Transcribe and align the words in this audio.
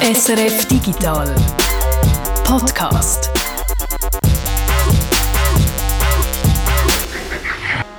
SRF 0.00 0.68
Digital 0.68 1.34
Podcast. 2.44 3.32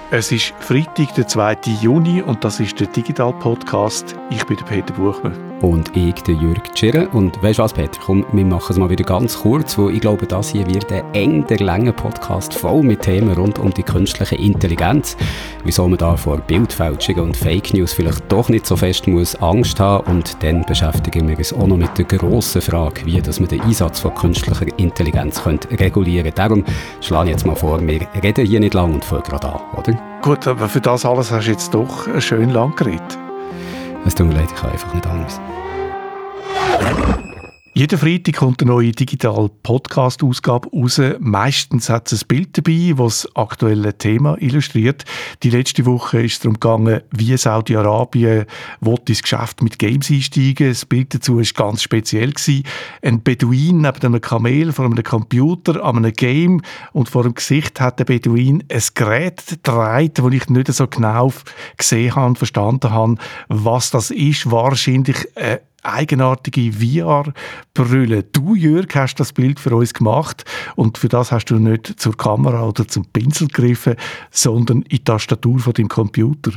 Es 0.10 0.32
ist 0.32 0.54
Freitag, 0.62 1.14
der 1.16 1.28
2. 1.28 1.58
Juni 1.82 2.22
und 2.22 2.46
das 2.46 2.62
ist 2.62 2.80
der 2.80 2.88
Digital 2.88 3.34
Podcast. 3.34 4.16
Ich 4.30 4.46
bin 4.46 4.56
Peter 4.66 4.94
Buchmann. 4.94 5.49
Und 5.62 5.96
ich, 5.96 6.16
der 6.24 6.36
Jürg 6.36 6.74
Tschirren. 6.74 7.08
Und 7.08 7.42
weißt 7.44 7.60
du 7.60 7.64
was, 7.64 7.74
Peter? 7.74 8.00
Komm, 8.04 8.26
wir 8.32 8.46
machen 8.46 8.72
es 8.72 8.78
mal 8.78 8.90
wieder 8.90 9.04
ganz 9.04 9.40
kurz, 9.40 9.78
weil 9.78 9.94
ich 9.94 10.02
glaube, 10.02 10.26
das 10.26 10.50
hier 10.50 10.66
wird 10.68 10.92
ein 10.92 11.04
eng 11.14 11.48
der 11.48 11.60
lange 11.60 11.92
Podcast 11.92 12.54
voll 12.54 12.82
mit 12.82 13.02
Themen 13.02 13.34
rund 13.34 13.60
um 13.60 13.74
die 13.74 13.84
künstliche 13.84 14.36
Intelligenz. 14.36 15.18
Wieso 15.64 15.88
man 15.88 15.98
da 15.98 16.16
vor 16.16 16.38
Bildfälschungen 16.38 17.24
und 17.24 17.38
Fake 17.38 17.74
News 17.74 17.94
vielleicht 17.94 18.32
doch 18.32 18.48
nicht 18.50 18.66
so 18.66 18.76
fest 18.76 19.08
muss 19.08 19.36
Angst 19.36 19.80
haben. 19.80 20.10
Und 20.12 20.42
dann 20.42 20.64
beschäftigen 20.66 21.28
wir 21.28 21.38
uns 21.38 21.54
auch 21.54 21.68
noch 21.68 21.78
mit 21.78 21.98
der 21.98 22.06
grossen 22.06 22.62
Frage, 22.62 23.06
wie 23.06 23.22
dass 23.22 23.40
man 23.40 23.50
den 23.50 23.62
Einsatz 23.62 24.00
von 24.00 24.14
künstlicher 24.16 24.66
Intelligenz 24.78 25.44
könnte 25.44 25.70
regulieren 25.78 26.24
könnte. 26.24 26.38
Darum 26.38 26.64
schlage 27.02 27.30
ich 27.30 27.36
jetzt 27.36 27.46
mal 27.46 27.56
vor, 27.56 27.82
wir 27.86 28.02
reden 28.24 28.46
hier 28.46 28.60
nicht 28.60 28.74
lang 28.74 28.94
und 28.94 29.04
fangen 29.04 29.24
gerade 29.24 29.50
an, 29.50 29.62
oder? 29.78 29.94
Gut, 30.22 30.48
aber 30.48 30.70
für 30.70 30.82
das 30.82 31.06
alles 31.06 31.32
hast 31.32 31.48
du 31.48 31.52
jetzt 31.52 31.74
doch 31.74 32.08
schön 32.22 32.50
lang 32.50 32.76
geredet. 32.76 33.29
Es 34.10 34.16
tut 34.16 34.26
mir 34.26 34.34
leid, 34.34 34.50
ich 34.52 34.64
habe 34.64 34.72
einfach 34.72 34.92
nicht 34.92 35.06
anders. 35.06 35.40
Jeden 37.80 37.98
Freitag 37.98 38.36
kommt 38.36 38.62
eine 38.62 38.72
neue 38.72 38.92
digitale 38.92 39.50
Podcast-Ausgabe 39.64 40.68
raus. 40.70 41.00
Meistens 41.20 41.90
hat 41.90 42.12
es 42.12 42.24
ein 42.24 42.28
Bild 42.28 42.58
dabei, 42.58 42.94
das 42.98 43.22
das 43.22 43.36
aktuelle 43.38 43.98
Thema 43.98 44.36
illustriert. 44.42 45.06
Die 45.44 45.50
letzte 45.50 45.86
Woche 45.86 46.22
ist 46.24 46.34
es 46.34 46.40
darum 46.40 46.56
gegangen, 46.56 47.00
wie 47.12 47.38
Saudi-Arabien 47.38 48.48
ins 49.08 49.22
Geschäft 49.24 49.62
mit 49.64 49.80
Games 49.80 50.12
einsteigen. 50.12 50.68
Das 50.68 50.86
Bild 50.86 51.14
dazu 51.14 51.38
war 51.38 51.44
ganz 51.56 51.82
speziell. 51.82 52.34
Gewesen. 52.34 52.64
Ein 53.02 53.24
Beduin 53.24 53.78
neben 53.78 54.02
einem 54.02 54.20
Kamel 54.20 54.74
vor 54.74 54.84
einem 54.84 55.02
Computer 55.02 55.82
an 55.82 56.00
einem 56.00 56.12
Game 56.12 56.62
und 56.92 57.08
vor 57.08 57.24
dem 57.24 57.34
Gesicht 57.34 57.80
hat 57.80 57.98
der 58.00 58.04
Beduin 58.04 58.62
ein 58.70 58.84
Gerät 58.94 59.42
gedreht, 59.48 60.20
das 60.20 60.34
ich 60.34 60.50
nicht 60.50 60.74
so 60.74 60.86
genau 60.86 61.32
gesehen 61.78 62.14
habe 62.14 62.26
und 62.26 62.38
verstanden 62.38 62.92
habe, 62.92 63.16
was 63.48 63.90
das 63.90 64.12
ist. 64.12 64.52
Wahrscheinlich 64.52 65.26
eine 65.38 65.62
eigenartige 65.84 66.72
VR-Brille. 66.74 68.24
Du, 68.24 68.56
Jörg, 68.56 68.88
hast 68.96 69.16
das 69.16 69.34
Bild 69.34 69.60
für 69.60 69.76
uns 69.76 69.94
gemacht 69.94 70.46
und 70.76 70.98
für 70.98 71.10
das 71.10 71.32
hast 71.32 71.46
du 71.46 71.56
nicht 71.56 72.00
zur 72.00 72.16
Kamera 72.16 72.64
oder 72.64 72.88
zum 72.88 73.06
Pinsel 73.06 73.48
gegriffen, 73.48 73.96
sondern 74.32 74.84
in 74.84 74.90
die 74.90 75.04
Tastatur 75.04 75.60
von 75.60 75.74
deinem 75.74 75.90
Computer. 75.90 76.52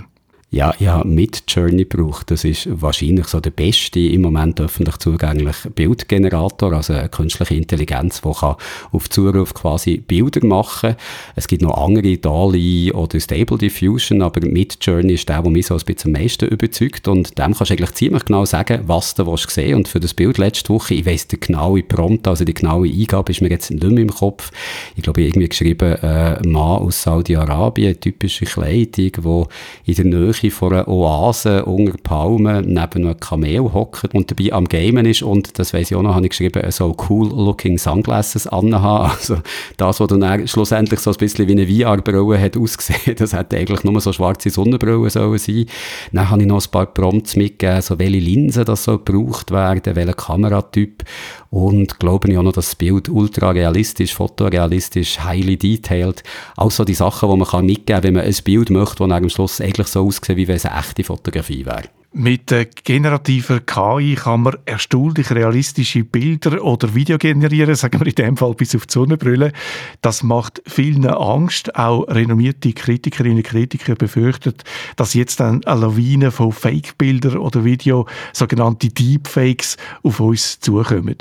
Ja, 0.54 0.74
habe 0.78 1.08
mit 1.08 1.44
Journey 1.48 1.86
gebraucht. 1.86 2.30
Das 2.30 2.44
ist 2.44 2.68
wahrscheinlich 2.70 3.26
so 3.28 3.40
der 3.40 3.52
beste 3.52 4.00
im 4.00 4.20
Moment 4.20 4.60
öffentlich 4.60 4.98
zugängliche 4.98 5.70
Bildgenerator, 5.70 6.74
also 6.74 6.92
eine 6.92 7.08
künstliche 7.08 7.54
Intelligenz, 7.54 8.20
die 8.20 8.30
kann 8.30 8.56
auf 8.92 9.08
Zuruf 9.08 9.54
quasi 9.54 9.96
Bilder 9.96 10.44
machen. 10.44 10.96
Es 11.36 11.48
gibt 11.48 11.62
noch 11.62 11.78
andere, 11.78 12.18
DALI 12.18 12.92
oder 12.92 13.18
Stable 13.18 13.56
Diffusion, 13.56 14.20
aber 14.20 14.46
mit 14.46 14.76
Journey 14.82 15.14
ist 15.14 15.26
der, 15.30 15.40
der 15.40 15.50
mich 15.50 15.68
so 15.68 15.74
ein 15.74 15.80
bisschen 15.86 16.14
am 16.14 16.20
meisten 16.20 16.48
überzeugt 16.48 17.08
und 17.08 17.38
dem 17.38 17.54
kannst 17.54 17.70
du 17.70 17.72
eigentlich 17.72 17.94
ziemlich 17.94 18.26
genau 18.26 18.44
sagen, 18.44 18.82
was 18.86 19.14
du 19.14 19.26
willst 19.26 19.48
sehen 19.48 19.76
und 19.76 19.88
für 19.88 20.00
das 20.00 20.12
Bild 20.12 20.36
letzte 20.36 20.68
Woche, 20.68 20.92
ich 20.92 21.06
weiss 21.06 21.26
die 21.28 21.40
genaue 21.40 21.82
Prompt, 21.82 22.28
also 22.28 22.44
die 22.44 22.52
genaue 22.52 22.90
Eingabe 22.90 23.32
ist 23.32 23.40
mir 23.40 23.48
jetzt 23.48 23.70
nicht 23.70 23.82
mehr 23.82 24.02
im 24.02 24.10
Kopf. 24.10 24.50
Ich 24.96 25.02
glaube, 25.02 25.22
ich 25.22 25.28
irgendwie 25.28 25.48
geschrieben, 25.48 25.94
äh, 26.02 26.46
Mann 26.46 26.82
aus 26.82 27.04
Saudi-Arabien, 27.04 27.98
typische 27.98 28.44
Kleidung, 28.44 29.12
wo 29.22 29.48
in 29.86 29.94
der 29.94 30.04
Nähe 30.04 30.41
Nähe 30.42 30.50
von 30.50 30.72
einer 30.72 30.88
Oase 30.88 31.64
unter 31.64 31.96
Palmen 32.02 32.66
neben 32.66 33.06
einem 33.06 33.18
Kamel 33.18 33.60
hockt 33.60 34.14
und 34.14 34.30
dabei 34.30 34.52
am 34.52 34.66
Gamen 34.66 35.06
ist 35.06 35.22
und, 35.22 35.58
das 35.58 35.72
weiss 35.72 35.90
ich 35.90 35.96
auch 35.96 36.02
noch, 36.02 36.14
habe 36.14 36.26
ich 36.26 36.30
geschrieben, 36.30 36.62
so 36.70 36.96
cool-looking 37.08 37.78
Sunglasses 37.78 38.46
anhaben. 38.46 39.12
Also 39.22 39.36
das, 39.76 40.00
was 40.00 40.08
dann 40.08 40.48
schlussendlich 40.48 40.98
so 41.00 41.10
ein 41.10 41.16
bisschen 41.16 41.46
wie 41.46 41.52
eine 41.52 41.66
VR-Brille 41.66 42.40
hat 42.40 42.56
ausgesehen, 42.56 43.14
das 43.18 43.32
hätte 43.32 43.56
eigentlich 43.56 43.84
nur 43.84 44.00
so 44.00 44.12
schwarze 44.12 44.50
Sonnenbrille 44.50 45.10
sollen 45.10 45.38
sein. 45.38 45.66
Dann 46.12 46.30
habe 46.30 46.42
ich 46.42 46.48
noch 46.48 46.64
ein 46.64 46.70
paar 46.70 46.86
Prompts 46.86 47.36
mitgegeben, 47.36 47.82
so 47.82 47.98
welche 47.98 48.18
Linsen 48.18 48.64
das 48.64 48.84
so 48.84 48.98
gebraucht 48.98 49.50
werden, 49.50 49.94
welcher 49.94 50.14
Kameratyp 50.14 51.04
und 51.52 52.00
glaube 52.00 52.30
ich 52.30 52.38
auch 52.38 52.42
noch, 52.42 52.52
dass 52.52 52.68
das 52.68 52.76
Bild 52.76 53.10
ultra 53.10 53.50
realistisch, 53.50 54.14
fotorealistisch, 54.14 55.20
highly 55.22 55.58
detailed, 55.58 56.22
auch 56.56 56.70
so 56.70 56.82
die 56.82 56.94
Sachen, 56.94 57.30
die 57.30 57.36
man 57.36 57.46
kann 57.46 57.66
mitgeben 57.66 57.86
kann, 57.86 58.04
wenn 58.04 58.14
man 58.14 58.24
ein 58.24 58.34
Bild 58.42 58.70
möchte, 58.70 59.06
das 59.06 59.10
am 59.10 59.28
Schluss 59.28 59.60
eigentlich 59.60 59.88
so 59.88 60.06
aussieht, 60.06 60.36
wie 60.38 60.48
wenn 60.48 60.56
es 60.56 60.64
eine 60.64 60.80
echte 60.80 61.04
Fotografie 61.04 61.66
wäre. 61.66 61.82
Mit 62.14 62.50
der 62.50 62.66
generativer 62.66 63.60
KI 63.60 64.14
kann 64.14 64.42
man 64.42 64.56
erstaunlich 64.64 65.30
realistische 65.30 66.04
Bilder 66.04 66.62
oder 66.62 66.94
Video 66.94 67.18
generieren, 67.18 67.74
sagen 67.74 68.00
wir 68.00 68.06
in 68.06 68.14
dem 68.14 68.36
Fall 68.38 68.54
bis 68.54 68.74
auf 68.74 68.86
die 68.86 68.92
Sonnenbrille. 68.92 69.52
Das 70.00 70.22
macht 70.22 70.62
vielen 70.66 71.06
Angst. 71.06 71.74
Auch 71.76 72.04
renommierte 72.08 72.72
Kritikerinnen 72.72 73.38
und 73.38 73.46
Kritiker 73.46 73.94
befürchten, 73.94 74.54
dass 74.96 75.14
jetzt 75.14 75.40
dann 75.40 75.64
eine 75.64 75.80
Lawine 75.80 76.30
von 76.30 76.52
Fake-Bildern 76.52 77.36
oder 77.36 77.64
Video, 77.64 78.06
sogenannte 78.32 78.88
Deepfakes, 78.88 79.76
auf 80.02 80.20
uns 80.20 80.60
zukommen. 80.60 81.16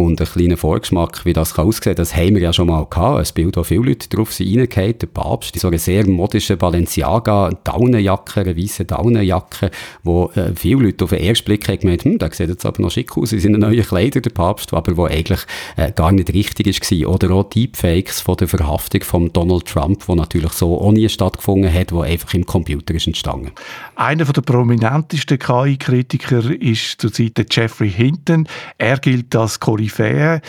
Und 0.00 0.18
einen 0.18 0.30
kleinen 0.30 0.56
Vorgeschmack, 0.56 1.26
wie 1.26 1.34
das 1.34 1.58
aussehen 1.58 1.82
kann, 1.82 1.94
das 1.96 2.16
haben 2.16 2.34
wir 2.34 2.40
ja 2.40 2.54
schon 2.54 2.68
mal 2.68 2.86
gehabt. 2.88 3.18
Ein 3.18 3.34
Bild, 3.34 3.56
wo 3.58 3.62
viele 3.62 3.82
Leute 3.82 4.08
drauf 4.08 4.32
sind 4.32 4.56
reingefallen. 4.56 4.98
Der 4.98 5.06
Papst 5.08 5.54
in 5.54 5.60
so 5.60 5.68
einer 5.68 5.78
sehr 5.78 6.06
modischen 6.06 6.56
Balenciaga, 6.56 7.50
Daunenjacke, 7.64 8.40
eine 8.40 8.56
weisse 8.56 8.86
Daunenjacke, 8.86 9.70
wo 10.02 10.30
äh, 10.34 10.52
viele 10.54 10.84
Leute 10.84 11.04
auf 11.04 11.10
den 11.10 11.20
ersten 11.20 11.44
Blick 11.44 11.68
haben 11.68 11.80
gemeint, 11.80 12.04
hm, 12.04 12.18
der 12.18 12.32
sieht 12.32 12.48
jetzt 12.48 12.64
aber 12.64 12.80
noch 12.80 12.90
schick 12.90 13.14
aus 13.18 13.32
in 13.32 13.40
seinen 13.40 13.60
neuen 13.60 13.84
Kleidern, 13.84 14.22
der 14.22 14.30
Papst, 14.30 14.72
aber 14.72 14.96
wo 14.96 15.04
eigentlich 15.04 15.40
äh, 15.76 15.92
gar 15.92 16.12
nicht 16.12 16.32
richtig 16.32 16.80
war. 16.80 17.14
Oder 17.14 17.32
auch 17.32 17.50
Deepfakes 17.50 18.22
von 18.22 18.36
der 18.38 18.48
Verhaftung 18.48 19.02
von 19.02 19.30
Donald 19.34 19.66
Trump, 19.66 20.08
wo 20.08 20.14
natürlich 20.14 20.52
so 20.52 20.80
auch 20.80 20.92
nie 20.92 21.10
stattgefunden 21.10 21.72
hat, 21.72 21.92
wo 21.92 22.00
einfach 22.00 22.32
im 22.32 22.46
Computer 22.46 22.94
ist 22.94 23.06
entstanden. 23.06 23.50
Einer 23.96 24.24
der 24.24 24.40
prominentesten 24.40 25.38
KI-Kritiker 25.38 26.58
ist 26.58 27.02
zurzeit 27.02 27.32
Jeffrey 27.50 27.90
Hinton. 27.90 28.48
Er 28.78 28.98
gilt 28.98 29.36
als 29.36 29.60
Koryphäe 29.60 29.89
Koryphäe, 29.90 30.40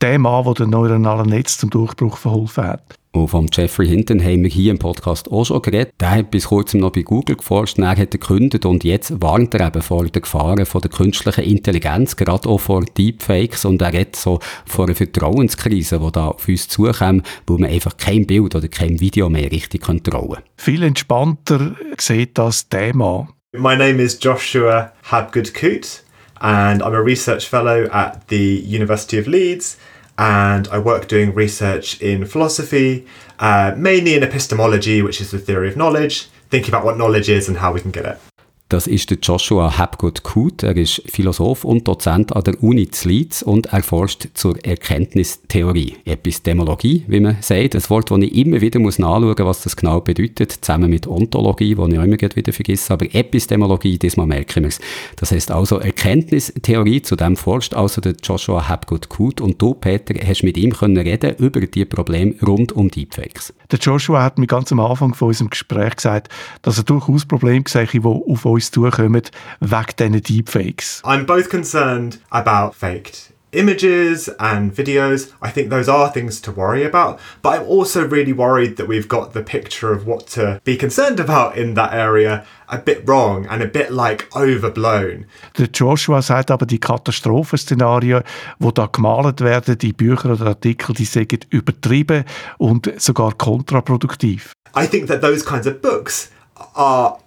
der 0.00 0.18
Mann, 0.18 0.44
der 0.44 0.54
den 0.54 0.70
neuronalen 0.70 1.28
Netz 1.28 1.58
zum 1.58 1.70
Durchbruch 1.70 2.16
verholfen 2.16 2.64
hat. 2.64 2.82
Und 3.12 3.28
vom 3.28 3.48
Jeffrey 3.50 3.88
Hinton 3.88 4.22
haben 4.22 4.42
wir 4.42 4.50
hier 4.50 4.70
im 4.70 4.78
Podcast 4.78 5.32
auch 5.32 5.44
schon 5.44 5.62
geredet. 5.62 5.94
Der 5.98 6.10
hat 6.10 6.30
bis 6.30 6.46
kurzem 6.48 6.80
noch 6.80 6.92
bei 6.92 7.02
Google 7.02 7.36
geforscht, 7.36 7.78
er 7.78 7.88
hat 7.88 7.98
er 7.98 8.06
gekündigt 8.06 8.66
und 8.66 8.84
jetzt 8.84 9.20
warnt 9.20 9.54
er 9.54 9.66
eben 9.66 9.82
vor 9.82 10.04
den 10.04 10.22
Gefahren 10.22 10.64
von 10.66 10.82
der 10.82 10.90
künstlichen 10.90 11.42
Intelligenz, 11.44 12.16
gerade 12.16 12.48
auch 12.48 12.58
vor 12.58 12.84
Deepfakes 12.84 13.64
und 13.64 13.82
er 13.82 13.92
redet 13.92 14.14
so 14.14 14.38
vor 14.66 14.84
einer 14.84 14.94
Vertrauenskrise, 14.94 15.98
die 15.98 16.12
da 16.12 16.28
auf 16.28 16.46
uns 16.46 16.68
zukommt, 16.68 17.26
wo 17.46 17.56
man 17.56 17.70
einfach 17.70 17.96
kein 17.96 18.26
Bild 18.26 18.54
oder 18.54 18.68
kein 18.68 19.00
Video 19.00 19.28
mehr 19.30 19.50
richtig 19.50 19.82
kontrollen 19.82 20.34
kann. 20.34 20.44
Viel 20.56 20.82
entspannter 20.82 21.74
sieht 21.98 22.36
das 22.38 22.68
Thema. 22.68 23.28
My 23.52 23.74
name 23.74 24.02
is 24.02 24.18
Joshua 24.20 24.92
Habgood-Coote. 25.10 26.02
And 26.40 26.82
I'm 26.82 26.94
a 26.94 27.02
research 27.02 27.46
fellow 27.46 27.88
at 27.92 28.28
the 28.28 28.38
University 28.38 29.18
of 29.18 29.26
Leeds. 29.26 29.76
And 30.18 30.66
I 30.68 30.78
work 30.78 31.06
doing 31.06 31.32
research 31.32 32.00
in 32.00 32.26
philosophy, 32.26 33.06
uh, 33.38 33.74
mainly 33.76 34.14
in 34.14 34.24
epistemology, 34.24 35.00
which 35.00 35.20
is 35.20 35.30
the 35.30 35.38
theory 35.38 35.68
of 35.68 35.76
knowledge, 35.76 36.28
thinking 36.50 36.70
about 36.70 36.84
what 36.84 36.98
knowledge 36.98 37.28
is 37.28 37.48
and 37.48 37.58
how 37.58 37.72
we 37.72 37.80
can 37.80 37.92
get 37.92 38.04
it. 38.04 38.27
Das 38.70 38.86
ist 38.86 39.08
der 39.08 39.16
Joshua 39.22 39.78
Hapgood 39.78 40.24
Kut. 40.24 40.62
Er 40.62 40.76
ist 40.76 41.00
Philosoph 41.06 41.64
und 41.64 41.88
Dozent 41.88 42.36
an 42.36 42.44
der 42.44 42.62
Uni 42.62 42.90
zu 42.90 43.08
und 43.46 43.64
er 43.72 43.82
forscht 43.82 44.28
zur 44.34 44.62
Erkenntnistheorie, 44.62 45.96
Epistemologie, 46.04 47.02
wie 47.08 47.20
man 47.20 47.38
sagt. 47.40 47.74
Ein 47.74 47.88
Wort, 47.88 48.10
das 48.10 48.18
ich 48.18 48.34
immer 48.34 48.60
wieder 48.60 48.78
muss 48.78 48.98
nachschauen 48.98 49.28
muss, 49.28 49.38
was 49.38 49.62
das 49.62 49.74
genau 49.74 50.02
bedeutet, 50.02 50.52
zusammen 50.52 50.90
mit 50.90 51.06
Ontologie, 51.06 51.76
das 51.76 51.88
ich 51.88 51.98
auch 51.98 52.02
immer 52.02 52.18
wieder 52.20 52.52
vergesse. 52.52 52.92
Aber 52.92 53.06
Epistemologie, 53.14 53.98
diesmal 53.98 54.26
merken 54.26 54.64
wir 54.64 54.68
es. 54.68 54.80
Das 55.16 55.32
heißt 55.32 55.50
also 55.50 55.78
Erkenntnistheorie, 55.78 57.00
zu 57.00 57.16
dem 57.16 57.38
forscht 57.38 57.72
also 57.72 58.02
der 58.02 58.16
Joshua 58.22 58.68
Hapgood 58.68 59.08
Kut. 59.08 59.40
Und 59.40 59.62
du, 59.62 59.72
Peter, 59.72 60.12
hast 60.26 60.42
mit 60.42 60.58
ihm 60.58 60.74
können 60.74 60.98
reden 60.98 61.36
über 61.36 61.62
die 61.62 61.86
Probleme 61.86 62.34
rund 62.46 62.72
um 62.72 62.90
Deepfakes. 62.90 63.54
Der 63.70 63.78
Joshua 63.78 64.22
hat 64.22 64.38
mir 64.38 64.46
ganz 64.46 64.72
am 64.72 64.80
Anfang 64.80 65.14
von 65.14 65.28
unserem 65.28 65.48
Gespräch 65.48 65.96
gesagt, 65.96 66.28
dass 66.60 66.76
er 66.76 66.84
durchaus 66.84 67.24
Probleme 67.24 67.64
sehe, 67.66 67.86
die 67.86 68.02
auf 68.02 68.44
zukommen 68.60 69.22
wegen 69.60 69.96
diesen 69.98 70.22
Deepfakes. 70.22 71.02
I'm 71.04 71.26
both 71.26 71.48
concerned 71.48 72.18
about 72.30 72.74
faked 72.74 73.32
images 73.52 74.28
and 74.38 74.74
videos. 74.74 75.32
I 75.40 75.50
think 75.50 75.70
those 75.70 75.88
are 75.88 76.10
things 76.10 76.40
to 76.42 76.52
worry 76.52 76.84
about. 76.84 77.18
But 77.42 77.60
I'm 77.60 77.66
also 77.66 78.06
really 78.06 78.32
worried 78.32 78.76
that 78.76 78.88
we've 78.88 79.08
got 79.08 79.32
the 79.32 79.42
picture 79.42 79.92
of 79.92 80.06
what 80.06 80.26
to 80.34 80.60
be 80.64 80.76
concerned 80.76 81.20
about 81.20 81.56
in 81.56 81.74
that 81.74 81.92
area 81.92 82.44
a 82.68 82.78
bit 82.78 83.02
wrong 83.08 83.46
and 83.46 83.62
a 83.62 83.66
bit 83.66 83.90
like 83.90 84.28
overblown. 84.36 85.26
Der 85.56 85.68
Joshua 85.72 86.20
sagt 86.20 86.50
aber, 86.50 86.66
die 86.66 86.78
Katastrophenszenarien, 86.78 88.22
die 88.58 88.74
da 88.74 88.86
gemalt 88.86 89.40
werden, 89.40 89.78
die 89.78 89.92
Bücher 89.92 90.32
oder 90.32 90.48
Artikel, 90.48 90.94
die 90.94 91.06
sind 91.06 91.46
übertrieben 91.50 92.24
und 92.58 92.92
sogar 92.98 93.32
kontraproduktiv. 93.32 94.52
I 94.76 94.86
think 94.86 95.08
that 95.08 95.22
those 95.22 95.42
kinds 95.42 95.66
of 95.66 95.80
books 95.80 96.30
are 96.74 97.18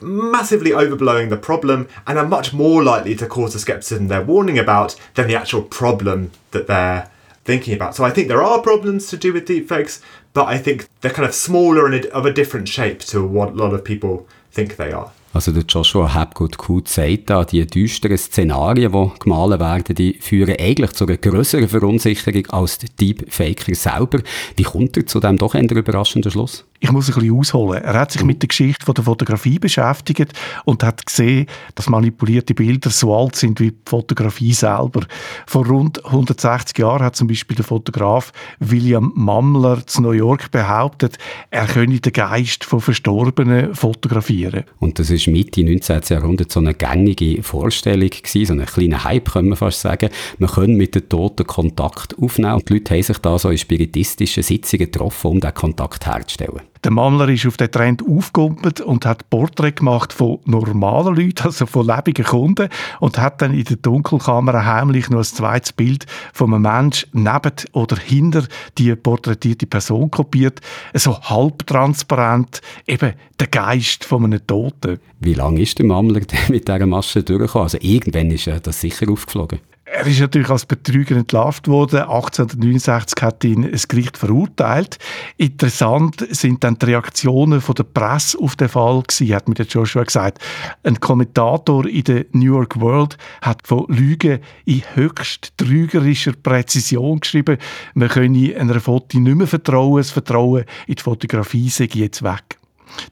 massively 0.00 0.70
overblowing 0.72 1.30
the 1.30 1.36
problem 1.36 1.88
and 2.06 2.18
are 2.18 2.26
much 2.26 2.52
more 2.52 2.82
likely 2.82 3.14
to 3.16 3.26
cause 3.26 3.52
the 3.52 3.58
skepticism 3.58 4.08
they're 4.08 4.22
warning 4.22 4.58
about 4.58 4.96
than 5.14 5.28
the 5.28 5.36
actual 5.36 5.62
problem 5.62 6.30
that 6.50 6.66
they're 6.66 7.10
thinking 7.44 7.74
about. 7.74 7.94
So 7.94 8.04
I 8.04 8.10
think 8.10 8.28
there 8.28 8.42
are 8.42 8.60
problems 8.60 9.08
to 9.08 9.16
do 9.16 9.32
with 9.32 9.46
deepfakes, 9.46 10.00
but 10.34 10.46
I 10.46 10.58
think 10.58 10.86
they're 11.00 11.12
kind 11.12 11.28
of 11.28 11.34
smaller 11.34 11.86
and 11.86 12.06
of 12.06 12.26
a 12.26 12.32
different 12.32 12.68
shape 12.68 13.00
to 13.10 13.24
what 13.24 13.50
a 13.50 13.54
lot 13.54 13.72
of 13.72 13.84
people 13.84 14.26
think 14.52 14.76
they 14.76 14.92
are. 14.92 15.10
Also 15.34 15.52
der 15.52 15.64
Joshua 15.68 16.14
Hapgood-Kut 16.14 16.88
sagt 16.88 17.28
da, 17.28 17.44
die 17.44 17.66
düsteren 17.66 18.16
Szenarien, 18.16 18.90
die 18.90 19.10
gemalt 19.20 19.60
werden, 19.60 19.94
die 19.94 20.14
führen 20.20 20.56
eigentlich 20.58 20.92
zu 20.92 21.04
einer 21.06 21.18
größeren 21.18 21.68
Verunsicherung 21.68 22.46
als 22.46 22.78
der 22.78 22.88
Deepfaker 22.98 23.74
selber. 23.74 24.20
Wie 24.56 24.62
kommt 24.62 24.96
er 24.96 25.06
zu 25.06 25.20
dem 25.20 25.36
doch 25.36 25.54
eher 25.54 25.70
überraschenden 25.70 26.32
Schluss? 26.32 26.64
Ich 26.80 26.92
muss 26.92 27.08
ein 27.08 27.14
bisschen 27.14 27.36
ausholen. 27.36 27.82
Er 27.82 27.94
hat 27.94 28.12
sich 28.12 28.22
mit 28.22 28.40
der 28.40 28.48
Geschichte 28.48 28.86
von 28.86 28.94
der 28.94 29.02
Fotografie 29.02 29.58
beschäftigt 29.58 30.32
und 30.64 30.84
hat 30.84 31.04
gesehen, 31.04 31.46
dass 31.74 31.88
manipulierte 31.88 32.54
Bilder 32.54 32.90
so 32.90 33.14
alt 33.16 33.34
sind 33.34 33.58
wie 33.58 33.72
die 33.72 33.78
Fotografie 33.84 34.52
selber. 34.52 35.00
Vor 35.46 35.66
rund 35.66 36.04
160 36.04 36.78
Jahren 36.78 37.02
hat 37.02 37.16
zum 37.16 37.26
Beispiel 37.26 37.56
der 37.56 37.64
Fotograf 37.64 38.32
William 38.60 39.12
Mammler 39.16 39.84
zu 39.86 40.02
New 40.02 40.12
York 40.12 40.52
behauptet, 40.52 41.18
er 41.50 41.66
könne 41.66 41.98
den 41.98 42.12
Geist 42.12 42.64
von 42.64 42.80
Verstorbenen 42.80 43.74
fotografieren. 43.74 44.62
Und 44.78 45.00
das 45.00 45.10
ist 45.10 45.26
Mitte 45.26 45.64
19. 45.64 46.02
Jahrhundert 46.08 46.52
so 46.52 46.60
eine 46.60 46.74
gängige 46.74 47.42
Vorstellung 47.42 48.10
gewesen, 48.10 48.46
so 48.46 48.52
ein 48.52 48.66
kleiner 48.66 49.02
Hype, 49.02 49.32
können 49.32 49.48
wir 49.48 49.56
fast 49.56 49.80
sagen. 49.80 50.10
Man 50.38 50.50
kann 50.50 50.74
mit 50.74 50.94
den 50.94 51.08
Toten 51.08 51.46
Kontakt 51.46 52.16
aufnehmen 52.20 52.54
und 52.54 52.68
die 52.68 52.74
Leute 52.74 52.94
haben 52.94 53.02
sich 53.02 53.18
da 53.18 53.36
so 53.36 53.50
in 53.50 53.58
spiritistischen 53.58 54.44
Sitzungen 54.44 54.90
getroffen, 54.90 55.32
um 55.32 55.40
diesen 55.40 55.54
Kontakt 55.54 56.06
herzustellen. 56.06 56.67
Der 56.84 56.90
Mammler 56.90 57.28
ist 57.28 57.46
auf 57.46 57.56
den 57.56 57.70
Trend 57.70 58.02
aufgekumpelt 58.02 58.80
und 58.80 59.04
hat 59.04 59.28
Porträt 59.30 59.72
gemacht 59.72 60.12
von 60.12 60.38
normalen 60.44 61.16
Leuten, 61.16 61.44
also 61.44 61.66
von 61.66 61.86
lebenden 61.86 62.24
Kunden 62.24 62.68
und 63.00 63.18
hat 63.18 63.42
dann 63.42 63.54
in 63.54 63.64
der 63.64 63.76
Dunkelkammer 63.76 64.64
heimlich 64.64 65.10
noch 65.10 65.18
ein 65.18 65.24
zweites 65.24 65.72
Bild 65.72 66.06
von 66.32 66.54
einem 66.54 66.62
Menschen 66.62 67.08
neben 67.12 67.52
oder 67.72 67.96
hinter 67.96 68.44
die 68.78 68.94
porträtierte 68.94 69.66
Person 69.66 70.10
kopiert, 70.10 70.60
so 70.94 71.20
halbtransparent, 71.20 72.60
eben 72.86 73.14
der 73.40 73.46
Geist 73.48 74.04
von 74.04 74.24
einem 74.24 74.46
Toten. 74.46 74.98
Wie 75.20 75.34
lange 75.34 75.60
ist 75.60 75.78
der 75.78 75.86
Mammler 75.86 76.20
mit 76.48 76.68
dieser 76.68 76.86
Masche 76.86 77.22
durchgekommen? 77.22 77.64
Also 77.64 77.78
irgendwann 77.80 78.30
ist 78.30 78.50
das 78.62 78.80
sicher 78.80 79.10
aufgeflogen. 79.10 79.60
Er 79.90 80.06
ist 80.06 80.20
natürlich 80.20 80.50
als 80.50 80.66
Betrüger 80.66 81.16
entlarvt 81.16 81.66
worden. 81.66 82.00
1869 82.00 83.22
hat 83.22 83.42
ihn 83.44 83.64
ein 83.64 83.80
Gericht 83.88 84.18
verurteilt. 84.18 84.98
Interessant 85.36 86.26
sind 86.30 86.62
dann 86.62 86.78
die 86.78 86.86
Reaktionen 86.86 87.60
von 87.60 87.74
der 87.74 87.84
Presse 87.84 88.38
auf 88.38 88.54
den 88.56 88.68
Fall 88.68 89.02
gewesen, 89.02 89.34
hat 89.34 89.48
mir 89.48 89.54
der 89.54 89.66
Joshua 89.66 90.04
gesagt. 90.04 90.42
Ein 90.82 91.00
Kommentator 91.00 91.86
in 91.86 92.04
der 92.04 92.26
New 92.32 92.54
York 92.54 92.80
World 92.80 93.16
hat 93.40 93.66
von 93.66 93.86
Lügen 93.88 94.40
in 94.66 94.82
höchst 94.94 95.56
trügerischer 95.56 96.32
Präzision 96.32 97.20
geschrieben. 97.20 97.56
Man 97.94 98.08
könne 98.08 98.56
einer 98.56 98.80
Foto 98.80 99.18
nicht 99.18 99.36
mehr 99.36 99.46
vertrauen. 99.46 99.98
Das 99.98 100.10
Vertrauen 100.10 100.64
in 100.86 100.96
die 100.96 101.02
Fotografie 101.02 101.68
sei 101.70 101.88
jetzt 101.92 102.22
weg. 102.22 102.57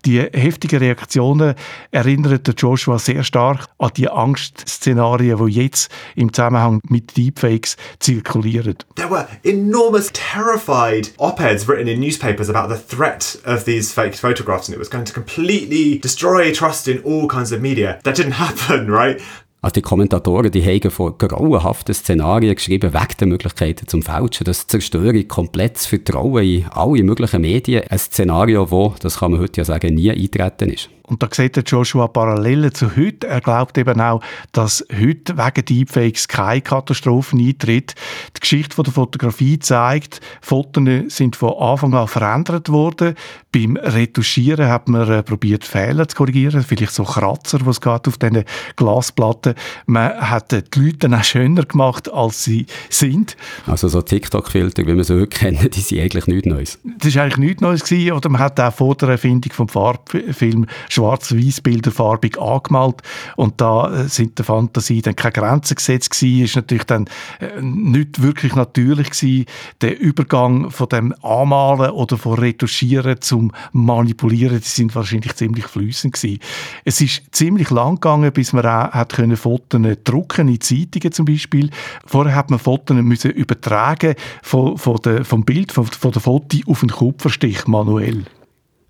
Die 0.05 0.20
heftigen 0.20 0.78
Reaktionen 0.78 1.55
erinnern 1.90 2.40
Joshua 2.56 2.99
sehr 2.99 3.25
stark 3.25 3.67
an 3.78 3.90
die 3.96 4.08
Angstszenarien, 4.08 5.44
die 5.46 5.52
jetzt 5.52 5.90
im 6.14 6.32
Zusammenhang 6.32 6.81
mit 6.88 7.17
Deepfakes 7.17 7.76
zirkulieren. 8.00 8.76
There 8.96 9.11
were 9.11 9.26
enormous, 9.43 10.11
terrified 10.12 11.12
op-eds 11.19 11.69
written 11.69 11.88
in 11.88 12.00
newspapers 12.00 12.49
about 12.49 12.69
the 12.69 12.96
threat 12.96 13.38
of 13.44 13.64
these 13.64 13.93
fake 13.93 14.14
photographs, 14.14 14.69
and 14.69 14.75
it 14.75 14.78
was 14.78 14.90
going 14.90 15.05
to 15.05 15.12
completely 15.12 15.99
destroy 16.00 16.52
trust 16.52 16.88
in 16.88 17.02
all 17.05 17.29
kinds 17.29 17.52
of 17.52 17.61
media. 17.61 17.99
That 18.05 18.17
didn't 18.17 18.32
happen, 18.38 18.90
right? 18.90 19.20
Also 19.66 19.74
die 19.74 19.82
Kommentatoren, 19.82 20.52
die 20.52 20.64
haben 20.64 20.92
von 20.92 21.18
grauenhaften 21.18 21.92
Szenarien 21.92 22.54
geschrieben, 22.54 22.94
wegen 22.94 23.16
der 23.18 23.26
Möglichkeiten 23.26 23.88
zum 23.88 24.00
Fälschen, 24.00 24.44
das 24.44 24.68
zerstöre 24.68 25.24
komplettes 25.24 25.86
Vertrauen 25.86 26.44
in 26.44 26.66
alle 26.70 27.02
möglichen 27.02 27.40
Medien. 27.40 27.82
Ein 27.88 27.98
Szenario, 27.98 28.70
wo, 28.70 28.94
das 29.00 29.18
kann 29.18 29.32
man 29.32 29.40
heute 29.40 29.62
ja 29.62 29.64
sagen, 29.64 29.96
nie 29.96 30.12
eintreten 30.12 30.70
ist. 30.70 30.88
Und 31.06 31.23
da 31.23 31.29
sieht 31.31 31.56
Joshua 31.70 32.08
Parallelen 32.08 32.75
zu 32.75 32.97
heute. 32.97 33.26
Er 33.26 33.41
glaubt 33.41 33.79
eben 33.79 34.00
auch, 34.00 34.20
dass 34.53 34.85
heute 34.93 35.37
wegen 35.37 35.64
Deepfakes 35.64 36.29
keine 36.29 36.61
Katastrophen 36.61 37.41
eintritt. 37.41 37.94
Die 38.37 38.41
Geschichte 38.41 38.82
der 38.82 38.93
Fotografie 38.93 39.58
zeigt, 39.58 40.20
Fotos 40.41 40.67
sind 41.08 41.37
von 41.37 41.55
Anfang 41.58 41.94
an 41.94 42.08
verändert 42.08 42.69
worden. 42.69 43.14
Beim 43.53 43.76
Retuschieren 43.76 44.69
hat 44.69 44.88
man 44.88 45.11
äh, 45.11 45.23
probiert, 45.23 45.64
Fehler 45.64 46.06
zu 46.08 46.17
korrigieren, 46.17 46.62
vielleicht 46.62 46.93
so 46.93 47.05
Kratzer, 47.05 47.61
was 47.64 47.81
geht 47.81 48.06
auf 48.06 48.19
diesen 48.19 48.44
Glasplatten. 48.76 49.55
Man 49.87 50.12
hat 50.12 50.53
die 50.53 50.62
Leute 50.79 51.08
auch 51.17 51.25
schöner 51.25 51.64
gemacht, 51.64 52.12
als 52.12 52.44
sie 52.44 52.67
sind. 52.91 53.37
Also 53.67 53.88
so 53.88 54.03
TikTok-Filter, 54.03 54.87
wie 54.87 54.94
wir 54.94 55.05
sie 55.05 55.14
heute 55.14 55.29
kennen, 55.29 55.70
die 55.70 55.81
sind 55.81 56.00
eigentlich 56.00 56.26
nichts 56.26 56.47
Neues. 56.47 56.79
Das 56.99 57.14
war 57.14 57.23
eigentlich 57.23 57.38
nichts 57.38 57.62
Neues 57.62 57.85
gewesen. 57.85 58.12
Oder 58.12 58.29
man 58.29 58.41
hat 58.41 58.61
auch 58.61 58.75
vor 58.75 58.94
der 58.97 59.11
Erfindung 59.11 59.53
vom 59.53 59.69
Farbfilm 59.69 60.67
Schwarz-Weiß-Bilder 60.96 61.90
farbig 61.90 62.38
angemalt 62.38 63.02
und 63.37 63.60
da 63.60 63.93
äh, 63.93 64.08
sind 64.08 64.38
der 64.38 64.44
Fantasie 64.44 65.02
dann 65.02 65.16
keine 65.16 65.32
Grenzen 65.32 65.76
gesetzt 65.76 66.10
gewesen. 66.10 66.44
Ist 66.44 66.56
natürlich 66.56 66.84
dann 66.84 67.06
äh, 67.40 67.60
nicht 67.60 68.22
wirklich 68.22 68.54
natürlich 68.54 69.10
gewesen, 69.10 69.46
der 69.81 69.98
Übergang 70.00 70.70
von 70.70 70.88
dem 70.88 71.14
Anmalen 71.22 71.90
oder 71.90 72.16
von 72.16 72.38
Retuschieren 72.38 73.20
zum 73.20 73.52
Manipulieren, 73.72 74.60
die 74.60 74.69
sind 74.69 74.94
wahrscheinlich 74.94 75.34
ziemlich 75.37 75.66
flüssig 75.66 76.14
gewesen. 76.14 76.40
Es 76.84 77.00
ist 77.00 77.22
ziemlich 77.32 77.70
lang 77.70 77.96
gegangen, 77.96 78.32
bis 78.32 78.52
man 78.52 78.66
auch 78.66 78.93
hat 78.93 79.12
können 79.12 79.37
Fotos 79.37 79.81
drucken 80.04 80.48
in 80.48 80.60
Zeitungen 80.60 81.12
zum 81.12 81.26
Beispiel. 81.26 81.70
Vorher 82.06 82.34
hat 82.34 82.50
man 82.50 82.58
Fotos 82.58 82.96
müssen 82.96 83.31
übertragen 83.31 84.14
von, 84.43 84.78
von 84.78 84.96
der, 85.04 85.25
vom 85.25 85.44
Bild, 85.44 85.72
von, 85.72 85.87
von 85.87 86.12
der 86.12 86.22
Foto 86.22 86.58
auf 86.66 86.81
den 86.81 86.90
Kupferstich 86.90 87.66
manuell. 87.66 88.25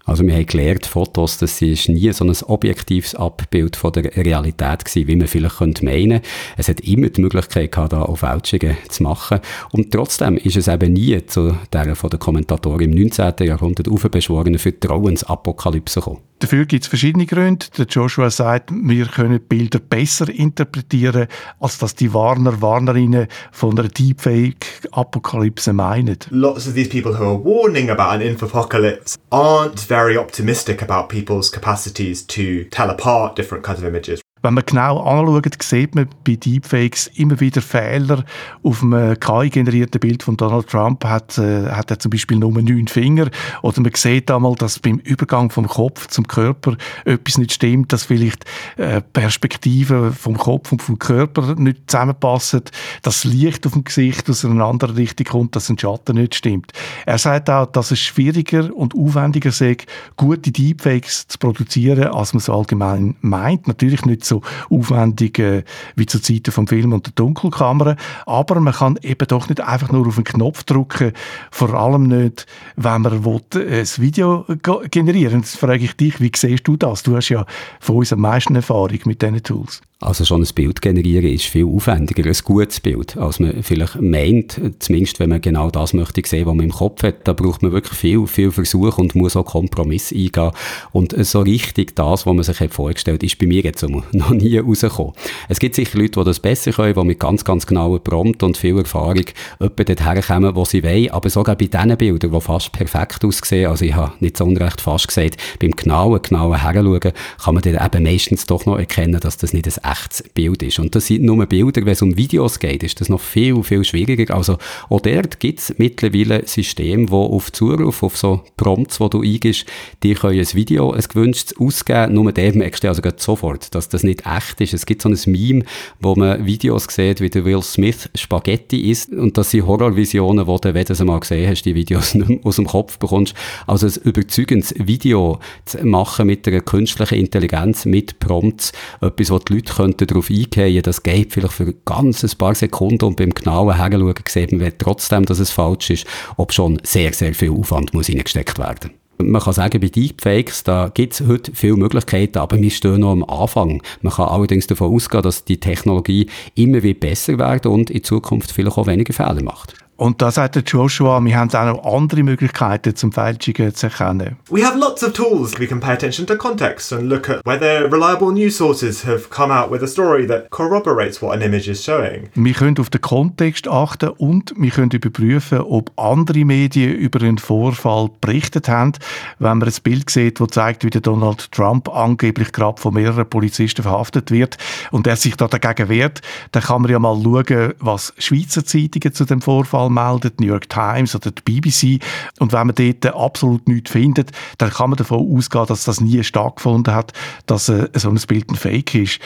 Also 0.07 0.25
wir 0.25 0.35
haben 0.35 0.47
gelernt, 0.47 0.87
Fotos, 0.87 1.39
das 1.39 1.61
ist 1.61 1.89
nie 1.89 2.13
so 2.13 2.25
ein 2.25 2.35
objektives 2.47 3.17
Abbild 3.17 3.75
von 3.75 3.93
der 3.93 4.05
Realität 4.17 4.85
gewesen, 4.85 5.09
wie 5.09 5.17
man 5.17 5.27
vielleicht 5.27 5.57
könnte 5.57 5.85
meinen. 5.85 6.21
Es 6.57 6.69
hat 6.69 6.81
immer 6.81 7.09
die 7.09 7.21
Möglichkeit 7.21 7.73
gehabt, 7.73 7.93
da 7.93 8.03
auf 8.03 8.21
Fälschungen 8.21 8.77
zu 8.89 9.03
machen. 9.03 9.41
Und 9.73 9.91
trotzdem 9.91 10.37
ist 10.37 10.57
es 10.57 10.69
eben 10.69 10.93
nie 10.93 11.27
zu 11.27 11.59
der 11.73 11.97
von 11.97 12.11
den 12.11 12.21
Kommentatoren 12.21 12.83
im 12.83 12.91
19. 12.93 13.35
Jahrhundert 13.41 13.89
aufbeschworenen 13.89 14.61
Vertrauensapokalypse 14.61 16.01
gekommen. 16.01 16.21
Dafür 16.39 16.67
gibt 16.67 16.83
es 16.83 16.89
verschiedene 16.89 17.25
Gründe. 17.25 17.65
Der 17.79 17.87
Joshua 17.87 18.29
sagt, 18.29 18.71
wir 18.71 19.07
können 19.07 19.41
Bilder 19.41 19.79
besser 19.79 20.29
interpretieren, 20.29 21.29
als 21.61 21.79
dass 21.79 21.95
die 21.95 22.13
Warner, 22.13 22.61
Warnerinnen 22.61 23.29
von 23.53 23.79
einer 23.79 23.89
Deepfake-Apokalypse 23.89 25.73
meinen. 25.73 26.19
Lots 26.29 26.69
of 26.69 26.75
these 26.75 26.91
people 26.91 27.19
who 27.19 27.25
are 27.25 27.43
warning 27.43 27.89
about 27.89 28.17
an 28.17 28.21
infopocalypse 28.21 29.17
aren't 29.31 29.81
very 29.81 30.19
optimistic 30.19 30.83
about 30.83 31.09
people's 31.09 31.51
capacities 31.51 32.27
to 32.27 32.65
tell 32.71 32.91
apart 32.91 33.39
different 33.39 33.65
kinds 33.65 33.79
of 33.79 33.87
images. 33.87 34.21
Wenn 34.43 34.53
man 34.53 34.65
genau 34.67 35.01
anschaut, 35.01 35.63
sieht 35.63 35.95
man 35.95 36.09
bei 36.23 36.37
Deepfakes 36.37 37.07
immer 37.15 37.41
wieder 37.41 37.63
Fehler. 37.63 38.23
Auf 38.63 38.83
einem 38.83 39.19
KI-generierten 39.19 39.99
Bild 39.99 40.23
von 40.23 40.37
Donald 40.37 40.69
Trump 40.69 41.03
hat, 41.07 41.39
äh, 41.39 41.71
hat 41.71 41.91
er 41.91 41.99
zum 41.99 42.11
Beispiel 42.11 42.37
nur 42.37 42.53
neun 42.53 42.87
Finger. 42.87 43.31
Oder 43.63 43.81
man 43.81 43.93
sieht 43.95 44.31
einmal, 44.31 44.55
dass 44.55 44.79
beim 44.79 44.99
Übergang 44.99 45.51
vom 45.51 45.67
Kopf 45.67 46.09
zum 46.09 46.29
Körper 46.29 46.77
etwas 47.07 47.39
nicht 47.39 47.55
stimmt, 47.55 47.95
dass 47.95 48.05
vielleicht 48.05 48.45
äh, 48.77 49.01
Perspektiven 49.01 50.13
vom 50.13 50.37
Kopf 50.37 50.71
und 50.71 50.83
vom 50.83 50.99
Körper 50.99 51.55
nicht 51.55 51.91
zusammenpassen, 51.91 52.61
dass 53.01 53.25
Licht 53.25 53.67
auf 53.67 53.73
dem 53.73 53.85
Gesicht 53.85 54.29
aus 54.29 54.45
einer 54.45 54.67
anderen 54.67 54.97
Richtung 54.97 55.27
kommt, 55.27 55.57
dass 55.57 55.71
ein 55.71 55.79
Schatten 55.79 56.17
nicht 56.17 56.35
stimmt. 56.35 56.73
Er 57.07 57.17
sagt 57.17 57.49
auch, 57.49 57.65
dass 57.65 57.91
es 57.91 58.01
schwieriger 58.01 58.71
und 58.77 58.95
aufwendiger 58.95 59.51
sei, 59.51 59.79
gute 60.17 60.53
Deepfakes 60.53 61.27
zu 61.27 61.39
produzieren, 61.39 62.09
als 62.09 62.35
man 62.35 62.41
so 62.41 62.53
allgemein 62.53 63.17
meint. 63.23 63.67
Natürlich 63.67 64.05
nicht 64.05 64.26
so 64.27 64.43
aufwendig 64.71 65.39
äh, 65.39 65.65
wie 65.95 66.07
zu 66.07 66.21
Zeiten 66.21 66.53
vom 66.53 66.67
Film 66.67 66.93
und 66.93 67.07
der 67.07 67.13
Dunkelkamera, 67.15 67.97
aber 68.27 68.61
man 68.61 68.75
kann 68.75 68.99
eben 69.03 69.27
doch 69.27 69.49
nicht 69.49 69.61
einfach 69.61 69.91
nur 69.91 70.07
auf 70.07 70.17
den 70.17 70.25
Knopf 70.25 70.65
drücken, 70.65 71.13
vor 71.51 71.75
allem 71.75 72.05
nicht, 72.05 72.47
wenn 72.77 73.03
man 73.03 73.25
will, 73.25 73.41
äh, 73.55 73.81
ein 73.81 74.03
Video 74.03 74.45
generieren 74.91 75.43
Jetzt 75.47 75.59
frage 75.59 75.85
ich 75.85 75.97
dich, 75.97 76.21
wie 76.21 76.33
siehst 76.35 76.67
du 76.67 76.77
das? 76.77 77.05
Du 77.05 77.15
hast 77.15 77.29
ja 77.29 77.47
von 77.79 77.97
uns 77.97 78.13
am 78.13 78.21
meisten 78.21 78.57
Erfahrung 78.57 78.99
mit 79.05 79.23
diesen 79.23 79.43
Tools. 79.45 79.81
Also 79.99 80.27
schon 80.27 80.43
ein 80.43 80.55
Bild 80.55 80.83
generieren 80.83 81.31
ist 81.31 81.47
viel 81.47 81.65
aufwendiger, 81.65 82.29
ein 82.29 82.37
gutes 82.45 82.81
Bild, 82.81 83.17
als 83.17 83.41
man 83.41 83.63
vielleicht 83.63 83.99
meint, 83.99 84.61
zumindest 84.79 85.19
wenn 85.21 85.31
man 85.31 85.41
genau 85.41 85.71
das 85.71 85.95
möchte 85.95 86.21
sehen, 86.23 86.45
was 86.45 86.55
man 86.55 86.67
im 86.67 86.71
Kopf 86.71 87.03
hat. 87.03 87.27
Da 87.27 87.33
braucht 87.33 87.63
man 87.63 87.73
wirklich 87.73 87.99
viel, 87.99 88.27
viel 88.27 88.53
Versuch 88.53 88.99
und 88.99 89.15
muss 89.15 89.37
auch 89.37 89.47
Kompromiss 89.47 90.13
eingehen. 90.13 90.51
Und 90.93 91.15
so 91.25 91.41
richtig 91.41 91.97
das, 91.97 92.27
was 92.27 92.35
man 92.35 92.43
sich 92.43 92.61
hat 92.61 92.75
vorgestellt 92.75 93.23
ist 93.23 93.39
bei 93.39 93.47
mir 93.47 93.63
jetzt 93.63 93.89
noch 93.89 94.31
nie 94.33 94.59
rausgekommen. 94.59 95.15
Es 95.49 95.59
gibt 95.59 95.75
sicher 95.75 95.97
Leute, 95.97 96.21
die 96.21 96.25
das 96.25 96.41
besser 96.41 96.73
können, 96.73 96.93
die 96.93 97.05
mit 97.05 97.19
ganz, 97.19 97.43
ganz 97.43 97.67
genauen 97.67 98.03
Prompt 98.03 98.43
und 98.43 98.59
viel 98.59 98.77
Erfahrung 98.77 99.25
etwa 99.61 99.83
dorthin 99.83 100.21
kommen, 100.21 100.55
wo 100.57 100.67
sie 100.67 100.83
wollen. 100.83 101.11
Aber 101.11 101.31
sogar 101.31 101.57
bei 101.57 101.69
diesen 101.69 101.97
Bildern, 101.97 102.33
die 102.33 102.41
fast 102.43 102.71
perfekt 102.73 103.25
aussehen, 103.25 103.71
also 103.71 103.87
ich 103.87 103.95
habe 103.95 104.13
nicht 104.21 104.37
so 104.37 104.45
unrecht 104.45 104.83
fast 104.83 105.09
gesagt, 105.09 105.39
beim 105.59 105.71
genauen, 105.71 106.21
genauen 106.21 106.61
Heranschauen 106.61 107.01
kann 107.43 107.55
man 107.55 107.63
dann 107.63 107.83
eben 107.83 108.03
meistens 108.03 108.45
doch 108.45 108.67
noch 108.67 108.79
erkennen, 108.79 109.21
dass 109.21 109.39
das 109.39 109.55
nicht 109.55 109.67
ein 109.67 109.86
echtes 109.91 110.23
Bild 110.35 110.63
ist. 110.63 110.79
Und 110.79 110.95
das 110.95 111.07
sind 111.07 111.23
nur 111.23 111.45
Bilder, 111.47 111.85
wenn 111.85 111.93
es 111.93 112.03
um 112.03 112.17
Videos 112.17 112.59
geht, 112.59 112.83
ist 112.83 113.01
das 113.01 113.09
noch 113.09 113.21
viel, 113.21 113.63
viel 113.63 113.85
schwieriger. 113.85 114.35
Also 114.35 114.59
auch 114.89 115.01
dort 115.01 115.41
gibt 115.41 115.61
es 115.61 115.75
mittlerweile 115.79 116.47
Systeme, 116.47 117.07
die 117.07 117.13
auf 117.13 117.53
Zuruf, 117.53 118.03
auf 118.03 118.17
so 118.17 118.43
Prompts, 118.57 118.99
die 118.99 119.11
du 119.11 119.23
eingibst, 119.23 119.67
die 120.03 120.15
können 120.15 120.39
ein 120.39 120.55
Video, 120.55 120.93
ein 120.93 121.03
gewünschtes 121.03 121.57
ausgeben, 121.59 122.15
nur 122.15 122.33
dem 122.33 122.59
merkst 122.59 122.85
du 122.85 122.89
also 122.89 123.03
sofort, 123.17 123.75
dass 123.75 123.89
das 123.89 124.03
nicht 124.03 124.25
echt 124.27 124.61
ist. 124.61 124.75
Es 124.75 124.87
gibt 124.87 125.03
so 125.03 125.09
ein 125.09 125.19
Meme, 125.27 125.65
wo 126.01 126.15
man 126.15 126.45
Videos 126.45 126.87
sieht, 126.89 127.21
wie 127.21 127.31
der 127.31 127.45
Will 127.45 127.63
Smith 127.63 128.09
Spaghetti 128.15 128.91
isst 128.91 129.11
und 129.11 129.37
das 129.37 129.51
sind 129.51 129.67
Horrorvisionen, 129.67 130.47
wo 130.47 130.59
du, 130.59 130.75
wenn 130.75 130.85
du 130.85 131.05
mal 131.05 131.21
gesehen 131.21 131.49
hast, 131.49 131.63
die 131.63 131.75
Videos 131.75 132.15
nicht 132.15 132.29
mehr 132.29 132.39
aus 132.45 132.57
dem 132.57 132.67
Kopf 132.67 132.99
bekommst. 132.99 133.35
Also 133.67 133.87
ein 133.87 133.95
überzeugendes 134.05 134.75
Video 134.79 135.39
zu 135.65 135.85
machen 135.87 136.27
mit 136.27 136.47
einer 136.49 136.61
künstlichen 136.61 137.19
Intelligenz, 137.19 137.85
mit 137.85 138.19
Prompts, 138.19 138.73
etwas, 139.01 139.31
wo 139.31 139.39
die 139.39 139.55
Leute 139.55 139.76
könnten 139.77 140.07
darauf 140.07 140.31
eingehen, 140.31 140.83
das 140.83 141.03
geht 141.03 141.33
vielleicht 141.33 141.55
für 141.55 141.75
ganz 141.85 142.23
ein 142.25 142.39
paar 142.39 142.55
Sekunden 142.55 143.05
und 143.05 143.17
beim 143.17 143.31
genauen 143.31 143.77
Heranschauen 143.77 144.15
sieht 144.29 144.53
man 144.53 144.73
trotzdem, 144.79 145.25
dass 145.25 145.39
es 145.39 145.51
falsch 145.51 145.91
ist, 145.91 146.07
ob 146.37 146.53
schon 146.53 146.81
sehr, 146.83 147.13
sehr 147.13 147.35
viel 147.35 147.51
Aufwand 147.51 147.95
muss 147.95 148.09
reingesteckt 148.09 148.59
werden. 148.59 148.91
Man 149.19 149.41
kann 149.41 149.55
sagen, 149.55 149.81
bei 149.81 149.89
Deepfakes, 149.89 150.65
da 150.65 150.93
es 150.95 151.23
heute 151.23 151.53
viele 151.55 151.77
Möglichkeiten, 151.77 152.39
aber 152.39 152.61
wir 152.61 152.71
stehen 152.71 153.01
noch 153.01 153.13
am 153.13 153.25
Anfang. 153.25 153.83
Man 154.03 154.13
kann 154.13 154.29
allerdings 154.29 154.67
davon 154.67 154.93
ausgehen, 154.93 155.23
dass 155.23 155.45
die 155.45 155.59
Technologie 155.59 156.27
immer 156.55 156.83
wieder 156.83 157.01
besser 157.01 157.39
wird 157.39 157.65
und 157.65 157.89
in 157.89 158.05
Zukunft 158.05 158.53
vielleicht 158.53 158.77
auch 158.77 158.87
weniger 158.87 159.15
Fehler 159.15 159.43
macht. 159.43 159.75
Und 159.97 160.21
da 160.21 160.31
sagt 160.31 160.71
Joshua, 160.71 161.25
wir 161.25 161.37
haben 161.39 161.55
auch 161.55 161.65
noch 161.65 161.95
andere 161.95 162.23
Möglichkeiten, 162.23 162.95
zum 162.95 163.13
Fälschungen 163.13 163.75
zu 163.75 163.87
erkennen. 163.87 164.37
We 164.51 164.63
have 164.63 164.79
lots 164.79 165.03
of 165.03 165.15
tools. 165.15 165.59
We 165.59 165.67
can 165.67 165.81
pay 165.81 165.93
attention 165.93 166.27
to 166.27 166.37
context 166.37 166.93
and 166.93 167.05
look 167.05 167.31
at 167.31 167.41
whether 167.47 167.91
reliable 167.91 168.31
news 168.31 168.57
sources 168.57 169.07
have 169.07 169.31
come 169.31 169.53
out 169.53 169.71
with 169.71 169.83
a 169.83 169.87
story 169.87 170.27
that 170.27 170.51
corroborates 170.51 171.23
what 171.23 171.33
an 171.33 171.41
image 171.41 171.67
is 171.67 171.83
showing. 171.83 172.29
Wir 172.35 172.53
können 172.53 172.79
auf 172.79 172.91
den 172.91 173.01
Kontext 173.01 173.69
achten 173.69 174.11
und 174.11 174.53
wir 174.57 174.71
können 174.71 174.91
überprüfen, 174.91 175.61
ob 175.61 175.91
andere 175.99 176.45
Medien 176.45 176.93
über 176.95 177.23
einen 177.23 177.39
Vorfall 177.39 178.11
berichtet 178.21 178.69
haben. 178.69 178.93
Wenn 179.39 179.59
man 179.59 179.69
ein 179.69 179.75
Bild 179.83 180.11
sieht, 180.11 180.41
das 180.41 180.49
zeigt, 180.49 180.85
wie 180.85 180.91
der 180.91 181.01
Donald 181.01 181.51
Trump 181.53 181.89
angeblich 181.89 182.53
gerade 182.53 182.81
von 182.81 182.93
mehreren 182.93 183.29
Polizisten 183.29 183.83
verhaftet 183.83 184.31
wird 184.31 184.59
und 184.91 185.07
er 185.07 185.17
sich 185.17 185.37
da 185.37 185.49
dagegen 185.49 185.89
wehrt, 185.89 186.21
dann 186.53 186.63
kann 186.63 186.83
man 186.83 186.91
ja 186.91 186.99
mal 186.99 187.19
schauen, 187.23 187.73
was 187.79 188.13
Schweizer 188.19 188.65
Zeitungen 188.65 189.15
zu 189.15 189.25
dem 189.25 189.41
Vorfall 189.41 189.86
Fall 189.95 190.13
meldet, 190.13 190.41
New 190.41 190.47
York 190.47 190.69
Times 190.69 191.15
oder 191.15 191.31
die 191.31 191.43
BBC. 191.43 192.03
Und 192.39 192.53
wenn 192.53 192.67
man 192.67 192.75
dort 192.75 193.07
absolut 193.15 193.69
nichts 193.69 193.91
findet, 193.91 194.33
dann 194.59 194.71
kann 194.71 194.91
man 194.91 194.97
davon 194.97 195.37
ausgehen, 195.37 195.67
dass 195.67 195.85
das 195.85 196.01
nie 196.01 196.23
stattgefunden 196.23 196.95
hat, 196.95 197.13
dass 197.47 197.69
äh, 197.69 197.89
so 197.95 198.09
ein 198.09 198.21
Bild 198.27 198.51
ein 198.51 198.57
Fake 198.57 198.95
ist. 198.95 199.21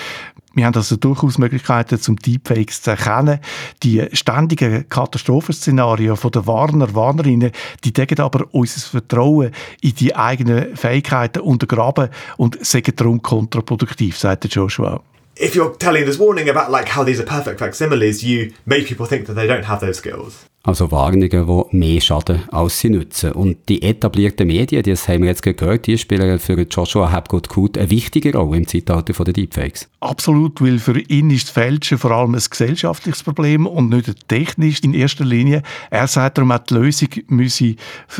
Wir 0.52 0.66
haben 0.66 0.74
also 0.74 0.96
durchaus 0.96 1.38
Möglichkeiten, 1.38 2.00
zum 2.00 2.16
Deepfakes 2.16 2.82
zu 2.82 2.90
erkennen. 2.90 3.38
Die 3.84 4.04
ständigen 4.12 4.88
Katastrophenszenarien 4.88 6.16
von 6.16 6.32
den 6.32 6.46
Warner, 6.46 6.92
Warnerinnen, 6.92 7.52
die 7.84 7.92
decken 7.92 8.18
aber 8.18 8.46
unser 8.50 8.80
Vertrauen 8.80 9.52
in 9.80 9.94
die 9.94 10.16
eigenen 10.16 10.76
Fähigkeiten 10.76 11.40
untergraben 11.40 12.08
und 12.36 12.64
sind 12.66 13.00
darum 13.00 13.22
kontraproduktiv, 13.22 14.18
sagt 14.18 14.52
Joshua. 14.52 15.00
If 15.40 15.54
you're 15.54 15.74
telling 15.78 16.04
this 16.04 16.18
warning 16.18 16.48
about 16.48 16.70
like 16.70 16.88
how 16.88 17.04
these 17.04 17.20
are 17.20 17.26
perfect 17.26 17.58
facsimiles, 17.58 18.22
you 18.22 18.52
make 18.66 18.86
people 18.86 19.06
think 19.06 19.26
that 19.26 19.34
they 19.34 19.46
don't 19.46 19.64
have 19.64 19.80
those 19.80 19.98
skills. 19.98 20.46
Also 20.62 20.90
Warnungen, 20.90 21.30
die 21.30 21.76
mehr 21.76 22.02
schaden, 22.02 22.42
als 22.50 22.80
sie 22.80 22.90
nützen. 22.90 23.32
Und 23.32 23.56
die 23.70 23.80
etablierten 23.80 24.46
Medien, 24.46 24.82
das 24.82 25.08
haben 25.08 25.22
wir 25.22 25.30
jetzt 25.30 25.42
gehört, 25.42 25.86
die 25.86 25.96
spielen 25.96 26.38
für 26.38 26.60
Joshua 26.60 27.10
Hapgood 27.10 27.48
Kut 27.48 27.78
eine 27.78 27.88
wichtige 27.88 28.36
Rolle 28.36 28.58
im 28.58 28.66
Zeitalter 28.66 29.24
der 29.24 29.32
Deepfakes. 29.32 29.88
Absolut, 30.00 30.60
weil 30.60 30.78
für 30.78 31.00
ihn 31.00 31.30
ist 31.30 31.44
das 31.44 31.50
Fälschen 31.52 31.96
vor 31.96 32.10
allem 32.10 32.34
ein 32.34 32.42
gesellschaftliches 32.48 33.22
Problem 33.22 33.66
und 33.66 33.88
nicht 33.88 34.08
ein 34.08 34.14
technisches 34.28 34.84
in 34.84 34.92
erster 34.92 35.24
Linie. 35.24 35.62
Er 35.88 36.06
sagt 36.06 36.36
darum, 36.36 36.52
auch 36.52 36.58
die 36.58 36.74
Lösung 36.74 37.08
müsse 37.28 37.76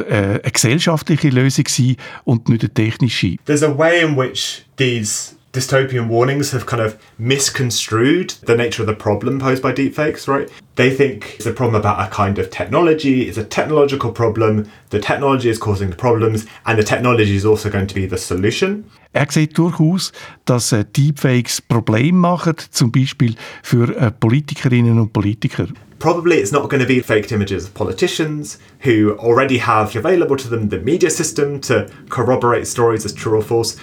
äh, 0.09 0.15
eine 0.15 0.41
gesellschaftliche 0.41 1.29
Lösung 1.29 1.67
sein 1.69 1.97
und 2.25 2.49
nicht 2.49 2.63
eine 2.63 2.73
technische. 2.73 3.37
There's 3.45 3.63
a 3.63 3.77
way 3.77 4.01
in 4.01 4.17
which 4.17 4.65
these 4.79 5.35
dystopian 5.53 6.07
warnings 6.09 6.53
have 6.53 6.67
kind 6.67 6.81
of 6.81 6.97
misconstrued 7.19 8.31
the 8.47 8.57
nature 8.57 8.83
of 8.83 8.87
the 8.87 8.95
problem 8.95 9.41
posed 9.41 9.63
by 9.63 9.73
deepfakes, 9.73 10.29
right? 10.29 10.49
They 10.77 10.91
think 10.95 11.35
it's 11.37 11.47
a 11.47 11.53
problem 11.53 11.75
about 11.75 12.01
a 12.01 12.09
kind 12.11 12.39
of 12.39 12.51
technology, 12.51 13.29
it's 13.29 13.39
a 13.39 13.45
technological 13.45 14.13
problem, 14.13 14.71
the 14.91 15.01
technology 15.01 15.51
is 15.51 15.59
causing 15.59 15.91
the 15.91 15.97
problems, 15.97 16.47
and 16.67 16.79
the 16.79 16.85
technology 16.85 17.35
is 17.35 17.45
also 17.45 17.69
going 17.69 17.89
to 17.89 17.95
be 17.95 18.07
the 18.07 18.19
solution. 18.19 18.85
Er 19.13 19.27
sieht 19.29 19.59
durchaus, 19.59 20.13
dass 20.45 20.71
äh, 20.71 20.85
Deepfakes 20.85 21.61
Probleme 21.61 22.17
machen, 22.17 22.55
zum 22.71 22.93
Beispiel 22.93 23.35
für 23.63 23.95
äh, 23.97 24.13
Politikerinnen 24.13 25.01
und 25.01 25.13
Politiker. 25.13 25.67
Probably 25.99 26.39
it's 26.39 26.53
not 26.53 26.71
going 26.71 26.81
to 26.81 26.87
be 26.87 27.03
faked 27.03 27.33
images 27.33 27.65
of 27.65 27.75
politicians 27.75 28.59
who 28.85 29.17
already 29.19 29.59
have 29.59 29.97
available 29.97 30.37
to 30.37 30.49
them 30.49 30.71
the 30.71 30.79
media 30.79 31.11
system 31.11 31.61
to 31.63 31.87
corroborate 32.09 32.67
stories 32.67 33.05
as 33.05 33.13
true 33.13 33.37
or 33.37 33.43
false. 33.43 33.77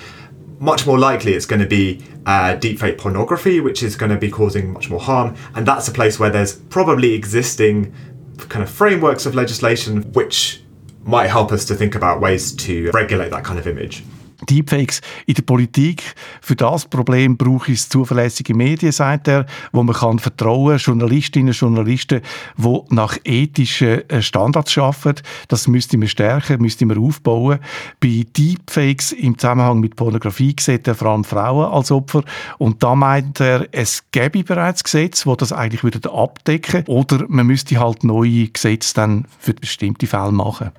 Much 0.60 0.86
more 0.86 0.98
likely 0.98 1.34
it's 1.34 1.46
going 1.46 1.62
to 1.62 1.68
be 1.68 2.04
uh, 2.26 2.56
deepfake 2.58 2.98
pornography, 2.98 3.60
which 3.60 3.84
is 3.84 3.96
going 3.96 4.12
to 4.12 4.18
be 4.18 4.30
causing 4.30 4.72
much 4.72 4.90
more 4.90 5.00
harm. 5.00 5.36
And 5.56 5.66
that's 5.66 5.88
a 5.88 5.92
place 5.92 6.20
where 6.20 6.30
there's 6.30 6.56
probably 6.56 7.14
existing 7.14 7.94
kind 8.38 8.64
of 8.64 8.70
frameworks 8.70 9.26
of 9.26 9.36
legislation 9.36 10.04
which 10.14 10.62
might 11.04 11.28
help 11.28 11.52
us 11.52 11.66
to 11.66 11.76
think 11.76 11.96
about 11.96 12.20
ways 12.20 12.54
to 12.54 12.92
regulate 12.92 13.30
that 13.30 13.44
kind 13.44 13.58
of 13.58 13.68
image. 13.68 14.04
Deepfakes 14.50 15.02
in 15.26 15.36
der 15.36 15.44
Politik. 15.44 16.04
Für 16.42 16.56
das 16.56 16.86
Problem 16.86 17.38
brauche 17.38 17.72
ich 17.72 17.90
zuverlässige 17.90 18.54
Medien, 18.54 18.92
sagt 18.92 19.28
er, 19.28 19.46
wo 19.72 19.84
man 19.84 19.96
kann 19.96 20.20
vertrauen, 20.20 20.78
Journalistinnen 20.78 21.50
und 21.50 21.60
Journalisten, 21.60 22.22
die 22.58 22.80
nach 22.90 23.18
ethischen 23.24 24.10
äh, 24.10 24.22
Standards 24.22 24.78
arbeiten. 24.78 25.24
Das 25.48 25.68
müsste 25.68 25.98
man 25.98 26.08
stärken, 26.08 26.62
müsste 26.62 26.86
man 26.86 26.98
aufbauen. 26.98 27.60
Bei 28.00 28.26
Deepfakes 28.38 29.12
im 29.12 29.38
Zusammenhang 29.38 29.80
mit 29.80 29.96
Pornografie 29.96 30.56
sieht 30.60 30.88
er 30.88 30.96
vor 30.96 31.10
allem 31.10 31.24
Frauen 31.24 31.72
als 31.72 31.92
Opfer. 31.92 32.24
Und 32.58 32.84
da 32.84 32.96
meint 32.96 33.40
er, 33.40 33.68
es 33.72 34.04
gäbe 34.12 34.44
bereits 34.44 34.84
Gesetze, 34.84 35.30
die 35.30 35.38
das 35.38 35.52
eigentlich 35.52 35.84
abdecken 36.06 36.88
würden. 36.88 36.94
Oder 36.94 37.26
man 37.28 37.48
müsste 37.48 37.80
halt 37.80 38.04
neue 38.04 38.48
Gesetze 38.48 38.94
dann 38.94 39.26
für 39.40 39.54
bestimmte 39.54 40.08
Fälle 40.08 40.32
machen. 40.32 40.72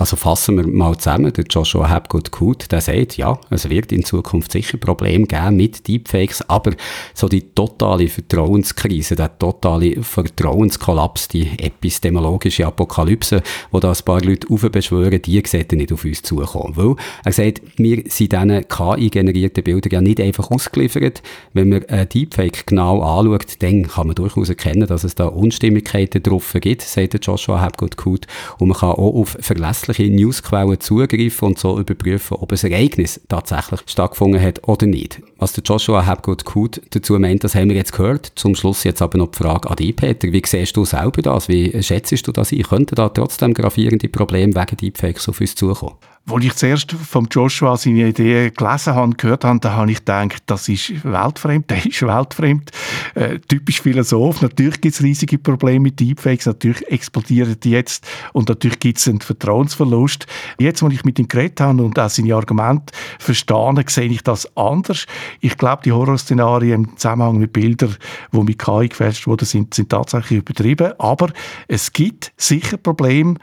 Also 0.00 0.16
fassen 0.16 0.56
wir 0.56 0.66
mal 0.66 0.96
zusammen. 0.96 1.30
Der 1.30 1.44
Joshua 1.44 1.90
Hapgood 1.90 2.30
Kut, 2.30 2.72
der 2.72 2.80
sagt, 2.80 3.18
ja, 3.18 3.38
es 3.50 3.68
wird 3.68 3.92
in 3.92 4.02
Zukunft 4.02 4.50
sicher 4.50 4.78
Probleme 4.78 5.26
geben 5.26 5.56
mit 5.56 5.86
Deepfakes, 5.86 6.48
aber 6.48 6.72
so 7.12 7.28
die 7.28 7.42
totale 7.54 8.08
Vertrauenskrise, 8.08 9.14
der 9.14 9.38
totale 9.38 10.02
Vertrauenskollaps, 10.02 11.28
die 11.28 11.50
epistemologische 11.58 12.66
Apokalypse, 12.66 13.42
wo 13.70 13.78
da 13.78 13.90
ein 13.90 13.98
paar 14.02 14.22
Leute 14.22 14.48
aufbeschwören, 14.50 15.20
die 15.20 15.42
sehen 15.44 15.66
nicht 15.72 15.92
auf 15.92 16.02
uns 16.06 16.22
zukommen. 16.22 16.78
Weil 16.78 16.96
er 17.22 17.32
sagt, 17.32 17.60
wir 17.76 18.02
sind 18.06 18.32
diesen 18.32 18.68
KI-generierten 18.68 19.64
Bildern 19.64 19.92
ja 19.92 20.00
nicht 20.00 20.20
einfach 20.22 20.50
ausgeliefert. 20.50 21.22
Wenn 21.52 21.68
man 21.68 21.84
ein 21.90 22.08
Deepfake 22.08 22.64
genau 22.64 23.02
anschaut, 23.02 23.56
dann 23.58 23.82
kann 23.82 24.06
man 24.06 24.16
durchaus 24.16 24.48
erkennen, 24.48 24.86
dass 24.86 25.04
es 25.04 25.14
da 25.14 25.26
Unstimmigkeiten 25.26 26.22
drauf 26.22 26.56
gibt, 26.58 26.80
sagt 26.80 27.22
Joshua 27.22 27.60
Hapgood 27.60 27.98
Kut. 27.98 28.26
Und 28.58 28.68
man 28.68 28.78
kann 28.78 28.92
auch 28.92 29.14
auf 29.14 29.36
verlässliche 29.40 29.89
verlässliche 29.92 30.12
Newsquellen 30.12 30.80
zugreifen 30.80 31.48
und 31.48 31.58
so 31.58 31.78
überprüfen, 31.78 32.36
ob 32.36 32.52
ein 32.52 32.58
Ereignis 32.70 33.20
tatsächlich 33.28 33.80
stattgefunden 33.86 34.40
hat 34.40 34.66
oder 34.68 34.86
nicht. 34.86 35.20
Was 35.38 35.52
der 35.52 35.64
Joshua 35.64 36.06
Hapgood 36.06 36.44
Kut 36.44 36.80
dazu 36.90 37.18
meint, 37.18 37.44
das 37.44 37.54
haben 37.54 37.68
wir 37.68 37.76
jetzt 37.76 37.92
gehört. 37.92 38.32
Zum 38.34 38.54
Schluss 38.54 38.84
jetzt 38.84 39.02
aber 39.02 39.18
noch 39.18 39.30
die 39.30 39.38
Frage 39.38 39.70
an 39.70 39.76
dich, 39.76 39.96
Peter. 39.96 40.32
Wie 40.32 40.42
siehst 40.44 40.76
du 40.76 40.84
selber 40.84 41.22
das? 41.22 41.48
Wie 41.48 41.82
schätzt 41.82 42.26
du 42.26 42.32
das 42.32 42.52
ein? 42.52 42.62
Könnten 42.62 42.94
da 42.94 43.08
trotzdem 43.08 43.54
gravierende 43.54 44.08
Probleme 44.08 44.54
wegen 44.54 44.76
Deepfakes 44.76 45.28
auf 45.28 45.40
uns 45.40 45.54
zukommen? 45.54 45.94
Als 46.28 46.44
ich 46.44 46.54
zuerst 46.54 46.92
von 46.92 47.26
Joshua 47.30 47.76
seine 47.76 48.08
Idee 48.08 48.50
gelesen 48.50 48.94
habe, 48.94 49.14
gehört 49.16 49.44
habe, 49.44 49.58
da 49.58 49.72
habe 49.72 49.90
ich 49.90 49.98
gedacht, 49.98 50.42
das 50.46 50.68
ist 50.68 51.04
weltfremd, 51.04 51.68
der 51.70 51.84
ist 51.84 52.02
weltfremd. 52.02 52.70
Äh, 53.14 53.38
typisch 53.40 53.80
Philosoph. 53.80 54.40
Natürlich 54.42 54.80
gibt 54.80 54.94
es 54.94 55.02
riesige 55.02 55.38
Probleme 55.38 55.80
mit 55.80 55.98
Deepfakes, 55.98 56.46
natürlich 56.46 56.86
explodieren 56.88 57.56
die 57.60 57.70
jetzt 57.70 58.06
und 58.32 58.48
natürlich 58.48 58.78
gibt 58.78 58.98
es 58.98 59.08
einen 59.08 59.20
Vertrauensverlust. 59.20 60.26
Jetzt, 60.58 60.82
als 60.82 60.94
ich 60.94 61.04
mit 61.04 61.18
ihm 61.18 61.26
geredet 61.26 61.60
habe 61.60 61.82
und 61.82 61.98
auch 61.98 62.10
seine 62.10 62.34
Argumente 62.34 62.92
verstehe, 63.18 63.84
sehe 63.88 64.10
ich 64.10 64.22
das 64.22 64.56
anders. 64.56 65.06
Ich 65.40 65.56
glaube, 65.56 65.82
die 65.84 65.92
Horrorszenarien 65.92 66.84
im 66.84 66.96
Zusammenhang 66.96 67.38
mit 67.38 67.52
Bildern, 67.52 67.96
die 68.32 68.38
mit 68.38 68.58
KI 68.58 68.88
gefälscht 68.88 69.26
wurden, 69.26 69.46
sind, 69.46 69.74
sind 69.74 69.88
tatsächlich 69.88 70.40
übertrieben. 70.40 70.92
Aber 70.98 71.30
es 71.66 71.92
gibt 71.92 72.32
sicher 72.36 72.76
Probleme, 72.76 73.34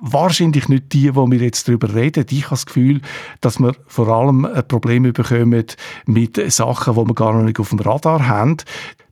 wahrscheinlich 0.00 0.68
nicht 0.68 0.92
die, 0.92 1.14
wo 1.14 1.30
wir 1.30 1.38
jetzt 1.38 1.68
darüber 1.68 1.94
reden. 1.94 2.26
Ich 2.30 2.44
habe 2.44 2.50
das 2.54 2.66
Gefühl, 2.66 3.00
dass 3.40 3.58
wir 3.58 3.74
vor 3.86 4.08
allem 4.08 4.44
ein 4.44 4.66
Problem 4.66 5.02
bekommen 5.12 5.66
mit 6.06 6.52
Sachen, 6.52 6.94
die 6.94 7.08
wir 7.08 7.14
gar 7.14 7.34
noch 7.34 7.42
nicht 7.42 7.60
auf 7.60 7.70
dem 7.70 7.78
Radar 7.78 8.26
haben. 8.26 8.56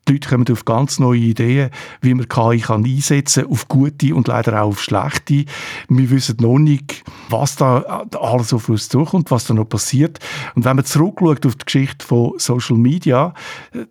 Die 0.07 0.13
Leute 0.13 0.29
kommen 0.29 0.47
auf 0.51 0.65
ganz 0.65 0.99
neue 0.99 1.19
Ideen, 1.19 1.71
wie 2.01 2.15
man 2.15 2.29
KI 2.29 2.61
kann 2.61 2.85
einsetzen 2.85 3.43
kann, 3.43 3.53
auf 3.53 3.69
gute 3.69 4.15
und 4.15 4.29
leider 4.29 4.63
auch 4.63 4.69
auf 4.69 4.81
schlechte. 4.81 5.45
Wir 5.89 6.11
wissen 6.11 6.39
noch 6.41 6.59
nicht, 6.59 7.05
was 7.31 7.57
da 7.57 8.07
alles 8.19 8.53
auf 8.53 8.69
uns 8.69 8.89
zukommt, 8.89 9.31
was 9.31 9.45
da 9.45 9.55
noch 9.55 9.69
passiert. 9.69 10.19
Und 10.55 10.65
wenn 10.65 10.77
man 10.77 10.85
zurückschaut 10.85 11.47
auf 11.47 11.57
die 11.57 11.65
Geschichte 11.65 12.07
von 12.07 12.35
Social 12.39 12.77
Media, 12.77 13.35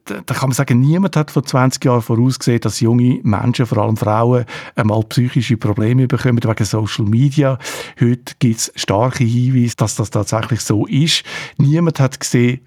da 0.06 0.34
kann 0.34 0.50
man 0.50 0.56
sagen, 0.56 0.80
niemand 0.80 1.16
hat 1.16 1.32
vor 1.32 1.44
20 1.44 1.84
Jahren 1.86 2.02
vorausgesehen, 2.02 2.62
dass 2.62 2.80
junge 2.80 3.20
Menschen, 3.24 3.66
vor 3.66 3.80
allem 3.80 3.98
Frauen, 3.98 4.46
einmal 4.76 5.04
psychische 5.04 5.58
Probleme 5.58 6.08
bekommen 6.08 6.40
wegen 6.44 6.66
Social 6.66 7.06
Media. 7.06 7.60
Heute 8.00 8.34
gibt 8.40 8.58
es 8.58 8.72
starke 8.76 9.24
Hinweise, 9.24 9.76
dass 9.76 9.96
das 9.96 10.10
tatsächlich 10.10 10.62
so 10.62 10.86
ist. 10.86 11.24
Niemand 11.58 12.00
hat 12.00 12.20
gesehen, 12.20 12.62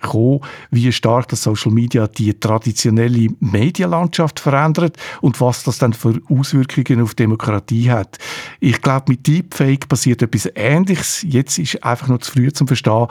wie 0.70 0.92
stark 0.92 1.28
das 1.28 1.42
Social 1.42 1.72
Media 1.72 2.06
die 2.06 2.34
traditionelle 2.38 3.28
Medienlandschaft 3.40 4.40
verändert 4.40 4.96
und 5.20 5.40
was 5.40 5.64
das 5.64 5.78
dann 5.78 5.92
für 5.92 6.20
Auswirkungen 6.28 7.02
auf 7.02 7.14
Demokratie 7.14 7.90
hat. 7.90 8.18
Ich 8.60 8.80
glaube, 8.80 9.06
mit 9.08 9.26
Deepfake 9.26 9.88
passiert 9.88 10.22
etwas 10.22 10.46
Ähnliches. 10.60 11.24
Jetzt 11.26 11.58
ist 11.58 11.82
einfach 11.82 12.08
noch 12.08 12.18
zu 12.18 12.32
früh 12.32 12.52
zum 12.52 12.66
Verstehen, 12.66 13.06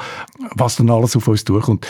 was 0.56 0.78
dann 0.78 0.90
alles 0.90 1.16
auf 1.16 1.28
uns 1.28 1.44
durchkommt. 1.44 1.86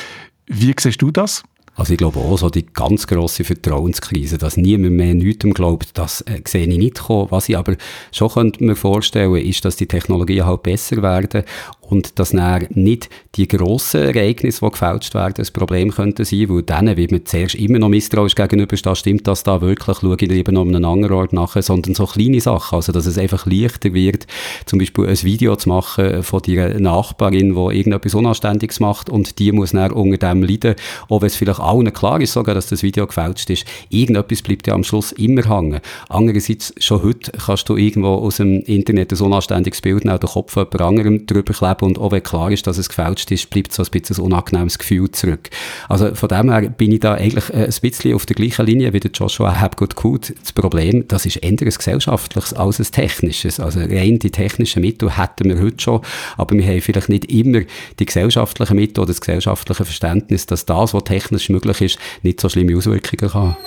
Wie 0.48 0.74
siehst 0.78 1.01
du 1.01 1.12
das? 1.12 1.44
Also 1.80 1.94
ich 1.94 1.98
glaube 1.98 2.20
auch 2.20 2.38
so 2.38 2.50
die 2.50 2.66
ganz 2.66 3.08
grosse 3.08 3.46
Vertrauenskrise, 3.46 4.38
dass 4.38 4.58
niemand 4.58 4.96
mehr 4.96 5.13
nichts 5.13 5.46
glaubt, 5.54 5.98
das 5.98 6.20
äh, 6.22 6.42
sehe 6.46 6.68
ich 6.68 6.78
nicht 6.78 7.00
kommen. 7.00 7.28
Was 7.30 7.48
ich 7.48 7.58
aber 7.58 7.78
schon 8.12 8.30
könnte 8.30 8.63
mir 8.66 8.75
vorstellen, 8.75 9.34
ist, 9.38 9.63
dass 9.63 9.78
die 9.78 9.88
Technologien 9.88 10.46
halt 10.46 10.63
besser 10.63 11.01
werden 11.01 11.44
und 11.89 12.19
dass 12.19 12.31
dann 12.31 12.67
nicht 12.72 13.10
die 13.36 13.48
grossen 13.48 14.01
Ereignisse, 14.01 14.63
die 14.63 14.72
gefälscht 14.72 15.13
werden, 15.15 15.43
ein 15.43 15.53
Problem 15.53 15.91
könnten 15.91 16.24
sein, 16.24 16.50
weil 16.50 16.62
denen 16.62 16.98
wird 16.98 17.12
man 17.12 17.25
zuerst 17.25 17.55
immer 17.55 17.79
noch 17.79 17.89
misstrauisch 17.89 18.36
gegenüberstehen, 18.36 18.96
stimmt 18.96 19.27
das 19.27 19.43
da 19.43 19.62
wirklich, 19.62 19.98
schaue 19.98 20.17
ich 20.19 20.29
lieber 20.29 20.51
noch 20.51 20.65
einen 20.65 20.86
anderen 20.86 21.15
Ort 21.15 21.34
nachher, 21.34 21.63
sondern 21.63 21.96
so 21.96 22.05
kleine 22.05 22.41
Sachen, 22.41 22.75
also 22.75 22.91
dass 22.91 23.05
es 23.05 23.17
einfach 23.17 23.46
leichter 23.46 23.93
wird, 23.93 24.27
zum 24.65 24.79
Beispiel 24.79 25.08
ein 25.08 25.24
Video 25.24 25.55
zu 25.55 25.69
machen 25.69 26.22
von 26.24 26.41
deiner 26.41 26.79
Nachbarin, 26.79 27.55
die 27.55 27.77
irgendetwas 27.77 28.15
Unanständiges 28.15 28.79
macht 28.79 29.10
und 29.10 29.39
die 29.39 29.51
muss 29.51 29.72
dann 29.72 29.91
unter 29.91 30.17
dem 30.17 30.43
leiden, 30.43 30.75
auch 31.10 31.22
wenn 31.22 31.27
es 31.27 31.36
vielleicht 31.36 31.60
allen 31.60 31.91
klar 31.91 32.22
ist 32.22 32.34
sogar, 32.34 32.53
dass 32.53 32.67
das 32.67 32.84
Video 32.84 33.08
gefälscht 33.08 33.50
ist, 33.50 33.65
irgendetwas 33.89 34.41
bleibt 34.41 34.67
ja 34.67 34.74
am 34.75 34.84
Schluss 34.84 35.12
immer 35.13 35.48
hängen. 35.50 35.79
Andererseits, 36.08 36.74
schon 36.79 37.03
heute 37.03 37.31
kannst 37.31 37.67
du 37.69 37.77
irgendwo 37.77 38.15
aus 38.15 38.38
dem 38.38 38.62
Internet 38.62 39.12
ein 39.12 39.22
unanständiges 39.22 39.81
Bild 39.81 40.05
nehmen, 40.05 40.19
den 40.19 40.29
Kopf 40.29 40.55
jemand 40.55 40.81
anderem 40.81 41.25
drüber 41.25 41.53
kleben 41.53 41.79
und 41.82 41.98
auch 42.00 42.12
wenn 42.12 42.24
klar 42.24 42.52
ist, 42.52 42.68
dass 42.68 42.78
es 42.78 42.90
gefälscht 42.90 43.32
ist, 43.32 43.50
bleibt 43.50 43.74
so 43.74 43.84
ein 43.84 43.90
bisschen 43.92 44.18
ein 44.18 44.22
unangenehmes 44.24 44.78
Gefühl 44.78 45.12
zurück. 45.12 45.50
Also 45.88 46.14
von 46.16 46.30
dem 46.30 46.52
her 46.52 46.70
bin 46.70 46.92
ich 46.92 47.00
da 47.00 47.14
eigentlich 47.16 47.50
äh, 47.50 47.66
ein 47.66 47.74
bisschen 47.82 48.14
auf 48.16 48.26
der 48.26 48.36
gleichen 48.36 48.66
Linie 48.66 48.94
wie 48.94 49.00
der 49.00 49.12
Joshua 49.12 49.60
Hapgood 49.60 49.96
Good. 49.96 50.34
Das 50.42 50.54
Problem, 50.54 51.08
das 51.08 51.26
ist 51.26 51.38
eher 51.38 51.50
ein 51.50 51.58
gesellschaftliches 51.58 52.54
als 52.54 52.80
ein 52.80 52.86
technisches. 52.92 53.60
Also 53.60 53.80
rein 53.80 54.20
die 54.20 54.32
technischen 54.32 54.82
Mittel 54.82 55.18
hätten 55.18 55.50
wir 55.50 55.60
heute 55.60 55.80
schon, 55.80 56.02
aber 56.38 56.56
wir 56.56 56.66
haben 56.66 56.82
vielleicht 56.82 57.10
nicht 57.10 57.32
immer 57.32 57.62
die 58.00 58.06
gesellschaftlichen 58.06 58.76
Mittel 58.76 59.02
oder 59.02 59.08
das 59.08 59.22
gesellschaftliche 59.22 59.86
Verständnis, 59.86 60.46
dass 60.46 60.66
das, 60.66 60.94
was 60.94 61.04
technisch 61.04 61.50
möglich 61.50 61.82
ist, 61.82 62.00
nicht 62.24 62.40
so 62.40 62.50
schlimme 62.50 62.78
Auswirkungen 62.78 63.32
kann. 63.32 63.58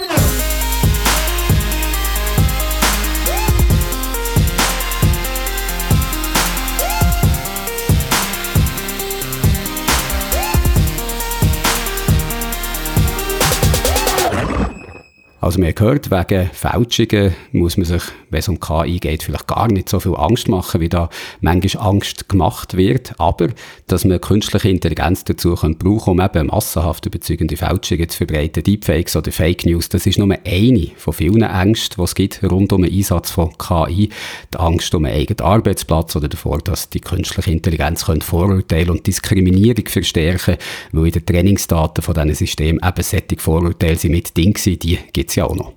Also 15.42 15.61
man 15.61 15.75
gehört, 15.75 16.12
wegen 16.12 16.50
Fälschungen 16.52 17.34
muss 17.50 17.76
man 17.76 17.84
sich, 17.84 18.04
wenn 18.30 18.38
es 18.38 18.49
um 18.49 18.61
KI 18.61 19.00
geht, 19.00 19.25
vielleicht 19.25 19.49
gar 19.49 19.66
nicht 19.66 19.88
so 19.88 19.99
viel 19.99 20.14
Angst 20.14 20.46
machen, 20.46 20.80
wie 20.80 20.88
da 20.88 21.08
manchmal 21.40 21.84
Angst 21.84 22.28
gemacht 22.28 22.76
wird. 22.76 23.18
Aber, 23.18 23.49
dass 23.88 24.04
man 24.04 24.20
künstliche 24.20 24.68
Intelligenz 24.68 25.25
dazu 25.25 25.56
kann 25.56 25.78
brauchen, 25.78 26.12
um 26.12 26.20
eben 26.20 26.46
massenhaft 26.46 27.06
überzeugende 27.06 27.56
Fälschungen 27.56 28.08
zu 28.08 28.18
verbreiten, 28.18 28.62
Deepfakes 28.62 29.16
oder 29.16 29.32
Fake 29.32 29.66
News, 29.66 29.88
das 29.88 30.07
ist 30.07 30.16
nur 30.16 30.33
eine 30.44 30.90
von 30.96 31.12
vielen 31.12 31.42
Ängsten, 31.42 31.96
die 31.98 32.05
es 32.05 32.14
gibt 32.14 32.44
rund 32.44 32.72
um 32.72 32.83
den 32.83 32.94
Einsatz 32.94 33.33
von 33.33 33.50
KI. 33.59 34.11
Die 34.55 34.59
Angst 34.59 34.94
um 34.94 35.05
einen 35.05 35.16
eigenen 35.16 35.40
Arbeitsplatz 35.40 36.14
oder 36.14 36.28
davor, 36.28 36.59
dass 36.59 36.88
die 36.88 37.00
künstliche 37.00 37.50
Intelligenz 37.50 38.05
Vorurteile 38.20 38.92
und 38.92 39.05
Diskriminierung 39.09 39.88
verstärken 39.88 40.57
weil 40.92 41.07
in 41.07 41.12
den 41.12 41.26
Trainingsdaten 41.26 42.00
von 42.00 42.14
diesen 42.14 42.35
Systemen 42.37 42.81
eben 42.87 43.02
solche 43.02 43.38
Vorurteile 43.38 43.96
sind 43.96 44.12
mit 44.12 44.37
Dingen, 44.37 44.55
die 44.55 44.98
gibt 45.12 45.32
es 45.33 45.37
ja 45.37 45.45
auch 45.47 45.57
noch. 45.57 45.73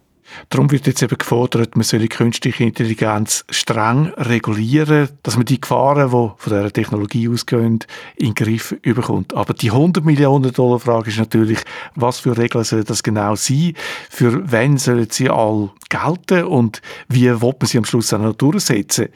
Darum 0.49 0.71
wird 0.71 0.87
jetzt 0.87 1.01
eben 1.01 1.17
gefordert, 1.17 1.75
man 1.75 1.83
soll 1.83 2.05
künstliche 2.07 2.63
Intelligenz 2.63 3.45
streng 3.49 4.07
regulieren, 4.17 5.09
dass 5.23 5.37
man 5.37 5.45
die 5.45 5.61
Gefahren, 5.61 6.07
die 6.07 6.11
von 6.11 6.35
dieser 6.45 6.71
Technologie 6.71 7.29
ausgehen, 7.29 7.79
in 8.15 8.33
den 8.33 8.35
Griff 8.35 8.75
überkommt. 8.81 9.33
Aber 9.33 9.53
die 9.53 9.71
100 9.71 10.03
Millionen 10.03 10.51
Dollar 10.51 10.79
Frage 10.79 11.09
ist 11.09 11.19
natürlich, 11.19 11.59
was 11.95 12.19
für 12.19 12.37
Regeln 12.37 12.63
sollen 12.63 12.85
das 12.85 13.03
genau 13.03 13.35
sein? 13.35 13.73
Für 14.09 14.51
wen 14.51 14.77
sollen 14.77 15.07
sie 15.09 15.29
all 15.29 15.69
gelten? 15.89 16.45
Und 16.45 16.81
wie 17.07 17.29
wird 17.29 17.61
man 17.61 17.67
sie 17.67 17.77
am 17.77 17.85
Schluss 17.85 18.13
auch 18.13 18.19
noch 18.19 18.33
durchsetzen? 18.33 19.09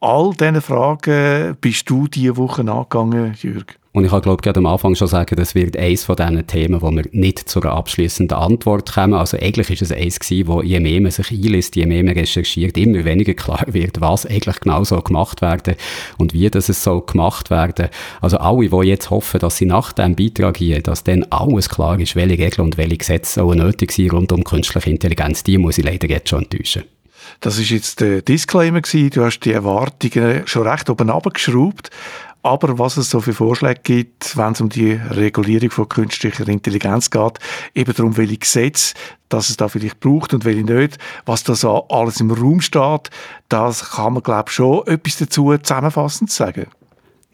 All 0.00 0.32
diese 0.38 0.60
Fragen 0.60 1.56
bist 1.60 1.88
du 1.88 2.08
diese 2.08 2.36
Woche 2.36 2.62
angegangen, 2.62 3.34
Jürg. 3.40 3.78
Und 3.94 4.06
ich 4.06 4.10
glaube 4.10 4.38
gerade 4.42 4.58
am 4.58 4.64
Anfang 4.64 4.94
schon 4.94 5.08
sagen, 5.08 5.36
das 5.36 5.54
wird 5.54 5.76
eines 5.76 6.04
von 6.04 6.16
diesen 6.16 6.46
Themen, 6.46 6.80
wo 6.80 6.90
wir 6.90 7.04
nicht 7.12 7.46
zu 7.46 7.60
einer 7.60 7.72
abschließenden 7.72 8.36
Antwort 8.36 8.94
kommen. 8.94 9.12
Also 9.12 9.36
eigentlich 9.36 9.68
ist 9.70 9.82
es 9.82 9.92
eins 9.92 10.18
gewesen, 10.18 10.48
wo 10.48 10.62
je 10.62 10.80
mehr 10.80 10.98
man 11.02 11.10
sich 11.10 11.30
einliest, 11.30 11.76
je 11.76 11.84
mehr 11.84 12.02
man 12.02 12.14
recherchiert, 12.14 12.78
immer 12.78 13.04
weniger 13.04 13.34
klar 13.34 13.64
wird, 13.66 14.00
was 14.00 14.24
eigentlich 14.24 14.60
genau 14.60 14.82
so 14.84 14.98
gemacht 15.02 15.42
werden 15.42 15.74
und 16.16 16.32
wie 16.32 16.48
das 16.48 16.70
es 16.70 16.82
soll 16.82 17.02
gemacht 17.02 17.50
werden. 17.50 17.88
Also 18.22 18.38
alle, 18.38 18.66
die 18.66 18.88
jetzt 18.88 19.10
hoffen, 19.10 19.40
dass 19.40 19.58
sie 19.58 19.66
nach 19.66 19.92
diesem 19.92 20.16
Beitrag 20.16 20.56
hier, 20.56 20.80
dass 20.80 21.04
dann 21.04 21.24
alles 21.24 21.68
klar 21.68 22.00
ist, 22.00 22.16
welche 22.16 22.38
Regeln 22.38 22.64
und 22.64 22.78
welche 22.78 22.96
Gesetze 22.96 23.40
sollen 23.40 23.58
nötig 23.58 23.92
sind 23.92 24.14
rund 24.14 24.32
um 24.32 24.42
künstliche 24.42 24.88
Intelligenz, 24.88 25.44
die 25.44 25.58
muss 25.58 25.76
ich 25.76 25.84
leider 25.84 26.08
jetzt 26.08 26.30
schon 26.30 26.44
enttäuschen. 26.44 26.84
Das 27.40 27.58
ist 27.58 27.70
jetzt 27.70 28.00
der 28.00 28.22
Disclaimer 28.22 28.80
gewesen. 28.80 29.10
Du 29.10 29.24
hast 29.24 29.40
die 29.40 29.52
Erwartungen 29.52 30.42
schon 30.46 30.66
recht 30.66 30.90
oben 30.90 31.10
abgeschraubt. 31.10 31.90
Aber 32.42 32.78
was 32.78 32.96
es 32.96 33.10
so 33.10 33.20
für 33.20 33.34
Vorschläge 33.34 33.80
gibt, 33.82 34.36
wenn 34.36 34.52
es 34.52 34.60
um 34.60 34.68
die 34.68 34.92
Regulierung 34.92 35.70
von 35.70 35.88
künstlicher 35.88 36.48
Intelligenz 36.48 37.10
geht, 37.10 37.38
eben 37.74 37.94
darum, 37.94 38.16
welche 38.16 38.38
Gesetze 38.38 38.94
dass 39.32 39.48
es 39.48 39.56
da 39.56 39.68
vielleicht 39.68 40.00
braucht 40.00 40.34
und 40.34 40.44
welche 40.44 40.62
nicht, 40.62 40.98
was 41.24 41.42
da 41.42 41.54
so 41.54 41.88
alles 41.88 42.20
im 42.20 42.30
Raum 42.30 42.60
steht, 42.60 43.08
das 43.48 43.92
kann 43.92 44.12
man, 44.12 44.22
glaube 44.22 44.44
ich, 44.48 44.54
schon 44.54 44.86
etwas 44.86 45.16
dazu 45.16 45.56
zusammenfassend 45.56 46.30
sagen. 46.30 46.66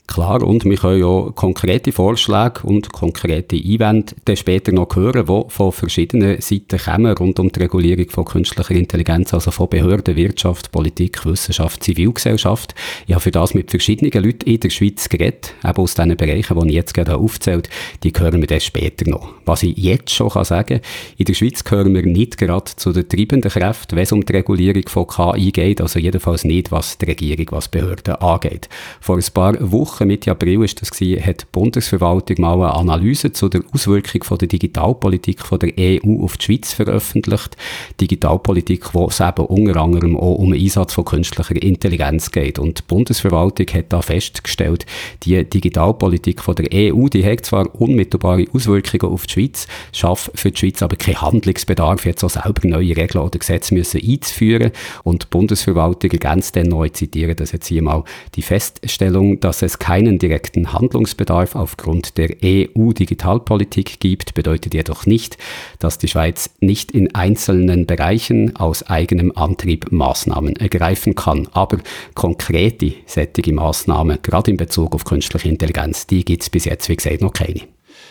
Klar, 0.09 0.43
und 0.43 0.65
wir 0.65 0.79
können 0.79 1.01
ja 1.01 1.31
konkrete 1.35 1.93
Vorschläge 1.93 2.61
und 2.63 2.93
konkrete 2.95 3.57
Einwände 3.57 4.15
dann 4.25 4.37
später 4.39 4.73
noch 4.73 4.97
hören, 4.97 5.27
die 5.27 5.43
von 5.51 5.71
verschiedenen 5.71 6.41
Seiten 6.41 6.79
kommen, 6.79 7.15
rund 7.15 7.39
um 7.39 7.53
die 7.53 7.61
Regulierung 7.61 8.09
von 8.09 8.25
künstlicher 8.25 8.75
Intelligenz, 8.75 9.35
also 9.35 9.51
von 9.51 9.69
Behörden, 9.69 10.17
Wirtschaft, 10.17 10.73
Politik, 10.73 11.27
Wissenschaft, 11.27 11.85
Zivilgesellschaft. 11.85 12.75
Ich 13.07 13.13
habe 13.13 13.21
für 13.21 13.31
das 13.31 13.53
mit 13.53 13.71
verschiedenen 13.71 14.25
Leuten 14.25 14.49
in 14.49 14.59
der 14.59 14.71
Schweiz 14.71 15.11
geredet, 15.11 15.53
eben 15.63 15.77
aus 15.77 15.95
diesen 15.95 16.17
Bereichen, 16.17 16.59
die 16.59 16.69
ich 16.69 16.75
jetzt 16.75 16.95
gerade 16.95 17.17
aufzählt 17.17 17.69
die 18.03 18.13
hören 18.17 18.41
wir 18.41 18.47
dann 18.47 18.61
später 18.61 19.09
noch. 19.09 19.35
Was 19.45 19.63
ich 19.63 19.77
jetzt 19.77 20.15
schon 20.15 20.31
kann 20.31 20.45
sagen 20.45 20.81
in 21.17 21.25
der 21.27 21.35
Schweiz 21.35 21.65
gehören 21.65 21.95
wir 21.95 22.07
nicht 22.07 22.39
gerade 22.39 22.71
zu 22.77 22.93
den 22.93 23.09
treibenden 23.09 23.51
Kräften, 23.51 23.97
wenn 23.97 24.05
es 24.05 24.13
um 24.13 24.25
die 24.25 24.33
Regulierung 24.33 24.89
von 24.89 25.07
KI 25.07 25.53
geht, 25.53 25.81
also 25.83 25.99
jedenfalls 25.99 26.45
nicht, 26.45 26.73
was 26.73 26.97
die 26.97 27.07
Regierung, 27.07 27.47
was 27.51 27.69
Behörden 27.69 28.15
angeht. 28.17 28.69
Vor 29.01 29.17
ein 29.17 29.25
paar 29.35 29.55
Wochen 29.71 29.98
Woche, 29.99 30.07
Mitte 30.07 30.31
April 30.31 30.65
ist 30.65 30.81
das 30.81 30.91
gewesen, 30.91 31.25
hat 31.25 31.43
die 31.43 31.47
Bundesverwaltung 31.51 32.41
mal 32.41 32.55
eine 32.55 32.75
Analyse 32.75 33.33
zu 33.33 33.49
der 33.49 33.63
Auswirkung 33.73 34.23
von 34.23 34.39
der 34.39 34.49
Digitalpolitik 34.49 35.41
von 35.41 35.59
der 35.59 35.73
EU 35.77 36.23
auf 36.23 36.37
die 36.37 36.45
Schweiz 36.45 36.73
veröffentlicht. 36.73 37.57
Digitalpolitik, 38.01 38.95
wo 38.95 39.07
es 39.07 39.21
eben 39.21 39.47
unter 39.47 39.81
anderem 39.81 40.17
auch 40.17 40.37
um 40.37 40.53
den 40.53 40.63
Einsatz 40.63 40.95
von 40.95 41.05
künstlicher 41.05 41.61
Intelligenz 41.61 42.31
geht. 42.31 42.59
Und 42.59 42.79
die 42.79 42.83
Bundesverwaltung 42.87 43.67
hat 43.73 43.87
da 43.89 44.03
festgestellt, 44.03 44.87
die 45.25 45.45
Digitalpolitik 45.45 46.43
von 46.43 46.55
der 46.55 46.69
EU, 46.73 47.09
die 47.09 47.25
hat 47.25 47.45
zwar 47.45 47.75
unmittelbare 47.81 48.47
Auswirkungen 48.53 49.13
auf 49.13 49.27
die 49.27 49.33
Schweiz, 49.33 49.67
schafft 49.93 50.31
für 50.35 50.51
die 50.51 50.59
Schweiz 50.59 50.83
aber 50.83 50.97
keinen 50.97 51.21
Handlungsbedarf, 51.21 52.07
jetzt 52.07 52.23
auch 52.25 52.31
selber 52.31 52.69
neue 52.69 52.97
Regeln 52.97 53.25
oder 53.25 53.39
Gesetze 53.39 53.75
müssen 53.75 54.01
einzuführen. 54.01 54.71
Und 55.03 55.25
die 55.25 55.29
Bundesverwaltung 55.31 56.11
ergänzt 56.11 56.57
dann 56.57 56.69
neu, 56.69 56.89
zitiere 56.89 57.35
das 57.35 57.53
jetzt 57.53 57.67
hier 57.67 57.83
mal, 57.83 58.05
die 58.35 58.43
Feststellung, 58.43 59.41
dass 59.41 59.63
es 59.63 59.79
keinen 59.89 60.19
direkten 60.19 60.75
Handlungsbedarf 60.75 61.55
aufgrund 61.55 62.19
der 62.19 62.37
EU-Digitalpolitik 62.45 64.01
gibt, 64.01 64.35
bedeutet 64.35 64.75
jedoch 64.75 65.07
nicht, 65.07 65.39
dass 65.79 65.97
die 65.97 66.09
Schweiz 66.09 66.51
nicht 66.61 66.91
in 66.91 67.15
einzelnen 67.15 67.87
Bereichen 67.87 68.55
aus 68.55 68.83
eigenem 68.83 69.33
Antrieb 69.35 69.91
Maßnahmen 69.91 70.57
ergreifen 70.57 71.15
kann. 71.15 71.49
Aber 71.53 71.79
konkrete, 72.15 72.93
sättige 73.07 73.55
Maßnahmen, 73.55 74.19
gerade 74.23 74.51
in 74.51 74.59
Bezug 74.59 74.95
auf 74.95 75.05
künstliche 75.05 75.49
Intelligenz, 75.49 76.07
die 76.07 76.23
gibt 76.23 76.43
es 76.43 76.51
bis 76.51 76.67
jetzt, 76.67 76.91
wie 76.91 76.97
gesagt, 76.97 77.23
noch 77.23 77.33
keine. 77.33 77.63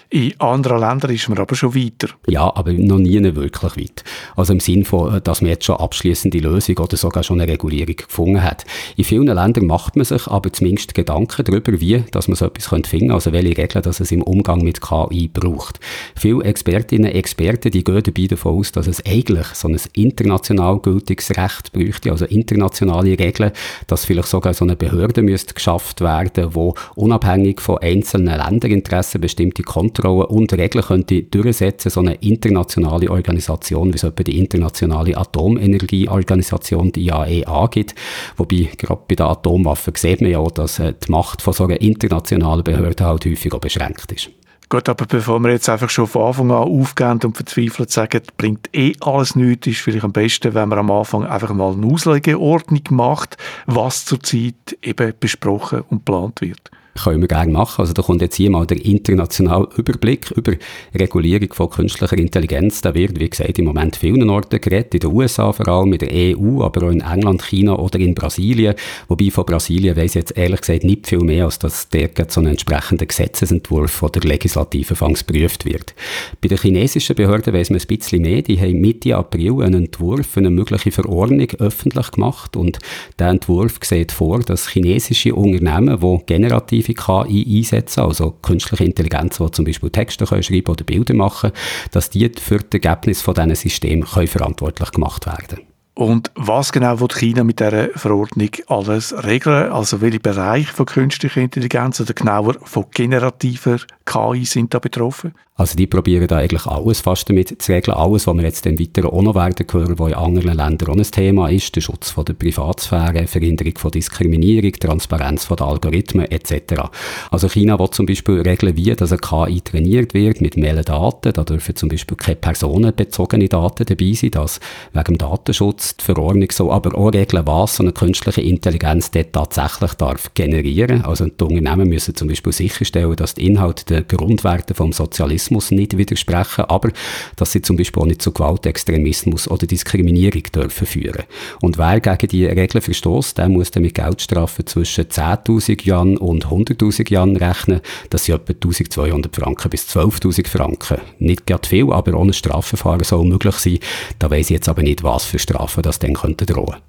In 0.09 0.39
anderen 0.39 0.79
Ländern 0.79 1.11
ist 1.11 1.27
man 1.27 1.37
aber 1.37 1.53
schon 1.55 1.75
weiter. 1.75 2.07
Ja, 2.27 2.55
aber 2.55 2.71
noch 2.71 2.97
nie 2.97 3.21
wirklich 3.35 3.75
weit. 3.75 4.05
Also 4.37 4.53
im 4.53 4.61
Sinn 4.61 4.85
von, 4.85 5.19
dass 5.21 5.41
man 5.41 5.49
jetzt 5.49 5.65
schon 5.65 5.75
abschließende 5.75 6.39
Lösung 6.39 6.77
oder 6.77 6.95
sogar 6.95 7.23
schon 7.23 7.41
eine 7.41 7.51
Regulierung 7.51 7.97
gefunden 7.97 8.41
hat. 8.41 8.63
In 8.95 9.03
vielen 9.03 9.27
Ländern 9.27 9.65
macht 9.65 9.97
man 9.97 10.05
sich 10.05 10.25
aber 10.27 10.53
zumindest 10.53 10.93
Gedanken 10.93 11.43
darüber, 11.43 11.81
wie 11.81 12.05
dass 12.11 12.29
man 12.29 12.35
so 12.35 12.45
etwas 12.45 12.67
finden 12.67 12.83
könnte, 12.89 13.13
also 13.13 13.33
welche 13.33 13.57
Regeln 13.57 13.83
dass 13.83 13.99
es 13.99 14.13
im 14.13 14.21
Umgang 14.21 14.63
mit 14.63 14.79
KI 14.79 15.27
braucht. 15.27 15.81
Viele 16.15 16.45
Expertinnen 16.45 17.11
und 17.11 17.17
Experten 17.17 17.71
die 17.71 17.83
gehen 17.83 18.01
dabei 18.01 18.27
davon 18.27 18.59
aus, 18.59 18.71
dass 18.71 18.87
es 18.87 19.05
eigentlich 19.05 19.47
so 19.47 19.67
ein 19.67 19.77
international 19.91 20.79
gültiges 20.79 21.31
Recht 21.31 21.73
bräuchte, 21.73 22.11
also 22.11 22.23
internationale 22.23 23.19
Regeln, 23.19 23.51
dass 23.87 24.05
vielleicht 24.05 24.29
sogar 24.29 24.53
so 24.53 24.63
eine 24.63 24.77
Behörde 24.77 25.21
müsste 25.21 25.53
geschafft 25.53 25.99
werden, 25.99 26.55
wo 26.55 26.75
unabhängig 26.95 27.59
von 27.59 27.79
einzelnen 27.79 28.37
Länderinteressen 28.37 29.19
bestimmte 29.19 29.63
Kontrollen 29.63 29.96
Kontrolle 30.01 30.27
und 30.27 30.53
Regeln 30.53 30.83
könnte 30.83 31.23
durchsetzen, 31.23 31.89
so 31.89 31.99
eine 31.99 32.15
internationale 32.15 33.09
Organisation, 33.09 33.91
wie 33.91 33.97
es 33.97 34.03
etwa 34.03 34.23
die 34.23 34.39
Internationale 34.39 35.17
Atomenergieorganisation, 35.17 36.91
die 36.91 37.07
IAEA, 37.07 37.65
e 37.65 37.67
gibt. 37.71 37.95
Wobei, 38.37 38.69
gerade 38.77 39.01
bei 39.07 39.15
den 39.15 39.25
Atomwaffen 39.25 39.93
sieht 39.95 40.21
man 40.21 40.31
ja 40.31 40.39
auch, 40.39 40.51
dass 40.51 40.79
äh, 40.79 40.93
die 40.93 41.11
Macht 41.11 41.41
von 41.41 41.53
so 41.53 41.65
einer 41.65 41.81
internationalen 41.81 42.63
Behörde 42.63 43.05
halt 43.05 43.25
häufig 43.25 43.53
auch 43.53 43.59
beschränkt 43.59 44.11
ist. 44.11 44.29
Gut, 44.69 44.89
aber 44.89 45.05
bevor 45.05 45.39
wir 45.39 45.51
jetzt 45.51 45.69
einfach 45.69 45.89
schon 45.89 46.07
von 46.07 46.23
Anfang 46.23 46.51
an 46.51 46.57
aufgehen 46.57 47.19
und 47.23 47.37
verzweifelt 47.37 47.89
sagen, 47.89 48.21
bringt 48.35 48.69
eh 48.75 48.93
alles 48.99 49.35
nichts, 49.37 49.67
ist 49.67 49.79
vielleicht 49.79 50.03
am 50.03 50.11
besten, 50.11 50.53
wenn 50.53 50.67
man 50.67 50.79
am 50.79 50.91
Anfang 50.91 51.25
einfach 51.25 51.53
mal 51.53 51.71
eine 51.71 51.87
Auslegeordnung 51.87 52.81
macht, 52.89 53.37
was 53.65 54.03
zurzeit 54.03 54.77
eben 54.81 55.13
besprochen 55.17 55.83
und 55.89 56.05
geplant 56.05 56.41
wird 56.41 56.69
können 56.97 57.21
wir 57.21 57.27
gerne 57.27 57.51
machen. 57.51 57.81
Also 57.81 57.93
da 57.93 58.01
kommt 58.01 58.21
jetzt 58.21 58.35
hier 58.35 58.49
mal 58.49 58.65
der 58.65 58.83
internationale 58.83 59.67
Überblick 59.77 60.31
über 60.31 60.53
Regulierung 60.93 61.53
von 61.53 61.69
künstlicher 61.69 62.17
Intelligenz. 62.17 62.81
Da 62.81 62.93
wird, 62.93 63.19
wie 63.19 63.29
gesagt, 63.29 63.59
im 63.59 63.65
Moment 63.65 63.95
vielen 63.95 64.29
Orten 64.29 64.59
geredet, 64.59 64.93
in 64.93 64.99
den 65.01 65.11
USA 65.11 65.51
vor 65.51 65.67
allem, 65.67 65.93
in 65.93 65.99
der 65.99 66.09
EU, 66.11 66.63
aber 66.63 66.87
auch 66.87 66.91
in 66.91 67.01
England, 67.01 67.43
China 67.43 67.77
oder 67.77 67.99
in 67.99 68.15
Brasilien. 68.15 68.75
Wobei 69.07 69.29
von 69.31 69.45
Brasilien 69.45 69.95
weiss 69.95 70.11
ich 70.11 70.15
jetzt 70.15 70.37
ehrlich 70.37 70.61
gesagt 70.61 70.83
nicht 70.83 71.07
viel 71.07 71.19
mehr, 71.19 71.45
als 71.45 71.59
dass 71.59 71.89
dort 71.89 72.31
so 72.31 72.41
ein 72.41 72.47
entsprechender 72.47 73.05
Gesetzesentwurf 73.05 73.91
von 73.91 74.11
der 74.11 74.23
Legislative 74.23 74.95
fangs 74.95 75.25
geprüft 75.25 75.65
wird. 75.65 75.93
Bei 76.41 76.47
den 76.47 76.57
chinesischen 76.57 77.15
Behörden 77.15 77.53
weiss 77.53 77.69
man 77.69 77.79
ein 77.79 77.87
bisschen 77.87 78.21
mehr. 78.21 78.41
Die 78.41 78.59
haben 78.59 78.79
Mitte 78.81 79.15
April 79.15 79.61
einen 79.61 79.85
Entwurf 79.85 80.27
für 80.27 80.39
eine 80.39 80.49
mögliche 80.49 80.91
Verordnung 80.91 81.47
öffentlich 81.59 82.11
gemacht 82.11 82.55
und 82.55 82.79
der 83.19 83.29
Entwurf 83.29 83.79
sieht 83.83 84.11
vor, 84.11 84.39
dass 84.39 84.69
chinesische 84.69 85.35
Unternehmen, 85.35 85.99
die 85.99 86.25
generativ 86.25 86.86
KI 86.93 87.57
einsetzen, 87.57 88.01
also 88.01 88.31
künstliche 88.31 88.83
Intelligenz, 88.83 89.37
die 89.37 89.51
zum 89.51 89.65
Beispiel 89.65 89.89
Texte 89.89 90.25
können 90.25 90.43
schreiben 90.43 90.71
oder 90.71 90.83
Bilder 90.83 91.13
machen, 91.13 91.51
dass 91.91 92.09
die 92.09 92.31
für 92.39 92.59
das 92.59 92.67
Ergebnis 92.71 93.21
von 93.21 93.33
diesen 93.33 93.55
Systemen 93.55 94.05
können 94.05 94.27
verantwortlich 94.27 94.91
gemacht 94.91 95.25
werden 95.25 95.59
und 95.97 96.31
was 96.35 96.71
genau 96.71 96.99
wird 96.99 97.15
China 97.15 97.43
mit 97.43 97.59
dieser 97.59 97.89
Verordnung 97.89 98.51
alles 98.67 99.15
regeln? 99.23 99.71
Also 99.71 99.99
welche 99.99 100.19
Bereiche 100.19 100.71
von 100.71 100.85
künstlicher 100.85 101.41
Intelligenz 101.41 101.99
oder 101.99 102.13
genauer 102.13 102.53
von 102.61 102.85
generativer 102.91 103.79
KI 104.05 104.45
sind 104.45 104.75
da 104.75 104.79
betroffen? 104.79 105.33
Also 105.57 105.75
die 105.75 105.87
probieren 105.87 106.27
da 106.27 106.37
eigentlich 106.37 106.67
alles 106.67 107.01
fast 107.01 107.27
damit 107.27 107.59
zu 107.59 107.71
regeln. 107.71 107.97
Alles, 107.97 108.27
was 108.27 108.35
wir 108.35 108.43
jetzt 108.43 108.63
dann 108.67 108.79
weiter 108.79 109.11
auch 109.11 109.23
noch 109.23 109.33
werden 109.33 109.65
hören, 109.71 109.97
was 109.97 110.09
in 110.09 110.13
anderen 110.13 110.55
Ländern 110.55 110.89
auch 110.89 110.95
ein 110.95 111.03
Thema 111.03 111.49
ist. 111.49 111.75
Der 111.75 111.81
Schutz 111.81 112.11
von 112.11 112.25
der 112.25 112.33
Privatsphäre, 112.33 113.25
Verhinderung 113.25 113.75
von 113.75 113.89
Diskriminierung, 113.89 114.71
Transparenz 114.73 115.45
von 115.45 115.57
den 115.57 115.65
Algorithmen 115.65 116.29
etc. 116.29 116.83
Also 117.31 117.49
China 117.49 117.79
will 117.79 117.89
zum 117.89 118.05
Beispiel 118.05 118.41
regeln, 118.41 118.77
wie 118.77 118.93
dass 118.93 119.11
eine 119.11 119.19
KI 119.19 119.61
trainiert 119.61 120.13
wird 120.13 120.41
mit 120.41 120.57
mehreren 120.57 120.85
Daten. 120.85 121.33
Da 121.33 121.43
dürfen 121.43 121.75
zum 121.75 121.89
Beispiel 121.89 122.17
keine 122.17 122.35
personenbezogene 122.35 123.49
Daten 123.49 123.85
dabei 123.85 124.13
sein, 124.13 124.31
das 124.31 124.59
wegen 124.93 125.05
dem 125.05 125.17
Datenschutz 125.17 125.97
die 125.97 126.03
Verordnung 126.05 126.51
so, 126.51 126.71
aber 126.71 126.95
auch 126.95 127.11
regeln, 127.11 127.47
was 127.47 127.77
so 127.77 127.83
eine 127.83 127.93
künstliche 127.93 128.41
Intelligenz 128.41 129.09
dort 129.09 129.33
tatsächlich 129.33 129.95
darf 129.95 130.31
generieren. 130.35 131.03
Also 131.03 131.25
die 131.25 131.43
Unternehmen 131.43 131.89
müssen 131.89 132.13
zum 132.13 132.27
Beispiel 132.27 132.53
sicherstellen, 132.53 133.15
dass 133.15 133.33
die 133.33 133.47
Inhalte 133.47 133.85
den 133.85 134.07
Grundwerten 134.07 134.75
vom 134.75 134.93
Sozialismus 134.93 135.46
Rassismus 135.47 135.71
nicht 135.71 135.97
widersprechen, 135.97 136.65
aber 136.65 136.91
dass 137.35 137.51
sie 137.51 137.61
zum 137.61 137.77
Beispiel 137.77 138.01
auch 138.01 138.05
nicht 138.05 138.21
zu 138.21 138.31
Gewaltextremismus 138.31 139.49
oder 139.49 139.65
Diskriminierung 139.65 140.43
dürfen 140.53 140.87
führen. 140.87 141.23
Und 141.61 141.77
wer 141.77 141.99
gegen 141.99 142.27
die 142.27 142.45
Regeln 142.45 142.81
verstößt, 142.81 143.37
der 143.37 143.49
muss 143.49 143.71
dann 143.71 143.83
mit 143.83 143.95
Geldstrafen 143.95 144.65
zwischen 144.67 145.05
10.000 145.05 145.85
Jan 145.85 146.17
und 146.17 146.47
100.000 146.47 147.11
Jan 147.11 147.37
rechnen. 147.37 147.81
Das 148.09 148.25
sind 148.25 148.35
etwa 148.35 148.53
1.200 148.53 149.33
Franken 149.33 149.69
bis 149.69 149.87
12.000 149.87 150.47
Franken. 150.47 150.97
Nicht 151.19 151.47
gerade 151.47 151.67
viel, 151.67 151.91
aber 151.91 152.13
ohne 152.17 152.33
Strafverfahren 152.33 153.03
soll 153.03 153.25
möglich 153.25 153.55
sein. 153.55 153.79
Da 154.19 154.29
weiß 154.29 154.47
ich 154.47 154.55
jetzt 154.55 154.69
aber 154.69 154.83
nicht, 154.83 155.03
was 155.03 155.25
für 155.25 155.39
Strafen 155.39 155.83
das 155.83 155.99
dann 155.99 156.13
könnte 156.13 156.45
drohen. 156.45 156.86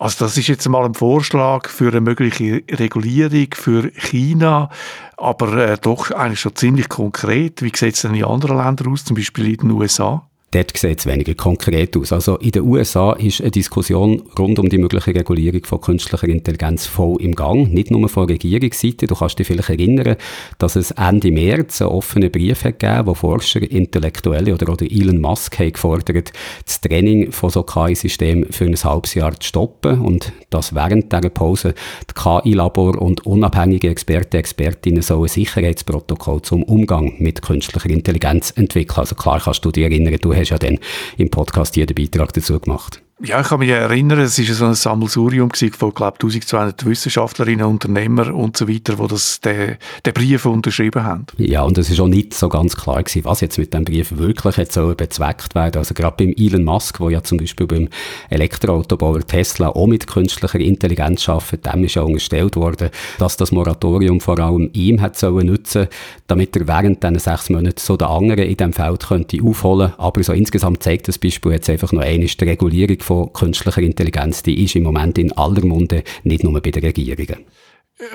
Also 0.00 0.24
das 0.24 0.38
ist 0.38 0.48
jetzt 0.48 0.66
mal 0.66 0.86
ein 0.86 0.94
Vorschlag 0.94 1.68
für 1.68 1.88
eine 1.88 2.00
mögliche 2.00 2.62
Regulierung 2.70 3.48
für 3.52 3.90
China, 3.90 4.70
aber 5.18 5.58
äh, 5.58 5.76
doch 5.78 6.10
eigentlich 6.10 6.40
schon 6.40 6.56
ziemlich 6.56 6.88
konkret. 6.88 7.60
Wie 7.60 7.70
sieht 7.74 7.96
es 7.96 8.00
denn 8.00 8.14
in 8.14 8.24
anderen 8.24 8.56
Ländern 8.56 8.94
aus, 8.94 9.04
zum 9.04 9.16
Beispiel 9.16 9.48
in 9.48 9.58
den 9.58 9.70
USA? 9.72 10.29
Dort 10.52 10.76
sieht 10.76 10.98
es 10.98 11.06
weniger 11.06 11.34
konkret 11.34 11.96
aus. 11.96 12.12
Also 12.12 12.36
in 12.38 12.50
den 12.50 12.62
USA 12.62 13.12
ist 13.12 13.40
eine 13.40 13.52
Diskussion 13.52 14.20
rund 14.36 14.58
um 14.58 14.68
die 14.68 14.78
mögliche 14.78 15.14
Regulierung 15.14 15.64
von 15.64 15.80
künstlicher 15.80 16.26
Intelligenz 16.26 16.86
voll 16.86 17.22
im 17.22 17.36
Gang. 17.36 17.72
Nicht 17.72 17.92
nur 17.92 18.08
von 18.08 18.26
Regierungsseite. 18.26 19.06
Du 19.06 19.14
kannst 19.14 19.38
dich 19.38 19.46
vielleicht 19.46 19.70
erinnern, 19.70 20.16
dass 20.58 20.74
es 20.74 20.90
Ende 20.90 21.30
März 21.30 21.82
einen 21.82 21.92
offenen 21.92 22.32
Brief 22.32 22.64
hat 22.64 22.80
gegeben, 22.80 23.06
wo 23.06 23.14
Forscher, 23.14 23.62
Intellektuelle 23.62 24.52
oder, 24.52 24.72
oder 24.72 24.90
Elon 24.90 25.20
Musk 25.20 25.56
haben 25.60 25.72
gefordert, 25.72 26.32
das 26.64 26.80
Training 26.80 27.30
von 27.30 27.50
so 27.50 27.62
KI-Systemen 27.62 28.50
für 28.50 28.64
ein 28.64 28.74
halbes 28.74 29.14
Jahr 29.14 29.38
zu 29.38 29.46
stoppen 29.46 30.00
und 30.00 30.32
dass 30.50 30.74
während 30.74 31.12
dieser 31.12 31.30
Pause 31.30 31.74
die 32.10 32.14
KI-Labor 32.20 33.00
und 33.00 33.24
unabhängige 33.24 33.88
Experten, 33.88 34.38
Expertinnen 34.38 35.02
so 35.02 35.22
ein 35.22 35.28
Sicherheitsprotokoll 35.28 36.42
zum 36.42 36.64
Umgang 36.64 37.14
mit 37.18 37.40
künstlicher 37.40 37.90
Intelligenz 37.90 38.52
entwickeln. 38.56 38.98
Also 38.98 39.14
klar 39.14 39.40
kannst 39.40 39.64
du 39.64 39.70
dich 39.70 39.84
erinnern, 39.84 40.16
du 40.20 40.39
hast 40.40 40.50
ja 40.50 40.58
dann 40.58 40.78
im 41.16 41.30
Podcast 41.30 41.76
jeden 41.76 41.94
Beitrag 41.94 42.32
dazu 42.32 42.58
gemacht. 42.58 43.02
Ja, 43.22 43.42
ich 43.42 43.48
kann 43.48 43.58
mich 43.58 43.68
erinnern, 43.68 44.18
es 44.20 44.38
war 44.38 44.54
so 44.54 44.64
ein 44.64 44.74
Sammelsurium 44.74 45.50
von, 45.50 45.92
glaube 45.92 46.14
1200 46.14 46.86
Wissenschaftlerinnen, 46.86 47.66
Unternehmer 47.66 48.34
und 48.34 48.56
so 48.56 48.66
weiter, 48.66 48.96
die 48.96 49.06
das, 49.08 49.40
den, 49.42 49.76
den 50.06 50.14
Brief 50.14 50.46
unterschrieben 50.46 51.04
haben. 51.04 51.26
Ja, 51.36 51.62
und 51.64 51.76
es 51.76 51.90
ist 51.90 52.00
auch 52.00 52.08
nicht 52.08 52.32
so 52.32 52.48
ganz 52.48 52.76
klar 52.76 53.02
gewesen, 53.02 53.26
was 53.26 53.42
jetzt 53.42 53.58
mit 53.58 53.74
dem 53.74 53.84
Brief 53.84 54.16
wirklich 54.16 54.56
jetzt 54.56 54.72
so 54.72 54.94
bezweckt 54.94 55.54
werden. 55.54 55.76
Also 55.76 55.92
gerade 55.92 56.16
beim 56.16 56.34
Elon 56.38 56.64
Musk, 56.64 56.96
der 56.96 57.10
ja 57.10 57.22
zum 57.22 57.36
Beispiel 57.36 57.66
beim 57.66 57.88
Elektroautobauer 58.30 59.20
Tesla 59.26 59.68
auch 59.68 59.86
mit 59.86 60.06
künstlicher 60.06 60.58
Intelligenz 60.58 61.28
arbeitet, 61.28 61.66
dem 61.66 61.84
ist 61.84 61.96
ja 61.96 62.02
unterstellt 62.02 62.56
worden, 62.56 62.88
dass 63.18 63.36
das 63.36 63.52
Moratorium 63.52 64.22
vor 64.22 64.38
allem 64.38 64.70
ihm 64.72 65.02
hat 65.02 65.18
sollen 65.18 65.48
nutzen, 65.48 65.88
damit 66.26 66.56
er 66.56 66.66
während 66.66 67.02
diesen 67.02 67.18
sechs 67.18 67.50
Monaten 67.50 67.80
so 67.80 67.98
den 67.98 68.08
anderen 68.08 68.44
in 68.44 68.56
diesem 68.56 68.72
Feld 68.72 69.06
könnte 69.06 69.42
aufholen. 69.44 69.92
Aber 69.98 70.22
so 70.22 70.32
insgesamt 70.32 70.82
zeigt 70.82 71.06
das 71.08 71.18
Beispiel 71.18 71.52
jetzt 71.52 71.68
einfach 71.68 71.92
noch 71.92 72.00
einmal 72.00 72.26
die 72.26 72.44
Regulierung 72.44 72.96
von 73.10 73.32
künstlicher 73.32 73.82
Intelligenz, 73.82 74.44
die 74.44 74.62
ist 74.62 74.76
im 74.76 74.84
Moment 74.84 75.18
in 75.18 75.32
aller 75.32 75.64
Munde, 75.66 76.04
nicht 76.22 76.44
nur 76.44 76.60
bei 76.60 76.70
den 76.70 76.84
Regierungen. 76.84 77.44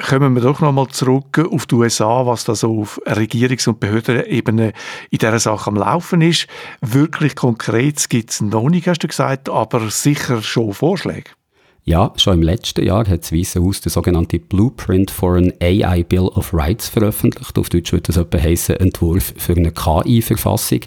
Kommen 0.08 0.34
wir 0.34 0.42
doch 0.42 0.62
nochmal 0.62 0.88
zurück 0.88 1.38
auf 1.38 1.66
die 1.66 1.76
USA, 1.76 2.26
was 2.26 2.46
da 2.46 2.56
so 2.56 2.80
auf 2.80 3.02
Regierungs- 3.06 3.68
und 3.68 3.82
Behördenebene 3.82 4.72
in 5.12 5.18
dieser 5.18 5.38
Sache 5.38 5.70
am 5.70 5.76
Laufen 5.76 6.22
ist. 6.22 6.48
Wirklich 6.80 7.36
konkret 7.36 8.10
gibt 8.10 8.32
es 8.32 8.40
noch 8.40 8.70
nicht, 8.70 8.88
hast 8.88 9.04
du 9.04 9.10
gesagt, 9.10 9.50
aber 9.50 9.90
sicher 9.90 10.42
schon 10.42 10.74
Vorschläge. 10.74 11.32
Ja, 11.88 12.12
schon 12.18 12.34
im 12.34 12.42
letzten 12.42 12.84
Jahr 12.84 13.08
hat 13.08 13.22
das 13.22 13.32
Weiße 13.32 13.64
Haus 13.64 13.80
den 13.80 13.92
sogenannten 13.92 14.42
Blueprint 14.42 15.12
for 15.12 15.36
an 15.36 15.54
AI 15.62 16.02
Bill 16.02 16.30
of 16.30 16.52
Rights 16.52 16.90
veröffentlicht. 16.90 17.60
Auf 17.60 17.70
Deutsch 17.70 17.92
würde 17.92 18.08
das 18.08 18.18
etwa 18.18 18.40
heissen, 18.40 18.78
Entwurf 18.78 19.36
für 19.38 19.54
eine 19.54 19.72
KI-Verfassung. 19.72 20.80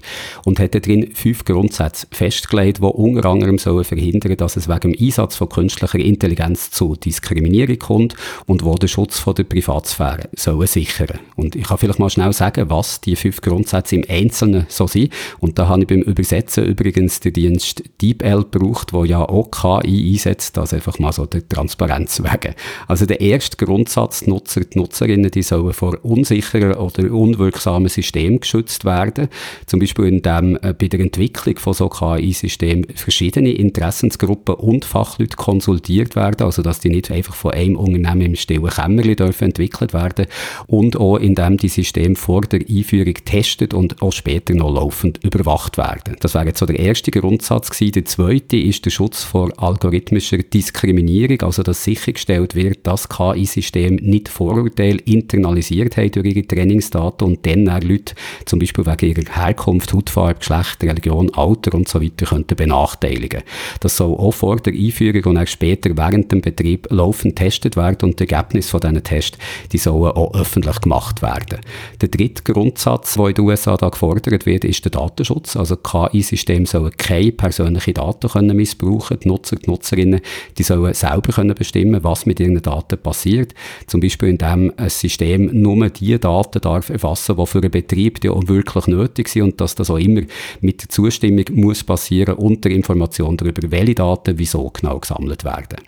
Und 0.45 0.59
hat 0.59 0.75
darin 0.75 1.15
fünf 1.15 1.45
Grundsätze 1.45 2.09
festgelegt, 2.11 2.79
die 2.79 2.83
unter 2.83 3.29
anderem 3.29 3.59
sollen 3.59 3.85
verhindern 3.85 4.37
dass 4.37 4.57
es 4.57 4.69
wegen 4.69 4.93
dem 4.93 4.97
Einsatz 5.01 5.37
von 5.37 5.49
künstlicher 5.49 6.01
Intelligenz 6.01 6.73
zu 6.73 6.97
Diskriminierung 6.97 7.79
kommt 7.79 8.17
und 8.47 8.65
wo 8.65 8.75
den 8.75 8.89
Schutz 8.89 9.21
von 9.21 9.37
der 9.37 9.45
Privatsphäre 9.45 10.29
sollen 10.35 10.67
sichern. 10.67 11.21
Und 11.37 11.55
ich 11.55 11.63
kann 11.63 11.79
vielleicht 11.79 12.01
mal 12.01 12.11
schnell 12.11 12.33
sagen, 12.33 12.71
was 12.71 13.01
die 13.01 13.15
fünf 13.15 13.41
Grundsätze 13.41 13.95
im 13.95 14.05
Einzelnen 14.09 14.67
so 14.69 14.89
sind. 14.89 15.13
Und 15.39 15.61
da 15.61 15.69
habe 15.69 15.83
ich 15.83 15.87
beim 15.87 16.03
Übersetzen 16.03 16.65
übrigens 16.65 17.21
den 17.21 17.35
Dienst 17.35 17.85
DeepL 18.03 18.47
gebraucht, 18.51 18.93
wo 18.93 19.05
ja 19.05 19.21
auch 19.21 19.53
KI 19.53 20.15
einsetzt, 20.15 20.59
also 20.59 20.88
einfach 20.88 20.98
mal 20.98 21.12
so 21.12 21.27
der 21.27 21.48
Transparenz 21.48 22.22
wegen. 22.22 22.55
Also 22.87 23.07
der 23.07 23.20
erste 23.20 23.57
Grundsatz, 23.57 24.20
die 24.20 24.31
Nutzer, 24.31 24.62
die 24.62 24.79
Nutzerinnen, 24.79 25.31
die 25.31 25.42
sollen 25.42 25.72
vor 25.72 25.98
unsicheren 26.03 26.74
oder 26.74 27.12
unwirksamen 27.12 27.88
Systemen 27.88 28.40
geschützt 28.40 28.85
werden. 28.85 29.29
Zum 29.66 29.81
Beispiel 29.81 30.07
indem 30.07 30.57
äh, 30.57 30.72
bei 30.72 30.88
der 30.88 31.01
Entwicklung 31.01 31.57
von 31.59 31.74
so 31.74 31.88
KI-Systemen 31.88 32.87
verschiedene 32.94 33.53
Interessensgruppen 33.53 34.55
und 34.57 34.85
Fachleute 34.85 35.37
konsultiert 35.37 36.16
werden, 36.16 36.44
also 36.44 36.62
dass 36.62 36.81
die 36.81 36.90
nicht 36.90 37.11
einfach 37.11 37.35
von 37.35 37.53
einem 37.53 37.77
Unternehmen 37.77 38.22
im 38.22 38.37
stillen 38.37 38.68
Kämmerchen 38.68 39.16
dürfen 39.16 39.44
entwickelt 39.44 39.92
werden 39.92 40.27
und 40.66 40.96
auch 40.98 41.16
indem 41.16 41.57
die 41.57 41.68
Systeme 41.68 42.16
vor 42.16 42.42
der 42.42 42.61
Einführung 42.68 43.14
testet 43.24 43.74
und 43.74 44.01
auch 44.03 44.12
später 44.12 44.55
noch 44.55 44.72
laufend 44.72 45.22
überwacht 45.24 45.77
werden. 45.79 46.16
Das 46.20 46.35
wäre 46.35 46.46
jetzt 46.46 46.59
so 46.59 46.66
der 46.66 46.79
erste 46.79 47.11
Grundsatz 47.11 47.70
gewesen. 47.70 47.92
Der 47.92 48.05
zweite 48.05 48.57
ist 48.57 48.85
der 48.85 48.90
Schutz 48.90 49.22
vor 49.22 49.53
algorithmischer 49.57 50.38
Diskriminierung 50.38 50.78
Diskriminierung, 50.79 51.43
also 51.43 51.62
dass 51.62 51.83
sichergestellt 51.83 52.55
wird, 52.55 52.87
dass 52.87 53.09
KI-Systeme 53.09 53.97
nicht 53.97 54.29
Vorurteile 54.29 54.99
internalisiert 54.99 55.97
haben 55.97 56.12
durch 56.12 56.27
ihre 56.27 56.47
Trainingsdaten 56.47 57.27
und 57.27 57.45
dann 57.45 57.69
auch 57.69 57.83
Leute 57.83 58.14
zum 58.45 58.61
Beispiel 58.61 58.87
wegen 58.87 59.17
ihrer 59.17 59.35
Herkunft, 59.35 59.93
Hautfarbe, 59.93 60.38
Geschlecht, 60.38 60.83
Religion, 60.85 61.35
Alter 61.35 61.75
und 61.75 61.88
so 61.88 62.01
weiter 62.01 62.27
könnten 62.27 62.55
benachteiligen. 62.55 63.43
Das 63.81 63.97
soll 63.97 64.14
auch 64.14 64.31
vor 64.31 64.57
der 64.57 64.73
Einführung 64.73 65.25
und 65.25 65.38
auch 65.38 65.47
später 65.49 65.91
während 65.97 66.31
dem 66.31 66.43
Betrieb 66.43 66.87
laufend 66.91 67.35
getestet 67.35 67.77
werden 67.77 68.11
und 68.11 68.21
die 68.21 68.29
Ergebnisse 68.29 68.71
von 68.71 68.81
diesen 68.81 69.03
Tests, 69.03 69.38
die 69.73 69.79
sollen 69.79 70.12
auch 70.12 70.35
öffentlich 70.35 70.81
gemacht 70.81 71.23
werden. 71.23 71.59
Der 72.01 72.09
dritte 72.09 72.45
Grundsatz, 72.45 73.14
der 73.14 73.27
in 73.27 73.35
den 73.35 73.45
USA 73.45 73.77
da 73.77 73.88
gefordert 73.88 74.47
wird, 74.47 74.64
ist 74.64 74.85
der 74.85 74.93
Datenschutz. 74.93 75.57
Also 75.57 75.77
KI-Systeme 75.77 76.67
sollen 76.67 76.93
keine 76.97 77.33
persönlichen 77.33 77.95
Daten 77.95 78.29
können 78.29 78.57
missbrauchen. 78.57 79.19
Die 79.21 79.29
Nutzer, 79.29 79.57
die 79.57 79.71
Nutzerinnen, 79.71 80.21
die 80.57 80.67
sollen 80.68 80.94
selber 80.94 81.33
können 81.33 81.54
bestimmen, 81.54 82.02
was 82.04 82.26
mit 82.26 82.40
ihren 82.40 82.61
Daten 82.62 82.98
passiert. 82.98 83.54
Zum 83.87 84.00
Beispiel, 84.00 84.31
indem 84.31 84.72
ein 84.76 84.88
System 84.88 85.50
nur 85.52 85.88
die 85.90 86.18
Daten 86.18 86.61
darf 86.61 86.90
erfassen, 86.90 87.37
die 87.37 87.46
für 87.46 87.59
einen 87.59 87.70
Betrieb 87.70 88.20
die 88.20 88.28
auch 88.28 88.46
wirklich 88.46 88.87
nötig 88.87 89.28
sind 89.28 89.42
und 89.42 89.61
dass 89.61 89.74
das 89.74 89.90
auch 89.90 89.98
immer 89.98 90.22
mit 90.61 90.83
der 90.83 90.88
Zustimmung 90.88 91.44
muss 91.52 91.85
passieren 91.85 92.35
und 92.35 92.64
der 92.64 92.72
Information 92.72 93.37
darüber, 93.37 93.70
welche 93.70 93.94
Daten 93.94 94.38
wieso 94.38 94.70
genau 94.70 94.98
gesammelt 94.98 95.44
werden. 95.44 95.78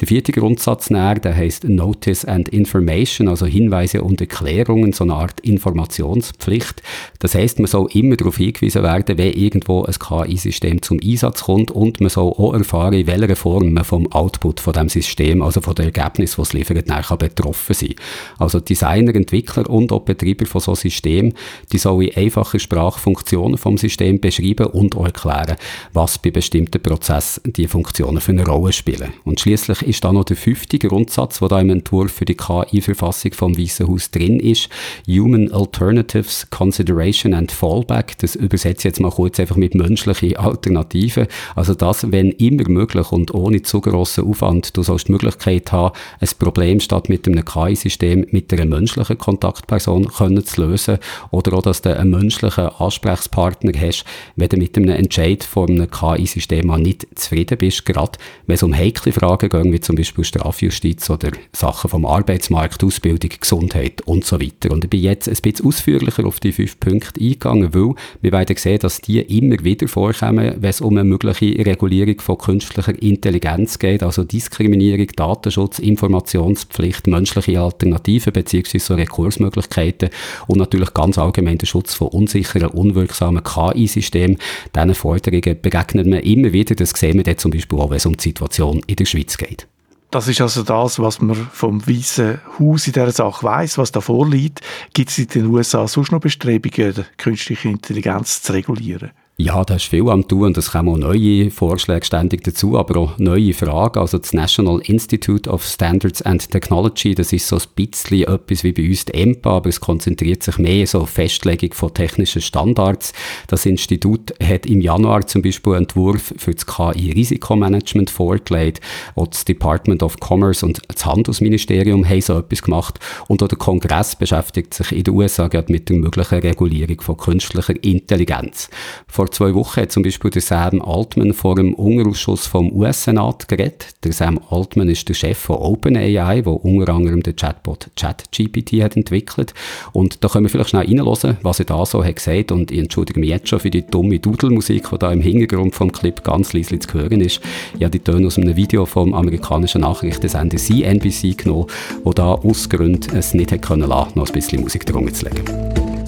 Der 0.00 0.08
vierte 0.08 0.32
Grundsatz 0.32 0.88
näher, 0.88 1.16
der 1.16 1.36
heißt 1.36 1.64
Notice 1.64 2.24
and 2.24 2.48
Information, 2.48 3.28
also 3.28 3.44
Hinweise 3.44 4.02
und 4.02 4.18
Erklärungen, 4.18 4.94
so 4.94 5.04
eine 5.04 5.12
Art 5.12 5.40
Informationspflicht. 5.40 6.82
Das 7.18 7.34
heißt, 7.34 7.58
man 7.58 7.66
soll 7.66 7.86
immer 7.92 8.16
darauf 8.16 8.38
hingewiesen 8.38 8.82
werden, 8.82 9.18
wenn 9.18 9.34
irgendwo 9.34 9.84
ein 9.84 9.92
KI-System 9.92 10.80
zum 10.80 11.00
Einsatz 11.04 11.42
kommt 11.42 11.70
und 11.70 12.00
man 12.00 12.08
soll 12.08 12.32
auch 12.32 12.54
erfahren, 12.54 12.94
in 12.94 13.06
welcher 13.06 13.36
Form 13.36 13.74
man 13.74 13.84
vom 13.84 14.10
Output 14.10 14.60
von 14.60 14.72
dem 14.72 14.88
System, 14.88 15.42
also 15.42 15.60
von 15.60 15.74
dem 15.74 15.84
Ergebnis, 15.84 16.38
was 16.38 16.48
es 16.48 16.54
liefert, 16.54 16.88
nachher 16.88 17.18
betroffen 17.18 17.74
sein. 17.74 17.94
Also 18.38 18.58
Designer, 18.58 19.14
Entwickler 19.14 19.68
und 19.68 19.92
auch 19.92 20.00
Betreiber 20.00 20.46
von 20.46 20.62
so 20.62 20.74
Systemen, 20.74 21.34
die 21.72 21.78
sollen 21.78 22.08
in 22.08 22.16
einfacher 22.16 22.58
Sprache 22.58 22.98
Funktionen 22.98 23.58
vom 23.58 23.76
System 23.76 24.18
beschreiben 24.18 24.64
und 24.68 24.96
auch 24.96 25.04
erklären, 25.04 25.56
was 25.92 26.16
bei 26.16 26.30
bestimmten 26.30 26.80
Prozessen 26.80 27.52
die 27.52 27.68
Funktionen 27.68 28.22
für 28.22 28.32
eine 28.32 28.46
Rolle 28.46 28.72
spielen. 28.72 29.12
Und 29.24 29.40
schließlich 29.40 29.89
ist 29.90 30.04
da 30.04 30.12
noch 30.12 30.24
der 30.24 30.36
fünfte 30.36 30.78
Grundsatz, 30.78 31.40
der 31.40 31.48
da 31.48 31.60
im 31.60 31.70
Entwurf 31.70 32.12
für 32.12 32.24
die 32.24 32.36
KI-Verfassung 32.36 33.32
vom 33.32 33.58
Weißen 33.58 33.86
Haus 33.88 34.10
drin 34.10 34.40
ist. 34.40 34.68
Human 35.08 35.52
Alternatives, 35.52 36.46
Consideration 36.50 37.34
and 37.34 37.52
Fallback. 37.52 38.16
Das 38.18 38.36
übersetze 38.36 38.78
ich 38.78 38.84
jetzt 38.84 39.00
mal 39.00 39.10
kurz 39.10 39.38
einfach 39.38 39.56
mit 39.56 39.74
menschlichen 39.74 40.36
Alternativen. 40.36 41.26
Also 41.54 41.74
das, 41.74 42.10
wenn 42.10 42.30
immer 42.32 42.68
möglich 42.68 43.10
und 43.12 43.34
ohne 43.34 43.62
zu 43.62 43.80
grossen 43.80 44.24
Aufwand, 44.24 44.76
du 44.76 44.82
sollst 44.82 45.08
die 45.08 45.12
Möglichkeit 45.12 45.72
haben, 45.72 45.94
ein 46.20 46.28
Problem 46.38 46.80
statt 46.80 47.08
mit 47.08 47.26
einem 47.26 47.44
KI-System 47.44 48.26
mit 48.30 48.52
einer 48.52 48.66
menschlichen 48.66 49.18
Kontaktperson 49.18 50.08
können 50.08 50.44
zu 50.44 50.62
lösen 50.62 50.98
oder 51.30 51.54
auch, 51.54 51.62
dass 51.62 51.82
du 51.82 51.96
einen 51.96 52.10
menschlichen 52.10 52.68
Ansprechpartner 52.68 53.72
hast, 53.78 54.04
wenn 54.36 54.48
du 54.48 54.56
mit 54.56 54.76
einem 54.76 54.90
Entscheid 54.90 55.44
von 55.44 55.68
einem 55.68 55.90
KI-System 55.90 56.68
nicht 56.80 57.06
zufrieden 57.14 57.58
bist, 57.58 57.84
gerade 57.84 58.12
wenn 58.46 58.54
es 58.54 58.62
um 58.62 58.74
heikle 58.74 59.12
Fragen 59.12 59.48
geht, 59.48 59.79
wie 59.80 59.82
zum 59.82 59.96
Beispiel 59.96 60.24
Strafjustiz 60.24 61.08
oder 61.08 61.30
Sachen 61.52 61.88
vom 61.88 62.04
Arbeitsmarkt, 62.04 62.84
Ausbildung, 62.84 63.30
Gesundheit 63.40 64.02
und 64.02 64.24
so 64.24 64.40
weiter. 64.40 64.70
Und 64.70 64.84
ich 64.84 64.90
bin 64.90 65.00
jetzt 65.00 65.28
ein 65.28 65.36
bisschen 65.40 65.66
ausführlicher 65.66 66.26
auf 66.26 66.38
die 66.38 66.52
fünf 66.52 66.78
Punkte 66.78 67.20
eingegangen, 67.20 67.74
weil 67.74 67.94
wir 68.20 68.32
werden 68.32 68.56
sehen, 68.56 68.78
dass 68.78 69.00
die 69.00 69.20
immer 69.20 69.62
wieder 69.64 69.88
vorkommen, 69.88 70.54
wenn 70.58 70.70
es 70.70 70.80
um 70.80 70.96
eine 70.96 71.04
mögliche 71.04 71.64
Regulierung 71.64 72.20
von 72.20 72.38
künstlicher 72.38 73.00
Intelligenz 73.02 73.78
geht, 73.78 74.02
also 74.02 74.24
Diskriminierung, 74.24 75.06
Datenschutz, 75.16 75.78
Informationspflicht, 75.78 77.06
menschliche 77.06 77.60
Alternativen 77.60 78.32
bzw. 78.32 78.78
so 78.78 78.94
Rekursmöglichkeiten 78.94 80.10
und 80.46 80.58
natürlich 80.58 80.92
ganz 80.92 81.16
allgemein 81.16 81.58
der 81.58 81.66
Schutz 81.66 81.94
von 81.94 82.08
unsicheren, 82.08 82.68
unwirksamen 82.68 83.42
KI-Systemen. 83.42 84.36
Diesen 84.74 84.94
Forderungen 84.94 85.60
begegnet 85.60 86.06
man 86.06 86.20
immer 86.20 86.52
wieder. 86.52 86.74
Das 86.74 86.90
sehen 86.90 87.16
wir 87.16 87.24
dann 87.24 87.38
zum 87.38 87.50
Beispiel 87.50 87.78
auch, 87.78 87.90
wenn 87.90 87.96
es 87.96 88.06
um 88.06 88.16
die 88.16 88.22
Situation 88.22 88.82
in 88.86 88.96
der 88.96 89.06
Schweiz 89.06 89.38
geht. 89.38 89.69
Das 90.10 90.26
ist 90.26 90.40
also 90.40 90.64
das, 90.64 90.98
was 90.98 91.20
man 91.20 91.36
vom 91.36 91.86
Weißen 91.86 92.40
Haus 92.58 92.86
in 92.88 92.94
dieser 92.94 93.12
Sache 93.12 93.44
weiß, 93.44 93.78
was 93.78 93.92
da 93.92 94.00
vorliegt. 94.00 94.60
Gibt 94.92 95.10
es 95.10 95.18
in 95.18 95.28
den 95.28 95.46
USA 95.46 95.86
sonst 95.86 96.10
noch 96.10 96.20
Bestrebungen, 96.20 97.06
künstliche 97.16 97.68
Intelligenz 97.68 98.42
zu 98.42 98.52
regulieren? 98.52 99.12
Ja, 99.42 99.64
da 99.64 99.76
ist 99.76 99.86
viel 99.86 100.06
am 100.10 100.28
tun 100.28 100.42
und 100.42 100.58
es 100.58 100.72
kommen 100.72 100.90
auch 100.90 100.98
neue 100.98 101.50
Vorschläge 101.50 102.04
ständig 102.04 102.44
dazu, 102.44 102.78
aber 102.78 103.00
auch 103.00 103.18
neue 103.18 103.54
Fragen. 103.54 103.98
Also 103.98 104.18
das 104.18 104.34
National 104.34 104.80
Institute 104.80 105.48
of 105.48 105.64
Standards 105.64 106.20
and 106.20 106.50
Technology, 106.50 107.14
das 107.14 107.32
ist 107.32 107.48
so 107.48 107.56
ein 107.56 107.62
bisschen 107.74 108.24
etwas 108.24 108.64
wie 108.64 108.72
bei 108.72 108.86
uns 108.86 109.06
die 109.06 109.14
EMPA, 109.14 109.56
aber 109.56 109.70
es 109.70 109.80
konzentriert 109.80 110.42
sich 110.42 110.58
mehr 110.58 110.86
so 110.86 111.00
auf 111.00 111.08
Festlegung 111.08 111.72
von 111.72 111.94
technischen 111.94 112.42
Standards. 112.42 113.14
Das 113.46 113.64
Institut 113.64 114.34
hat 114.42 114.66
im 114.66 114.82
Januar 114.82 115.26
zum 115.26 115.40
Beispiel 115.40 115.72
einen 115.72 115.84
Entwurf 115.84 116.34
für 116.36 116.52
das 116.52 116.66
KI-Risikomanagement 116.66 118.10
vorgelegt. 118.10 118.82
Auch 119.14 119.28
das 119.28 119.46
Department 119.46 120.02
of 120.02 120.16
Commerce 120.20 120.66
und 120.66 120.82
das 120.86 121.06
Handelsministerium 121.06 122.06
haben 122.06 122.20
so 122.20 122.36
etwas 122.36 122.60
gemacht 122.60 122.98
und 123.26 123.42
auch 123.42 123.48
der 123.48 123.56
Kongress 123.56 124.16
beschäftigt 124.16 124.74
sich 124.74 124.92
in 124.92 125.04
den 125.04 125.14
USA 125.14 125.48
gerade 125.48 125.72
mit 125.72 125.88
der 125.88 125.96
möglichen 125.96 126.40
Regulierung 126.40 127.00
von 127.00 127.16
künstlicher 127.16 127.82
Intelligenz. 127.82 128.68
Vor 129.08 129.29
vor 129.30 129.46
zwei 129.46 129.54
Wochen 129.54 129.82
hat 129.82 129.92
zum 129.92 130.02
Beispiel 130.02 130.30
der 130.30 130.42
Sam 130.42 130.82
Altman 130.82 131.32
vor 131.34 131.54
dem 131.54 131.74
Unterausschuss 131.74 132.46
vom 132.46 132.72
US-Senat 132.72 133.46
geredet. 133.46 133.94
Der 134.02 134.12
Sam 134.12 134.40
Altman 134.50 134.88
ist 134.88 135.08
der 135.08 135.14
Chef 135.14 135.38
von 135.38 135.56
OpenAI, 135.56 136.42
der 136.42 136.64
unter 136.64 136.92
anderem 136.92 137.22
den 137.22 137.36
Chatbot 137.36 137.90
ChatGPT 137.96 138.82
hat 138.82 138.96
entwickelt. 138.96 139.54
Und 139.92 140.24
da 140.24 140.28
können 140.28 140.46
wir 140.46 140.50
vielleicht 140.50 140.70
schnell 140.70 140.84
reinhören, 140.84 141.36
was 141.42 141.60
er 141.60 141.64
da 141.64 141.86
so 141.86 142.04
hat 142.04 142.16
gesagt. 142.16 142.50
Und 142.50 142.72
ich 142.72 142.80
entschuldige 142.80 143.20
mich 143.20 143.28
jetzt 143.28 143.48
schon 143.48 143.60
für 143.60 143.70
die 143.70 143.86
dumme 143.86 144.18
Dudelmusik, 144.18 144.90
die 144.90 144.98
da 144.98 145.12
im 145.12 145.20
Hintergrund 145.20 145.76
vom 145.76 145.92
Clip 145.92 146.24
ganz 146.24 146.52
leise 146.52 146.80
zu 146.80 146.92
hören 146.94 147.20
ist. 147.20 147.40
Ich 147.76 147.84
habe 147.84 147.90
die 147.90 148.00
Töne 148.00 148.26
aus 148.26 148.36
einem 148.36 148.56
Video 148.56 148.84
vom 148.84 149.14
amerikanischen 149.14 149.82
Nachrichtensender 149.82 150.56
CNBC 150.56 151.38
genommen, 151.38 151.66
wo 152.02 152.12
da 152.12 152.34
aus 152.34 152.68
Gründen 152.68 153.16
es 153.16 153.32
nicht 153.34 153.52
hat 153.52 153.62
können 153.62 153.88
lassen, 153.88 154.18
noch 154.18 154.26
ein 154.26 154.32
bisschen 154.32 154.60
Musik 154.60 154.86
drunter 154.86 155.12
zu 155.12 155.26
legen. 155.26 155.44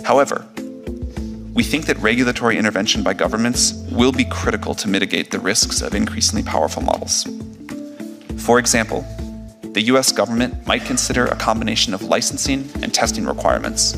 However, 0.05 0.45
we 1.53 1.63
think 1.63 1.87
that 1.87 1.99
regulatory 1.99 2.57
intervention 2.57 3.03
by 3.03 3.13
governments 3.13 3.73
will 3.91 4.13
be 4.13 4.25
critical 4.25 4.75
to 4.75 4.89
mitigate 4.89 5.31
the 5.31 5.39
risks 5.39 5.83
of 5.83 5.95
increasingly 5.95 6.43
powerful 6.43 6.83
models. 6.83 7.27
For 8.39 8.59
example, 8.59 9.05
the 9.73 9.83
US 9.83 10.13
government 10.13 10.67
might 10.67 10.85
consider 10.85 11.27
a 11.27 11.37
combination 11.37 11.93
of 11.95 12.03
licensing 12.03 12.69
and 12.83 12.93
testing 12.93 13.27
requirements 13.27 13.97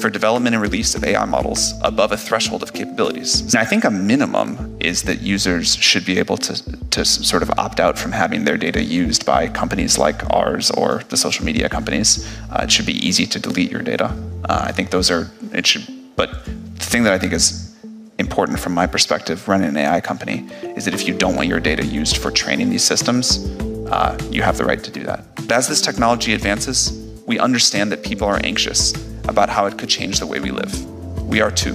for 0.00 0.10
development 0.10 0.54
and 0.54 0.62
release 0.62 0.94
of 0.94 1.04
AI 1.04 1.24
models 1.24 1.72
above 1.82 2.12
a 2.12 2.16
threshold 2.16 2.62
of 2.62 2.72
capabilities. 2.72 3.40
And 3.40 3.54
I 3.56 3.64
think 3.64 3.84
a 3.84 3.90
minimum 3.90 4.76
is 4.80 5.02
that 5.04 5.22
users 5.22 5.76
should 5.76 6.04
be 6.04 6.18
able 6.18 6.36
to, 6.38 6.88
to 6.90 7.04
sort 7.04 7.42
of 7.42 7.50
opt 7.56 7.80
out 7.80 7.98
from 7.98 8.12
having 8.12 8.44
their 8.44 8.56
data 8.56 8.82
used 8.82 9.24
by 9.24 9.48
companies 9.48 9.96
like 9.96 10.28
ours 10.30 10.70
or 10.72 11.02
the 11.08 11.16
social 11.16 11.44
media 11.44 11.68
companies. 11.68 12.28
Uh, 12.50 12.64
it 12.64 12.70
should 12.70 12.86
be 12.86 13.06
easy 13.06 13.26
to 13.26 13.38
delete 13.38 13.70
your 13.70 13.82
data. 13.82 14.06
Uh, 14.48 14.64
I 14.68 14.72
think 14.72 14.90
those 14.90 15.10
are, 15.10 15.30
it 15.52 15.66
should, 15.66 15.86
but 16.16 16.44
the 16.44 16.84
thing 16.84 17.02
that 17.04 17.12
I 17.12 17.18
think 17.18 17.32
is 17.32 17.74
important 18.18 18.58
from 18.58 18.72
my 18.72 18.86
perspective 18.86 19.46
running 19.46 19.68
an 19.68 19.76
AI 19.76 20.00
company 20.00 20.48
is 20.74 20.84
that 20.86 20.94
if 20.94 21.06
you 21.06 21.14
don't 21.14 21.36
want 21.36 21.48
your 21.48 21.60
data 21.60 21.84
used 21.84 22.16
for 22.16 22.30
training 22.30 22.70
these 22.70 22.82
systems, 22.82 23.46
uh, 23.90 24.18
you 24.30 24.42
have 24.42 24.56
the 24.56 24.64
right 24.64 24.82
to 24.82 24.90
do 24.90 25.04
that. 25.04 25.24
But 25.36 25.52
as 25.52 25.68
this 25.68 25.80
technology 25.80 26.32
advances, 26.32 26.92
we 27.26 27.38
understand 27.38 27.92
that 27.92 28.02
people 28.02 28.26
are 28.26 28.40
anxious 28.42 28.94
about 29.28 29.48
how 29.48 29.66
it 29.66 29.76
could 29.78 29.88
change 29.88 30.18
the 30.18 30.26
way 30.26 30.40
we 30.40 30.50
live. 30.50 30.84
We 31.22 31.40
are 31.40 31.50
too. 31.50 31.74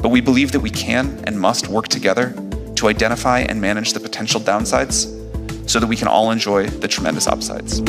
But 0.00 0.08
we 0.08 0.20
believe 0.20 0.52
that 0.52 0.60
we 0.60 0.70
can 0.70 1.22
and 1.24 1.38
must 1.38 1.68
work 1.68 1.88
together 1.88 2.32
to 2.76 2.88
identify 2.88 3.40
and 3.40 3.60
manage 3.60 3.92
the 3.92 4.00
potential 4.00 4.40
downsides 4.40 5.18
so 5.68 5.78
that 5.78 5.86
we 5.86 5.96
can 5.96 6.08
all 6.08 6.30
enjoy 6.30 6.66
the 6.66 6.88
tremendous 6.88 7.26
upsides. 7.26 7.80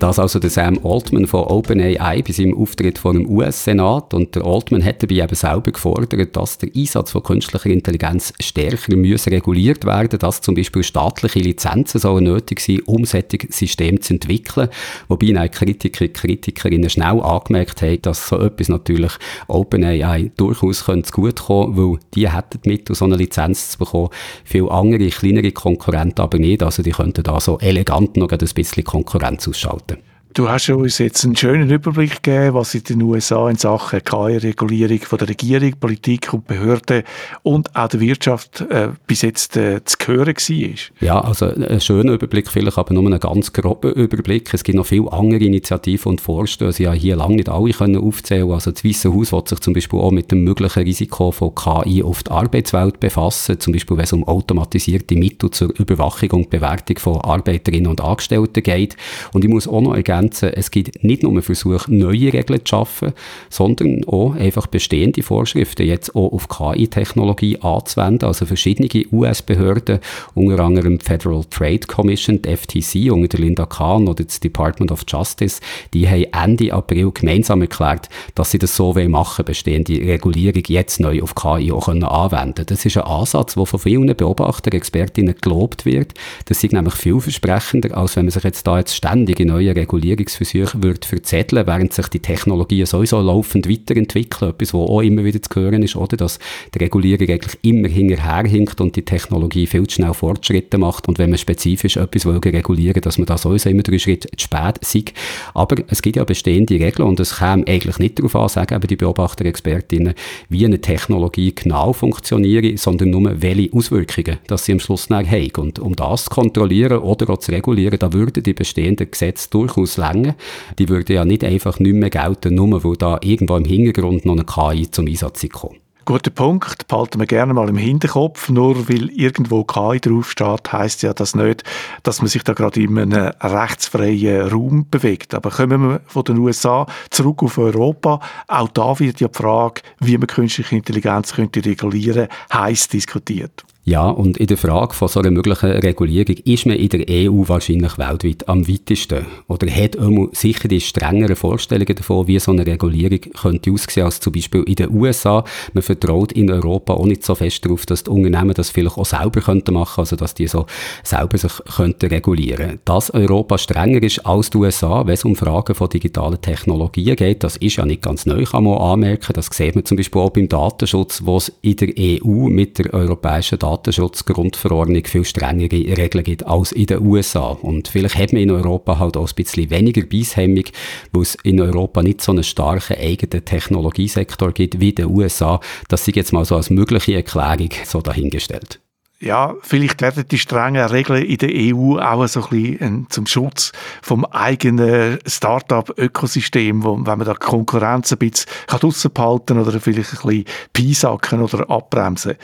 Das 0.00 0.18
also 0.18 0.38
der 0.38 0.48
Sam 0.48 0.80
Altman 0.82 1.26
von 1.26 1.44
OpenAI 1.44 2.22
bei 2.22 2.32
seinem 2.32 2.56
Auftritt 2.56 2.98
vor 2.98 3.12
dem 3.12 3.28
US-Senat. 3.28 4.14
Und 4.14 4.34
der 4.34 4.46
Altman 4.46 4.82
hat 4.82 5.02
dabei 5.02 5.16
eben 5.16 5.34
selber 5.34 5.72
gefordert, 5.72 6.34
dass 6.34 6.56
der 6.56 6.70
Einsatz 6.74 7.10
von 7.10 7.22
künstlicher 7.22 7.68
Intelligenz 7.68 8.32
stärker 8.40 8.96
müssen 8.96 9.28
reguliert 9.28 9.84
werden 9.84 10.18
dass 10.18 10.40
zum 10.40 10.54
Beispiel 10.54 10.82
staatliche 10.84 11.40
Lizenzen 11.40 12.00
sollen 12.00 12.24
nötig 12.24 12.60
sein, 12.60 12.80
um 12.86 13.04
solche 13.04 13.40
Systeme 13.50 14.00
zu 14.00 14.14
entwickeln. 14.14 14.70
Wobei 15.08 15.38
auch 15.38 15.50
Kritiker, 15.50 16.08
Kritikerinnen 16.08 16.88
schnell 16.88 17.20
angemerkt 17.20 17.82
haben, 17.82 18.00
dass 18.00 18.26
so 18.26 18.38
etwas 18.38 18.70
natürlich 18.70 19.12
OpenAI 19.48 20.32
durchaus 20.38 20.86
könnte 20.86 21.12
gut 21.12 21.40
kommen, 21.40 21.76
weil 21.76 21.98
die 22.14 22.30
hätten 22.30 22.60
mit, 22.64 22.88
so 22.88 23.04
eine 23.04 23.16
Lizenz 23.16 23.72
zu 23.72 23.78
bekommen. 23.78 24.08
Viele 24.44 24.70
andere, 24.70 25.10
kleinere 25.10 25.52
Konkurrenten 25.52 26.22
aber 26.22 26.38
nicht. 26.38 26.62
Also 26.62 26.82
die 26.82 26.92
könnten 26.92 27.22
da 27.22 27.38
so 27.38 27.58
elegant 27.58 28.16
noch 28.16 28.30
ein 28.30 28.38
bisschen 28.38 28.84
Konkurrenz 28.84 29.46
ausschalten. 29.46 29.89
Du 30.32 30.48
hast 30.48 30.70
uns 30.70 30.98
jetzt 30.98 31.24
einen 31.24 31.34
schönen 31.34 31.68
Überblick 31.70 32.22
gegeben, 32.22 32.54
was 32.54 32.72
in 32.76 32.84
den 32.84 33.02
USA 33.02 33.50
in 33.50 33.56
Sachen 33.56 34.04
KI-Regulierung 34.04 35.00
von 35.00 35.18
der 35.18 35.28
Regierung, 35.28 35.72
Politik 35.80 36.32
und 36.32 36.46
Behörden 36.46 37.02
und 37.42 37.74
auch 37.74 37.88
der 37.88 37.98
Wirtschaft 37.98 38.60
äh, 38.60 38.90
bis 39.08 39.22
jetzt 39.22 39.56
äh, 39.56 39.84
zu 39.84 39.96
hören 40.06 40.28
war. 40.28 40.78
Ja, 41.00 41.20
also 41.20 41.46
ein 41.46 41.80
schöner 41.80 42.12
Überblick, 42.12 42.48
vielleicht 42.48 42.78
aber 42.78 42.94
nur 42.94 43.06
einen 43.06 43.18
ganz 43.18 43.52
groben 43.52 43.92
Überblick. 43.92 44.54
Es 44.54 44.62
gibt 44.62 44.76
noch 44.76 44.86
viele 44.86 45.12
andere 45.12 45.42
Initiativen 45.42 46.10
und 46.10 46.20
Vorstöße, 46.20 46.84
ja 46.84 46.92
hier 46.92 47.16
lange 47.16 47.34
nicht 47.34 47.48
alle 47.48 47.72
können 47.72 48.00
aufzählen. 48.00 48.48
Also 48.52 48.70
das 48.70 48.84
Weiße 48.84 49.12
Haus 49.12 49.32
wird 49.32 49.48
sich 49.48 49.58
zum 49.58 49.74
Beispiel 49.74 49.98
auch 49.98 50.12
mit 50.12 50.30
dem 50.30 50.44
möglichen 50.44 50.84
Risiko 50.84 51.32
von 51.32 51.56
KI 51.56 52.04
auf 52.04 52.22
die 52.22 52.30
Arbeitswelt 52.30 53.00
befassen, 53.00 53.58
zum 53.58 53.72
Beispiel 53.72 53.96
wenn 53.96 54.04
es 54.04 54.12
um 54.12 54.22
automatisierte 54.22 55.16
Mittel 55.16 55.50
zur 55.50 55.76
Überwachung 55.76 56.30
und 56.30 56.50
Bewertung 56.50 56.98
von 56.98 57.20
Arbeiterinnen 57.20 57.90
und 57.90 58.00
Angestellten 58.00 58.62
geht. 58.62 58.96
Und 59.32 59.44
ich 59.44 59.50
muss 59.50 59.66
auch 59.66 59.80
noch 59.80 59.96
ergänzen, 59.96 60.19
Grenzen. 60.20 60.50
Es 60.50 60.70
gibt 60.70 61.02
nicht 61.02 61.22
nur 61.22 61.42
Versuche, 61.42 61.92
neue 61.92 62.32
Regeln 62.32 62.60
zu 62.64 62.70
schaffen, 62.70 63.12
sondern 63.48 64.04
auch 64.06 64.34
einfach 64.34 64.66
bestehende 64.66 65.22
Vorschriften 65.22 65.86
jetzt 65.86 66.14
auch 66.14 66.32
auf 66.32 66.48
KI-Technologie 66.48 67.58
anzuwenden. 67.60 68.26
Also 68.26 68.46
verschiedene 68.46 68.88
US-Behörden, 69.12 70.00
unter 70.34 70.60
anderem 70.60 70.98
die 70.98 71.04
Federal 71.04 71.44
Trade 71.50 71.80
Commission, 71.80 72.42
die 72.42 72.56
FTC, 72.56 73.12
unter 73.12 73.38
Linda 73.38 73.66
Kahn 73.66 74.08
oder 74.08 74.24
das 74.24 74.40
Department 74.40 74.92
of 74.92 75.04
Justice, 75.08 75.60
die 75.94 76.08
haben 76.08 76.26
Ende 76.32 76.72
April 76.72 77.10
gemeinsam 77.12 77.62
erklärt, 77.62 78.08
dass 78.34 78.50
sie 78.50 78.58
das 78.58 78.76
so 78.76 78.94
machen 78.94 79.44
bestehende 79.44 79.94
Regulierung 79.94 80.62
jetzt 80.66 81.00
neu 81.00 81.22
auf 81.22 81.34
KI 81.34 81.72
auch 81.72 81.86
können 81.86 82.04
anwenden 82.04 82.66
Das 82.66 82.84
ist 82.84 82.96
ein 82.96 83.04
Ansatz, 83.04 83.54
der 83.54 83.66
von 83.66 83.80
vielen 83.80 84.14
Beobachtern, 84.14 84.74
Expertinnen 84.74 85.34
gelobt 85.40 85.86
wird. 85.86 86.14
Das 86.46 86.62
ist 86.62 86.72
nämlich 86.72 86.94
vielversprechender, 86.94 87.96
als 87.96 88.16
wenn 88.16 88.26
man 88.26 88.32
sich 88.32 88.44
jetzt 88.44 88.66
da 88.66 88.78
jetzt 88.78 88.94
ständig 88.94 89.40
in 89.40 89.48
neue 89.48 89.74
Regulierungen 89.74 90.09
Regulierungsversuche 90.10 90.82
würde 90.82 91.06
verzetteln, 91.06 91.66
während 91.66 91.92
sich 91.92 92.08
die 92.08 92.20
Technologien 92.20 92.86
sowieso 92.86 93.20
laufend 93.20 93.68
weiterentwickeln. 93.68 94.50
Etwas, 94.50 94.74
was 94.74 94.80
auch 94.80 95.00
immer 95.00 95.24
wieder 95.24 95.42
zu 95.42 95.60
hören 95.60 95.82
ist, 95.82 95.96
oder? 95.96 96.16
Dass 96.16 96.38
die 96.74 96.78
Regulierung 96.78 97.28
eigentlich 97.28 97.58
immer 97.62 97.88
hinterherhinkt 97.88 98.80
und 98.80 98.96
die 98.96 99.04
Technologie 99.04 99.66
viel 99.66 99.86
zu 99.86 99.96
schnell 99.96 100.14
Fortschritte 100.14 100.78
macht. 100.78 101.08
Und 101.08 101.18
wenn 101.18 101.30
man 101.30 101.38
spezifisch 101.38 101.96
etwas 101.96 102.26
will 102.26 102.38
regulieren 102.38 103.00
dass 103.00 103.18
man 103.18 103.26
da 103.26 103.38
sowieso 103.38 103.70
immer 103.70 103.82
drei 103.82 103.98
Schritte 103.98 104.28
zu 104.36 104.44
spät 104.44 104.78
sieht. 104.82 105.12
Aber 105.54 105.76
es 105.88 106.02
gibt 106.02 106.16
ja 106.16 106.24
bestehende 106.24 106.74
Regeln 106.74 107.08
und 107.08 107.20
es 107.20 107.38
käme 107.38 107.66
eigentlich 107.66 107.98
nicht 107.98 108.18
darauf 108.18 108.36
an, 108.36 108.48
sagen 108.48 108.74
eben 108.74 108.86
die 108.86 108.96
Beobachter, 108.96 109.44
Expertinnen, 109.44 110.14
wie 110.48 110.64
eine 110.64 110.80
Technologie 110.80 111.54
genau 111.54 111.92
funktioniert, 111.92 112.78
sondern 112.78 113.10
nur 113.10 113.42
welche 113.42 113.72
Auswirkungen 113.72 114.38
dass 114.46 114.64
sie 114.64 114.72
am 114.72 114.80
Schluss 114.80 115.08
haben. 115.10 115.50
Und 115.56 115.78
um 115.78 115.94
das 115.94 116.24
zu 116.24 116.30
kontrollieren 116.30 116.98
oder 116.98 117.30
auch 117.30 117.38
zu 117.38 117.52
regulieren, 117.52 117.98
da 117.98 118.12
würden 118.12 118.42
die 118.42 118.54
bestehenden 118.54 119.10
Gesetze 119.10 119.48
durchaus 119.50 119.96
länger. 120.00 120.34
Die 120.78 120.88
würde 120.88 121.14
ja 121.14 121.24
nicht 121.24 121.44
einfach 121.44 121.78
nicht 121.78 121.94
mehr 121.94 122.10
gelten, 122.10 122.54
nur 122.54 122.82
weil 122.82 122.96
da 122.96 123.18
irgendwo 123.22 123.56
im 123.56 123.64
Hintergrund 123.64 124.24
noch 124.24 124.32
eine 124.32 124.44
KI 124.44 124.90
zum 124.90 125.06
Einsatz 125.06 125.46
kommt. 125.52 125.80
Guter 126.06 126.30
Punkt, 126.30 126.88
behalten 126.88 127.20
wir 127.20 127.26
gerne 127.26 127.54
mal 127.54 127.68
im 127.68 127.76
Hinterkopf. 127.76 128.48
Nur 128.48 128.88
weil 128.88 129.10
irgendwo 129.10 129.62
KI 129.62 130.00
draufsteht, 130.00 130.72
heisst 130.72 131.02
ja 131.02 131.12
das 131.12 131.36
nicht, 131.36 131.62
dass 132.02 132.20
man 132.20 132.28
sich 132.28 132.42
da 132.42 132.52
gerade 132.52 132.82
in 132.82 132.98
einem 132.98 133.32
rechtsfreien 133.40 134.48
Raum 134.48 134.86
bewegt. 134.90 135.34
Aber 135.34 135.50
kommen 135.50 135.88
wir 135.88 136.00
von 136.06 136.24
den 136.24 136.38
USA 136.38 136.86
zurück 137.10 137.44
auf 137.44 137.58
Europa. 137.58 138.18
Auch 138.48 138.68
da 138.70 138.98
wird 138.98 139.20
ja 139.20 139.28
die 139.28 139.38
Frage, 139.38 139.82
wie 140.00 140.18
man 140.18 140.26
künstliche 140.26 140.74
Intelligenz 140.74 141.34
könnte 141.34 141.64
regulieren, 141.64 142.26
heiß 142.52 142.88
diskutiert. 142.88 143.64
Ja, 143.82 144.10
und 144.10 144.36
in 144.36 144.46
der 144.46 144.58
Frage 144.58 144.92
von 144.92 145.08
so 145.08 145.20
einer 145.20 145.30
möglichen 145.30 145.70
Regulierung 145.70 146.36
ist 146.44 146.66
man 146.66 146.76
in 146.76 146.90
der 146.90 147.06
EU 147.08 147.48
wahrscheinlich 147.48 147.96
weltweit 147.96 148.46
am 148.46 148.68
weitesten. 148.68 149.24
Oder 149.48 149.70
hat 149.70 149.96
sicher 150.32 150.68
die 150.68 150.82
strengeren 150.82 151.34
Vorstellungen 151.34 151.96
davon, 151.96 152.26
wie 152.26 152.38
so 152.38 152.52
eine 152.52 152.66
Regulierung 152.66 153.20
könnte 153.40 153.72
aussehen 153.72 154.04
als 154.04 154.20
zum 154.20 154.34
Beispiel 154.34 154.64
in 154.64 154.74
den 154.74 154.90
USA. 154.90 155.44
Man 155.72 155.82
vertraut 155.82 156.32
in 156.32 156.50
Europa 156.50 156.92
auch 156.92 157.06
nicht 157.06 157.24
so 157.24 157.34
fest 157.34 157.64
darauf, 157.64 157.86
dass 157.86 158.04
die 158.04 158.10
Unternehmen 158.10 158.52
das 158.52 158.68
vielleicht 158.68 158.98
auch 158.98 159.06
selber 159.06 159.40
könnten 159.40 159.72
machen, 159.72 160.00
also 160.00 160.14
dass 160.14 160.34
die 160.34 160.46
so 160.46 160.66
selber 161.02 161.38
sich 161.38 161.52
könnten 161.74 162.10
regulieren. 162.10 162.80
Dass 162.84 163.12
Europa 163.14 163.56
strenger 163.56 164.02
ist 164.02 164.26
als 164.26 164.50
die 164.50 164.58
USA, 164.58 165.06
wenn 165.06 165.14
es 165.14 165.24
um 165.24 165.36
Fragen 165.36 165.74
von 165.74 165.88
digitalen 165.88 166.40
Technologien 166.40 167.16
geht, 167.16 167.42
das 167.42 167.56
ist 167.56 167.76
ja 167.76 167.86
nicht 167.86 168.02
ganz 168.02 168.26
neu, 168.26 168.44
kann 168.44 168.64
man 168.64 168.76
anmerken. 168.78 169.32
Das 169.32 169.46
sieht 169.46 169.74
man 169.74 169.86
zum 169.86 169.96
Beispiel 169.96 170.20
auch 170.20 170.30
beim 170.30 170.50
Datenschutz, 170.50 171.22
wo 171.24 171.38
es 171.38 171.50
in 171.62 171.76
der 171.76 171.94
EU 171.96 172.48
mit 172.48 172.78
der 172.78 172.92
europäischen 172.92 173.58
Datenschutzgrundverordnung 173.70 175.04
viel 175.04 175.24
strengere 175.24 175.96
Regeln 175.96 176.24
gibt 176.24 176.46
als 176.46 176.72
in 176.72 176.86
den 176.86 177.06
USA. 177.06 177.50
Und 177.50 177.88
vielleicht 177.88 178.16
hat 178.16 178.32
man 178.32 178.42
in 178.42 178.50
Europa 178.50 178.98
halt 178.98 179.16
auch 179.16 179.28
ein 179.28 179.34
bisschen 179.34 179.70
weniger 179.70 180.02
Beishemmung, 180.02 180.64
weil 181.12 181.22
es 181.22 181.36
in 181.42 181.60
Europa 181.60 182.02
nicht 182.02 182.20
so 182.20 182.32
einen 182.32 182.44
starken 182.44 182.96
eigenen 182.96 183.44
Technologiesektor 183.44 184.52
gibt 184.52 184.80
wie 184.80 184.90
in 184.90 184.96
den 184.96 185.10
USA. 185.10 185.60
Das 185.88 186.06
ist 186.06 186.16
jetzt 186.16 186.32
mal 186.32 186.44
so 186.44 186.56
als 186.56 186.70
mögliche 186.70 187.14
Erklärung 187.14 187.70
so 187.84 188.00
dahingestellt 188.00 188.80
ja, 189.22 189.54
vielleicht 189.60 190.00
werden 190.00 190.24
die 190.26 190.38
strengen 190.38 190.86
Regeln 190.86 191.22
in 191.22 191.36
der 191.36 191.50
EU 191.52 191.98
auch 191.98 192.26
so 192.26 192.42
ein 192.42 192.48
bisschen 192.48 193.06
zum 193.10 193.26
Schutz 193.26 193.70
vom 194.00 194.24
eigenen 194.24 195.18
Start-up-Ökosystem, 195.26 196.82
wenn 196.82 197.18
man 197.18 197.26
da 197.26 197.34
Konkurrenz 197.34 198.12
ein 198.12 198.18
bisschen 198.18 198.50
draussen 198.66 199.12
behalten 199.12 199.58
oder 199.58 199.78
vielleicht 199.78 200.14
ein 200.14 200.26
bisschen 200.26 200.44
piesacken 200.72 201.42
oder 201.42 201.68
abbremsen. 201.68 202.36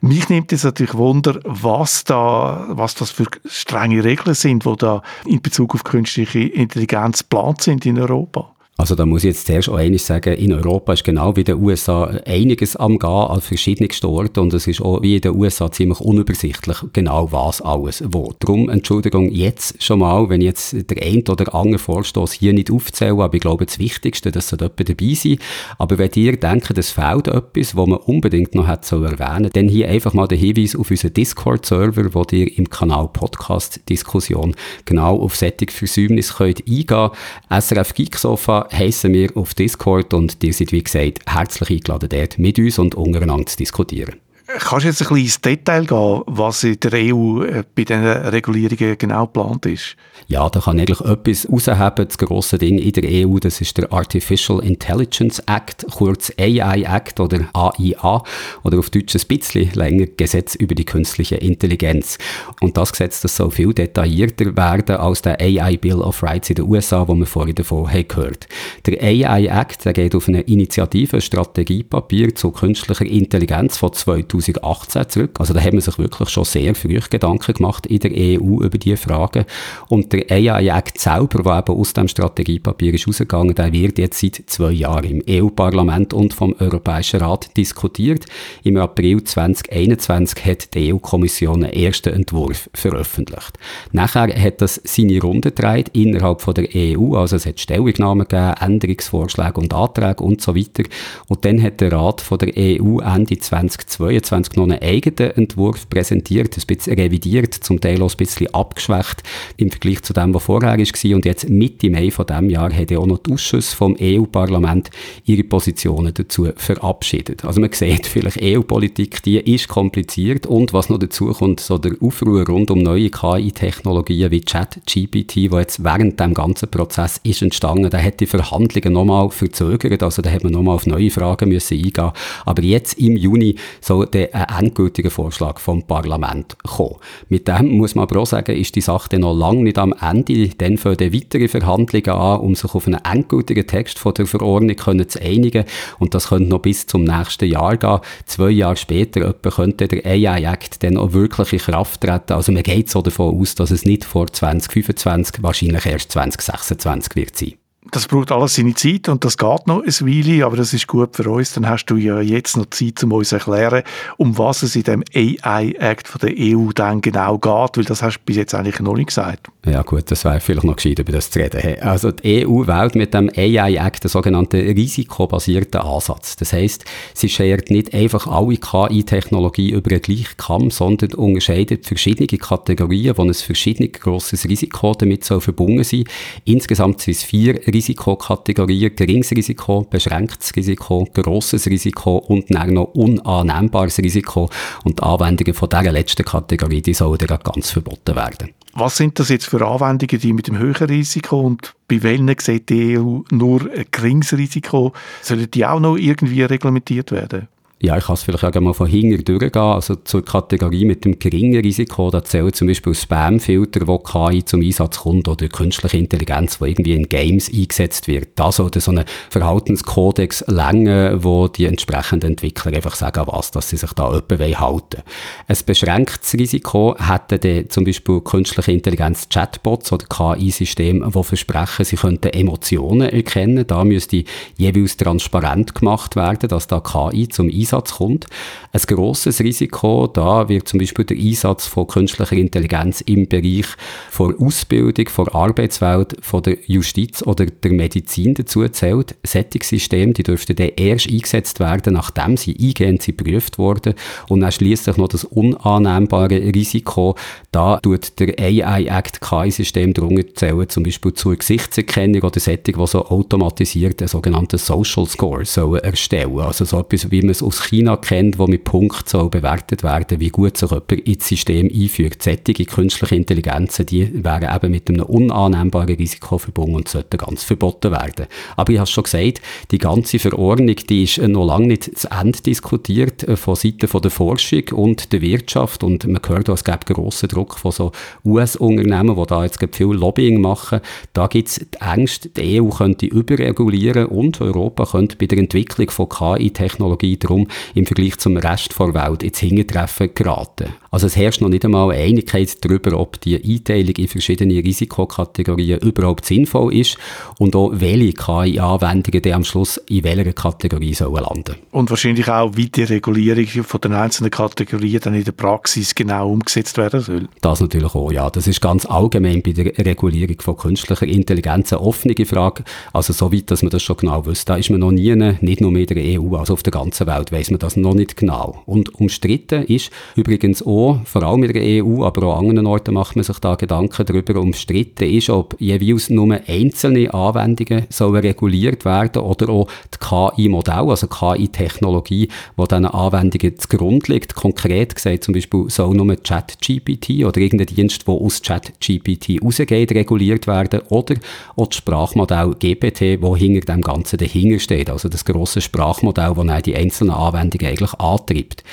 Mich 0.00 0.28
nimmt 0.28 0.52
es 0.52 0.64
natürlich 0.64 0.94
Wunder, 0.94 1.38
was 1.44 2.02
da, 2.02 2.66
was 2.70 2.96
das 2.96 3.12
für 3.12 3.26
strenge 3.44 4.02
Regeln 4.02 4.34
sind, 4.34 4.64
die 4.64 4.76
da 4.76 5.02
in 5.26 5.40
Bezug 5.40 5.76
auf 5.76 5.84
künstliche 5.84 6.40
Intelligenz 6.40 7.20
geplant 7.20 7.62
sind 7.62 7.86
in 7.86 8.00
Europa. 8.00 8.55
Also 8.78 8.94
da 8.94 9.06
muss 9.06 9.24
ich 9.24 9.28
jetzt 9.28 9.46
zuerst 9.46 9.70
auch 9.70 9.76
eines 9.76 10.06
sagen, 10.06 10.34
in 10.34 10.52
Europa 10.52 10.92
ist 10.92 11.04
genau 11.04 11.34
wie 11.34 11.40
in 11.40 11.46
den 11.46 11.62
USA 11.62 12.04
einiges 12.26 12.76
am 12.76 12.98
Gehen 12.98 13.10
an 13.10 13.40
verschiedenen 13.40 13.90
Orten 14.04 14.40
und 14.40 14.52
es 14.52 14.66
ist 14.66 14.82
auch 14.82 15.00
wie 15.00 15.16
in 15.16 15.22
den 15.22 15.34
USA 15.34 15.72
ziemlich 15.72 16.00
unübersichtlich, 16.00 16.76
genau 16.92 17.32
was 17.32 17.62
alles 17.62 18.04
wo. 18.06 18.34
Darum, 18.38 18.68
Entschuldigung, 18.68 19.30
jetzt 19.30 19.82
schon 19.82 20.00
mal, 20.00 20.28
wenn 20.28 20.42
ich 20.42 20.46
jetzt 20.46 20.90
der 20.90 21.02
ein 21.02 21.24
oder 21.26 21.54
andere 21.54 21.78
Vorstoß 21.78 22.32
hier 22.32 22.52
nicht 22.52 22.70
aufzähle, 22.70 23.22
aber 23.24 23.34
ich 23.34 23.40
glaube, 23.40 23.64
das 23.64 23.78
Wichtigste, 23.78 24.30
dass 24.30 24.48
sollte 24.48 24.66
jemand 24.66 24.88
dabei 24.90 25.14
sein. 25.14 25.38
Aber 25.78 25.96
wenn 25.98 26.10
ihr 26.14 26.36
denkt, 26.36 26.76
es 26.76 26.90
fehlt 26.90 27.28
etwas, 27.28 27.76
was 27.76 27.86
man 27.86 27.98
unbedingt 27.98 28.54
noch 28.54 28.66
hat 28.66 28.84
zu 28.84 28.96
erwähnen, 29.02 29.50
dann 29.54 29.68
hier 29.68 29.88
einfach 29.88 30.12
mal 30.12 30.28
der 30.28 30.38
Hinweis 30.38 30.76
auf 30.76 30.90
unseren 30.90 31.14
Discord-Server, 31.14 32.12
wo 32.12 32.24
ihr 32.30 32.58
im 32.58 32.68
Kanal 32.68 33.08
Podcast-Diskussion 33.10 34.54
genau 34.84 35.18
auf 35.18 35.34
Sättig 35.34 35.72
Versäumnis 35.72 36.34
könnt 36.34 36.62
eingehen. 36.68 37.10
SRF 37.48 37.94
Geeksofa 37.94 38.65
heissen 38.72 39.12
wir 39.12 39.36
auf 39.36 39.54
Discord 39.54 40.14
und 40.14 40.42
ihr 40.42 40.52
seid, 40.52 40.72
wie 40.72 40.82
gesagt, 40.82 41.20
herzlich 41.26 41.70
eingeladen, 41.70 42.08
dort 42.08 42.38
mit 42.38 42.58
uns 42.58 42.78
und 42.78 42.94
untereinander 42.94 43.46
zu 43.46 43.56
diskutieren. 43.56 44.16
Kannst 44.46 44.84
du 44.84 44.88
jetzt 44.88 45.02
ein 45.02 45.08
bisschen 45.08 45.24
ins 45.24 45.40
Detail 45.40 45.86
gehen, 45.86 46.22
was 46.26 46.62
in 46.62 46.78
der 46.78 46.92
EU 46.92 47.42
äh, 47.42 47.64
bei 47.74 47.82
diesen 47.82 48.04
Regulierungen 48.04 48.96
genau 48.96 49.26
geplant 49.26 49.66
ist? 49.66 49.96
Ja, 50.28 50.48
da 50.48 50.60
kann 50.60 50.78
eigentlich 50.78 51.00
etwas 51.00 51.48
rausheben. 51.50 52.06
Das 52.06 52.16
grosse 52.16 52.56
Ding 52.56 52.78
in 52.78 52.92
der 52.92 53.26
EU, 53.26 53.38
das 53.40 53.60
ist 53.60 53.76
der 53.76 53.92
Artificial 53.92 54.60
Intelligence 54.60 55.40
Act, 55.46 55.84
kurz 55.90 56.32
AI 56.38 56.82
Act 56.82 57.18
oder 57.18 57.40
AIA 57.54 58.22
oder 58.62 58.78
auf 58.78 58.90
Deutsch 58.90 59.16
ein 59.16 59.26
bisschen 59.26 59.72
länger 59.72 60.06
Gesetz 60.16 60.54
über 60.54 60.76
die 60.76 60.84
künstliche 60.84 61.36
Intelligenz. 61.36 62.16
Und 62.60 62.76
das 62.76 62.92
Gesetz, 62.92 63.22
das 63.22 63.36
soll 63.36 63.50
viel 63.50 63.74
detaillierter 63.74 64.56
werden 64.56 64.96
als 64.96 65.22
der 65.22 65.40
AI 65.40 65.76
Bill 65.76 66.00
of 66.00 66.22
Rights 66.22 66.50
in 66.50 66.56
den 66.56 66.66
USA, 66.66 67.08
wo 67.08 67.16
wir 67.16 67.26
vorhin 67.26 67.56
davon 67.56 67.90
haben 67.92 68.06
gehört. 68.06 68.46
Der 68.86 69.02
AI 69.02 69.46
Act, 69.46 69.84
der 69.84 69.92
geht 69.92 70.14
auf 70.14 70.28
eine 70.28 70.42
Initiative, 70.42 71.20
Strategiepapier 71.20 72.32
zu 72.36 72.52
künstlicher 72.52 73.06
Intelligenz 73.06 73.76
von 73.76 73.92
2000 73.92 74.35
2018 74.40 75.08
zurück. 75.08 75.36
Also 75.38 75.54
da 75.54 75.60
hat 75.60 75.72
man 75.72 75.80
sich 75.80 75.98
wirklich 75.98 76.28
schon 76.28 76.44
sehr 76.44 76.74
früh 76.74 76.98
Gedanken 77.10 77.54
gemacht 77.54 77.86
in 77.86 78.00
der 78.00 78.10
EU 78.12 78.60
über 78.62 78.78
diese 78.78 78.96
Fragen. 78.96 79.44
Und 79.88 80.12
der 80.12 80.30
AI-Act 80.30 80.98
selber, 80.98 81.42
der 81.42 81.58
eben 81.58 81.78
aus 81.78 81.92
dem 81.92 82.08
Strategiepapier 82.08 82.94
ist 82.94 83.06
rausgegangen, 83.06 83.54
der 83.54 83.72
wird 83.72 83.98
jetzt 83.98 84.20
seit 84.20 84.42
zwei 84.46 84.72
Jahren 84.72 85.04
im 85.04 85.22
EU-Parlament 85.28 86.12
und 86.14 86.34
vom 86.34 86.54
Europäischen 86.58 87.20
Rat 87.20 87.56
diskutiert. 87.56 88.26
Im 88.62 88.76
April 88.76 89.22
2021 89.22 90.44
hat 90.44 90.74
die 90.74 90.92
EU-Kommission 90.92 91.64
einen 91.64 91.72
ersten 91.72 92.12
Entwurf 92.12 92.70
veröffentlicht. 92.74 93.58
Nachher 93.92 94.28
hat 94.40 94.60
das 94.60 94.80
seine 94.84 95.20
Runde 95.20 95.50
gedreht 95.50 95.90
innerhalb 95.92 96.40
von 96.40 96.54
der 96.54 96.68
EU, 96.74 97.16
also 97.16 97.36
es 97.36 97.46
hat 97.46 97.60
Stellungnahmen 97.60 98.26
gegeben, 98.26 98.54
Änderungsvorschläge 98.60 99.60
und 99.60 99.72
Anträge 99.74 100.22
und 100.22 100.40
so 100.40 100.54
weiter. 100.56 100.84
Und 101.28 101.44
dann 101.44 101.62
hat 101.62 101.80
der 101.80 101.92
Rat 101.92 102.20
von 102.20 102.38
der 102.38 102.52
EU 102.56 102.98
Ende 103.00 103.38
2022 103.38 104.25
noch 104.30 104.64
einen 104.64 104.82
eigenen 104.82 105.30
Entwurf 105.32 105.88
präsentiert, 105.88 106.56
ein 106.56 106.66
bisschen 106.66 106.94
revidiert, 106.94 107.54
zum 107.54 107.80
Teil 107.80 108.02
auch 108.02 108.10
ein 108.10 108.16
bisschen 108.16 108.52
abgeschwächt 108.54 109.22
im 109.56 109.70
Vergleich 109.70 110.02
zu 110.02 110.12
dem, 110.12 110.34
was 110.34 110.44
vorher 110.44 110.78
war. 110.78 111.14
Und 111.14 111.24
jetzt 111.24 111.48
Mitte 111.48 111.90
Mai 111.90 112.10
von 112.10 112.26
diesem 112.26 112.50
Jahr 112.50 112.72
hat 112.72 112.92
auch 112.92 113.06
noch 113.06 113.18
die 113.18 113.32
Ausschüsse 113.32 113.76
vom 113.76 113.96
EU-Parlament 114.00 114.90
ihre 115.24 115.44
Positionen 115.44 116.12
dazu 116.14 116.48
verabschiedet. 116.56 117.44
Also 117.44 117.60
man 117.60 117.72
sieht 117.72 118.06
vielleicht, 118.06 118.40
EU-Politik, 118.42 119.22
die 119.22 119.38
ist 119.38 119.68
kompliziert 119.68 120.46
und 120.46 120.72
was 120.72 120.88
noch 120.88 120.98
dazu 120.98 121.32
kommt, 121.32 121.60
so 121.60 121.78
der 121.78 121.92
Aufruhr 122.00 122.46
rund 122.46 122.70
um 122.70 122.78
neue 122.78 123.10
KI-Technologien 123.10 124.30
wie 124.30 124.40
ChatGPT, 124.40 125.50
wo 125.50 125.58
jetzt 125.58 125.82
während 125.82 126.18
dem 126.20 126.34
ganzen 126.34 126.70
Prozess 126.70 127.20
ist 127.22 127.42
entstanden, 127.42 127.90
da 127.90 127.98
hat 127.98 128.20
die 128.20 128.26
Verhandlungen 128.26 128.92
nochmal 128.92 129.30
verzögert, 129.30 130.02
also 130.02 130.22
da 130.22 130.30
hat 130.30 130.44
man 130.44 130.52
nochmal 130.52 130.76
auf 130.76 130.86
neue 130.86 131.10
Fragen 131.10 131.48
müssen 131.48 131.76
eingehen. 131.76 132.12
Aber 132.44 132.62
jetzt 132.62 132.98
im 132.98 133.16
Juni 133.16 133.56
soll 133.80 134.06
der 134.16 134.34
ein 134.34 134.64
endgültiger 134.64 135.10
Vorschlag 135.10 135.58
vom 135.58 135.82
Parlament 135.82 136.56
kommen. 136.62 136.96
Mit 137.28 137.48
dem 137.48 137.76
muss 137.76 137.94
man 137.94 138.04
aber 138.04 138.20
auch 138.20 138.26
sagen, 138.26 138.56
ist 138.56 138.74
die 138.74 138.80
Sache 138.80 139.10
dann 139.10 139.20
noch 139.20 139.36
lange 139.36 139.62
nicht 139.62 139.76
am 139.76 139.92
Ende, 139.92 140.48
dann 140.56 140.78
fangen 140.78 141.12
weitere 141.12 141.48
Verhandlungen 141.48 142.08
an, 142.08 142.40
um 142.40 142.54
sich 142.54 142.74
auf 142.74 142.86
einen 142.86 143.04
endgültigen 143.04 143.66
Text 143.66 143.98
von 143.98 144.14
der 144.14 144.26
Verordnung 144.26 144.74
können 144.74 145.06
zu 145.06 145.20
einigen 145.20 145.66
und 145.98 146.14
das 146.14 146.28
könnte 146.28 146.48
noch 146.48 146.60
bis 146.60 146.86
zum 146.86 147.04
nächsten 147.04 147.44
Jahr 147.44 147.76
gehen. 147.76 148.00
Zwei 148.24 148.50
Jahre 148.50 148.76
später 148.76 149.20
etwa 149.20 149.50
könnte 149.50 149.86
der 149.86 150.06
AI-Act 150.06 150.82
dann 150.82 150.96
auch 150.96 151.12
wirklich 151.12 151.52
in 151.52 151.58
Kraft 151.58 152.00
treten. 152.00 152.32
Also 152.32 152.52
man 152.52 152.62
geht 152.62 152.88
so 152.88 153.02
davon 153.02 153.38
aus, 153.38 153.54
dass 153.54 153.70
es 153.70 153.84
nicht 153.84 154.06
vor 154.06 154.28
2025, 154.28 155.42
wahrscheinlich 155.42 155.84
erst 155.84 156.12
2026 156.12 157.16
wird 157.16 157.36
sein 157.36 157.65
das 157.90 158.06
braucht 158.06 158.32
alles 158.32 158.54
seine 158.54 158.74
Zeit 158.74 159.08
und 159.08 159.24
das 159.24 159.36
geht 159.36 159.66
noch 159.66 159.82
ein 159.82 159.86
Weile, 159.86 160.46
aber 160.46 160.56
das 160.56 160.72
ist 160.72 160.86
gut 160.86 161.16
für 161.16 161.30
uns. 161.30 161.54
Dann 161.54 161.68
hast 161.68 161.86
du 161.86 161.96
ja 161.96 162.20
jetzt 162.20 162.56
noch 162.56 162.66
Zeit, 162.70 163.02
um 163.04 163.12
uns 163.12 163.30
zu 163.30 163.36
erklären, 163.36 163.82
um 164.16 164.36
was 164.38 164.62
es 164.62 164.76
in 164.76 164.82
dem 164.82 165.04
AI-Act 165.14 166.22
der 166.22 166.32
EU 166.36 166.70
dann 166.74 167.00
genau 167.00 167.38
geht, 167.38 167.76
weil 167.76 167.84
das 167.84 168.02
hast 168.02 168.18
du 168.18 168.20
bis 168.24 168.36
jetzt 168.36 168.54
eigentlich 168.54 168.80
noch 168.80 168.94
nicht 168.94 169.08
gesagt. 169.08 169.48
Ja 169.64 169.82
gut, 169.82 170.10
das 170.10 170.24
wäre 170.24 170.40
vielleicht 170.40 170.64
noch 170.64 170.76
gescheit, 170.76 170.98
über 170.98 171.12
das 171.12 171.30
zu 171.30 171.40
reden. 171.40 171.80
Also 171.82 172.12
die 172.12 172.46
EU 172.46 172.66
wählt 172.66 172.94
mit 172.94 173.14
dem 173.14 173.30
AI-Act 173.34 174.04
den 174.04 174.08
sogenannten 174.08 174.60
risikobasierten 174.60 175.80
Ansatz. 175.80 176.36
Das 176.36 176.52
heißt, 176.52 176.84
sie 177.14 177.28
schert 177.28 177.70
nicht 177.70 177.92
einfach 177.94 178.26
alle 178.26 178.56
KI-Technologie 178.56 179.70
über 179.70 179.90
den 179.90 180.02
gleichen 180.02 180.36
Kamm, 180.36 180.70
sondern 180.70 181.14
unterscheidet 181.14 181.86
verschiedene 181.86 182.26
Kategorien, 182.26 183.16
wo 183.16 183.22
ein 183.22 183.34
verschiedene 183.34 183.88
grosses 183.88 184.48
Risiko 184.48 184.94
damit 184.94 185.24
soll 185.24 185.40
verbunden 185.40 185.84
sein. 185.84 186.04
Insgesamt 186.44 187.00
sind 187.00 187.16
es 187.16 187.22
vier 187.22 187.66
Risikokategorien, 187.76 188.96
geringes 188.96 189.32
Risiko, 189.32 189.82
beschränktes 189.82 190.56
Risiko, 190.56 191.06
grosses 191.12 191.66
Risiko 191.66 192.16
und 192.16 192.46
dann 192.48 192.72
noch 192.72 192.94
unannehmbares 192.94 193.98
Risiko. 193.98 194.48
Und 194.84 194.98
die 194.98 195.02
Anwendungen 195.02 195.52
von 195.52 195.68
dieser 195.68 195.92
letzten 195.92 196.24
Kategorie, 196.24 196.80
die 196.80 196.94
sollen 196.94 197.18
dann 197.18 197.38
ganz 197.42 197.70
verboten 197.70 198.16
werden. 198.16 198.50
Was 198.72 198.96
sind 198.96 199.18
das 199.18 199.28
jetzt 199.28 199.46
für 199.46 199.66
Anwendungen, 199.66 200.20
die 200.20 200.32
mit 200.32 200.48
dem 200.48 200.58
höheren 200.58 200.88
Risiko 200.88 201.40
und 201.40 201.74
bei 201.88 202.02
welchen 202.02 202.34
sieht 202.38 202.70
die 202.70 202.98
EU 202.98 203.20
nur 203.30 203.62
ein 203.62 203.84
geringes 203.90 204.32
Risiko? 204.32 204.92
Sollen 205.22 205.50
die 205.50 205.66
auch 205.66 205.80
noch 205.80 205.96
irgendwie 205.96 206.42
reglementiert 206.42 207.12
werden? 207.12 207.48
Ja, 207.78 207.98
ich 207.98 208.04
kann 208.04 208.14
es 208.14 208.22
vielleicht 208.22 208.42
auch 208.42 208.58
mal 208.58 208.72
von 208.72 208.86
hinten 208.86 209.22
durchgehen. 209.22 209.62
Also 209.62 209.96
zur 209.96 210.24
Kategorie 210.24 210.86
mit 210.86 211.04
dem 211.04 211.18
geringen 211.18 211.60
Risiko, 211.60 212.10
da 212.10 212.24
zählen 212.24 212.50
zum 212.50 212.68
Beispiel 212.68 212.94
Spamfilter, 212.94 213.86
wo 213.86 213.98
KI 213.98 214.42
zum 214.46 214.62
Einsatz 214.62 215.00
kommt, 215.00 215.28
oder 215.28 215.46
künstliche 215.48 215.98
Intelligenz, 215.98 216.58
die 216.58 216.70
irgendwie 216.70 216.94
in 216.94 217.06
Games 217.06 217.52
eingesetzt 217.52 218.08
wird. 218.08 218.30
Das 218.36 218.60
oder 218.60 218.80
so 218.80 218.92
einen 218.92 219.04
Verhaltenskodex 219.28 220.46
Länge, 220.46 221.22
wo 221.22 221.48
die 221.48 221.66
entsprechenden 221.66 222.30
Entwickler 222.30 222.72
einfach 222.72 222.94
sagen, 222.94 223.24
was, 223.26 223.50
dass 223.50 223.68
sie 223.68 223.76
sich 223.76 223.92
da 223.92 224.06
jemanden 224.06 224.58
halten 224.58 225.02
Ein 225.46 225.56
beschränktes 225.66 226.32
Risiko 226.32 226.96
hätten 226.98 227.40
dann 227.40 227.68
zum 227.68 227.84
Beispiel 227.84 228.22
künstliche 228.22 228.72
Intelligenz 228.72 229.28
Chatbots 229.28 229.92
oder 229.92 230.06
KI-Systeme, 230.06 231.10
die 231.14 231.22
versprechen, 231.22 231.84
sie 231.84 231.96
könnten 231.96 232.28
Emotionen 232.30 233.10
erkennen. 233.10 233.66
Da 233.66 233.84
müsste 233.84 234.24
jeweils 234.56 234.96
transparent 234.96 235.74
gemacht 235.74 236.16
werden, 236.16 236.48
dass 236.48 236.68
da 236.68 236.80
KI 236.80 237.28
zum 237.28 237.50
Einsatz 237.50 237.65
Einsatz 237.66 237.94
kommt. 237.94 238.26
Ein 238.72 238.80
grosses 238.86 239.40
Risiko, 239.40 240.06
da 240.06 240.48
wird 240.48 240.68
zum 240.68 240.78
Beispiel 240.78 241.04
der 241.04 241.16
Einsatz 241.16 241.66
von 241.66 241.86
künstlicher 241.86 242.36
Intelligenz 242.36 243.00
im 243.00 243.26
Bereich 243.26 243.66
von 244.10 244.38
Ausbildung, 244.38 245.08
von 245.08 245.28
Arbeitswelt, 245.28 246.16
von 246.20 246.42
der 246.42 246.58
Justiz 246.66 247.22
oder 247.22 247.46
der 247.46 247.72
Medizin 247.72 248.34
dazu 248.34 248.66
zählt. 248.68 249.16
Sättigungssysteme, 249.24 250.12
die 250.12 250.22
dürften 250.22 250.56
dann 250.56 250.70
erst 250.76 251.08
eingesetzt 251.08 251.60
werden, 251.60 251.94
nachdem 251.94 252.36
sie 252.36 252.56
eingehend 252.60 253.04
geprüft 253.04 253.58
wurden. 253.58 253.94
Und 254.28 254.40
dann 254.40 254.52
schließlich 254.52 254.96
noch 254.96 255.08
das 255.08 255.24
unannehmbare 255.24 256.36
Risiko, 256.36 257.16
da 257.50 257.78
tut 257.78 258.18
der 258.20 258.38
AI-Act 258.38 259.20
KI-System 259.20 259.94
darunter 259.94 260.34
zählen, 260.34 260.68
zum 260.68 260.82
Beispiel 260.84 261.14
zur 261.14 261.36
Gesichtserkennung 261.36 262.22
oder 262.22 262.38
Sättigung, 262.38 262.84
die 262.84 262.90
so 262.90 263.06
automatisiert 263.06 264.00
einen 264.02 264.08
sogenannten 264.08 264.58
Social 264.58 265.06
Score 265.06 265.44
sollen 265.44 265.82
erstellen. 265.82 266.38
Also 266.40 266.64
so 266.64 266.78
etwas, 266.78 267.10
wie 267.10 267.22
man 267.22 267.30
es 267.30 267.42
aus 267.42 267.55
aus 267.56 267.64
China 267.64 267.96
kennt, 267.96 268.38
wo 268.38 268.46
mit 268.46 268.64
Punkt 268.64 269.08
soll 269.08 269.30
bewertet 269.30 269.82
werden, 269.82 270.20
wie 270.20 270.28
gut 270.28 270.56
sich 270.56 270.70
jemand 270.70 270.92
ins 270.92 271.28
System 271.28 271.70
einfügt. 271.72 272.22
Sättige 272.22 272.64
künstliche 272.64 273.14
Intelligenzen, 273.14 273.86
die 273.86 274.24
wären 274.24 274.54
eben 274.54 274.70
mit 274.70 274.88
einem 274.88 275.04
unannehmbaren 275.06 275.94
Risiko 275.96 276.38
verbunden 276.38 276.76
und 276.76 276.88
sollten 276.88 277.16
ganz 277.16 277.44
verboten 277.44 277.92
werden. 277.92 278.26
Aber 278.56 278.72
ich 278.72 278.78
habe 278.78 278.86
schon 278.86 279.04
gesagt, 279.04 279.40
die 279.70 279.78
ganze 279.78 280.18
Verordnung, 280.18 280.76
die 280.76 281.04
ist 281.04 281.18
noch 281.18 281.46
lange 281.46 281.68
nicht 281.68 281.98
zu 281.98 282.10
Ende 282.10 282.40
diskutiert 282.40 283.22
äh, 283.24 283.36
von 283.36 283.54
Seiten 283.54 283.88
der 284.00 284.10
Forschung 284.10 284.64
und 284.72 285.12
der 285.12 285.22
Wirtschaft 285.22 285.82
und 285.82 286.06
man 286.06 286.20
hört, 286.26 286.48
es 286.48 286.64
gibt 286.64 286.86
grossen 286.86 287.28
Druck 287.28 287.58
von 287.58 287.72
so 287.72 287.92
US-Unternehmen, 288.24 289.16
die 289.16 289.26
da 289.26 289.44
jetzt 289.44 289.58
viel 289.72 289.86
Lobbying 289.86 290.40
machen. 290.40 290.80
Da 291.12 291.26
gibt 291.26 291.48
es 291.48 291.54
die 291.58 291.80
Ängste, 291.80 292.28
die 292.28 292.60
EU 292.60 292.68
könnte 292.68 293.06
überregulieren 293.06 294.06
und 294.06 294.40
Europa 294.40 294.84
könnte 294.86 295.16
bei 295.16 295.26
der 295.26 295.38
Entwicklung 295.38 295.90
von 295.90 296.08
KI-Technologie 296.08 297.16
darum 297.16 297.45
im 297.74 297.86
Vergleich 297.86 298.18
zum 298.18 298.36
Rest 298.36 298.74
der 298.78 298.94
Welt 298.94 299.22
ins 299.22 299.38
Hintertreffen 299.38 300.10
geraten. 300.14 300.68
Also 300.90 301.06
es 301.06 301.16
herrscht 301.16 301.40
noch 301.40 301.48
nicht 301.48 301.64
einmal 301.64 301.90
Einigkeit 301.92 302.64
darüber, 302.64 302.98
ob 302.98 303.20
die 303.20 303.36
Einteilung 303.36 303.96
in 303.96 304.08
verschiedene 304.08 304.54
Risikokategorien 304.54 305.80
überhaupt 305.80 306.24
sinnvoll 306.24 306.74
ist 306.74 306.96
und 307.38 307.54
auch 307.54 307.70
welche 307.74 308.12
KI-Anwendungen 308.14 309.22
dann 309.22 309.32
am 309.32 309.44
Schluss 309.44 309.76
in 309.88 310.04
welcher 310.04 310.32
Kategorie 310.32 310.94
sollen 310.94 311.22
landen. 311.22 311.56
Und 311.70 311.90
wahrscheinlich 311.90 312.28
auch, 312.28 312.56
wie 312.56 312.68
die 312.68 312.84
Regulierung 312.84 313.64
von 313.64 313.80
den 313.80 313.92
einzelnen 313.92 314.30
Kategorien 314.30 315.00
dann 315.02 315.14
in 315.14 315.24
der 315.24 315.32
Praxis 315.32 315.94
genau 315.94 316.32
umgesetzt 316.32 316.78
werden 316.78 317.00
soll. 317.00 317.28
Das 317.40 317.60
natürlich 317.60 317.94
auch, 317.94 318.10
ja. 318.10 318.30
Das 318.30 318.46
ist 318.46 318.60
ganz 318.60 318.86
allgemein 318.86 319.42
bei 319.42 319.52
der 319.52 319.66
Regulierung 319.84 320.40
von 320.40 320.56
künstlicher 320.56 321.06
Intelligenz 321.06 321.72
eine 321.72 321.82
offene 321.82 322.14
Frage. 322.24 322.64
Also 322.92 323.12
so 323.12 323.32
weit, 323.32 323.50
dass 323.50 323.62
man 323.62 323.70
das 323.70 323.82
schon 323.82 323.96
genau 323.96 324.24
wüsste. 324.24 324.46
Da 324.46 324.56
ist 324.56 324.70
man 324.70 324.80
noch 324.80 324.92
nie, 324.92 325.14
nicht 325.14 325.60
nur 325.60 325.70
mit 325.70 325.90
der 325.90 326.20
EU, 326.20 326.36
also 326.36 326.54
auf 326.54 326.62
der 326.62 326.72
ganzen 326.72 327.06
Welt 327.06 327.32
weiß 327.36 327.50
man 327.50 327.58
das 327.58 327.76
noch 327.76 327.94
nicht 327.94 328.16
genau. 328.16 328.62
Und 328.66 328.94
umstritten 328.94 329.64
ist 329.64 329.90
übrigens 330.14 330.64
auch, 330.64 331.00
vor 331.04 331.22
allem 331.22 331.44
in 331.44 331.52
der 331.52 331.84
EU, 331.84 332.04
aber 332.04 332.26
auch 332.26 332.38
an 332.38 332.46
anderen 332.50 332.66
Orten 332.66 332.94
macht 332.94 333.16
man 333.16 333.24
sich 333.24 333.38
da 333.38 333.54
Gedanken 333.54 334.04
darüber, 334.06 334.40
umstritten 334.40 335.04
ist, 335.04 335.30
ob 335.30 335.56
jeweils 335.60 336.08
nur 336.08 336.38
einzelne 336.46 337.12
Anwendungen 337.12 337.86
sollen 337.90 338.16
reguliert 338.16 338.84
werden 338.84 339.22
oder 339.22 339.48
auch 339.48 339.68
die 339.92 339.98
KI-Modell, 339.98 340.88
also 340.88 341.06
KI-Technologie, 341.06 342.28
wo 342.56 342.66
diesen 342.66 342.86
Anwendungen 342.86 343.58
zugrunde 343.58 344.12
liegt. 344.12 344.34
Konkret 344.34 344.94
gesagt 344.94 345.24
zum 345.24 345.34
Beispiel 345.34 345.68
soll 345.68 345.94
nur 345.94 346.16
ChatGPT 346.16 347.24
oder 347.24 347.38
irgendein 347.38 347.66
Dienst, 347.66 348.06
der 348.06 348.14
aus 348.14 348.40
ChatGPT 348.40 349.42
rausgeht, 349.42 349.92
reguliert 349.92 350.46
werden 350.46 350.80
oder 350.88 351.16
auch 351.56 351.66
das 351.66 351.76
Sprachmodell 351.76 352.54
GPT, 352.58 353.20
wo 353.20 353.36
hinter 353.36 353.72
dem 353.72 353.82
Ganzen 353.82 354.18
dahinter 354.18 354.58
steht. 354.58 354.90
Also 354.90 355.08
das 355.08 355.24
grosse 355.24 355.60
Sprachmodell, 355.60 356.36
wo 356.36 356.44
dann 356.44 356.62
die 356.62 356.76
einzelnen 356.76 357.14
Anwendungen 357.26 357.68
eigentlich 357.68 357.94
antreibt. 357.94 358.64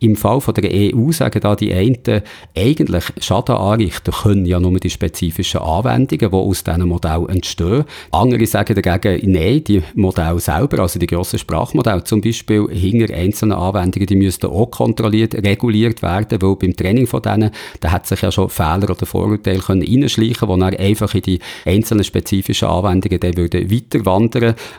Im 0.00 0.16
Fall 0.16 0.40
von 0.40 0.54
der 0.54 0.70
EU 0.72 1.12
sagen 1.12 1.40
da 1.40 1.56
die 1.56 1.72
einen, 1.72 2.22
eigentlich 2.56 3.04
Schaden 3.20 3.56
anrichten 3.56 4.12
können 4.12 4.46
ja 4.46 4.60
nur 4.60 4.78
die 4.78 4.90
spezifischen 4.90 5.60
Anwendungen, 5.60 6.30
die 6.30 6.36
aus 6.36 6.64
diesen 6.64 6.88
Modellen 6.88 7.28
entstehen. 7.28 7.84
Andere 8.10 8.46
sagen 8.46 8.80
dagegen, 8.80 9.32
nein, 9.32 9.64
die 9.64 9.82
Modelle 9.94 10.40
selber, 10.40 10.80
also 10.80 10.98
die 10.98 11.06
grossen 11.06 11.38
Sprachmodelle 11.38 12.04
zum 12.04 12.20
Beispiel, 12.20 12.68
hinter 12.70 13.14
einzelnen 13.14 13.58
Anwendungen, 13.58 14.06
die 14.06 14.16
müssten 14.16 14.46
auch 14.46 14.70
kontrolliert, 14.70 15.34
reguliert 15.34 16.02
werden, 16.02 16.40
weil 16.40 16.56
beim 16.56 16.76
Training 16.76 17.06
von 17.06 17.22
denen, 17.22 17.50
da 17.80 17.90
hat 17.90 18.06
sich 18.06 18.22
ja 18.22 18.30
schon 18.30 18.48
Fehler 18.48 18.90
oder 18.90 19.06
Vorurteile 19.06 19.58
können 19.58 19.82
reinschleichen, 19.82 20.48
die 20.48 20.60
dann 20.60 20.74
einfach 20.74 21.14
in 21.14 21.22
die 21.22 21.40
einzelnen 21.64 22.04
spezifischen 22.04 22.68
Anwendungen 22.68 23.20
dann 23.20 23.36
würden 23.36 23.66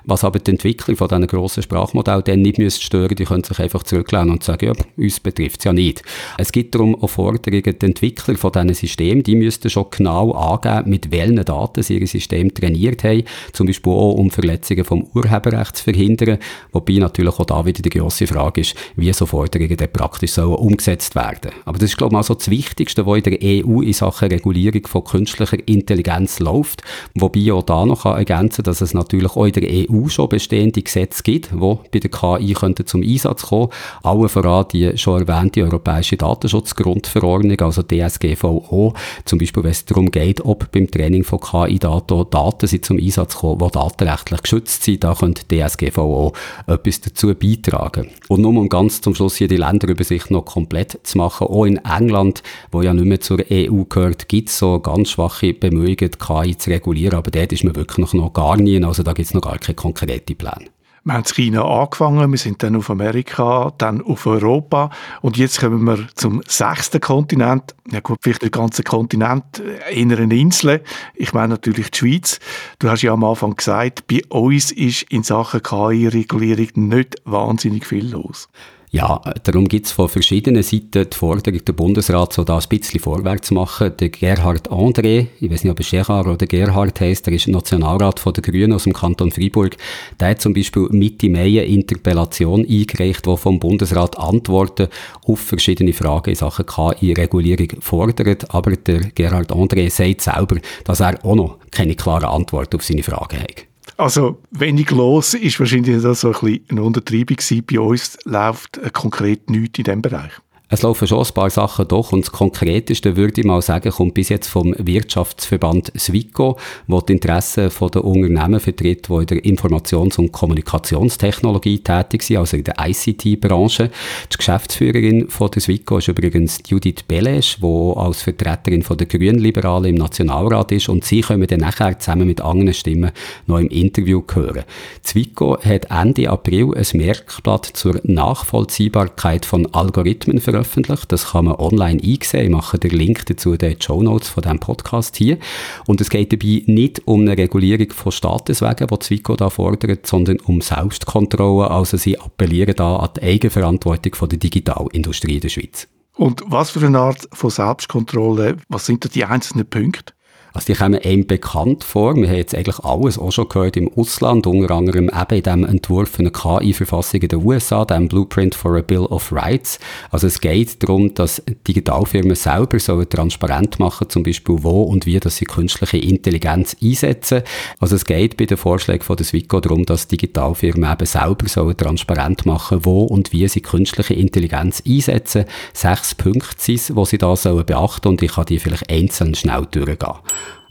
was 0.06 0.24
aber 0.24 0.40
die 0.40 0.52
Entwickler 0.52 0.96
von 0.96 1.08
diesen 1.08 1.28
grossen 1.28 1.64
Sprachmodellen 1.64 2.24
dann 2.24 2.42
nicht 2.42 2.58
müssen 2.58 2.82
stören, 2.82 3.16
die 3.18 3.26
können 3.26 3.44
sich 3.44 3.60
einfach 3.60 3.84
zurücklehnen 3.84 4.30
und 4.30 4.44
sagen, 4.44 4.68
ja, 4.68 4.74
uns 4.96 5.20
betrifft 5.20 5.60
es 5.60 5.66
ja 5.66 5.74
nicht. 5.74 6.04
Es 6.38 6.52
gibt 6.52 6.76
darum 6.76 6.96
auch 7.02 7.10
Forderungen, 7.10 7.64
die 7.64 7.86
Entwickler 7.86 8.36
von 8.36 8.52
diesen 8.52 8.74
Systemen, 8.74 9.24
die 9.24 9.36
müssten 9.36 9.70
schon 9.70 9.88
genau 9.92 10.32
angeben, 10.32 10.90
mit 10.90 11.12
welchen 11.12 11.44
Daten 11.44 11.84
sie 11.84 11.98
ihr 11.98 12.08
System 12.08 12.54
trainiert 12.54 13.04
haben, 13.04 13.24
zum 13.54 13.68
Beispiel 13.68 13.94
auch 13.94 14.14
um 14.14 14.32
Verletzungen 14.32 14.86
vom 14.86 15.08
Urheberrecht 15.14 15.78
zu 15.78 15.84
verhindern, 15.84 16.38
wobei 16.72 16.94
natürlich 16.94 17.40
auch 17.40 17.46
da 17.46 17.66
wieder 17.66 17.82
die 17.82 17.90
grosse 17.90 18.28
Frage 18.28 18.62
ist, 18.62 18.76
wie 18.96 19.12
so 19.14 19.26
Forderungen 19.26 19.76
dann 19.78 19.92
praktisch 19.92 20.32
sollen 20.32 20.56
umgesetzt 20.56 21.16
werden. 21.16 21.52
Aber 21.66 21.78
das 21.78 21.90
ist, 21.90 21.98
glaube 21.98 22.14
ich, 22.14 22.18
also 22.18 22.34
das 22.34 22.50
Wichtigste, 22.50 23.06
was 23.06 23.18
in 23.18 23.24
der 23.24 23.40
EU 23.42 23.82
in 23.82 23.94
Sachen 23.94 24.30
Regulierung 24.30 24.86
von 24.88 25.04
künstlicher 25.04 25.58
Intelligenz 25.68 26.40
läuft, 26.40 26.82
wobei 27.16 27.40
ich 27.40 27.52
auch 27.52 27.64
da 27.64 27.86
noch 27.86 28.06
ergänzen 28.06 28.64
kann, 28.64 28.66
dass 28.66 28.82
es 28.82 28.94
natürlich 28.94 29.36
auch 29.36 29.46
in 29.46 29.54
der 29.54 29.90
EU 29.90 30.08
schon 30.08 30.30
bestehende 30.30 30.82
Gesetze 30.82 31.24
gibt, 31.24 31.52
die 31.52 31.58
bei 31.58 32.00
der 32.00 32.12
KI 32.12 32.54
könnten 32.54 32.86
zum 32.86 33.04
Einsatz 33.08 33.44
kommen. 33.44 33.70
Allen 34.04 34.30
voran 34.30 34.66
die 34.72 34.98
schon 34.98 35.26
erwähnte 35.26 35.64
Europäische 35.64 36.18
Datenschutzgrundverordnung, 36.18 37.60
also 37.62 37.84
DSGVO, 37.84 38.94
zum 39.26 39.40
Beispiel 39.40 39.64
wenn 39.64 39.72
es 39.72 39.86
darum 39.86 40.12
geht, 40.12 40.44
ob 40.44 40.72
beim 40.72 40.90
Training 40.90 41.24
von 41.24 41.40
KI-Daten 41.40 42.30
Daten 42.30 42.68
sind 42.68 42.86
zum 42.86 42.98
Einsatz 42.98 43.36
kommen, 43.36 43.60
die 43.60 43.72
datenrechtlich 43.72 44.42
geschützt 44.42 44.84
sind, 44.84 45.04
da 45.04 45.14
könnte 45.14 45.44
DSGVO 45.48 46.34
etwas 46.68 47.02
dazu 47.02 47.34
beitragen. 47.34 48.10
Und 48.28 48.42
nur 48.42 48.52
um 48.52 48.70
ganz 48.70 49.02
zum 49.02 49.16
Schluss 49.16 49.38
hier 49.38 49.48
die 49.48 49.58
Länderübersicht 49.58 50.32
noch 50.32 50.46
komplett 50.46 51.00
zu 51.04 51.18
machen, 51.18 51.48
auch 51.48 51.66
in 51.66 51.78
England, 51.78 52.44
wo 52.72 52.82
ja 52.82 52.94
nicht 52.94 53.06
mehr 53.06 53.22
zur 53.22 53.40
EU 53.52 53.84
gehört, 53.84 54.28
gibt 54.30 54.50
es 54.50 54.58
so 54.58 54.80
ganz 54.80 55.12
schwache 55.12 55.54
Bemühungen, 55.54 55.98
die 55.98 56.10
KI 56.10 56.58
zu 56.58 56.70
regulieren, 56.70 57.18
aber 57.18 57.32
dort 57.32 57.52
ist 57.52 57.64
man 57.64 57.76
wirklich 57.76 58.14
noch 58.14 58.34
gar 58.34 58.58
nie, 58.58 58.84
also 58.84 59.04
da 59.04 59.14
gibt 59.14 59.28
es 59.28 59.34
noch 59.34 59.42
gar 59.42 59.58
keine 59.58 59.76
konkreten 59.76 60.36
Pläne. 60.36 60.77
Wir 61.08 61.14
haben 61.14 61.24
in 61.24 61.36
China 61.36 61.64
angefangen, 61.64 62.30
wir 62.30 62.38
sind 62.38 62.62
dann 62.62 62.76
auf 62.76 62.90
Amerika, 62.90 63.72
dann 63.78 64.02
auf 64.02 64.26
Europa 64.26 64.90
und 65.22 65.38
jetzt 65.38 65.62
kommen 65.62 65.86
wir 65.86 66.06
zum 66.16 66.42
sechsten 66.46 67.00
Kontinent. 67.00 67.76
Ja 67.90 68.02
gut, 68.02 68.18
vielleicht 68.22 68.42
der 68.42 68.50
ganze 68.50 68.84
Kontinent, 68.84 69.64
in 69.90 70.12
einer 70.12 70.30
Insel. 70.30 70.84
Ich 71.16 71.32
meine 71.32 71.54
natürlich 71.54 71.92
die 71.92 71.98
Schweiz. 72.00 72.42
Du 72.80 72.90
hast 72.90 73.04
ja 73.04 73.14
am 73.14 73.24
Anfang 73.24 73.56
gesagt, 73.56 74.06
bei 74.08 74.20
uns 74.28 74.74
ist 74.74 75.04
in 75.04 75.24
Sachen 75.24 75.64
KI-Regulierung 75.64 76.90
nicht 76.90 77.16
wahnsinnig 77.24 77.86
viel 77.86 78.12
los. 78.12 78.50
Ja, 78.90 79.22
darum 79.44 79.68
gibt 79.68 79.88
es 79.88 79.92
von 79.92 80.08
verschiedenen 80.08 80.64
Seiten 80.64 81.10
die 81.10 81.18
Forderung, 81.18 81.64
der 81.66 81.74
Bundesrat 81.74 82.32
so 82.32 82.46
da 82.46 82.58
ein 82.58 82.64
bisschen 82.70 83.02
vorwärts 83.02 83.50
zu 83.50 83.54
machen. 83.54 83.92
Der 84.00 84.08
Gerhard 84.08 84.72
André, 84.72 85.28
ich 85.42 85.52
weiß 85.52 85.66
nicht, 85.66 85.72
ob 85.72 85.80
er 85.82 85.86
Gerhard 85.86 86.28
oder 86.28 86.48
Gerhard 86.48 87.02
heißt, 87.02 87.26
der 87.26 87.34
ist 87.34 87.50
Nationalrat 87.50 88.22
von 88.22 88.32
der 88.32 88.44
Grünen 88.44 88.72
aus 88.72 88.86
dem 88.86 88.94
Kanton 88.94 89.32
Freiburg. 89.32 89.76
Der 90.22 90.30
hat 90.30 90.42
zum 90.42 90.54
Beispiel 90.54 90.88
Mitte 90.92 91.30
Mai 91.30 91.42
eine 91.42 91.66
Interpellation 91.66 92.62
eingereicht, 92.66 93.26
die 93.26 93.38
vom 93.38 93.60
Bundesrat 93.60 94.18
Antworten 94.18 94.88
auf 95.26 95.40
verschiedene 95.42 95.92
Fragen 95.92 96.30
in 96.30 96.36
Sachen 96.38 96.66
KI-Regulierung 96.66 97.82
fordert. 97.82 98.56
Aber 98.56 98.72
der 98.72 99.02
Gerhard 99.14 99.52
André 99.52 99.90
sagt 99.90 100.22
selber, 100.22 100.62
dass 100.86 101.02
er 101.02 101.26
auch 101.26 101.36
noch 101.36 101.58
keine 101.72 101.96
klare 101.96 102.30
Antwort 102.30 102.74
auf 102.74 102.86
seine 102.86 103.04
Fragen 103.04 103.42
hat. 103.42 103.66
Also 103.98 104.40
wenig 104.52 104.92
los 104.92 105.34
ist 105.34 105.60
wahrscheinlich 105.60 106.02
das 106.02 106.22
so 106.22 106.28
ein 106.28 106.34
bisschen 106.34 106.66
eine 106.70 106.84
Untertreibung 106.84 107.38
Bei 107.66 107.80
uns 107.80 108.18
läuft 108.26 108.94
konkret 108.94 109.50
nichts 109.50 109.80
in 109.80 109.86
diesem 109.86 110.02
Bereich. 110.04 110.32
Es 110.70 110.82
laufen 110.82 111.08
schon 111.08 111.26
ein 111.26 111.34
paar 111.34 111.50
Sachen 111.50 111.88
doch 111.88 112.12
und 112.12 112.26
das 112.26 112.32
Konkreteste 112.34 113.16
würde 113.16 113.40
ich 113.40 113.48
mal 113.48 113.62
sagen, 113.62 113.90
kommt 113.90 114.16
bis 114.16 114.28
jetzt 114.28 114.50
vom 114.50 114.76
Wirtschaftsverband 114.78 115.94
SWICO, 115.98 116.58
wo 116.88 117.00
die 117.00 117.14
Interessen 117.14 117.72
der 117.94 118.04
Unternehmen 118.04 118.60
vertritt, 118.60 119.08
die 119.08 119.14
in 119.14 119.26
der 119.28 119.46
Informations- 119.46 120.18
und 120.18 120.34
Kommunikationstechnologie 120.34 121.80
tätig 121.80 122.24
sind, 122.24 122.38
also 122.38 122.58
in 122.58 122.66
der 122.66 122.76
ICT-Branche. 122.86 123.92
Die 124.34 124.38
Geschäftsführerin 124.38 125.30
von 125.30 125.50
der 125.52 125.62
SWICO 125.62 126.00
ist 126.00 126.10
übrigens 126.10 126.60
Judith 126.68 127.04
Belesch, 127.08 127.60
die 127.62 127.94
als 127.96 128.24
Vertreterin 128.24 128.84
von 128.84 128.98
der 128.98 129.08
Grünliberalen 129.08 129.92
im 129.92 129.96
Nationalrat 129.96 130.74
ist 130.74 130.90
und 130.90 131.06
sie 131.06 131.22
können 131.22 131.48
dann 131.48 131.62
nachher 131.62 131.98
zusammen 131.98 132.28
mit 132.28 132.42
anderen 132.42 132.74
Stimmen 132.74 133.12
noch 133.46 133.60
im 133.60 133.70
Interview 133.70 134.22
hören. 134.34 134.66
SWICO 135.06 135.60
hat 135.64 135.86
Ende 135.90 136.30
April 136.30 136.74
ein 136.76 136.86
Merkblatt 136.92 137.66
zur 137.68 138.02
Nachvollziehbarkeit 138.04 139.46
von 139.46 139.74
Algorithmen 139.74 140.42
veröffentlicht 140.42 140.57
veröffentlicht. 140.64 141.12
Das 141.12 141.32
kann 141.32 141.46
man 141.46 141.56
online 141.56 142.02
einsehen. 142.04 142.46
Ich 142.46 142.50
mache 142.50 142.80
den 142.80 142.92
Link 142.92 143.26
dazu 143.26 143.54
in 143.54 143.60
den 143.60 143.82
Show 143.82 144.02
Notes 144.02 144.30
von 144.30 144.44
diesem 144.44 144.60
Podcast 144.60 145.16
hier. 145.16 145.38
Und 145.86 146.02
es 146.02 146.10
geht 146.10 146.34
dabei 146.34 146.64
nicht 146.66 147.02
um 147.06 147.22
eine 147.22 147.38
Regulierung 147.38 147.92
von 147.92 148.12
Statuswegen, 148.12 148.88
die 148.88 149.00
Zwico 149.00 149.36
da 149.36 149.50
fordert, 149.50 150.06
sondern 150.08 150.40
um 150.42 150.62
Selbstkontrolle. 150.62 151.70
Also 151.70 151.98
sie 151.98 152.20
appellieren 152.20 152.76
da 152.76 152.98
an 152.98 153.10
die 153.18 153.24
Eigenverantwortung 153.24 154.16
von 154.16 154.30
der 154.30 154.40
Digitalindustrie 154.40 155.36
in 155.36 155.42
der 155.42 155.50
Schweiz. 155.50 155.88
Und 156.16 156.42
was 156.48 156.72
für 156.72 156.84
eine 156.86 157.00
Art 157.00 157.28
von 157.32 157.52
Selbstkontrolle, 157.52 158.58
was 158.70 158.88
sind 158.88 159.06
da 159.06 159.10
die 159.10 159.26
einzelnen 159.26 159.70
Punkte? 159.70 160.14
Also 160.58 160.74
die 160.74 160.80
kommen 160.80 161.00
einem 161.00 161.28
bekannt 161.28 161.84
vor. 161.84 162.16
Wir 162.16 162.30
haben 162.30 162.38
jetzt 162.38 162.56
eigentlich 162.56 162.80
alles 162.80 163.20
auch 163.20 163.32
schon 163.32 163.48
gehört 163.48 163.78
im 163.78 163.94
Ausland, 163.96 164.48
unter 164.48 164.74
anderem 164.74 165.08
eben 165.08 165.36
in 165.36 165.44
dem 165.44 165.66
Entwurf 165.66 166.10
für 166.10 166.22
eine 166.22 166.32
KI-Verfassung 166.32 167.22
in 167.22 167.28
den 167.28 167.46
USA, 167.46 167.86
dem 167.86 168.08
Blueprint 168.08 168.56
for 168.56 168.76
a 168.76 168.82
Bill 168.82 169.02
of 169.02 169.32
Rights. 169.32 169.78
Also 170.10 170.26
es 170.26 170.42
geht 170.42 170.82
darum, 170.82 171.14
dass 171.14 171.44
Digitalfirmen 171.68 172.36
selber 172.36 172.80
sollen 172.80 173.08
transparent 173.08 173.78
machen, 173.78 174.10
zum 174.10 174.24
Beispiel 174.24 174.56
wo 174.64 174.82
und 174.82 175.06
wie, 175.06 175.20
dass 175.20 175.36
sie 175.36 175.46
künstliche 175.46 176.00
Intelligenz 176.00 176.76
einsetzen. 176.82 177.44
Also 177.80 177.96
es 177.96 178.06
geht 178.06 178.36
bei 178.36 178.46
den 178.46 178.58
Vorschlägen 178.58 179.04
von 179.04 179.16
der 179.16 179.28
SWICO 179.28 179.60
darum, 179.60 179.86
dass 179.86 180.08
Digitalfirmen 180.08 180.92
eben 180.92 181.06
selber 181.06 181.48
sollen 181.48 181.78
transparent 181.78 182.48
machen, 182.48 182.80
wo 182.82 183.04
und 183.04 183.32
wie 183.32 183.48
sie 183.48 183.62
künstliche 183.62 184.16
Intelligenz 184.16 184.82
einsetzen. 184.88 185.46
Sechs 185.74 186.16
Punkte 186.16 186.56
sind 186.58 186.80
es, 186.80 186.88
die 186.88 187.06
sie 187.06 187.20
da 187.20 187.36
sollen 187.36 187.64
beachten 187.64 188.08
und 188.08 188.24
ich 188.24 188.32
kann 188.32 188.48
die 188.48 188.58
vielleicht 188.58 188.90
einzeln 188.92 189.36
schnell 189.36 189.68
durchgehen. 189.70 190.16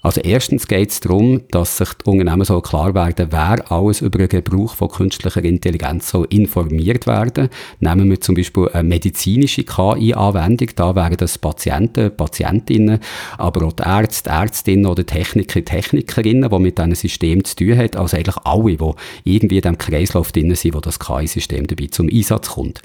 Also 0.07 0.21
erstens 0.21 0.69
geht 0.69 0.93
es 0.93 1.01
darum, 1.01 1.41
dass 1.51 1.79
sich 1.79 1.89
die 1.95 2.09
Unternehmen 2.09 2.45
so 2.45 2.61
klar 2.61 2.95
werden, 2.95 3.27
wer 3.31 3.73
alles 3.73 4.03
über 4.03 4.19
den 4.19 4.29
Gebrauch 4.29 4.77
von 4.77 4.89
künstlicher 4.89 5.43
Intelligenz 5.43 6.11
soll 6.11 6.29
informiert 6.31 7.09
werden. 7.09 7.49
Nehmen 7.81 8.09
wir 8.09 8.21
zum 8.21 8.37
Beispiel 8.37 8.69
eine 8.69 8.89
medizinische 8.89 9.65
KI-Anwendung, 9.65 10.69
da 10.77 10.95
wären 10.95 11.17
das 11.17 11.39
Patienten, 11.39 12.17
Patientinnen, 12.17 13.01
aber 13.37 13.67
auch 13.67 13.73
die 13.73 13.83
Ärzte, 13.83 14.31
Ärztinnen 14.31 14.87
oder 14.87 15.05
Techniker, 15.05 15.65
Technikerinnen, 15.65 16.51
die 16.51 16.59
mit 16.61 16.79
diesem 16.79 16.95
System 16.95 17.43
zu 17.43 17.57
tun 17.57 17.77
haben, 17.77 17.97
also 17.97 18.17
eigentlich 18.17 18.37
alle, 18.45 18.77
die 18.77 19.35
irgendwie 19.35 19.57
in 19.57 19.63
diesem 19.63 19.77
Kreislauf 19.77 20.31
drin 20.31 20.55
sind, 20.55 20.75
wo 20.75 20.79
das 20.79 21.01
KI-System 21.01 21.67
dabei 21.67 21.89
zum 21.89 22.09
Einsatz 22.09 22.51
kommt. 22.51 22.81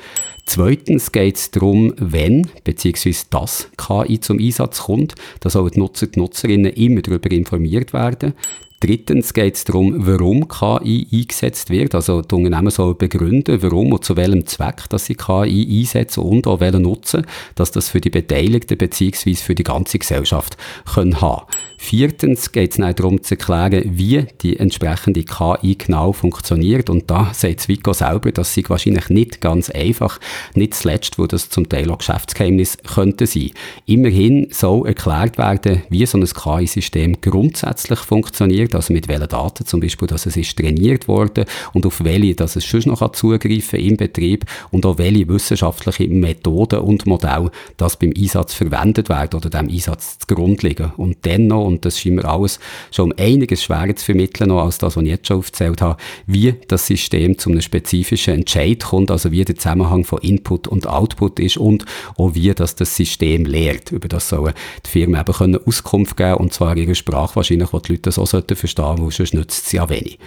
Zweitens 0.45 1.11
geht 1.11 1.37
es 1.37 1.51
darum, 1.51 1.93
wenn 1.97 2.49
bzw. 2.63 3.13
dass 3.29 3.69
KI 3.77 4.19
zum 4.19 4.39
Einsatz 4.39 4.83
kommt, 4.83 5.15
dass 5.39 5.55
auch 5.55 5.69
die 5.69 5.79
Nutzer, 5.79 6.07
die 6.07 6.19
Nutzerinnen 6.19 6.73
immer 6.73 7.01
darüber 7.01 7.31
informiert 7.31 7.93
werden. 7.93 8.33
Drittens 8.81 9.33
geht 9.33 9.55
es 9.55 9.63
darum, 9.63 10.07
warum 10.07 10.47
KI 10.47 11.07
eingesetzt 11.13 11.69
wird. 11.69 11.93
Also 11.93 12.23
die 12.23 12.33
Unternehmen 12.33 12.71
sollen 12.71 12.97
begründen, 12.97 13.61
warum 13.61 13.93
und 13.93 14.03
zu 14.03 14.17
welchem 14.17 14.47
Zweck 14.47 14.89
dass 14.89 15.05
sie 15.05 15.13
KI 15.13 15.81
einsetzen 15.81 16.23
und 16.23 16.47
auch 16.47 16.61
welchen 16.61 16.81
Nutzen, 16.81 17.27
dass 17.53 17.69
das 17.69 17.89
für 17.89 18.01
die 18.01 18.09
Beteiligten 18.09 18.79
bzw. 18.79 19.35
für 19.35 19.53
die 19.53 19.63
ganze 19.63 19.99
Gesellschaft 19.99 20.57
können 20.91 21.21
haben. 21.21 21.45
Viertens 21.77 22.51
geht 22.51 22.77
es 22.77 22.95
darum 22.95 23.23
zu 23.23 23.35
erklären, 23.35 23.83
wie 23.85 24.25
die 24.41 24.57
entsprechende 24.57 25.23
KI 25.23 25.75
genau 25.75 26.11
funktioniert. 26.11 26.89
Und 26.89 27.09
da 27.09 27.31
sagt 27.33 27.61
Zwico 27.61 27.93
selber, 27.93 28.31
dass 28.31 28.53
sie 28.53 28.63
wahrscheinlich 28.67 29.09
nicht 29.09 29.41
ganz 29.41 29.69
einfach, 29.69 30.19
nicht 30.53 30.75
zuletzt, 30.75 31.17
wo 31.17 31.27
das 31.27 31.49
zum 31.49 31.69
Teil 31.69 31.89
auch 31.91 31.97
Geschäftsgeheimnis 31.97 32.77
könnte 32.93 33.25
sein. 33.25 33.51
Immerhin 33.85 34.47
soll 34.51 34.87
erklärt 34.87 35.37
werden, 35.37 35.81
wie 35.89 36.05
so 36.05 36.19
ein 36.19 36.25
KI-System 36.25 37.19
grundsätzlich 37.21 37.99
funktioniert 37.99 38.70
funktioniert, 38.71 38.75
also 38.75 38.93
mit 38.93 39.07
welchen 39.07 39.27
Daten 39.27 39.65
zum 39.65 39.79
Beispiel, 39.79 40.07
dass 40.07 40.25
es 40.25 40.37
ist 40.37 40.57
trainiert 40.57 41.07
worden 41.07 41.45
und 41.73 41.85
auf 41.85 42.03
welche, 42.03 42.35
dass 42.35 42.55
es 42.55 42.65
schon 42.65 42.81
noch 42.85 43.11
zugreifen 43.11 43.79
im 43.79 43.97
Betrieb 43.97 44.45
und 44.71 44.85
auch 44.85 44.97
welche 44.97 45.27
wissenschaftliche 45.27 46.07
Methoden 46.07 46.79
und 46.79 47.05
Modelle 47.05 47.51
das 47.77 47.97
beim 47.97 48.13
Einsatz 48.17 48.53
verwendet 48.53 49.09
werden 49.09 49.37
oder 49.37 49.49
dem 49.49 49.69
Einsatz 49.69 50.19
zugrunde 50.19 50.67
liegen. 50.67 50.91
Und 50.97 51.17
dennoch, 51.25 51.65
und 51.65 51.85
das 51.85 51.99
scheint 51.99 52.15
mir 52.15 52.25
alles 52.25 52.59
schon 52.91 53.11
um 53.11 53.17
einiges 53.17 53.63
schwerer 53.63 53.95
zu 53.95 54.05
vermitteln 54.05 54.49
noch 54.49 54.63
als 54.63 54.77
das, 54.77 54.95
was 54.95 55.03
ich 55.03 55.09
jetzt 55.09 55.27
schon 55.27 55.37
aufgezählt 55.37 55.81
habe, 55.81 55.97
wie 56.27 56.53
das 56.67 56.87
System 56.87 57.37
zu 57.37 57.49
einem 57.49 57.61
spezifischen 57.61 58.35
Entscheid 58.35 58.83
kommt, 58.83 59.11
also 59.11 59.31
wie 59.31 59.43
der 59.43 59.55
Zusammenhang 59.55 60.03
von 60.03 60.19
Input 60.19 60.67
und 60.67 60.87
Output 60.87 61.39
ist 61.39 61.57
und 61.57 61.85
auch 62.17 62.35
wie 62.35 62.53
das 62.53 62.75
das 62.75 62.95
System 62.95 63.45
lehrt. 63.45 63.91
Über 63.91 64.07
das 64.07 64.29
sollen 64.29 64.53
die 64.85 64.89
Firmen 64.89 65.19
eben 65.19 65.59
Auskunft 65.65 66.17
geben 66.17 66.35
und 66.35 66.53
zwar 66.53 66.75
in 66.75 66.83
ihrer 66.83 66.95
Sprache 66.95 67.35
wahrscheinlich, 67.35 67.69
die 67.69 67.81
die 67.81 67.91
Leute 67.93 68.21
auch 68.21 68.27
sollten 68.27 68.55
verstehen, 68.61 68.95
weil 68.99 69.11
sonst 69.11 69.33
nützt 69.33 69.65
es 69.65 69.71
ja 69.73 69.89
wenig. 69.89 70.17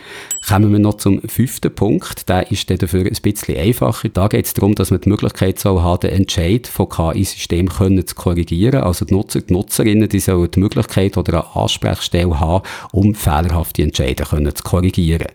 Kommen 0.46 0.72
wir 0.72 0.78
noch 0.78 0.94
zum 0.94 1.22
fünften 1.22 1.74
Punkt, 1.74 2.28
der 2.28 2.50
ist 2.50 2.68
dann 2.68 2.78
dafür 2.78 3.06
ein 3.06 3.16
bisschen 3.22 3.56
einfacher. 3.56 4.08
Da 4.10 4.28
geht 4.28 4.46
es 4.46 4.54
darum, 4.54 4.74
dass 4.74 4.90
man 4.90 5.00
die 5.00 5.08
Möglichkeit 5.08 5.58
soll 5.58 5.80
haben, 5.80 6.00
den 6.00 6.10
Entscheid 6.10 6.66
von 6.66 6.88
KI-System 6.88 7.70
zu 7.70 8.14
korrigieren. 8.14 8.82
Also 8.82 9.04
die 9.04 9.14
Nutzer, 9.14 9.40
die 9.40 9.52
Nutzerinnen, 9.52 10.08
die 10.08 10.20
sollen 10.20 10.50
die 10.50 10.60
Möglichkeit 10.60 11.16
oder 11.16 11.44
eine 11.44 11.56
Ansprechstelle 11.56 12.38
haben, 12.38 12.64
um 12.92 13.14
fehlerhafte 13.14 13.82
Entscheidungen 13.82 14.28
können 14.28 14.54
zu 14.54 14.62
korrigieren. 14.62 15.28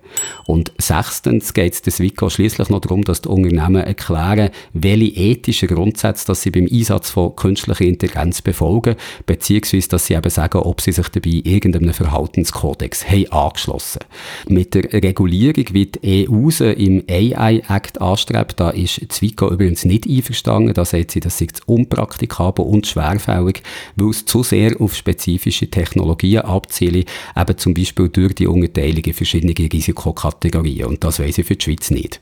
Und 0.45 0.71
sechstens 0.77 1.53
geht 1.53 1.73
es 1.73 1.81
des 1.81 1.99
WICO 1.99 2.29
schließlich 2.29 2.69
noch 2.69 2.81
darum, 2.81 3.03
dass 3.03 3.21
die 3.21 3.29
Unternehmen 3.29 3.83
erklären, 3.83 4.49
welche 4.73 5.05
ethischen 5.05 5.69
Grundsätze 5.69 6.27
dass 6.27 6.41
sie 6.41 6.51
beim 6.51 6.67
Einsatz 6.71 7.09
von 7.09 7.35
künstlicher 7.35 7.85
Intelligenz 7.85 8.41
befolgen, 8.41 8.95
beziehungsweise 9.25 9.89
dass 9.89 10.05
sie 10.05 10.13
eben 10.13 10.29
sagen, 10.29 10.59
ob 10.59 10.81
sie 10.81 10.91
sich 10.91 11.09
dabei 11.09 11.41
irgendeinem 11.43 11.93
Verhaltenskodex 11.93 12.88
haben 12.95 13.31
angeschlossen. 13.31 13.99
Mit 14.47 14.73
der 14.73 14.91
Regulierung, 14.91 15.65
wie 15.71 15.85
die 15.87 16.27
EU 16.29 16.49
im 16.63 17.03
AI-Act 17.09 18.01
anstrebt, 18.01 18.59
da 18.59 18.69
ist 18.69 19.01
Zwico 19.09 19.49
übrigens 19.49 19.85
nicht 19.85 20.07
einverstanden. 20.07 20.73
Da 20.73 20.85
sagt 20.85 21.11
sie, 21.11 21.19
das 21.19 21.37
sei 21.37 21.47
unpraktikabel 21.65 22.65
und 22.65 22.87
schwerfällig, 22.87 23.63
weil 23.95 24.09
es 24.09 24.25
zu 24.25 24.43
sehr 24.43 24.79
auf 24.79 24.95
spezifische 24.95 25.69
Technologien 25.69 26.41
abziele, 26.41 27.05
eben 27.35 27.57
zum 27.57 27.73
Beispiel 27.73 28.09
durch 28.09 28.35
die 28.35 28.47
Unterteilung 28.47 29.03
in 29.03 29.13
verschiedene 29.13 29.53
Risikokategorien. 29.57 30.85
Und 30.85 31.03
das 31.03 31.19
weiß 31.19 31.37
ich 31.37 31.45
für 31.45 31.55
die 31.55 31.63
Schweiz 31.63 31.91
nicht. 31.91 32.21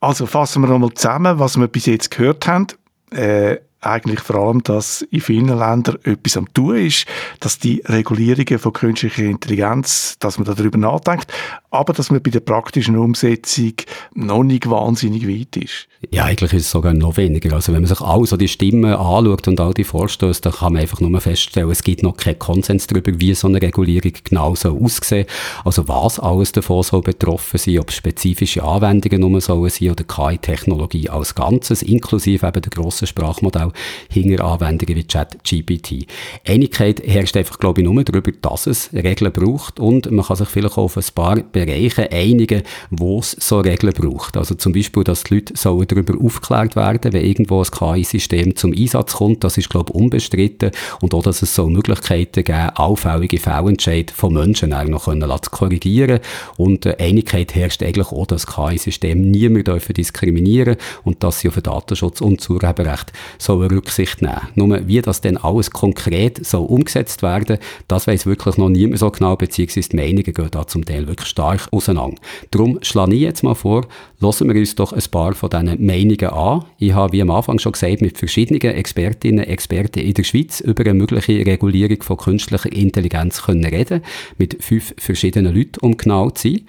Also 0.00 0.26
fassen 0.26 0.62
wir 0.62 0.68
nochmal 0.68 0.92
zusammen, 0.94 1.38
was 1.38 1.56
wir 1.56 1.68
bis 1.68 1.86
jetzt 1.86 2.10
gehört 2.10 2.46
haben. 2.46 2.66
Äh, 3.10 3.58
eigentlich 3.86 4.20
vor 4.20 4.36
allem, 4.36 4.62
dass 4.62 5.02
in 5.02 5.20
vielen 5.20 5.58
Ländern 5.58 5.98
etwas 6.04 6.36
am 6.36 6.52
tun 6.52 6.76
ist, 6.76 7.06
dass 7.40 7.58
die 7.58 7.82
Regulierungen 7.84 8.58
von 8.58 8.72
künstlicher 8.72 9.24
Intelligenz, 9.24 10.16
dass 10.18 10.38
man 10.38 10.46
darüber 10.46 10.78
nachdenkt, 10.78 11.32
aber 11.74 11.92
dass 11.92 12.10
man 12.10 12.22
bei 12.22 12.30
der 12.30 12.40
praktischen 12.40 12.96
Umsetzung 12.96 13.72
noch 14.14 14.44
nicht 14.44 14.70
wahnsinnig 14.70 15.28
weit 15.28 15.56
ist. 15.56 15.88
Ja, 16.10 16.24
eigentlich 16.24 16.52
ist 16.52 16.66
es 16.66 16.70
sogar 16.70 16.92
noch 16.92 17.16
weniger. 17.16 17.54
Also 17.54 17.72
wenn 17.72 17.80
man 17.82 17.88
sich 17.88 18.00
all 18.00 18.24
so 18.26 18.36
die 18.36 18.48
Stimmen 18.48 18.92
anschaut 18.94 19.48
und 19.48 19.60
all 19.60 19.74
die 19.74 19.84
Vorstöße, 19.84 20.42
dann 20.42 20.52
kann 20.52 20.74
man 20.74 20.82
einfach 20.82 21.00
nur 21.00 21.20
feststellen, 21.20 21.70
es 21.70 21.82
gibt 21.82 22.02
noch 22.02 22.16
keinen 22.16 22.38
Konsens 22.38 22.86
darüber, 22.86 23.12
wie 23.18 23.34
so 23.34 23.48
eine 23.48 23.60
Regulierung 23.60 24.12
genau 24.22 24.54
so 24.54 24.78
aussehen. 24.78 25.26
Also 25.64 25.88
was 25.88 26.20
alles 26.20 26.52
davon 26.52 26.82
soll 26.82 27.02
betroffen 27.02 27.58
sein, 27.58 27.78
ob 27.78 27.90
spezifische 27.90 28.62
Anwendungen 28.62 29.20
nur 29.20 29.40
sollen 29.40 29.70
sein 29.70 29.90
oder 29.90 30.04
KI-Technologie 30.04 31.08
als 31.08 31.34
Ganzes, 31.34 31.82
inklusive 31.82 32.46
eben 32.46 32.62
der 32.62 32.70
grossen 32.70 33.06
Sprachmodell 33.06 33.72
hinter 34.08 34.44
Anwendungen 34.44 34.96
wie 34.96 35.04
ChatGPT. 35.04 36.06
Einigkeit 36.46 37.02
herrscht 37.04 37.36
einfach, 37.36 37.58
glaube 37.58 37.80
ich, 37.80 37.86
nur 37.86 38.04
darüber, 38.04 38.30
dass 38.30 38.66
es 38.66 38.92
Regeln 38.92 39.32
braucht 39.32 39.80
und 39.80 40.10
man 40.10 40.24
kann 40.24 40.36
sich 40.36 40.48
vielleicht 40.48 40.78
auch 40.78 40.84
auf 40.84 40.96
ein 40.96 41.04
paar 41.14 41.38
Bereiche 41.66 42.10
einigen, 42.10 42.62
wo 42.90 43.18
es 43.18 43.32
so 43.32 43.60
Regeln 43.60 43.92
braucht. 43.92 44.36
Also 44.36 44.54
zum 44.54 44.72
Beispiel, 44.72 45.04
dass 45.04 45.24
die 45.24 45.34
Leute 45.34 45.56
sollen 45.56 45.86
darüber 45.86 46.14
aufgeklärt 46.22 46.76
werden, 46.76 47.12
wenn 47.12 47.24
irgendwo 47.24 47.62
ein 47.62 47.70
KI-System 47.70 48.56
zum 48.56 48.72
Einsatz 48.72 49.14
kommt, 49.14 49.44
das 49.44 49.58
ist, 49.58 49.70
glaube 49.70 49.92
ich, 49.92 50.00
unbestritten 50.00 50.70
und 51.00 51.14
auch, 51.14 51.22
dass 51.22 51.42
es 51.42 51.54
so 51.54 51.68
Möglichkeiten 51.68 52.44
geben, 52.44 52.70
allfällige 52.74 53.38
Fehlentscheide 53.38 54.12
von 54.12 54.34
Menschen 54.34 54.72
auch 54.72 54.84
noch 54.84 55.04
können 55.04 55.30
zu 55.42 55.50
korrigieren 55.50 56.20
und 56.56 56.86
äh, 56.86 56.96
Einigkeit 56.98 57.54
herrscht 57.54 57.82
eigentlich 57.82 58.08
auch, 58.08 58.26
dass 58.26 58.46
KI-System 58.46 59.20
niemand 59.20 59.68
diskriminieren 59.96 60.76
und 61.04 61.22
dass 61.22 61.40
sie 61.40 61.48
auf 61.48 61.54
den 61.54 61.62
Datenschutz 61.64 62.20
und 62.20 62.48
Urheberrecht 62.48 63.12
sollen 63.38 63.70
Rücksicht 63.70 64.22
nehmen. 64.22 64.40
Nur 64.54 64.86
wie 64.86 65.00
das 65.00 65.20
denn 65.20 65.36
alles 65.36 65.70
konkret 65.70 66.44
so 66.44 66.62
umgesetzt 66.64 67.22
werden, 67.22 67.58
das 67.88 68.06
weiß 68.06 68.26
wirklich 68.26 68.56
noch 68.56 68.68
niemand 68.68 68.98
so 68.98 69.10
genau, 69.10 69.36
beziehungsweise 69.36 69.88
die 69.90 69.96
Meinungen 69.96 70.24
gehen 70.24 70.48
da 70.50 70.66
zum 70.66 70.84
Teil 70.84 71.06
wirklich 71.06 71.28
stark 71.28 71.53
auseinander. 71.70 72.16
Darum 72.50 72.78
schlage 72.82 73.14
ich 73.14 73.20
jetzt 73.20 73.42
mal 73.42 73.54
vor, 73.54 73.86
lassen 74.20 74.48
wir 74.48 74.58
uns 74.58 74.74
doch 74.74 74.92
ein 74.92 75.02
paar 75.10 75.34
von 75.34 75.50
diesen 75.50 75.84
Meinungen 75.84 76.28
an. 76.30 76.64
Ich 76.78 76.92
habe, 76.92 77.12
wie 77.12 77.22
am 77.22 77.30
Anfang 77.30 77.58
schon 77.58 77.72
gesagt, 77.72 78.00
mit 78.00 78.18
verschiedenen 78.18 78.60
Expertinnen 78.60 79.44
und 79.44 79.50
Experten 79.50 80.00
in 80.00 80.14
der 80.14 80.24
Schweiz 80.24 80.60
über 80.60 80.84
eine 80.84 80.94
mögliche 80.94 81.44
Regulierung 81.44 82.02
von 82.02 82.16
künstlicher 82.16 82.72
Intelligenz 82.72 83.42
können 83.42 83.64
reden, 83.64 84.02
mit 84.38 84.62
fünf 84.62 84.94
verschiedenen 84.98 85.54
Leuten, 85.54 85.78
um 85.80 85.96
genau 85.96 86.30
zu 86.30 86.48
sein. 86.48 86.60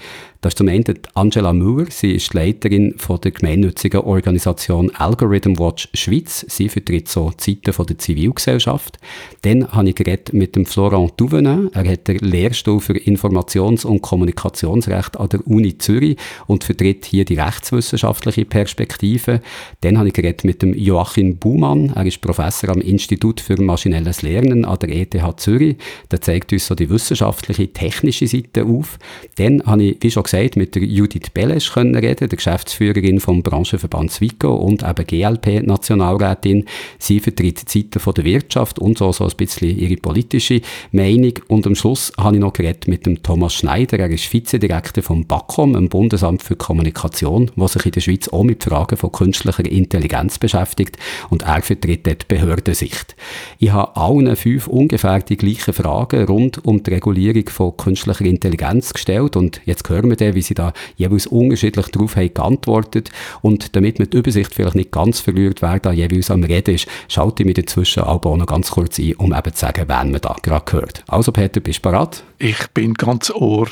Das 0.46 0.52
ist 0.52 0.60
zum 0.60 0.68
einen 0.68 0.84
Angela 1.16 1.54
Müller. 1.54 1.88
Sie 1.90 2.12
ist 2.12 2.32
Leiterin 2.36 2.94
von 2.98 3.20
der 3.20 3.32
gemeinnützigen 3.32 4.02
Organisation 4.02 4.92
Algorithm 4.94 5.58
Watch 5.58 5.90
Schweiz. 5.96 6.46
Sie 6.48 6.70
vertritt 6.70 7.10
so 7.10 7.32
Seite 7.36 7.74
von 7.74 7.88
der 7.88 7.98
Zivilgesellschaft. 7.98 9.00
Dann 9.42 9.68
habe 9.72 9.90
ich 9.90 9.96
geredet 9.96 10.34
mit 10.34 10.56
dem 10.56 10.68
Florent 10.68 11.14
Duvenin. 11.18 11.72
Er 11.74 11.92
hat 11.92 12.08
den 12.08 12.20
Lehrstuhl 12.20 12.80
für 12.80 12.94
Informations- 12.94 13.88
und 13.88 14.04
Kommunikationsrecht 14.04 15.18
an 15.20 15.30
der 15.30 15.48
Uni 15.48 15.80
Zürich 15.80 16.18
und 16.46 16.64
vertritt 16.64 17.06
hier 17.06 17.26
die 17.26 17.40
rechtswissenschaftliche 17.40 18.46
Perspektive. 18.46 19.42
Dann 19.82 19.98
habe 19.98 20.10
ich 20.10 20.14
geredet 20.14 20.44
mit 20.44 20.62
dem 20.62 20.76
Joachim 20.76 21.38
Buhmann. 21.38 21.92
Er 21.96 22.06
ist 22.06 22.22
Professor 22.22 22.70
am 22.70 22.82
Institut 22.82 23.42
für 23.42 23.60
maschinelles 23.60 24.22
Lernen 24.22 24.64
an 24.64 24.78
der 24.78 24.90
ETH 24.90 25.40
Zürich. 25.40 25.78
Der 26.12 26.22
zeigt 26.22 26.54
uns 26.54 26.68
so 26.68 26.76
die 26.76 26.92
wissenschaftliche, 26.92 27.74
technische 27.74 28.28
Seite 28.28 28.64
auf. 28.66 29.00
Dann 29.38 29.64
habe 29.66 29.82
ich, 29.82 29.98
wie 30.02 30.12
schon 30.12 30.22
gesagt, 30.22 30.35
gesagt, 30.36 30.56
mit 30.58 30.76
der 30.76 30.84
Judith 30.84 31.30
Belesch 31.34 31.72
können 31.72 31.96
reden, 31.96 32.30
der 32.30 32.36
Geschäftsführerin 32.36 33.20
vom 33.20 33.42
Branchenverband 33.42 34.12
Zwico 34.12 34.54
und 34.54 34.84
eben 34.84 35.08
GLP-Nationalrätin. 35.08 36.66
Sie 37.00 37.20
vertritt 37.20 37.74
die 37.74 37.80
Seite 37.82 38.00
von 38.00 38.14
der 38.14 38.26
Wirtschaft 38.26 38.80
und 38.80 38.98
so, 38.98 39.12
so 39.12 39.26
ein 39.26 39.32
bisschen 39.38 39.78
ihre 39.78 39.96
politische 39.98 40.62
Meinung. 40.92 41.34
Und 41.48 41.66
am 41.68 41.76
Schluss 41.76 42.12
habe 42.18 42.36
ich 42.36 42.42
noch 42.42 42.54
geredet 42.54 42.88
mit 42.88 43.06
dem 43.06 43.22
Thomas 43.24 43.54
Schneider. 43.54 44.00
Er 44.00 44.10
ist 44.10 44.32
Vizedirektor 44.32 45.04
vom 45.04 45.26
BAKOM, 45.26 45.74
dem 45.74 45.90
Bundesamt 45.90 46.44
für 46.44 46.56
Kommunikation, 46.56 47.52
was 47.56 47.74
sich 47.74 47.86
in 47.86 47.92
der 47.92 48.02
Schweiz 48.02 48.28
auch 48.30 48.44
mit 48.44 48.64
Fragen 48.64 48.98
von 48.98 49.12
künstlicher 49.12 49.66
Intelligenz 49.66 50.38
beschäftigt. 50.38 50.98
Und 51.30 51.44
er 51.44 51.62
vertritt 51.62 52.06
dort 52.08 52.28
Behördensicht. 52.28 53.16
Ich 53.60 53.72
habe 53.72 53.96
allen 53.96 54.36
fünf 54.36 54.68
ungefähr 54.68 55.20
die 55.20 55.38
gleichen 55.38 55.74
Fragen 55.74 56.26
rund 56.26 56.64
um 56.66 56.84
die 56.84 56.92
Regulierung 56.92 57.48
von 57.50 57.78
künstlicher 57.78 58.26
Intelligenz 58.26 58.94
gestellt. 58.94 59.36
Und 59.36 59.62
jetzt 59.66 59.88
hören 59.90 60.10
wir 60.10 60.18
gesehen, 60.26 60.36
wie 60.36 60.42
sie 60.42 60.54
da 60.54 60.74
jeweils 60.98 61.28
unterschiedlich 61.28 61.88
darauf 61.88 62.16
haben 62.16 62.34
geantwortet. 62.34 63.12
Und 63.42 63.76
damit 63.76 64.00
man 64.00 64.10
die 64.10 64.18
Übersicht 64.18 64.54
vielleicht 64.54 64.76
nicht 64.76 64.92
ganz 64.92 65.20
verliert, 65.20 65.62
wer 65.62 65.80
da 65.80 65.92
jeweils 65.92 66.32
am 66.32 66.44
Reden 66.44 66.76
ist, 66.76 66.88
schalte 67.08 67.44
ich 67.44 67.48
mich 67.48 67.56
dazwischen 67.56 68.04
aber 68.04 68.32
auch 68.32 68.38
noch 68.38 68.48
ganz 68.48 68.72
kurz 68.72 69.00
ein, 69.00 69.16
um 69.16 69.34
eben 69.34 69.54
zu 69.54 69.60
sagen, 69.60 69.86
wen 69.88 70.12
man 70.12 70.22
da 70.22 70.36
gerade 70.42 70.72
hört. 70.72 71.04
Also 71.08 71.32
Peter, 71.32 71.60
bist 71.60 71.80
du 71.80 71.90
bereit? 71.90 72.24
Ich 72.40 72.68
bin 72.74 72.94
ganz 72.94 73.32
ohr. 73.32 73.68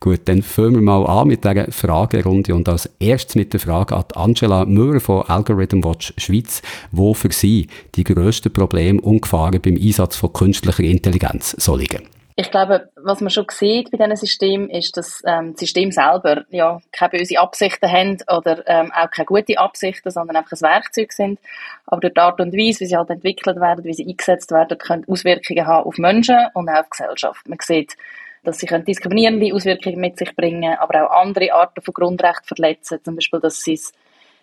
Gut, 0.00 0.20
dann 0.26 0.42
fangen 0.42 0.74
wir 0.74 0.82
mal 0.82 1.06
an 1.06 1.28
mit 1.28 1.44
dieser 1.44 1.70
Fragerunde 1.72 2.54
und 2.54 2.68
als 2.68 2.90
erstes 2.98 3.34
mit 3.34 3.52
der 3.52 3.60
Frage 3.60 3.96
an 3.96 4.04
Angela 4.14 4.64
Müller 4.66 5.00
von 5.00 5.22
Algorithm 5.22 5.82
Watch 5.84 6.12
Schweiz, 6.18 6.60
wo 6.90 7.14
für 7.14 7.32
Sie 7.32 7.68
die 7.94 8.04
grössten 8.04 8.52
Probleme 8.52 9.00
und 9.00 9.22
Gefahren 9.22 9.60
beim 9.62 9.76
Einsatz 9.76 10.16
von 10.16 10.32
künstlicher 10.32 10.82
Intelligenz 10.82 11.56
so 11.58 11.76
liegen. 11.76 12.02
Ich 12.36 12.50
glaube, 12.50 12.88
was 12.96 13.20
man 13.20 13.30
schon 13.30 13.46
sieht 13.48 13.92
bei 13.92 13.96
diesen 13.96 14.16
Systemen, 14.16 14.68
ist, 14.68 14.96
dass 14.96 15.22
ähm, 15.24 15.52
das 15.52 15.60
System 15.60 15.92
selber 15.92 16.44
ja 16.50 16.80
keine 16.90 17.10
böse 17.10 17.38
Absichten 17.38 17.88
haben 17.90 18.18
oder 18.26 18.66
ähm, 18.66 18.90
auch 18.92 19.08
keine 19.08 19.26
gute 19.26 19.56
Absichten, 19.56 20.10
sondern 20.10 20.36
einfach 20.36 20.56
ein 20.56 20.62
Werkzeug 20.62 21.12
sind. 21.12 21.38
Aber 21.86 22.00
durch 22.00 22.14
die 22.14 22.20
Art 22.20 22.40
und 22.40 22.52
Weise, 22.52 22.80
wie 22.80 22.86
sie 22.86 22.96
halt 22.96 23.10
entwickelt 23.10 23.60
werden, 23.60 23.84
wie 23.84 23.94
sie 23.94 24.04
eingesetzt 24.04 24.50
werden, 24.50 24.76
können 24.78 25.04
Auswirkungen 25.06 25.64
haben 25.64 25.86
auf 25.86 25.96
Menschen 25.98 26.48
und 26.54 26.68
auch 26.68 26.80
auf 26.80 26.90
Gesellschaft. 26.90 27.48
Man 27.48 27.58
sieht, 27.62 27.96
dass 28.42 28.58
sie 28.58 28.66
diskriminierende 28.66 29.54
Auswirkungen 29.54 30.00
mit 30.00 30.18
sich 30.18 30.34
bringen, 30.34 30.76
aber 30.78 31.06
auch 31.06 31.22
andere 31.22 31.52
Arten 31.52 31.82
von 31.82 31.94
Grundrechten 31.94 32.56
verletzen, 32.56 32.98
zum 33.04 33.14
Beispiel, 33.14 33.40
dass 33.40 33.62
sie 33.62 33.74
es 33.74 33.92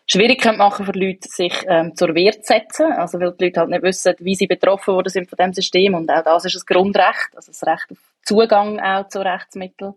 schwierig 0.05 0.43
machen 0.57 0.85
für 0.85 0.91
Leute, 0.91 1.27
sich 1.27 1.53
ähm, 1.67 1.95
zur 1.95 2.13
Wehr 2.15 2.33
zu 2.33 2.53
setzen. 2.53 2.91
Also, 2.93 3.19
weil 3.19 3.33
die 3.33 3.45
Leute 3.45 3.59
halt 3.61 3.69
nicht 3.69 3.83
wissen, 3.83 4.15
wie 4.19 4.35
sie 4.35 4.47
betroffen 4.47 4.93
worden 4.93 5.09
sind 5.09 5.29
von 5.29 5.37
dem 5.37 5.53
System. 5.53 5.95
Und 5.95 6.09
auch 6.09 6.23
das 6.23 6.45
ist 6.45 6.55
ein 6.55 6.73
Grundrecht, 6.73 7.29
also 7.35 7.51
das 7.51 7.63
Recht 7.63 7.91
auf 7.91 7.97
Zugang 8.23 8.79
auch 8.79 9.07
zu 9.07 9.19
Rechtsmitteln. 9.19 9.93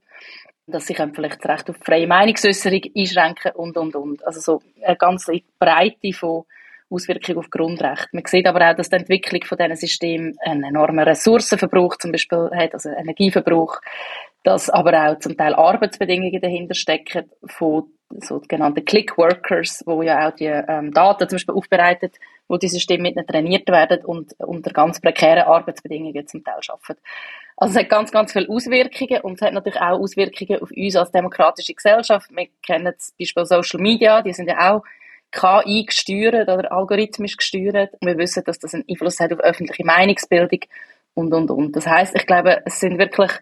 Dass 0.66 0.86
sie 0.86 0.94
vielleicht 0.94 1.44
das 1.44 1.50
Recht 1.50 1.70
auf 1.70 1.76
freie 1.76 2.06
Meinungsäußerung 2.06 2.80
einschränken 2.96 3.52
und, 3.52 3.76
und, 3.76 3.94
und. 3.96 4.26
Also 4.26 4.40
so 4.40 4.62
eine 4.82 4.96
ganze 4.96 5.40
Breite 5.58 6.12
von 6.14 6.44
Auswirkungen 6.94 7.38
auf 7.38 7.50
Grundrechte. 7.50 8.08
Man 8.12 8.24
sieht 8.26 8.46
aber 8.46 8.70
auch, 8.70 8.76
dass 8.76 8.90
die 8.90 8.96
Entwicklung 8.96 9.42
von 9.44 9.58
diesen 9.58 9.76
Systemen 9.76 10.36
einen 10.44 10.64
enormen 10.64 11.00
Ressourcenverbrauch 11.04 11.96
zum 11.96 12.12
Beispiel 12.12 12.50
hat, 12.54 12.74
also 12.74 12.90
Energieverbrauch, 12.90 13.80
dass 14.42 14.70
aber 14.70 15.08
auch 15.08 15.18
zum 15.18 15.36
Teil 15.36 15.54
Arbeitsbedingungen 15.54 16.40
dahinter 16.40 16.74
stecken 16.74 17.30
von 17.46 17.84
sogenannten 18.10 18.84
Click-Workers, 18.84 19.82
wo 19.86 20.02
ja 20.02 20.28
auch 20.28 20.34
die 20.34 20.46
ähm, 20.46 20.92
Daten 20.92 21.28
zum 21.28 21.36
Beispiel 21.36 21.54
aufbereitet, 21.54 22.16
wo 22.48 22.56
die 22.56 22.68
Systeme 22.68 23.12
mit 23.14 23.26
trainiert 23.26 23.68
werden 23.68 24.04
und 24.04 24.34
unter 24.38 24.70
ganz 24.72 25.00
prekären 25.00 25.44
Arbeitsbedingungen 25.44 26.26
zum 26.26 26.44
Teil 26.44 26.60
arbeiten. 26.68 27.00
Also 27.56 27.72
es 27.72 27.78
hat 27.80 27.88
ganz, 27.88 28.10
ganz 28.10 28.32
viele 28.32 28.48
Auswirkungen 28.48 29.20
und 29.22 29.34
es 29.34 29.42
hat 29.42 29.52
natürlich 29.52 29.80
auch 29.80 30.00
Auswirkungen 30.00 30.60
auf 30.60 30.70
uns 30.70 30.96
als 30.96 31.10
demokratische 31.10 31.74
Gesellschaft. 31.74 32.30
Wir 32.30 32.48
kennen 32.64 32.94
zum 32.98 33.14
Beispiel 33.18 33.46
Social 33.46 33.80
Media, 33.80 34.22
die 34.22 34.32
sind 34.32 34.48
ja 34.48 34.74
auch 34.74 34.82
KI 35.30 35.84
gesteuert 35.84 36.48
oder 36.48 36.70
algorithmisch 36.72 37.36
gesteuert. 37.36 37.92
Und 38.00 38.06
wir 38.06 38.18
wissen, 38.18 38.44
dass 38.44 38.58
das 38.58 38.74
einen 38.74 38.84
Einfluss 38.88 39.20
hat 39.20 39.32
auf 39.32 39.40
öffentliche 39.40 39.84
Meinungsbildung 39.84 40.60
und, 41.14 41.32
und, 41.32 41.50
und. 41.50 41.76
Das 41.76 41.86
heißt, 41.86 42.14
ich 42.14 42.26
glaube, 42.26 42.62
es 42.64 42.80
sind 42.80 42.98
wirklich 42.98 43.32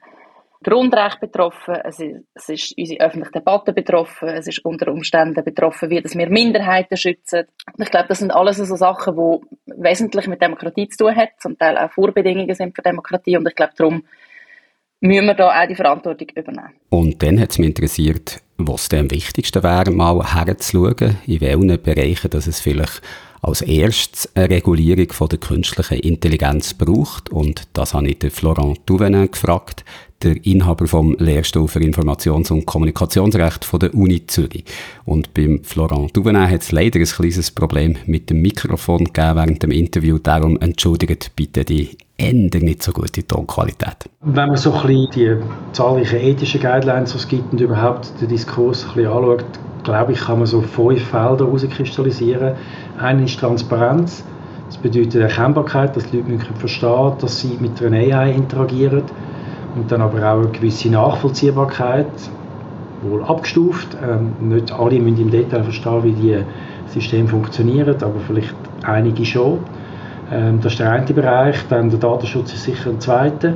Grundrechte 0.63 1.21
betroffen, 1.21 1.77
es 1.85 2.01
ist, 2.01 2.25
es 2.35 2.49
ist 2.49 2.75
unsere 2.79 3.01
öffentliche 3.01 3.33
Debatte 3.33 3.73
betroffen, 3.73 4.29
es 4.29 4.47
ist 4.47 4.65
unter 4.65 4.91
Umständen 4.91 5.43
betroffen, 5.45 5.91
wie 5.91 6.01
dass 6.01 6.17
wir 6.17 6.29
Minderheiten 6.29 6.97
schützen. 6.97 7.45
Ich 7.79 7.91
glaube, 7.91 8.09
das 8.09 8.19
sind 8.19 8.31
alles 8.31 8.57
so 8.57 8.77
Sachen, 8.77 9.17
die 9.17 9.75
wesentlich 9.77 10.27
mit 10.27 10.41
Demokratie 10.41 10.89
zu 10.89 11.05
tun 11.05 11.17
haben, 11.17 11.31
zum 11.39 11.59
Teil 11.59 11.77
auch 11.77 11.91
Vorbedingungen 11.91 12.55
sind 12.55 12.75
für 12.75 12.83
Demokratie 12.83 13.37
und 13.37 13.47
ich 13.49 13.55
glaube, 13.55 13.73
darum 13.77 14.05
müssen 15.01 15.27
wir 15.27 15.35
da 15.35 15.63
auch 15.63 15.67
die 15.67 15.75
Verantwortung 15.75 16.29
übernehmen. 16.35 16.75
Und 16.91 17.23
dann 17.23 17.41
hat 17.41 17.51
es 17.51 17.59
mich 17.59 17.69
interessiert, 17.69 18.41
was 18.57 18.89
am 18.93 19.11
wichtigsten 19.11 19.63
wäre, 19.63 19.91
mal 19.91 20.35
herzuschauen, 20.35 21.19
in 21.27 21.41
welchen 21.41 21.83
Bereichen 21.83 22.31
dass 22.31 22.47
es 22.47 22.61
vielleicht 22.61 23.03
als 23.43 23.61
erstes 23.61 24.31
eine 24.37 24.51
Regulierung 24.51 25.13
von 25.13 25.29
der 25.29 25.41
künstlichen 25.41 25.99
Intelligenz 25.99 26.75
braucht. 26.75 27.31
Und 27.31 27.65
das 27.73 27.93
habe 27.93 28.09
ich 28.09 28.33
Florent 28.33 28.81
Duvenin 28.87 29.31
gefragt, 29.31 29.85
der 30.23 30.45
Inhaber 30.45 30.87
vom 30.87 31.17
Lehrstuhl 31.19 31.69
für 31.69 31.81
Informations- 31.81 32.51
und 32.51 32.67
Kommunikationsrecht 32.67 33.65
von 33.65 33.81
der 33.81 33.95
Uni 33.95 34.27
Zürich. 34.27 34.65
Und 35.05 35.35
beim 35.35 35.63
Florent 35.65 36.17
Duvenin 36.17 36.51
hat 36.51 36.63
es 36.63 36.73
leider 36.73 36.99
ein 36.99 37.07
kleines 37.07 37.51
Problem 37.51 37.97
mit 38.07 38.31
dem 38.31 38.43
Mikrofon 38.43 39.05
gegeben 39.05 39.37
während 39.37 39.63
dem 39.63 39.71
Interview. 39.71 40.19
Darum 40.19 40.59
entschuldigt 40.61 41.33
bitte 41.37 41.65
die 41.65 41.97
ändert 42.17 42.63
nicht 42.63 42.83
so 42.83 42.93
gute 42.93 43.27
Tonqualität. 43.27 44.09
Wenn 44.21 44.49
man 44.49 44.57
so 44.57 44.73
ein 44.73 44.87
bisschen 44.87 45.11
die 45.15 45.37
zahlreichen 45.73 46.21
ethischen 46.21 46.61
Guidelines, 46.61 47.13
die 47.13 47.19
es 47.19 47.29
gibt 47.29 47.53
und 47.53 47.61
überhaupt 47.61 48.13
den 48.21 48.29
Diskurs 48.29 48.85
ein 48.85 48.95
bisschen 48.95 49.11
anschaut, 49.11 49.45
glaube 49.83 50.13
ich, 50.13 50.21
kann 50.21 50.39
man 50.39 50.47
so 50.47 50.63
fünf 50.63 51.03
Felder 51.03 51.47
herauskristallisieren. 51.47 52.55
Eine 52.99 53.25
ist 53.25 53.41
Transparenz. 53.41 54.25
Das 54.67 54.77
bedeutet 54.77 55.17
Erkennbarkeit, 55.17 55.97
dass 55.97 56.11
die 56.11 56.19
Leute 56.19 56.47
verstehen 56.55 57.13
dass 57.21 57.41
sie 57.41 57.59
mit 57.61 57.83
einer 57.83 57.99
AI 57.99 58.33
interagieren. 58.33 59.03
Und 59.75 59.91
dann 59.91 60.03
aber 60.03 60.19
auch 60.19 60.39
eine 60.41 60.49
gewisse 60.49 60.91
Nachvollziehbarkeit, 60.91 62.07
wohl 63.03 63.23
abgestuft. 63.25 63.97
Ähm, 64.03 64.49
nicht 64.49 64.73
alle 64.73 65.01
müssen 65.01 65.23
im 65.23 65.31
Detail 65.31 65.65
verstehen, 65.65 66.05
wie 66.05 66.13
die 66.13 66.39
Systeme 66.89 67.29
funktionieren, 67.29 67.97
aber 68.03 68.21
vielleicht 68.27 68.55
einige 68.83 69.25
schon. 69.25 69.59
Ähm, 70.31 70.61
das 70.61 70.73
ist 70.73 70.79
der 70.81 70.93
eine 70.93 71.07
Bereich. 71.07 71.57
Dann 71.69 71.91
der 71.91 71.99
Datenschutz 71.99 72.53
ist 72.53 72.65
sicher 72.65 72.91
ein 72.91 73.01
zweiter. 73.01 73.55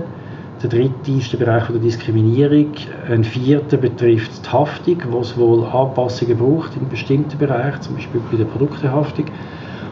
Der 0.63 0.71
dritte 0.71 1.13
ist 1.13 1.33
der 1.33 1.39
Bereich 1.39 1.67
der 1.67 1.79
Diskriminierung. 1.79 2.73
Ein 3.11 3.25
vierter 3.25 3.77
betrifft 3.77 4.47
die 4.47 4.51
Haftung, 4.51 4.97
wo 5.11 5.21
es 5.21 5.37
wohl 5.37 5.65
Anpassungen 5.65 6.39
braucht 6.39 6.77
in 6.77 6.89
bestimmten 6.89 7.37
Bereichen, 7.37 7.83
zum 7.83 7.95
Beispiel 7.95 8.23
bei 8.31 8.39
der 8.39 8.47
Produktehaftung. 8.47 9.27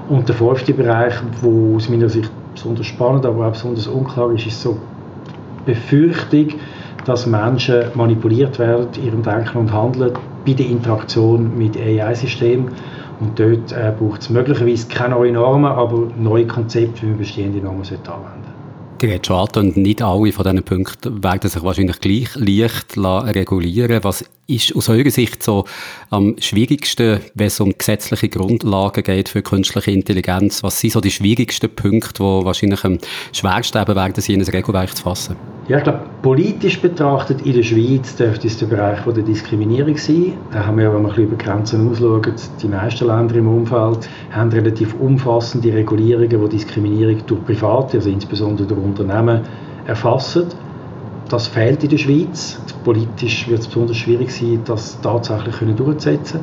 Und 0.09 0.29
der 0.29 0.35
fünfte 0.35 0.73
Bereich, 0.73 1.15
wo 1.43 1.77
aus 1.77 1.89
meiner 1.89 2.09
Sicht 2.09 2.31
besonders 2.55 2.87
spannend, 2.87 3.27
aber 3.27 3.47
auch 3.47 3.53
besonders 3.53 3.87
unklar 3.87 4.33
ist, 4.33 4.47
ist 4.47 4.61
so 4.61 4.79
Befürchtung, 5.65 6.59
dass 7.05 7.27
Menschen 7.27 7.85
manipuliert 7.95 8.59
werden 8.59 8.89
in 8.97 9.07
ihrem 9.07 9.23
Denken 9.23 9.59
und 9.59 9.73
Handeln 9.73 10.13
bei 10.47 10.53
der 10.53 10.67
Interaktion 10.67 11.57
mit 11.57 11.77
AI-Systemen. 11.77 12.69
Und 13.21 13.39
dort 13.39 13.73
äh, 13.73 13.93
braucht 13.97 14.23
es 14.23 14.31
möglicherweise 14.31 14.89
keine 14.89 15.15
neuen 15.15 15.35
Normen, 15.35 15.71
aber 15.71 16.09
neue 16.19 16.47
Konzepte, 16.47 17.03
wie 17.03 17.07
man 17.07 17.19
bestehende 17.19 17.59
Normen 17.59 17.83
anwenden 17.83 18.05
sollte. 18.05 18.55
Die 19.01 19.13
hat 19.13 19.27
schon 19.27 19.49
und 19.57 19.77
nicht 19.77 20.03
alle 20.03 20.33
von 20.33 20.45
diesen 20.45 20.63
Punkten 20.63 21.23
werden 21.23 21.51
sich 21.51 21.63
wahrscheinlich 21.63 22.01
gleich 22.01 22.35
leicht 22.37 22.97
regulieren 22.97 24.03
Was 24.03 24.25
ist 24.47 24.75
aus 24.77 24.89
eurer 24.89 25.11
Sicht 25.11 25.43
so 25.43 25.65
am 26.11 26.37
schwierigsten, 26.39 27.21
wenn 27.35 27.47
es 27.47 27.61
um 27.61 27.73
gesetzliche 27.77 28.29
Grundlagen 28.29 29.03
geht 29.03 29.29
für 29.29 29.43
künstliche 29.43 29.91
Intelligenz? 29.91 30.63
Was 30.63 30.81
sind 30.81 30.93
so 30.93 31.01
die 31.01 31.11
schwierigsten 31.11 31.75
Punkte, 31.75 32.23
die 32.23 32.45
wahrscheinlich 32.45 32.85
am 32.85 32.99
schwersten 33.33 33.87
werden, 33.87 34.21
sie 34.21 34.35
in 34.35 34.43
ein 34.43 34.49
Regelwerk 34.49 34.97
zu 34.97 35.03
fassen? 35.03 35.37
Ja, 35.67 35.79
ich 35.79 35.85
glaube, 35.85 36.05
politisch 36.21 36.79
betrachtet 36.79 37.41
in 37.41 37.55
der 37.55 37.63
Schweiz 37.63 38.17
dürfte 38.17 38.49
es 38.49 38.59
der 38.59 38.67
Bereich 38.67 39.01
der 39.03 39.23
Diskriminierung 39.23 39.97
sein. 39.97 40.35
Da 40.53 40.67
haben 40.67 40.77
wir, 40.77 40.93
wenn 40.93 41.05
wir 41.05 41.17
über 41.17 41.37
Grenzen 41.37 41.91
ausschauen, 41.91 42.35
die 42.61 42.69
meisten 42.69 43.07
Länder 43.07 43.37
im 43.37 43.49
Umfeld 43.49 44.07
haben 44.31 44.51
relativ 44.51 44.95
umfassende 45.01 45.73
Regulierungen, 45.73 46.29
die 46.29 46.57
Diskriminierung 46.57 47.27
durch 47.27 47.45
Private, 47.47 47.97
also 47.97 48.11
insbesondere 48.11 48.69
durch 48.69 48.81
Unternehmen, 48.81 49.41
erfassen. 49.87 50.49
Das 51.29 51.47
fehlt 51.47 51.83
in 51.83 51.91
der 51.91 51.99
Schweiz. 51.99 52.61
Politisch 52.85 53.49
wird 53.49 53.61
es 53.61 53.67
besonders 53.67 53.97
schwierig 53.97 54.31
sein, 54.31 54.61
das 54.65 55.01
tatsächlich 55.01 55.57
durchzusetzen. 55.75 56.41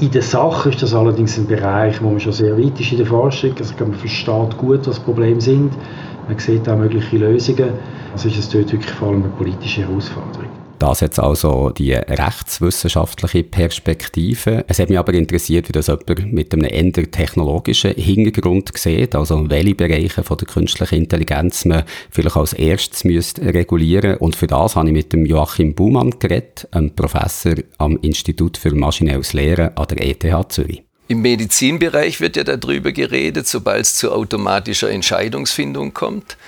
In 0.00 0.10
der 0.10 0.22
Sache 0.22 0.70
ist 0.70 0.82
das 0.82 0.94
allerdings 0.94 1.36
ein 1.36 1.46
Bereich, 1.46 2.02
wo 2.02 2.08
man 2.08 2.18
schon 2.18 2.32
sehr 2.32 2.56
weit 2.56 2.80
ist 2.80 2.92
in 2.92 2.98
der 2.98 3.06
Forschung. 3.06 3.52
Also 3.58 3.74
man 3.78 3.94
versteht 3.94 4.56
gut, 4.56 4.86
was 4.86 4.98
Probleme 4.98 5.40
sind. 5.40 5.72
Man 6.26 6.38
sieht 6.38 6.68
auch 6.68 6.78
mögliche 6.78 7.18
Lösungen. 7.18 7.70
Also 8.12 8.28
ist 8.28 8.38
es 8.38 8.48
dort 8.48 8.72
wirklich 8.72 8.90
vor 8.90 9.08
allem 9.08 9.24
eine 9.24 9.32
politische 9.32 9.82
Herausforderung. 9.82 10.41
Das 10.82 10.98
jetzt 10.98 11.20
also 11.20 11.70
die 11.70 11.92
rechtswissenschaftliche 11.92 13.44
Perspektive. 13.44 14.64
Es 14.66 14.80
hat 14.80 14.88
mich 14.88 14.98
aber 14.98 15.14
interessiert, 15.14 15.68
wie 15.68 15.72
das 15.72 15.86
jemand 15.86 16.32
mit 16.32 16.52
einem 16.52 16.64
eher 16.64 17.08
technologischen 17.08 17.94
Hintergrund 17.94 18.76
sieht, 18.76 19.14
also 19.14 19.48
welche 19.48 19.76
Bereiche 19.76 20.24
von 20.24 20.38
der 20.38 20.48
künstlichen 20.48 20.96
Intelligenz 20.96 21.66
man 21.66 21.84
vielleicht 22.10 22.36
als 22.36 22.52
erstes 22.54 23.04
müsste 23.04 23.54
regulieren 23.54 24.16
Und 24.16 24.34
für 24.34 24.48
das 24.48 24.74
habe 24.74 24.88
ich 24.88 24.92
mit 24.92 25.12
dem 25.12 25.24
Joachim 25.24 25.72
Buhmann 25.76 26.18
geredet, 26.18 26.66
einem 26.72 26.90
Professor 26.96 27.54
am 27.78 27.96
Institut 27.98 28.56
für 28.56 28.74
maschinelles 28.74 29.34
Lehren 29.34 29.76
an 29.76 29.86
der 29.86 30.04
ETH 30.04 30.52
Zürich. 30.52 30.82
Im 31.12 31.20
Medizinbereich 31.20 32.22
wird 32.22 32.36
ja 32.36 32.42
darüber 32.42 32.90
geredet, 32.90 33.46
sobald 33.46 33.82
es 33.82 33.96
zu 33.96 34.12
automatischer 34.12 34.88
Entscheidungsfindung 34.88 35.92
kommt. 35.92 36.38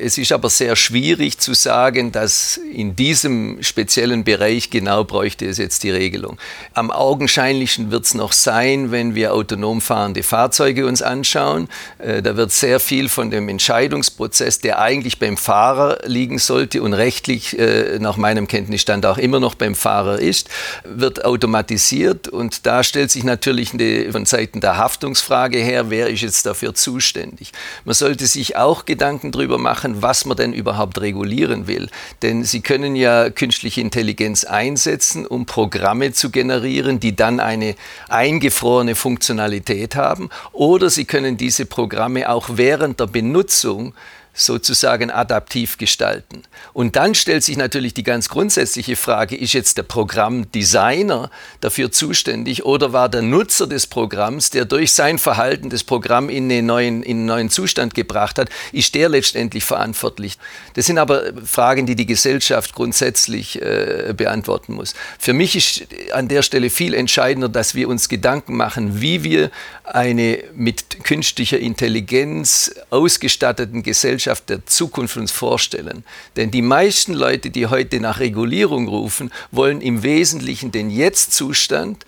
Es 0.00 0.16
ist 0.16 0.32
aber 0.32 0.48
sehr 0.48 0.74
schwierig 0.74 1.38
zu 1.38 1.54
sagen, 1.54 2.12
dass 2.12 2.56
in 2.56 2.96
diesem 2.96 3.62
speziellen 3.62 4.24
Bereich 4.24 4.70
genau 4.70 5.04
bräuchte 5.04 5.46
es 5.46 5.58
jetzt 5.58 5.82
die 5.82 5.90
Regelung. 5.90 6.38
Am 6.72 6.90
augenscheinlichsten 6.90 7.90
wird 7.90 8.04
es 8.04 8.14
noch 8.14 8.32
sein, 8.32 8.90
wenn 8.90 9.14
wir 9.14 9.34
autonom 9.34 9.80
fahrende 9.80 10.22
Fahrzeuge 10.22 10.86
uns 10.86 11.02
anschauen. 11.02 11.68
Äh, 11.98 12.22
da 12.22 12.36
wird 12.36 12.52
sehr 12.52 12.80
viel 12.80 13.08
von 13.08 13.30
dem 13.30 13.48
Entscheidungsprozess, 13.48 14.60
der 14.60 14.78
eigentlich 14.78 15.18
beim 15.18 15.36
Fahrer 15.36 15.98
liegen 16.04 16.38
sollte 16.38 16.82
und 16.82 16.94
rechtlich 16.94 17.58
äh, 17.58 17.98
nach 17.98 18.16
meinem 18.16 18.48
Kenntnisstand 18.48 19.04
auch 19.04 19.18
immer 19.18 19.40
noch 19.40 19.56
beim 19.56 19.74
Fahrer 19.74 20.18
ist, 20.18 20.48
wird 20.84 21.24
automatisiert. 21.24 22.28
Und 22.28 22.66
da 22.66 22.82
stellt 22.82 23.10
sich 23.10 23.24
natürlich 23.24 23.74
eine, 23.74 24.10
von 24.10 24.24
Seiten 24.24 24.60
der 24.60 24.78
Haftungsfrage 24.78 25.58
her, 25.58 25.90
wer 25.90 26.08
ist 26.08 26.22
jetzt 26.22 26.46
dafür 26.46 26.74
zuständig. 26.74 27.52
Man 27.84 27.94
sollte 27.94 28.26
sich 28.26 28.56
auch 28.56 28.86
Gedanken 28.86 29.32
darüber 29.32 29.58
machen, 29.58 29.81
machen, 29.82 30.02
was 30.02 30.24
man 30.24 30.36
denn 30.36 30.52
überhaupt 30.52 31.00
regulieren 31.00 31.66
will. 31.66 31.88
Denn 32.22 32.44
Sie 32.44 32.60
können 32.60 32.94
ja 32.96 33.30
künstliche 33.30 33.80
Intelligenz 33.80 34.44
einsetzen, 34.44 35.26
um 35.26 35.46
Programme 35.46 36.12
zu 36.12 36.30
generieren, 36.30 37.00
die 37.00 37.16
dann 37.16 37.40
eine 37.40 37.74
eingefrorene 38.08 38.94
Funktionalität 38.94 39.96
haben. 39.96 40.30
Oder 40.52 40.88
Sie 40.90 41.04
können 41.04 41.36
diese 41.36 41.66
Programme 41.66 42.28
auch 42.30 42.50
während 42.54 43.00
der 43.00 43.06
Benutzung 43.06 43.94
sozusagen 44.34 45.10
adaptiv 45.10 45.76
gestalten. 45.76 46.42
Und 46.72 46.96
dann 46.96 47.14
stellt 47.14 47.44
sich 47.44 47.56
natürlich 47.58 47.92
die 47.92 48.02
ganz 48.02 48.30
grundsätzliche 48.30 48.96
Frage, 48.96 49.36
ist 49.36 49.52
jetzt 49.52 49.76
der 49.76 49.82
Programmdesigner 49.82 51.30
dafür 51.60 51.92
zuständig 51.92 52.64
oder 52.64 52.94
war 52.94 53.10
der 53.10 53.20
Nutzer 53.20 53.66
des 53.66 53.86
Programms, 53.86 54.48
der 54.50 54.64
durch 54.64 54.92
sein 54.92 55.18
Verhalten 55.18 55.68
das 55.68 55.84
Programm 55.84 56.30
in 56.30 56.50
einen 56.50 56.66
neuen, 56.66 57.02
in 57.02 57.18
einen 57.18 57.26
neuen 57.26 57.50
Zustand 57.50 57.94
gebracht 57.94 58.38
hat, 58.38 58.48
ist 58.72 58.94
der 58.94 59.10
letztendlich 59.10 59.64
verantwortlich? 59.64 60.38
Das 60.74 60.86
sind 60.86 60.96
aber 60.96 61.24
Fragen, 61.44 61.84
die 61.84 61.96
die 61.96 62.06
Gesellschaft 62.06 62.74
grundsätzlich 62.74 63.60
äh, 63.60 64.14
beantworten 64.16 64.72
muss. 64.72 64.94
Für 65.18 65.34
mich 65.34 65.56
ist 65.56 65.86
an 66.12 66.28
der 66.28 66.42
Stelle 66.42 66.70
viel 66.70 66.94
entscheidender, 66.94 67.50
dass 67.50 67.74
wir 67.74 67.88
uns 67.88 68.08
Gedanken 68.08 68.56
machen, 68.56 69.02
wie 69.02 69.24
wir 69.24 69.50
eine 69.84 70.38
mit 70.54 71.04
künstlicher 71.04 71.58
Intelligenz 71.58 72.74
ausgestatteten 72.88 73.82
Gesellschaft 73.82 74.21
Gesellschaft 74.22 74.50
der 74.50 74.64
Zukunft 74.66 75.16
uns 75.16 75.32
vorstellen. 75.32 76.04
Denn 76.36 76.52
die 76.52 76.62
meisten 76.62 77.12
Leute, 77.12 77.50
die 77.50 77.66
heute 77.66 77.98
nach 77.98 78.20
Regulierung 78.20 78.86
rufen, 78.86 79.32
wollen 79.50 79.80
im 79.80 80.04
Wesentlichen 80.04 80.70
den 80.70 80.90
Jetzt-Zustand 80.90 82.06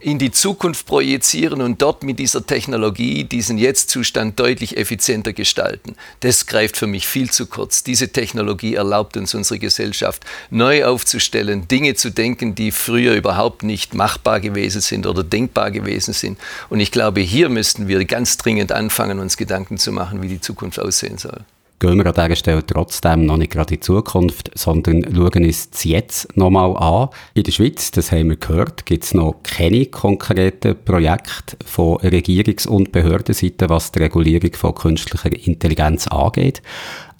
in 0.00 0.18
die 0.18 0.30
Zukunft 0.30 0.86
projizieren 0.86 1.62
und 1.62 1.80
dort 1.80 2.02
mit 2.02 2.18
dieser 2.18 2.46
Technologie 2.46 3.24
diesen 3.24 3.56
Jetztzustand 3.56 4.38
deutlich 4.38 4.76
effizienter 4.76 5.32
gestalten. 5.32 5.96
Das 6.20 6.46
greift 6.46 6.76
für 6.76 6.86
mich 6.86 7.06
viel 7.06 7.30
zu 7.30 7.46
kurz. 7.46 7.82
Diese 7.82 8.10
Technologie 8.10 8.74
erlaubt 8.74 9.16
uns, 9.16 9.34
unsere 9.34 9.58
Gesellschaft 9.58 10.24
neu 10.50 10.84
aufzustellen, 10.84 11.66
Dinge 11.66 11.94
zu 11.94 12.10
denken, 12.10 12.54
die 12.54 12.72
früher 12.72 13.14
überhaupt 13.14 13.62
nicht 13.62 13.94
machbar 13.94 14.40
gewesen 14.40 14.80
sind 14.80 15.06
oder 15.06 15.24
denkbar 15.24 15.70
gewesen 15.70 16.12
sind. 16.12 16.38
Und 16.68 16.80
ich 16.80 16.92
glaube, 16.92 17.20
hier 17.20 17.48
müssten 17.48 17.88
wir 17.88 18.04
ganz 18.04 18.36
dringend 18.36 18.72
anfangen, 18.72 19.18
uns 19.18 19.36
Gedanken 19.36 19.78
zu 19.78 19.92
machen, 19.92 20.22
wie 20.22 20.28
die 20.28 20.40
Zukunft 20.40 20.78
aussehen 20.78 21.18
soll 21.18 21.44
gehen 21.78 21.98
wir 21.98 22.06
an 22.06 22.14
dieser 22.14 22.36
Stelle 22.36 22.64
trotzdem 22.64 23.26
noch 23.26 23.36
nicht 23.36 23.52
gerade 23.52 23.74
in 23.74 23.80
die 23.80 23.84
Zukunft, 23.84 24.50
sondern 24.54 25.04
schauen 25.14 25.44
uns 25.44 25.70
das 25.70 25.84
jetzt 25.84 26.36
nochmal 26.36 26.76
an. 26.76 27.08
In 27.34 27.42
der 27.42 27.52
Schweiz, 27.52 27.90
das 27.90 28.12
haben 28.12 28.30
wir 28.30 28.36
gehört, 28.36 28.86
gibt 28.86 29.04
es 29.04 29.14
noch 29.14 29.36
keine 29.42 29.86
konkreten 29.86 30.76
Projekte 30.84 31.56
von 31.64 31.98
Regierungs- 31.98 32.66
und 32.66 32.92
Behördenseite, 32.92 33.68
was 33.68 33.92
die 33.92 34.00
Regulierung 34.00 34.54
von 34.54 34.74
künstlicher 34.74 35.32
Intelligenz 35.32 36.06
angeht. 36.08 36.62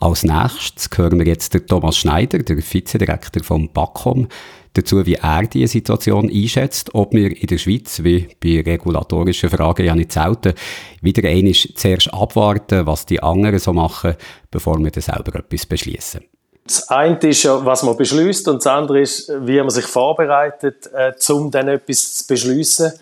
Als 0.00 0.24
nächstes 0.24 0.88
hören 0.96 1.18
wir 1.18 1.26
jetzt 1.26 1.54
den 1.54 1.66
Thomas 1.66 1.96
Schneider, 1.96 2.38
der 2.38 2.56
Vizedirektor 2.56 3.42
vom 3.42 3.68
BAKOM, 3.72 4.28
dazu, 4.76 5.04
wie 5.06 5.14
er 5.14 5.42
diese 5.42 5.68
Situation 5.68 6.30
einschätzt, 6.30 6.94
ob 6.94 7.12
wir 7.12 7.30
in 7.30 7.46
der 7.46 7.58
Schweiz, 7.58 8.02
wie 8.02 8.28
bei 8.42 8.60
regulatorischen 8.60 9.50
Fragen 9.50 9.86
ja 9.86 9.94
nicht 9.94 10.12
selten, 10.12 10.54
wieder 11.00 11.28
einmal 11.28 11.52
zuerst 11.52 12.12
abwarten, 12.12 12.86
was 12.86 13.06
die 13.06 13.22
anderen 13.22 13.58
so 13.58 13.72
machen, 13.72 14.16
bevor 14.50 14.78
wir 14.78 14.90
dann 14.90 15.02
selber 15.02 15.38
etwas 15.38 15.66
beschließen. 15.66 16.22
Das 16.66 16.88
eine 16.88 17.18
ist 17.20 17.44
ja, 17.44 17.64
was 17.64 17.84
man 17.84 17.96
beschließt, 17.96 18.48
und 18.48 18.56
das 18.56 18.66
andere 18.66 19.00
ist, 19.00 19.32
wie 19.40 19.58
man 19.58 19.70
sich 19.70 19.86
vorbereitet, 19.86 20.90
äh, 20.92 21.12
um 21.32 21.50
dann 21.50 21.68
etwas 21.68 22.16
zu 22.16 22.26
beschließen. 22.26 22.92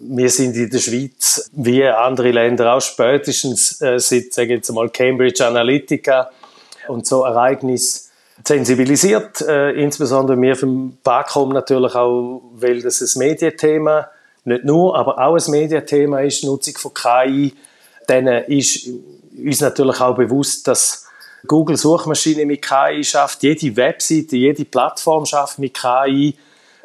Wir 0.00 0.28
sind 0.28 0.56
in 0.56 0.68
der 0.68 0.80
Schweiz, 0.80 1.48
wie 1.52 1.84
andere 1.84 2.32
Länder 2.32 2.74
auch 2.74 2.80
spätestens 2.80 3.80
äh, 3.80 4.00
seit, 4.00 4.32
sagen 4.32 4.50
jetzt 4.50 4.72
mal, 4.72 4.88
Cambridge 4.88 5.46
Analytica 5.46 6.28
und 6.88 7.06
so 7.06 7.22
Ereignis 7.22 8.03
sensibilisiert. 8.46 9.40
Äh, 9.42 9.72
insbesondere 9.72 10.40
wir 10.40 10.56
vom 10.56 10.98
BAKOM 11.02 11.50
natürlich 11.50 11.94
auch, 11.94 12.42
weil 12.54 12.82
das 12.82 13.00
ein 13.00 13.18
Medienthema 13.18 14.08
nicht 14.44 14.64
nur, 14.64 14.96
aber 14.96 15.18
auch 15.18 15.36
ein 15.36 15.50
Medienthema 15.50 16.20
ist, 16.20 16.44
Nutzung 16.44 16.76
von 16.76 16.92
KI. 16.92 17.54
Dann 18.06 18.26
ist 18.26 18.88
uns 19.36 19.60
natürlich 19.60 20.00
auch 20.00 20.14
bewusst, 20.14 20.68
dass 20.68 21.06
Google 21.46 21.76
Suchmaschine 21.76 22.46
mit 22.46 22.62
KI 22.62 23.04
schafft, 23.04 23.42
jede 23.42 23.76
Webseite, 23.76 24.36
jede 24.36 24.64
Plattform 24.64 25.26
schafft 25.26 25.58
mit 25.58 25.74
KI, 25.74 26.34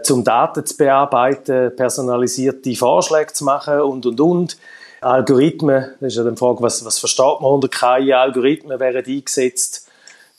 zum 0.04 0.24
Daten 0.24 0.66
zu 0.66 0.78
bearbeiten, 0.78 1.76
personalisierte 1.76 2.74
Vorschläge 2.76 3.34
zu 3.34 3.44
machen 3.44 3.82
und, 3.82 4.06
und, 4.06 4.20
und. 4.20 4.58
Algorithmen, 5.02 5.94
das 6.00 6.14
ist 6.14 6.18
ja 6.18 6.30
die 6.30 6.36
Frage, 6.36 6.62
was, 6.62 6.84
was 6.84 7.00
versteht 7.00 7.40
man 7.40 7.54
unter 7.54 7.70
KI? 7.70 8.14
Algorithmen 8.14 8.80
werden 8.80 9.04
eingesetzt, 9.06 9.89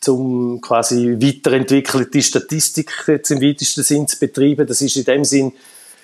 um 0.09 0.61
quasi 0.61 1.17
weiterentwickelte 1.21 2.23
Statistik 2.23 2.93
jetzt 3.07 3.31
im 3.31 3.43
weitesten 3.43 3.83
Sinn 3.83 4.09
zu 4.09 4.19
betreiben. 4.19 4.67
Das 4.67 4.81
ist 4.81 4.97
in 4.97 5.05
dem 5.05 5.25
Sinn 5.25 5.53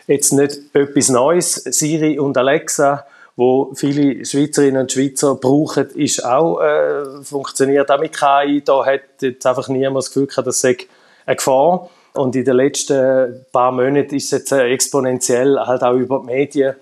jetzt 0.07 0.33
nicht 0.33 0.59
etwas 0.73 1.09
Neues. 1.09 1.55
Siri 1.55 2.19
und 2.19 2.37
Alexa, 2.37 3.07
wo 3.37 3.73
viele 3.75 4.25
Schweizerinnen 4.25 4.83
und 4.83 4.93
Schweizer 4.93 5.35
brauchen, 5.35 5.89
ist 5.91 6.25
auch, 6.25 6.61
äh, 6.61 7.23
funktioniert 7.23 7.91
auch 7.91 8.01
mit 8.01 8.17
KI. 8.17 8.63
Da 8.65 8.85
hat 8.85 9.01
jetzt 9.21 9.47
einfach 9.47 9.69
niemand 9.69 9.99
das 9.99 10.09
Gefühl 10.09 10.27
gehabt, 10.27 10.47
das 10.47 10.61
sei 10.61 10.77
eine 11.25 11.37
Gefahr. 11.37 11.91
Und 12.13 12.35
in 12.35 12.45
den 12.45 12.57
letzten 12.57 13.45
paar 13.53 13.73
Monaten 13.73 14.15
ist 14.15 14.25
es 14.27 14.31
jetzt 14.31 14.53
exponentiell 14.53 15.59
halt 15.59 15.83
auch 15.83 15.95
über 15.95 16.21
die 16.21 16.27
Medien 16.27 16.75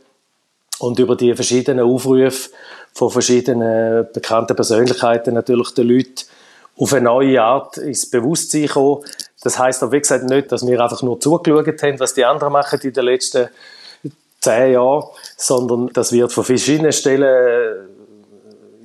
und 0.78 0.98
über 0.98 1.16
die 1.16 1.34
verschiedenen 1.34 1.84
Aufrufe 1.84 2.50
von 2.92 3.10
verschiedenen 3.10 4.06
bekannten 4.12 4.54
Persönlichkeiten 4.54 5.34
natürlich 5.34 5.74
den 5.74 5.88
Leuten 5.88 6.24
auf 6.76 6.92
eine 6.92 7.04
neue 7.04 7.42
Art 7.42 7.78
ins 7.78 8.10
Bewusstsein 8.10 8.66
gekommen. 8.66 9.04
Das 9.42 9.58
heißt 9.58 9.82
aber, 9.82 9.92
wie 9.92 10.00
gesagt, 10.00 10.24
nicht, 10.24 10.50
dass 10.50 10.66
wir 10.66 10.80
einfach 10.80 11.02
nur 11.02 11.20
zugeschaut 11.20 11.82
haben, 11.82 12.00
was 12.00 12.14
die 12.14 12.24
anderen 12.24 12.52
machen 12.52 12.80
in 12.82 12.92
den 12.92 13.04
letzten 13.04 13.48
zehn 14.40 14.72
Jahren, 14.72 15.04
sondern 15.36 15.90
das 15.92 16.12
wird 16.12 16.32
von 16.32 16.44
verschiedenen 16.44 16.92
Stellen 16.92 17.88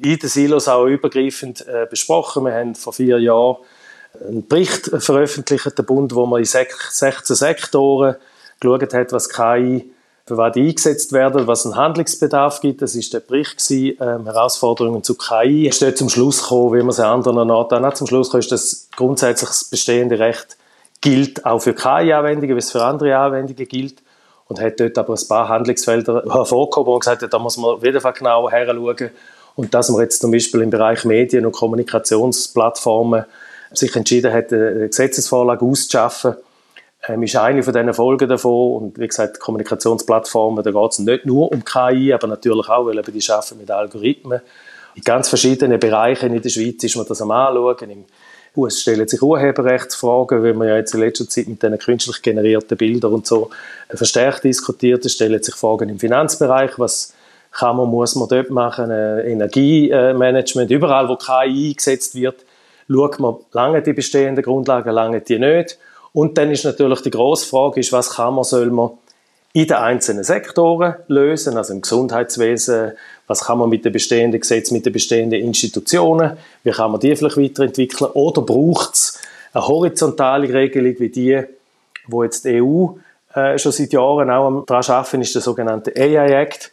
in 0.02 0.18
den 0.18 0.30
Silos 0.30 0.68
auch 0.68 0.86
übergreifend 0.86 1.68
äh, 1.68 1.86
besprochen. 1.90 2.46
Wir 2.46 2.54
haben 2.54 2.76
vor 2.76 2.94
vier 2.94 3.20
Jahren 3.20 3.58
einen 4.26 4.48
Bericht 4.48 4.90
veröffentlicht, 5.00 5.78
der 5.78 5.84
Bund, 5.84 6.16
wo 6.16 6.26
man 6.26 6.40
in 6.40 6.46
16 6.46 7.36
Sektoren 7.36 8.16
geschaut 8.60 8.94
hat, 8.94 9.12
was 9.12 9.30
KI 9.30 9.92
für 10.30 10.38
was 10.38 10.54
die 10.54 10.70
eingesetzt 10.70 11.12
werden, 11.12 11.48
was 11.48 11.66
einen 11.66 11.76
Handlungsbedarf 11.76 12.62
gibt. 12.62 12.84
Das 12.84 12.96
ist 12.96 13.14
der 13.14 13.20
Bericht 13.20 13.58
gewesen, 13.58 13.98
ähm, 14.00 14.26
Herausforderungen 14.26 15.04
zu 15.04 15.16
KI. 15.16 15.68
Es 15.68 15.82
ist 15.82 15.98
zum 15.98 16.08
Schluss 16.08 16.44
gekommen, 16.44 16.76
wie 16.76 16.80
man 16.80 16.90
es 16.90 17.00
an 17.00 17.18
anderen 17.18 17.50
Orten 17.50 17.84
auch 17.84 17.94
zum 17.96 18.06
Schluss 18.06 18.28
gekommen 18.28 18.42
ist, 18.42 18.52
dass 18.52 18.88
grundsätzlich 18.96 19.50
das 19.50 19.66
bestehende 19.66 20.20
Recht 20.20 20.56
gilt 21.02 21.46
auch 21.46 21.60
für 21.60 21.74
KI-Anwendungen, 21.74 22.56
wie 22.56 22.60
es 22.60 22.72
für 22.72 22.84
andere 22.84 23.18
Anwendungen 23.18 23.68
gilt. 23.68 24.04
Und 24.48 24.62
hat 24.62 24.80
dort 24.80 24.98
aber 25.00 25.16
ein 25.16 25.28
paar 25.28 25.50
Handlungsfelder 25.50 26.24
hervorgehoben 26.32 26.94
und 26.94 27.00
gesagt, 27.00 27.24
ja, 27.24 27.28
da 27.28 27.40
muss 27.40 27.58
man 27.58 27.72
auf 27.72 27.84
jeden 27.84 28.00
Fall 28.00 28.14
genau 28.14 28.50
heranschauen. 28.50 29.10
Und 29.56 29.74
dass 29.74 29.90
man 29.90 30.02
jetzt 30.02 30.22
zum 30.22 30.32
Beispiel 30.32 30.62
im 30.62 30.70
Bereich 30.70 31.06
Medien 31.06 31.46
und 31.46 31.54
Kommunikationsplattformen 31.54 33.26
sich 33.72 33.96
entschieden 33.96 34.32
hat, 34.32 34.54
eine 34.54 34.90
Gesetzesvorlage 34.90 35.66
auszuschaffen, 35.66 36.36
ähm, 37.08 37.24
ist 37.24 37.36
eine 37.36 37.64
von 37.64 37.74
diesen 37.74 37.93
Folgen 37.93 38.28
davon. 38.28 38.84
Und 38.84 39.00
wie 39.00 39.08
gesagt, 39.08 39.39
Kommunikationsplattformen, 39.39 40.64
da 40.64 40.72
geht 40.72 40.91
es 40.91 41.00
nicht 41.00 41.26
nur 41.26 41.52
um 41.52 41.64
KI, 41.64 42.14
aber 42.14 42.28
natürlich 42.28 42.70
auch, 42.70 42.86
weil 42.86 43.00
eben 43.00 43.14
die 43.14 43.32
arbeiten 43.32 43.58
mit 43.58 43.72
Algorithmen. 43.72 44.41
In 44.95 45.04
ganz 45.04 45.30
verschiedenen 45.30 45.80
Bereichen 45.80 46.34
in 46.34 46.41
der 46.41 46.50
Schweiz 46.50 46.84
ist 46.84 46.97
man 46.97 47.06
das 47.08 47.22
am 47.22 47.32
anschauen. 47.32 47.89
Im 47.89 48.06
US 48.58 48.82
stellen 48.82 49.08
sich 49.08 49.22
Urheberrechtsfragen, 49.22 50.43
wenn 50.43 50.58
man 50.58 50.68
ja 50.68 50.76
jetzt 50.76 50.93
in 50.93 51.00
letzter 51.02 51.30
Zeit 51.30 51.47
mit 51.47 51.62
diesen 51.62 51.78
künstlich 51.78 52.22
generierten 52.22 52.78
Bildern 52.78 53.14
und 53.14 53.28
so 53.28 53.50
verstärkt 53.89 54.43
diskutiert. 54.43 55.06
Es 55.06 55.14
stellen 55.14 55.41
sich 55.41 55.56
Fragen 55.56 55.89
im 55.89 56.00
Finanzbereich, 56.00 56.78
was 56.78 57.14
kann 57.52 57.78
man, 57.78 57.89
muss 57.89 58.16
man 58.16 58.28
dort 58.28 58.50
machen, 58.50 58.91
äh, 58.91 59.22
Energiemanagement, 59.32 60.70
überall 60.70 61.08
wo 61.10 61.16
KI 61.16 61.70
eingesetzt 61.70 62.16
wird, 62.16 62.45
schaut 62.88 63.20
man, 63.20 63.36
lange 63.54 63.82
die 63.82 63.93
bestehenden 63.93 64.43
Grundlagen, 64.43 64.91
lange 64.91 65.22
die 65.22 65.39
nicht 65.39 65.78
und 66.14 66.38
dann 66.38 66.51
ist 66.51 66.66
natürlich 66.66 67.01
die 67.01 67.12
grosse 67.12 67.47
Frage, 67.47 67.82
was 67.91 68.12
kann 68.12 68.36
man, 68.36 68.43
soll 68.43 68.72
man 68.72 68.91
in 69.53 69.68
den 69.68 69.78
einzelnen 69.78 70.24
Sektoren 70.24 70.95
lösen, 71.07 71.57
also 71.57 71.74
im 71.74 71.82
Gesundheitswesen, 71.82 72.93
was 73.28 73.45
kann 73.45 73.57
man 73.57 73.70
mit 73.70 73.86
den 73.86 73.93
bestehenden 73.93 74.39
Gesetzen, 74.39 74.76
mit 74.76 74.86
den 74.86 74.93
bestehenden 74.93 75.39
Institutionen, 75.41 76.38
wie 76.64 76.72
kann 76.72 76.91
man 76.91 76.99
die 76.99 77.16
vielleicht 77.16 77.38
weiterentwickeln? 77.38 78.12
Oder 78.12 78.41
braucht 78.41 78.93
es 78.93 79.20
eine 79.53 79.68
horizontale 79.68 80.53
Regelung 80.53 80.95
wie 80.99 81.10
die, 81.10 81.43
wo 82.07 82.24
jetzt 82.24 82.45
die 82.45 82.62
EU 82.62 82.88
äh, 83.34 83.57
schon 83.57 83.72
seit 83.72 83.93
Jahren 83.93 84.30
auch 84.30 84.66
daran 84.66 84.84
arbeiten, 84.84 85.22
ist 85.22 85.36
der 85.36 85.41
sogenannte 85.41 85.93
AI 85.95 86.41
Act. 86.41 86.72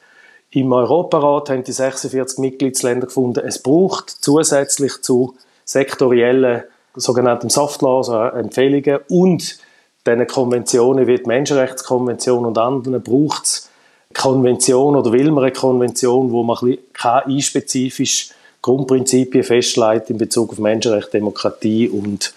Im 0.51 0.73
Europarat 0.73 1.51
haben 1.51 1.65
die 1.65 1.73
46 1.73 2.39
Mitgliedsländer 2.39 3.07
gefunden, 3.07 3.45
es 3.47 3.63
braucht 3.63 4.11
zusätzlich 4.11 5.03
zu 5.03 5.37
sektoriellen 5.65 6.63
sogenannten 6.97 7.51
Soft 7.51 7.83
also 7.83 8.19
Empfehlungen 8.19 9.01
und 9.09 9.59
diesen 10.07 10.27
Konventionen 10.27 11.07
wie 11.07 11.17
die 11.17 11.27
Menschenrechtskonvention 11.27 12.45
und 12.47 12.59
anderen 12.59 13.03
braucht 13.03 13.45
es 13.45 13.71
Konvention 14.15 14.97
oder 14.97 15.13
will 15.13 15.31
man 15.31 15.45
eine 15.45 15.53
Konvention, 15.53 16.31
wo 16.31 16.43
man 16.43 16.57
KI-spezifisch 16.95 18.31
Grundprinzipien 18.63 19.45
festlegt 19.45 20.11
in 20.11 20.19
Bezug 20.19 20.53
auf 20.53 20.59
Menschenrechte, 20.59 21.13
Demokratie 21.13 21.89
und, 21.89 22.35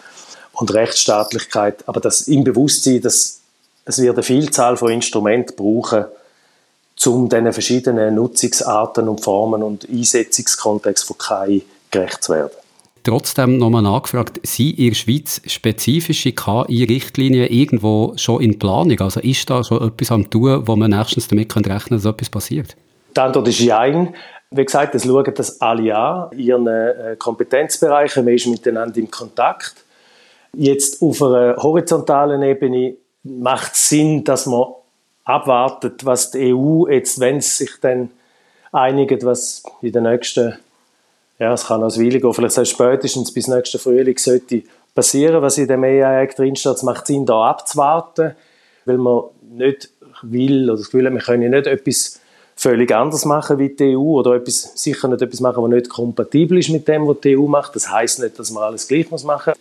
und 0.54 0.74
Rechtsstaatlichkeit. 0.74 1.84
Aber 1.88 2.00
das 2.00 2.28
im 2.28 2.44
Bewusstsein, 2.44 3.02
dass 3.02 3.40
es 3.86 4.00
wird 4.00 4.16
eine 4.16 4.24
Vielzahl 4.24 4.78
von 4.78 4.92
Instrumenten 4.92 5.56
brauchen, 5.56 6.06
um 7.06 7.30
diesen 7.30 7.54
verschiedenen 7.54 8.14
Nutzungsarten 8.16 9.08
und 9.08 9.22
Formen 9.22 9.64
und 9.64 9.90
Einsetzungskontext 9.90 11.06
von 11.06 11.18
KI 11.18 11.66
gerecht 11.90 12.24
zu 12.24 12.34
werden. 12.34 12.59
Trotzdem 13.10 13.58
nochmal 13.58 13.82
nachgefragt, 13.82 14.40
sind 14.44 14.78
in 14.78 14.90
der 14.90 14.94
Schweiz 14.94 15.42
spezifische 15.48 16.32
KI-Richtlinien 16.32 17.48
irgendwo 17.48 18.14
schon 18.18 18.40
in 18.40 18.60
Planung? 18.60 19.00
Also 19.00 19.20
ist 19.22 19.50
da 19.50 19.64
schon 19.64 19.82
etwas 19.82 20.12
am 20.12 20.30
tun, 20.30 20.68
wo 20.68 20.76
man 20.76 20.92
nächstens 20.92 21.28
damit 21.28 21.56
rechnen 21.56 21.64
kann, 21.64 21.90
dass 21.90 22.06
etwas 22.06 22.30
passiert? 22.30 22.76
Die 23.16 23.20
Antwort 23.20 23.48
ist 23.48 23.62
Jein. 23.62 24.14
Wie 24.52 24.64
gesagt, 24.64 24.94
das 24.94 25.06
schauen 25.06 25.34
das 25.36 25.60
alle 25.60 25.98
an, 25.98 26.38
ihren 26.38 26.68
äh, 26.68 27.16
Kompetenzbereichen, 27.18 28.24
man 28.24 28.36
ist 28.36 28.46
miteinander 28.46 28.98
in 28.98 29.10
Kontakt. 29.10 29.74
Jetzt 30.54 31.02
auf 31.02 31.24
einer 31.24 31.56
horizontalen 31.58 32.44
Ebene 32.44 32.94
macht 33.24 33.74
es 33.74 33.90
Sinn, 33.90 34.24
dass 34.24 34.46
man 34.46 34.66
abwartet, 35.24 36.06
was 36.06 36.30
die 36.30 36.54
EU 36.54 36.88
jetzt, 36.88 37.20
wenn 37.20 37.38
es 37.38 37.58
sich 37.58 37.72
dann 37.82 38.12
einigt, 38.72 39.26
was 39.26 39.64
in 39.82 39.94
den 39.94 40.04
nächsten 40.04 40.60
ja, 41.40 41.54
es 41.54 41.68
kann 41.68 41.82
eine 41.82 41.96
Weile 41.96 42.20
gehen, 42.20 42.34
vielleicht 42.34 42.58
heißt 42.58 42.72
spätestens 42.72 43.34
bis 43.34 43.48
nächsten 43.48 43.80
Frühling 43.80 44.18
sollte 44.18 44.64
passieren, 44.94 45.42
was 45.42 45.58
in 45.58 45.68
dem 45.68 45.84
AI-Act 45.84 46.38
drinsteht. 46.38 46.76
Es 46.76 46.84
macht 46.84 47.08
Sinn, 47.08 47.26
da 47.26 47.50
abzuwarten, 47.50 48.36
weil 48.86 48.98
man 48.98 49.24
nicht 49.50 49.90
will 50.22 50.70
oder 50.70 50.78
das 50.78 50.88
Gefühl 50.88 51.06
hat, 51.06 51.14
wir 51.14 51.22
können 51.22 51.52
nicht 51.52 51.68
etwas 51.68 52.20
völlig 52.56 52.94
anders 52.94 53.24
machen 53.24 53.58
wie 53.58 53.70
die 53.70 53.96
EU 53.96 54.20
oder 54.20 54.34
etwas, 54.34 54.74
sicher 54.76 55.08
nicht 55.08 55.22
etwas 55.22 55.40
machen, 55.40 55.64
was 55.64 55.70
nicht 55.70 55.90
kompatibel 55.90 56.58
ist 56.58 56.70
mit 56.70 56.90
dem, 56.90 57.08
was 57.08 57.22
die 57.22 57.38
EU 57.38 57.48
macht. 57.48 57.74
Das 57.74 57.90
heißt 57.90 58.20
nicht, 58.20 58.38
dass 58.38 58.52
man 58.52 58.64
alles 58.64 58.90
gleich 58.90 59.10
muss 59.10 59.24
machen. 59.24 59.54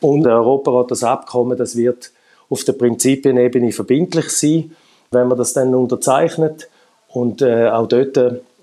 Und 0.00 0.24
der 0.24 0.32
Europarat, 0.32 0.90
das 0.90 1.04
Abkommen, 1.04 1.56
das 1.56 1.76
wird 1.76 2.10
auf 2.50 2.64
der 2.64 2.72
Prinzipienebene 2.72 3.70
verbindlich 3.70 4.30
sein, 4.30 4.74
wenn 5.12 5.28
man 5.28 5.38
das 5.38 5.52
dann 5.52 5.72
unterzeichnet. 5.72 6.68
Und 7.06 7.42
äh, 7.42 7.68
auch 7.68 7.86
dort 7.86 8.18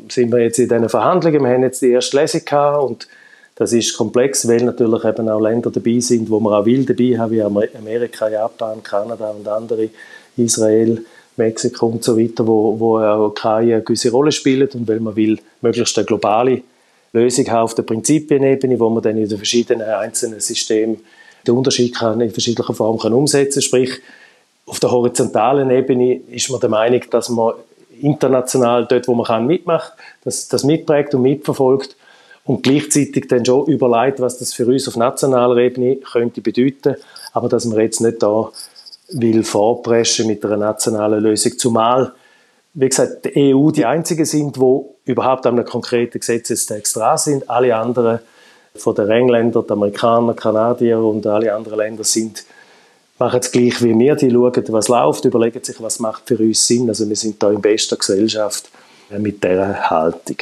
sind 0.07 0.31
wir 0.31 0.39
jetzt 0.39 0.59
in 0.59 0.69
diesen 0.69 0.89
Verhandlungen. 0.89 1.43
Wir 1.43 1.49
haben 1.49 1.63
jetzt 1.63 1.81
die 1.81 1.91
erste 1.91 2.17
Lesung 2.17 2.45
gehabt 2.45 2.83
und 2.83 3.07
das 3.55 3.73
ist 3.73 3.97
komplex, 3.97 4.47
weil 4.47 4.63
natürlich 4.63 5.03
eben 5.03 5.27
auch 5.27 5.41
Länder 5.41 5.69
dabei 5.69 5.99
sind, 5.99 6.29
wo 6.29 6.39
man 6.39 6.53
auch 6.53 6.65
will 6.65 6.85
dabei 6.85 7.17
haben, 7.19 7.31
wie 7.31 7.41
Amerika, 7.41 8.29
Japan, 8.29 8.81
Kanada 8.81 9.31
und 9.31 9.47
andere, 9.47 9.89
Israel, 10.37 11.03
Mexiko 11.35 11.87
und 11.87 12.03
so 12.03 12.17
weiter, 12.17 12.47
wo, 12.47 12.79
wo 12.79 12.99
auch 12.99 13.31
keine 13.31 13.81
gewisse 13.81 14.11
Rolle 14.11 14.31
spielen 14.31 14.69
und 14.73 14.87
weil 14.87 14.99
man 14.99 15.15
will 15.15 15.39
möglichst 15.61 15.97
eine 15.97 16.05
globale 16.05 16.61
Lösung 17.11 17.49
haben 17.49 17.63
auf 17.63 17.75
der 17.75 17.83
Prinzipienebene, 17.83 18.79
wo 18.79 18.89
man 18.89 19.03
dann 19.03 19.17
in 19.17 19.27
den 19.27 19.37
verschiedenen 19.37 19.87
einzelnen 19.87 20.39
Systemen 20.39 20.99
den 21.45 21.55
Unterschied 21.55 21.95
kann, 21.95 22.21
in 22.21 22.31
verschiedenen 22.31 22.73
Formen 22.75 22.99
kann 22.99 23.13
umsetzen 23.13 23.61
Sprich, 23.61 23.99
auf 24.65 24.79
der 24.79 24.91
horizontalen 24.91 25.71
Ebene 25.71 26.21
ist 26.31 26.49
man 26.51 26.59
der 26.59 26.69
Meinung, 26.69 27.01
dass 27.09 27.29
man 27.29 27.55
international 28.03 28.85
dort, 28.85 29.07
wo 29.07 29.15
man 29.15 29.25
kann, 29.25 29.47
mitmacht, 29.47 29.93
dass 30.23 30.47
das 30.47 30.63
mitprägt 30.63 31.13
und 31.15 31.21
mitverfolgt 31.21 31.95
und 32.45 32.63
gleichzeitig 32.63 33.27
dann 33.27 33.45
schon 33.45 33.67
überlegt, 33.67 34.19
was 34.19 34.39
das 34.39 34.53
für 34.53 34.65
uns 34.65 34.87
auf 34.87 34.95
nationaler 34.95 35.57
Ebene 35.57 35.97
könnte 35.97 36.41
bedeuten, 36.41 36.95
aber 37.33 37.49
dass 37.49 37.65
man 37.65 37.79
jetzt 37.79 38.01
nicht 38.01 38.23
da 38.23 38.49
will 39.11 39.43
vorpreschen 39.43 40.27
mit 40.27 40.43
einer 40.45 40.57
nationalen 40.57 41.21
Lösung, 41.21 41.57
zumal 41.57 42.13
wie 42.73 42.89
gesagt, 42.89 43.25
die 43.25 43.53
EU 43.53 43.71
die 43.71 43.85
einzigen 43.85 44.25
sind, 44.25 44.59
wo 44.59 44.95
überhaupt 45.05 45.45
an 45.45 45.55
einem 45.55 45.65
konkreten 45.65 46.19
Gesetzestext 46.19 46.95
dran 46.95 47.17
sind. 47.17 47.49
Alle 47.49 47.75
anderen 47.75 48.19
von 48.75 48.95
den 48.95 49.09
Engländern, 49.09 49.65
die 49.65 49.73
Amerikaner, 49.73 50.33
Kanadier 50.33 50.99
und 50.99 51.25
alle 51.25 51.53
anderen 51.53 51.79
Länder 51.79 52.03
sind 52.03 52.45
machen 53.19 53.39
es 53.39 53.51
gleich 53.51 53.81
wie 53.83 53.97
wir. 53.97 54.15
Die 54.15 54.31
schauen, 54.31 54.63
was 54.69 54.87
läuft, 54.87 55.25
überlegen 55.25 55.63
sich, 55.63 55.81
was 55.81 55.99
macht 55.99 56.23
für 56.27 56.37
uns 56.37 56.65
Sinn. 56.65 56.89
Also 56.89 57.07
wir 57.07 57.15
sind 57.15 57.41
da 57.41 57.51
in 57.51 57.61
bester 57.61 57.97
Gesellschaft 57.97 58.69
mit 59.17 59.43
dieser 59.43 59.89
Haltung. 59.89 60.37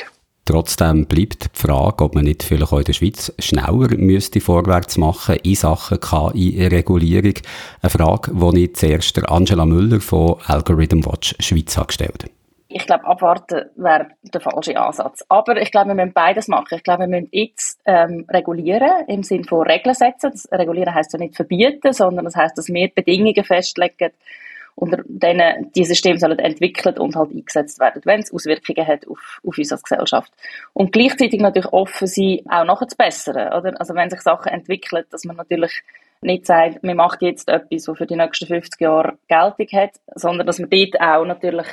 Trotzdem 0.46 1.06
bleibt 1.08 1.44
die 1.44 1.60
Frage, 1.60 2.06
ob 2.06 2.16
man 2.16 2.24
nicht 2.24 2.42
vielleicht 2.42 2.72
auch 2.72 2.78
in 2.78 2.86
der 2.86 2.94
Schweiz 2.94 3.34
schneller 3.38 3.98
müsste 3.98 4.40
vorwärts 4.40 4.98
machen 4.98 5.36
in 5.44 5.56
Sachen 5.56 6.00
KI-Regulierung. 6.00 7.34
Eine 7.82 7.90
Frage, 7.90 8.32
die 8.34 8.64
ich 8.64 8.76
zuerst 8.76 9.28
Angela 9.28 9.66
Müller 9.66 10.00
von 10.00 10.38
Algorithm 10.46 11.06
Watch 11.06 11.36
Schweiz 11.40 11.76
habe 11.76 11.88
gestellt 11.88 12.26
ich 12.78 12.86
glaube, 12.86 13.06
abwarten 13.06 13.70
wäre 13.76 14.10
der 14.22 14.42
falsche 14.42 14.80
Ansatz. 14.80 15.26
Aber 15.30 15.60
ich 15.60 15.72
glaube, 15.72 15.90
wir 15.90 15.96
müssen 15.96 16.14
beides 16.14 16.48
machen. 16.48 16.76
Ich 16.76 16.84
glaube, 16.84 17.02
wir 17.02 17.08
müssen 17.08 17.30
jetzt 17.32 17.82
ähm, 17.86 18.26
regulieren, 18.30 19.06
im 19.08 19.24
Sinne 19.24 19.44
von 19.44 19.68
Regeln 19.68 19.96
setzen. 19.96 20.32
Das 20.32 20.48
regulieren 20.52 20.94
heißt 20.94 21.14
ja 21.14 21.20
nicht 21.20 21.36
verbieten, 21.36 21.92
sondern 21.92 22.26
das 22.26 22.36
heißt, 22.36 22.58
dass 22.58 22.68
wir 22.68 22.90
Bedingungen 22.94 23.44
festlegen, 23.44 24.12
unter 24.76 25.02
denen 25.08 25.72
die 25.72 25.86
Systeme 25.86 26.20
sollen 26.20 26.38
entwickelt 26.38 27.00
und 27.00 27.16
halt 27.16 27.32
eingesetzt 27.32 27.80
werden, 27.80 28.04
wenn 28.06 28.20
es 28.20 28.32
Auswirkungen 28.32 28.86
hat 28.86 29.08
auf, 29.08 29.40
auf 29.44 29.58
uns 29.58 29.72
als 29.72 29.82
Gesellschaft. 29.82 30.32
Und 30.74 30.92
gleichzeitig 30.92 31.42
natürlich 31.42 31.74
offen 31.74 32.08
sein, 32.08 32.42
auch 32.48 32.64
nachher 32.64 32.88
zu 32.88 32.96
bessern, 32.96 33.54
oder? 33.54 33.74
Also 33.80 33.96
wenn 33.96 34.12
sich 34.12 34.22
Sachen 34.22 34.52
entwickeln, 34.52 35.04
dass 35.10 35.26
man 35.26 35.36
natürlich 35.36 35.82
nicht 36.22 36.46
sagt, 36.46 36.84
man 36.84 36.96
macht 36.96 37.24
jetzt 37.24 37.50
etwas, 37.50 37.88
was 37.88 37.98
für 37.98 38.06
die 38.06 38.16
nächsten 38.16 38.46
50 38.46 38.80
Jahre 38.80 39.18
Geltung 39.28 39.68
hat, 39.80 39.96
sondern 40.14 40.46
dass 40.46 40.60
man 40.60 40.70
dort 40.70 41.02
auch 41.02 41.26
natürlich 41.26 41.68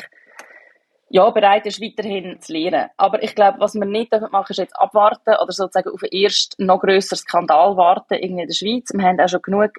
ja, 1.14 1.30
bereit 1.30 1.64
ist, 1.64 1.80
weiterhin 1.80 2.40
zu 2.40 2.52
lernen. 2.52 2.90
Aber 2.96 3.22
ich 3.22 3.36
glaube, 3.36 3.60
was 3.60 3.74
wir 3.74 3.84
nicht 3.84 4.10
machen, 4.32 4.50
ist 4.50 4.58
jetzt 4.58 4.76
abwarten 4.76 5.36
oder 5.40 5.52
sozusagen 5.52 5.90
auf 5.90 6.02
einen 6.02 6.24
ersten, 6.24 6.66
noch 6.66 6.80
grösseren 6.80 7.18
Skandal 7.18 7.76
warten 7.76 8.14
irgendwie 8.14 8.42
in 8.42 8.48
der 8.48 8.54
Schweiz. 8.54 8.90
Wir 8.92 9.04
haben 9.04 9.20
auch 9.20 9.28
schon 9.28 9.42
genug 9.42 9.70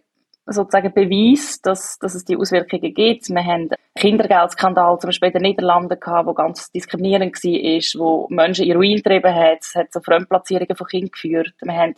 sozusagen 0.46 0.94
Beweis, 0.94 1.60
dass, 1.62 2.00
dass 2.00 2.16
es 2.16 2.24
die 2.24 2.38
Auswirkungen 2.38 2.94
gibt. 2.94 3.28
Wir 3.28 3.44
haben 3.44 3.70
Kindergeldskandal 3.96 4.98
zum 4.98 5.10
Beispiel 5.10 5.28
in 5.28 5.34
den 5.34 5.42
Niederlanden 5.42 6.00
gehabt, 6.00 6.26
wo 6.26 6.34
ganz 6.34 6.72
diskriminierend 6.72 7.36
war, 7.36 8.00
wo 8.00 8.28
Menschen 8.30 8.66
in 8.66 8.78
Ruin 8.78 8.96
getrieben 8.96 9.36
hat. 9.36 9.58
Es 9.60 9.76
hat 9.76 9.92
zu 9.92 10.00
Fremdplatzierungen 10.00 10.78
von 10.78 10.88
Kindern 10.88 11.12
geführt. 11.12 11.54
Wir 11.62 11.76
haben 11.76 11.96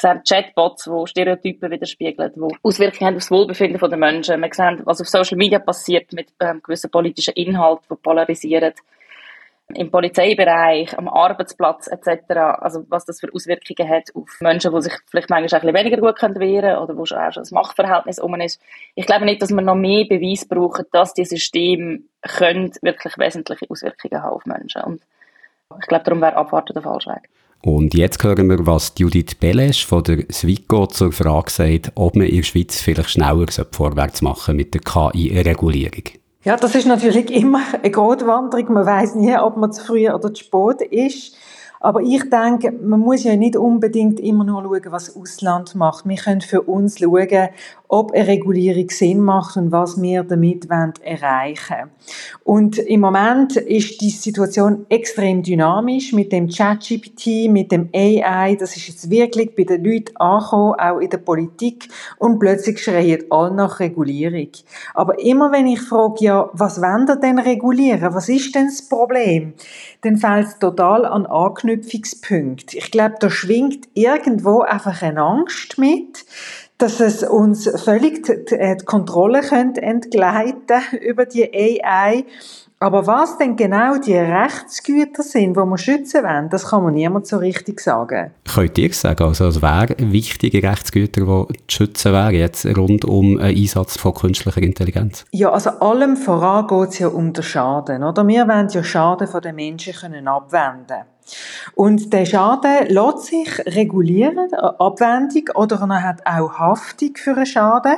gesehen 0.00 0.22
Chatbots, 0.28 0.84
die 0.84 1.06
Stereotypen 1.06 1.70
widerspiegeln, 1.70 2.32
die 2.34 2.56
Auswirkungen 2.62 3.06
haben 3.06 3.16
auf 3.16 3.22
das 3.22 3.30
Wohlbefinden 3.30 3.90
der 3.90 3.98
Menschen. 3.98 4.40
Wir 4.40 4.50
sehen, 4.52 4.80
was 4.84 5.00
auf 5.00 5.08
Social 5.08 5.36
Media 5.36 5.58
passiert 5.58 6.12
mit 6.12 6.28
ähm, 6.40 6.62
gewissen 6.62 6.90
politischen 6.90 7.34
Inhalten, 7.34 7.86
die 7.90 7.96
polarisieren 7.96 8.72
im 9.74 9.90
Polizeibereich, 9.90 10.96
am 10.98 11.08
Arbeitsplatz 11.08 11.86
etc., 11.86 12.36
also 12.58 12.84
was 12.88 13.04
das 13.04 13.20
für 13.20 13.32
Auswirkungen 13.32 13.88
hat 13.88 14.10
auf 14.14 14.40
Menschen, 14.40 14.74
die 14.74 14.82
sich 14.82 14.94
vielleicht 15.08 15.30
manchmal 15.30 15.60
ein 15.60 15.66
bisschen 15.66 15.74
weniger 15.74 15.96
gut 15.98 16.22
wehren 16.40 16.62
können 16.62 16.78
oder 16.78 16.96
wo 16.96 17.04
schon 17.06 17.18
auch 17.18 17.32
schon 17.32 17.44
ein 17.44 17.54
Machtverhältnis 17.54 18.18
um 18.18 18.34
ist. 18.40 18.60
Ich 18.94 19.06
glaube 19.06 19.24
nicht, 19.24 19.40
dass 19.42 19.50
wir 19.50 19.62
noch 19.62 19.74
mehr 19.74 20.06
Beweis 20.06 20.46
brauchen, 20.46 20.86
dass 20.92 21.14
die 21.14 21.24
Systeme 21.24 22.00
können 22.22 22.72
wirklich 22.82 23.16
wesentliche 23.18 23.66
Auswirkungen 23.68 24.22
haben 24.22 24.34
auf 24.34 24.46
Menschen. 24.46 24.82
Und 24.82 25.02
ich 25.80 25.86
glaube, 25.86 26.04
darum 26.04 26.20
wäre 26.20 26.36
Abwarten 26.36 26.72
der 26.72 26.82
falsche 26.82 27.10
Weg. 27.10 27.28
Und 27.62 27.92
jetzt 27.92 28.24
hören 28.24 28.48
wir, 28.48 28.66
was 28.66 28.94
Judith 28.96 29.34
Belesch 29.38 29.86
von 29.86 30.02
der 30.02 30.24
Swico 30.32 30.86
zur 30.86 31.12
Frage 31.12 31.50
sagt, 31.50 31.92
ob 31.94 32.16
man 32.16 32.26
in 32.26 32.36
der 32.36 32.42
Schweiz 32.42 32.80
vielleicht 32.80 33.10
schneller 33.10 33.46
vorwärts 33.70 34.22
machen 34.22 34.56
mit 34.56 34.72
der 34.72 34.80
KI-Regulierung. 34.80 36.04
Ja, 36.42 36.56
das 36.56 36.74
ist 36.74 36.86
natürlich 36.86 37.30
immer 37.30 37.60
eine 37.74 37.90
Gratwanderung. 37.90 38.72
Man 38.72 38.86
weiß 38.86 39.14
nie, 39.16 39.36
ob 39.36 39.58
man 39.58 39.72
zu 39.72 39.84
früh 39.84 40.08
oder 40.08 40.32
zu 40.32 40.42
spät 40.42 40.80
ist. 40.90 41.36
Aber 41.80 42.00
ich 42.00 42.28
denke, 42.28 42.72
man 42.72 43.00
muss 43.00 43.24
ja 43.24 43.36
nicht 43.36 43.56
unbedingt 43.56 44.20
immer 44.20 44.44
nur 44.44 44.62
schauen, 44.62 44.92
was 44.92 45.16
Ausland 45.16 45.74
macht. 45.74 46.06
Wir 46.06 46.16
können 46.16 46.42
für 46.42 46.62
uns 46.62 46.98
schauen, 46.98 47.48
ob 47.92 48.12
eine 48.12 48.28
Regulierung 48.28 48.88
Sinn 48.88 49.20
macht 49.20 49.56
und 49.56 49.72
was 49.72 50.00
wir 50.00 50.22
damit 50.22 50.68
erreichen 50.70 51.76
wollen. 51.76 51.90
Und 52.44 52.78
im 52.78 53.00
Moment 53.00 53.56
ist 53.56 54.00
die 54.00 54.10
Situation 54.10 54.86
extrem 54.88 55.42
dynamisch 55.42 56.12
mit 56.12 56.30
dem 56.30 56.48
ChatGPT, 56.48 57.50
mit 57.50 57.72
dem 57.72 57.88
AI. 57.92 58.54
Das 58.54 58.76
ist 58.76 58.86
jetzt 58.86 59.10
wirklich 59.10 59.56
bei 59.56 59.64
den 59.64 59.84
Leuten 59.84 60.16
angekommen, 60.16 60.74
auch 60.78 60.98
in 60.98 61.10
der 61.10 61.18
Politik. 61.18 61.88
Und 62.18 62.38
plötzlich 62.38 62.78
schreien 62.78 63.24
alle 63.28 63.54
nach 63.54 63.80
Regulierung. 63.80 64.50
Aber 64.94 65.18
immer 65.18 65.50
wenn 65.50 65.66
ich 65.66 65.80
frage, 65.80 66.24
ja, 66.24 66.48
was 66.52 66.80
wollen 66.80 67.08
ihr 67.08 67.16
denn 67.16 67.40
regulieren? 67.40 68.14
Was 68.14 68.28
ist 68.28 68.54
denn 68.54 68.66
das 68.66 68.88
Problem? 68.88 69.54
Dann 70.02 70.16
fällt 70.16 70.46
es 70.46 70.58
total 70.60 71.04
an 71.06 71.26
Anknüpfungspunkt. 71.26 72.72
Ich 72.74 72.92
glaube, 72.92 73.16
da 73.18 73.30
schwingt 73.30 73.88
irgendwo 73.94 74.60
einfach 74.60 75.02
eine 75.02 75.22
Angst 75.22 75.76
mit, 75.76 76.24
dass 76.80 77.00
es 77.00 77.22
uns 77.22 77.70
völlig 77.84 78.24
die, 78.24 78.54
äh, 78.54 78.76
die 78.76 78.84
Kontrolle 78.84 79.40
könnte 79.42 79.82
entgleiten 79.82 80.80
über 81.00 81.26
die 81.26 81.52
AI. 81.52 82.24
Aber 82.82 83.06
was 83.06 83.36
denn 83.36 83.56
genau 83.56 83.98
die 83.98 84.16
Rechtsgüter 84.16 85.22
sind, 85.22 85.54
die 85.54 85.60
wir 85.60 85.76
schützen 85.76 86.24
wollen, 86.24 86.48
das 86.48 86.68
kann 86.68 86.82
man 86.82 86.94
niemand 86.94 87.26
so 87.26 87.36
richtig 87.36 87.78
sagen. 87.78 88.30
Könnt 88.50 88.78
ihr 88.78 88.90
sagen, 88.94 89.22
also 89.22 89.48
es 89.48 89.60
wären 89.60 90.12
wichtige 90.12 90.62
Rechtsgüter, 90.62 91.20
die 91.20 91.58
zu 91.68 91.76
schützen 91.76 92.14
wären, 92.14 92.34
jetzt 92.34 92.64
rund 92.64 93.04
um 93.04 93.38
einen 93.38 93.54
Einsatz 93.54 93.98
von 93.98 94.14
künstlicher 94.14 94.62
Intelligenz? 94.62 95.26
Ja, 95.30 95.50
also 95.50 95.68
allem 95.68 96.16
voran 96.16 96.68
geht 96.68 96.88
es 96.88 96.98
ja 97.00 97.08
um 97.08 97.34
den 97.34 97.42
Schaden. 97.42 98.02
Oder? 98.02 98.26
Wir 98.26 98.48
wollen 98.48 98.68
ja 98.70 98.82
Schaden 98.82 99.28
von 99.28 99.42
den 99.42 99.56
Menschen 99.56 99.92
können 99.92 100.26
abwenden 100.26 101.04
und 101.74 102.12
der 102.12 102.24
Schaden 102.24 102.88
lässt 102.88 103.26
sich 103.26 103.58
regulieren, 103.66 104.52
Abwendung 104.54 105.44
oder 105.54 105.76
er 105.80 106.02
hat 106.02 106.26
auch 106.26 106.52
Haftung 106.58 107.12
für 107.16 107.36
einen 107.36 107.46
Schaden. 107.46 107.96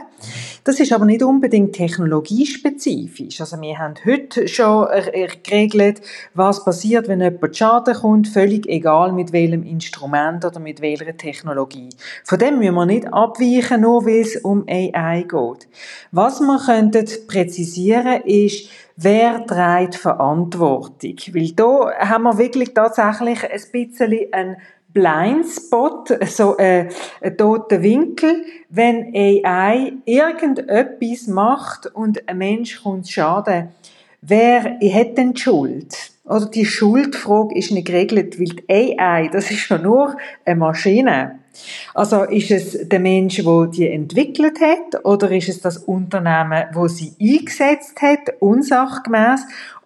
Das 0.65 0.79
ist 0.81 0.93
aber 0.93 1.05
nicht 1.05 1.23
unbedingt 1.23 1.75
technologiespezifisch. 1.75 3.41
Also 3.41 3.61
wir 3.61 3.79
haben 3.79 3.95
heute 4.05 4.47
schon 4.49 4.87
geregelt, 5.43 6.03
was 6.35 6.65
passiert, 6.65 7.09
wenn 7.09 7.21
jemand 7.21 7.57
Schaden 7.57 7.95
kommt, 7.95 8.29
völlig 8.29 8.67
egal 8.67 9.13
mit 9.13 9.33
welchem 9.33 9.65
Instrument 9.65 10.45
oder 10.45 10.61
mit 10.61 10.81
welcher 10.81 11.17
Technologie. 11.17 11.89
Von 12.25 12.39
dem 12.39 12.59
müssen 12.59 12.75
wir 12.75 12.87
nicht 12.87 13.13
abweichen, 13.13 13.81
nur 13.83 14.07
weil 14.07 14.21
es 14.21 14.37
um 14.37 14.65
AI 14.69 15.23
geht. 15.23 15.69
Was 16.11 16.41
wir 16.41 16.59
könnten 16.59 17.07
präzisieren 17.27 18.23
ist, 18.23 18.69
wer 18.97 19.47
trägt 19.47 19.97
Verantwortung? 19.97 21.17
Weil 21.33 21.53
da 21.53 21.93
haben 21.99 22.25
wir 22.25 22.39
wirklich 22.39 22.75
tatsächlich 22.75 23.43
ein 23.45 23.61
bisschen 23.73 24.33
einen 24.33 24.57
Blindspot, 24.93 26.19
so 26.27 26.57
äh, 26.59 26.89
ein 27.21 27.37
toter 27.37 27.83
Winkel, 27.83 28.45
wenn 28.69 29.15
AI 29.15 29.93
irgendetwas 30.05 31.27
macht 31.29 31.87
und 31.87 32.29
ein 32.29 32.39
Mensch 32.39 32.83
kommt 32.83 33.09
Schaden. 33.09 33.69
Wer 34.21 34.79
hat 34.81 35.19
denn 35.19 35.33
die 35.33 35.41
Schuld? 35.41 36.13
Oder 36.25 36.47
die 36.47 36.65
Schuldfrage 36.65 37.57
ist 37.57 37.73
nicht 37.73 37.89
geregelt, 37.89 38.39
weil 38.39 38.47
die 38.47 38.99
AI, 38.99 39.29
das 39.33 39.51
ist 39.51 39.69
ja 39.69 39.79
nur 39.79 40.17
eine 40.45 40.57
Maschine. 40.57 41.41
Also 41.95 42.23
ist 42.23 42.51
es 42.51 42.89
der 42.89 43.01
Mensch, 43.01 43.37
der 43.37 43.67
die 43.67 43.89
entwickelt 43.89 44.59
hat, 44.61 45.05
oder 45.05 45.31
ist 45.31 45.49
es 45.49 45.61
das 45.61 45.79
Unternehmen, 45.79 46.65
wo 46.73 46.89
sie 46.89 47.13
eingesetzt 47.21 48.01
hat, 48.01 48.35
unsachgemäß, 48.41 49.43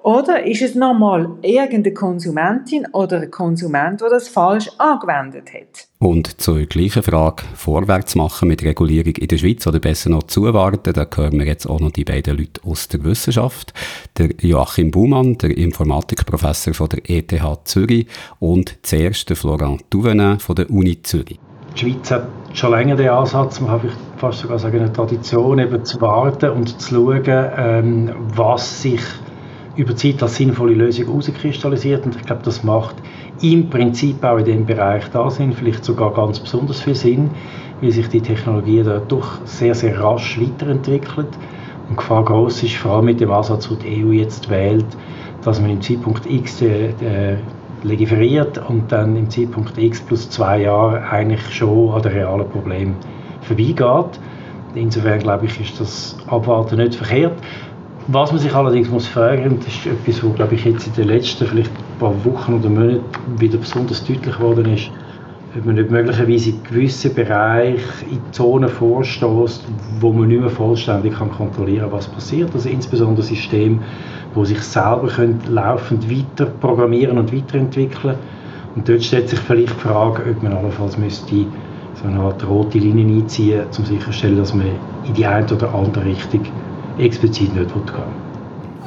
oder 0.06 0.46
ist 0.46 0.62
es 0.62 0.76
nochmal 0.76 1.28
irgendeine 1.42 1.92
Konsumentin 1.92 2.86
oder 2.92 3.22
ein 3.22 3.30
Konsument, 3.32 4.00
der 4.00 4.08
das 4.08 4.28
falsch 4.28 4.70
angewendet 4.78 5.52
hat? 5.52 5.88
Und 5.98 6.40
zur 6.40 6.64
gleichen 6.66 7.02
Frage, 7.02 7.42
vorwärts 7.56 8.14
machen 8.14 8.46
mit 8.46 8.62
Regulierung 8.62 9.16
in 9.16 9.26
der 9.26 9.38
Schweiz 9.38 9.66
oder 9.66 9.80
besser 9.80 10.10
noch 10.10 10.22
zuwarten, 10.22 10.92
da 10.92 11.08
hören 11.12 11.40
wir 11.40 11.46
jetzt 11.46 11.66
auch 11.66 11.80
noch 11.80 11.90
die 11.90 12.04
beiden 12.04 12.38
Leute 12.38 12.60
aus 12.64 12.86
der 12.86 13.02
Wissenschaft. 13.02 13.74
Der 14.16 14.30
Joachim 14.40 14.92
Baumann, 14.92 15.38
der 15.38 15.58
Informatikprofessor 15.58 16.74
von 16.74 16.88
der 16.88 17.10
ETH 17.10 17.34
Zürich 17.64 18.06
und 18.38 18.78
zuerst 18.82 19.28
der 19.28 19.36
Florent 19.36 19.86
Duvenin 19.90 20.38
von 20.38 20.54
der 20.54 20.70
Uni 20.70 21.02
Zürich. 21.02 21.40
Die 21.76 21.80
Schweiz 21.80 22.10
hat 22.10 22.28
schon 22.54 22.70
länger 22.70 22.96
den 22.96 23.10
Ansatz, 23.10 23.60
man 23.60 23.82
kann 23.82 23.90
fast 24.16 24.38
sogar 24.38 24.58
sagen, 24.58 24.78
eine 24.78 24.92
Tradition, 24.92 25.58
eben 25.58 25.84
zu 25.84 26.00
warten 26.00 26.48
und 26.50 26.80
zu 26.80 26.94
schauen, 26.94 27.22
ähm, 27.26 28.10
was 28.34 28.80
sich 28.80 29.02
über 29.76 29.92
die 29.92 30.12
Zeit 30.12 30.22
als 30.22 30.36
sinnvolle 30.36 30.72
Lösung 30.72 31.04
herauskristallisiert. 31.06 32.06
Und 32.06 32.16
ich 32.16 32.22
glaube, 32.22 32.42
das 32.42 32.64
macht 32.64 32.96
im 33.42 33.68
Prinzip 33.68 34.24
auch 34.24 34.38
in 34.38 34.46
dem 34.46 34.64
Bereich 34.64 35.10
da 35.10 35.28
Sinn, 35.28 35.52
vielleicht 35.52 35.84
sogar 35.84 36.14
ganz 36.14 36.40
besonders 36.40 36.80
viel 36.80 36.94
Sinn, 36.94 37.30
weil 37.82 37.90
sich 37.90 38.08
die 38.08 38.22
Technologie 38.22 38.82
da 38.82 38.98
doch 39.06 39.44
sehr, 39.44 39.74
sehr 39.74 40.00
rasch 40.00 40.40
weiterentwickelt. 40.40 41.28
Und 41.90 41.98
Gefahr 41.98 42.24
groß 42.24 42.62
ist, 42.62 42.76
vor 42.76 42.92
allem 42.92 43.04
mit 43.04 43.20
dem 43.20 43.30
Ansatz, 43.30 43.68
den 43.68 43.78
die 43.80 44.02
EU 44.02 44.12
jetzt 44.12 44.48
wählt, 44.48 44.86
dass 45.42 45.60
man 45.60 45.70
im 45.70 45.82
Zeitpunkt 45.82 46.24
X 46.24 46.62
äh, 46.62 46.88
äh, 46.88 47.36
legiferiert 47.86 48.58
und 48.68 48.90
dann 48.90 49.16
im 49.16 49.30
Zeitpunkt 49.30 49.78
X 49.78 50.00
plus 50.00 50.28
zwei 50.28 50.62
Jahre 50.62 51.02
eigentlich 51.08 51.40
schon 51.54 51.94
an 51.94 52.02
den 52.02 52.12
realen 52.12 52.48
Problemen 52.48 52.96
vorbeigeht. 53.42 54.20
Insofern 54.74 55.20
glaube 55.20 55.46
ich, 55.46 55.60
ist 55.60 55.80
das 55.80 56.16
Abwarten 56.26 56.76
nicht 56.76 56.96
verkehrt. 56.96 57.38
Was 58.08 58.30
man 58.30 58.40
sich 58.40 58.54
allerdings 58.54 58.88
muss 58.88 59.06
fragen, 59.06 59.50
und 59.50 59.66
das 59.66 59.74
ist 59.74 59.86
etwas, 59.86 60.22
was 60.22 60.34
glaube 60.34 60.54
ich 60.54 60.64
jetzt 60.64 60.86
in 60.86 60.92
den 60.94 61.08
letzten 61.08 61.46
vielleicht 61.46 61.72
paar 61.98 62.12
Wochen 62.24 62.54
oder 62.54 62.68
Monaten 62.68 63.00
wieder 63.38 63.58
besonders 63.58 64.04
deutlich 64.04 64.36
geworden 64.36 64.72
ist, 64.72 64.90
ob 65.58 65.64
man 65.64 65.76
nicht 65.76 65.90
möglicherweise 65.90 66.50
in 66.50 66.62
gewissen 66.64 67.14
Bereichen 67.14 68.10
in 68.10 68.20
Zonen 68.32 68.68
vorstößt, 68.68 69.62
wo 70.00 70.12
man 70.12 70.28
nicht 70.28 70.40
mehr 70.40 70.50
vollständig 70.50 71.14
kann 71.14 71.30
kontrollieren 71.30 71.90
kann, 71.90 71.92
was 71.92 72.06
passiert. 72.08 72.50
Also 72.54 72.68
insbesondere 72.68 73.22
Systeme, 73.22 73.78
wo 74.34 74.44
sich 74.44 74.60
selber 74.60 75.08
können 75.08 75.40
laufend 75.48 76.10
weiter 76.10 76.46
programmieren 76.46 77.18
und 77.18 77.34
weiterentwickeln. 77.34 78.16
Und 78.74 78.88
dort 78.88 79.02
stellt 79.02 79.30
sich 79.30 79.38
vielleicht 79.38 79.70
die 79.70 79.80
Frage, 79.80 80.22
ob 80.30 80.42
man 80.42 80.52
allenfalls 80.52 80.98
müsste 80.98 81.46
so 82.02 82.08
eine 82.08 82.20
Art 82.20 82.46
rote 82.46 82.78
Linie 82.78 83.22
einziehen, 83.22 83.62
um 83.78 83.84
sicherzustellen, 83.84 84.36
dass 84.36 84.52
man 84.52 84.66
in 85.04 85.14
die 85.14 85.24
eine 85.24 85.46
oder 85.46 85.74
andere 85.74 86.04
Richtung 86.04 86.42
explizit 86.98 87.54
nicht 87.54 87.72
gehen 87.72 88.25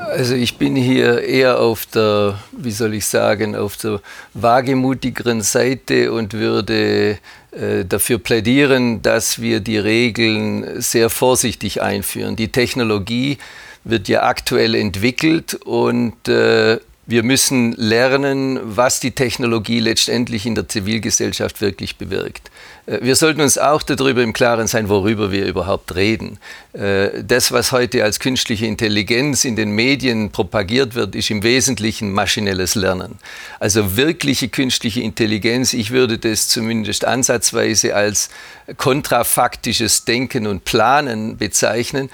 also 0.10 0.36
ich 0.36 0.58
bin 0.58 0.76
hier 0.76 1.24
eher 1.24 1.60
auf 1.60 1.86
der, 1.86 2.40
wie 2.52 2.72
soll 2.72 2.94
ich 2.94 3.06
sagen, 3.06 3.56
auf 3.56 3.78
der 3.78 4.02
wagemutigeren 4.34 5.42
Seite 5.42 6.12
und 6.12 6.34
würde 6.34 7.20
äh, 7.52 7.86
dafür 7.88 8.20
plädieren, 8.20 9.02
dass 9.02 9.42
wir 9.42 9.60
die 9.60 9.78
Regeln 9.78 10.82
sehr 10.82 11.10
vorsichtig 11.10 11.82
einführen. 11.82 12.36
Die 12.36 12.52
Technologie 12.52 13.38
wird 13.84 14.08
ja 14.08 14.24
aktuell 14.24 14.76
entwickelt 14.76 15.56
und 15.66 16.28
äh, 16.28 16.80
wir 17.06 17.24
müssen 17.24 17.72
lernen, 17.74 18.60
was 18.64 19.00
die 19.00 19.12
Technologie 19.12 19.80
letztendlich 19.80 20.46
in 20.46 20.54
der 20.54 20.68
Zivilgesellschaft 20.68 21.60
wirklich 21.60 21.98
bewirkt. 21.98 22.52
Äh, 22.90 23.00
wir 23.02 23.16
sollten 23.16 23.42
uns 23.42 23.58
auch 23.58 23.84
darüber 23.84 24.24
im 24.24 24.34
Klaren 24.34 24.68
sein, 24.68 24.90
worüber 24.90 25.32
wir 25.32 25.46
überhaupt 25.46 25.96
reden. 25.96 26.40
Äh, 26.74 27.24
das, 27.24 27.52
was 27.52 27.72
heute 27.72 28.04
als 28.04 28.20
künstliche 28.20 28.66
Intelligenz 28.66 29.46
in 29.46 29.56
den 29.56 29.72
Medien 29.72 30.32
propagiert 30.32 30.96
wird, 30.96 31.16
ist 31.16 31.30
im 31.30 31.44
Wesentlichen 31.44 32.12
maschinelles 32.12 32.76
Lernen. 32.76 33.20
Also 33.60 33.96
wirkliche 33.96 34.50
künstliche 34.50 35.02
Intelligenz, 35.02 35.74
ich 35.74 35.92
würde 35.92 36.18
das 36.18 36.48
zumindest 36.48 37.06
ansatzweise 37.06 37.96
als 37.96 38.30
kontrafaktisches 38.78 40.06
Denken 40.06 40.48
und 40.48 40.64
Planen 40.64 41.38
bezeichnen 41.38 42.10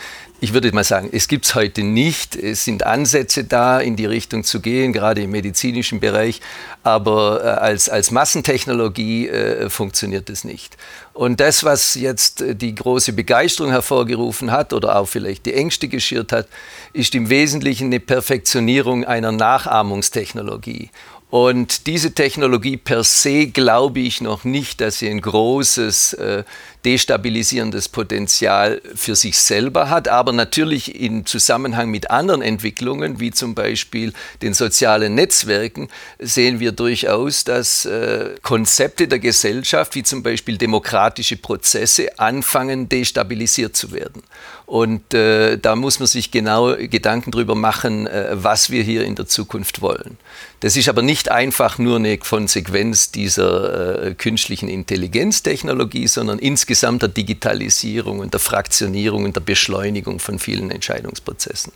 ich 0.45 0.53
würde 0.53 0.71
mal 0.73 0.83
sagen, 0.83 1.09
es 1.11 1.27
gibt 1.27 1.45
es 1.45 1.55
heute 1.55 1.81
nicht. 1.81 2.35
Es 2.35 2.65
sind 2.65 2.85
Ansätze 2.85 3.45
da, 3.45 3.79
in 3.79 3.95
die 3.95 4.05
Richtung 4.05 4.43
zu 4.43 4.59
gehen, 4.59 4.93
gerade 4.93 5.23
im 5.23 5.31
medizinischen 5.31 5.99
Bereich. 5.99 6.39
Aber 6.83 7.43
äh, 7.43 7.47
als, 7.47 7.89
als 7.89 8.11
Massentechnologie 8.11 9.27
äh, 9.27 9.71
funktioniert 9.71 10.29
es 10.29 10.43
nicht. 10.43 10.77
Und 11.13 11.39
das, 11.39 11.63
was 11.63 11.95
jetzt 11.95 12.41
äh, 12.41 12.55
die 12.55 12.75
große 12.75 13.13
Begeisterung 13.13 13.71
hervorgerufen 13.71 14.51
hat 14.51 14.71
oder 14.71 14.99
auch 14.99 15.07
vielleicht 15.07 15.47
die 15.47 15.55
Ängste 15.55 15.87
geschürt 15.87 16.31
hat, 16.31 16.47
ist 16.93 17.15
im 17.15 17.29
Wesentlichen 17.29 17.85
eine 17.85 17.99
Perfektionierung 17.99 19.03
einer 19.03 19.31
Nachahmungstechnologie. 19.31 20.91
Und 21.31 21.87
diese 21.87 22.13
Technologie 22.13 22.77
per 22.77 23.03
se 23.03 23.47
glaube 23.47 23.99
ich 23.99 24.21
noch 24.21 24.43
nicht, 24.43 24.79
dass 24.79 24.99
sie 24.99 25.09
ein 25.09 25.21
großes 25.21 26.13
äh, 26.13 26.43
destabilisierendes 26.85 27.89
Potenzial 27.89 28.81
für 28.93 29.15
sich 29.15 29.39
selber 29.39 29.89
hat, 29.89 30.07
aber 30.07 30.31
natürlich 30.31 30.99
im 31.01 31.25
Zusammenhang 31.25 31.89
mit 31.89 32.11
anderen 32.11 32.43
Entwicklungen, 32.43 33.19
wie 33.19 33.31
zum 33.31 33.55
Beispiel 33.55 34.13
den 34.43 34.53
sozialen 34.53 35.15
Netzwerken, 35.15 35.89
sehen 36.19 36.59
wir 36.59 36.71
durchaus, 36.71 37.43
dass 37.43 37.85
äh, 37.85 38.35
Konzepte 38.43 39.07
der 39.07 39.19
Gesellschaft, 39.19 39.95
wie 39.95 40.03
zum 40.03 40.21
Beispiel 40.21 40.57
demokratische 40.57 41.37
Prozesse, 41.37 42.19
anfangen 42.19 42.87
destabilisiert 42.87 43.75
zu 43.75 43.91
werden. 43.91 44.21
Und 44.67 45.13
äh, 45.13 45.57
da 45.57 45.75
muss 45.75 45.99
man 45.99 46.07
sich 46.07 46.31
genau 46.31 46.75
Gedanken 46.75 47.31
darüber 47.31 47.55
machen, 47.55 48.07
äh, 48.07 48.29
was 48.31 48.69
wir 48.69 48.83
hier 48.83 49.05
in 49.05 49.15
der 49.15 49.27
Zukunft 49.27 49.81
wollen. 49.81 50.17
Das 50.61 50.75
ist 50.75 50.89
aber 50.89 51.03
nicht 51.03 51.29
einfach 51.29 51.77
nur 51.77 51.97
eine 51.97 52.17
Konsequenz 52.17 53.11
dieser 53.11 54.05
äh, 54.07 54.13
künstlichen 54.15 54.67
Intelligenztechnologie, 54.67 56.07
sondern 56.07 56.39
insgesamt 56.39 56.74
der 56.81 57.09
Digitalisierung 57.09 58.19
und 58.19 58.33
der 58.33 58.39
Fraktionierung 58.39 59.25
und 59.25 59.35
der 59.35 59.41
Beschleunigung 59.41 60.19
von 60.19 60.39
vielen 60.39 60.71
Entscheidungsprozessen. 60.71 61.71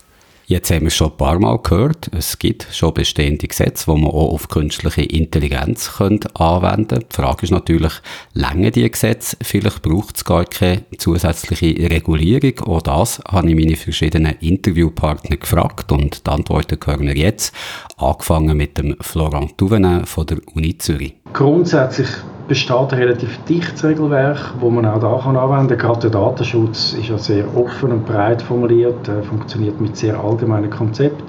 Jetzt 0.49 0.71
haben 0.71 0.81
wir 0.81 0.89
schon 0.89 1.11
ein 1.11 1.17
paar 1.17 1.37
Mal 1.37 1.59
gehört, 1.59 2.09
es 2.11 2.39
gibt 2.39 2.65
schon 2.71 2.95
bestehende 2.95 3.47
Gesetze, 3.47 3.85
die 3.85 4.01
man 4.01 4.09
auch 4.09 4.33
auf 4.33 4.47
künstliche 4.47 5.03
Intelligenz 5.03 5.91
anwenden 5.99 6.27
könnte. 6.33 6.99
Die 7.07 7.15
Frage 7.15 7.43
ist 7.43 7.51
natürlich, 7.51 7.93
länger 8.33 8.71
die 8.71 8.89
Gesetze? 8.89 9.37
Vielleicht 9.43 9.83
braucht 9.83 10.17
es 10.17 10.25
gar 10.25 10.45
keine 10.45 10.85
zusätzliche 10.97 11.91
Regulierung. 11.91 12.61
Auch 12.61 12.81
das 12.81 13.21
habe 13.27 13.47
ich 13.47 13.55
meine 13.55 13.75
verschiedenen 13.75 14.37
Interviewpartner 14.39 15.37
gefragt 15.37 15.91
und 15.91 16.25
die 16.25 16.31
Antworten 16.31 16.79
hören 16.83 17.05
wir 17.05 17.15
jetzt. 17.15 17.53
Angefangen 17.97 18.57
mit 18.57 18.75
dem 18.79 18.95
Florent 19.01 19.53
Duvenin 19.61 20.07
von 20.07 20.25
der 20.25 20.39
Uni 20.55 20.79
Zürich. 20.79 21.13
Grundsätzlich 21.33 22.07
besteht 22.47 22.91
ein 22.91 22.99
relativ 22.99 23.37
dichtes 23.45 23.83
Regelwerk, 23.83 24.55
wo 24.59 24.71
man 24.71 24.85
auch 24.87 24.99
da 24.99 25.21
kann 25.23 25.37
anwenden 25.37 25.77
kann. 25.77 25.77
Gerade 25.77 26.09
der 26.09 26.19
Datenschutz 26.19 26.93
ist 26.93 27.09
ja 27.09 27.17
sehr 27.19 27.45
offen 27.55 27.91
und 27.91 28.05
breit 28.07 28.41
formuliert, 28.41 29.07
äh, 29.07 29.21
funktioniert 29.21 29.79
mit 29.79 29.95
sehr 29.95 30.19
allgemeinen 30.19 30.71
Konzepten. 30.71 31.23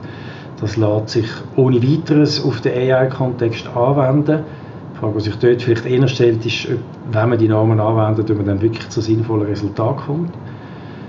Das 0.59 0.79
lässt 0.79 1.11
sich 1.11 1.29
ohne 1.57 1.83
weiteres 1.83 2.43
auf 2.43 2.63
den 2.63 2.73
AI-Kontext 2.73 3.69
anwenden. 3.77 4.41
Die 4.95 4.99
Frage, 4.99 5.19
die 5.19 5.25
sich 5.25 5.37
dort 5.37 5.63
vielleicht 5.63 5.85
eher 5.85 6.09
stellt, 6.09 6.47
ist, 6.47 6.69
wenn 7.13 7.29
man 7.29 7.39
die 7.39 7.49
Normen 7.49 7.79
anwendet, 7.79 8.31
ob 8.31 8.39
man 8.39 8.47
dann 8.47 8.63
wirklich 8.63 8.89
zu 8.89 9.03
sinnvollen 9.03 9.47
Resultaten 9.47 10.01
kommt. 10.07 10.33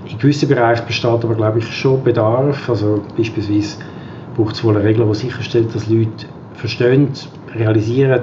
In 0.06 0.18
gewissen 0.18 0.50
Bereichen 0.50 0.86
besteht 0.86 1.24
aber, 1.24 1.34
glaube 1.34 1.60
ich, 1.60 1.66
schon 1.74 2.02
Bedarf. 2.04 2.68
Also 2.68 3.00
beispielsweise 3.16 3.78
braucht 4.36 4.56
es 4.56 4.64
wohl 4.64 4.76
eine 4.76 4.84
Regel, 4.84 5.06
die 5.06 5.14
sicherstellt, 5.14 5.74
dass 5.74 5.88
Leute 5.88 6.26
verstehen, 6.54 7.08
realisieren, 7.54 8.20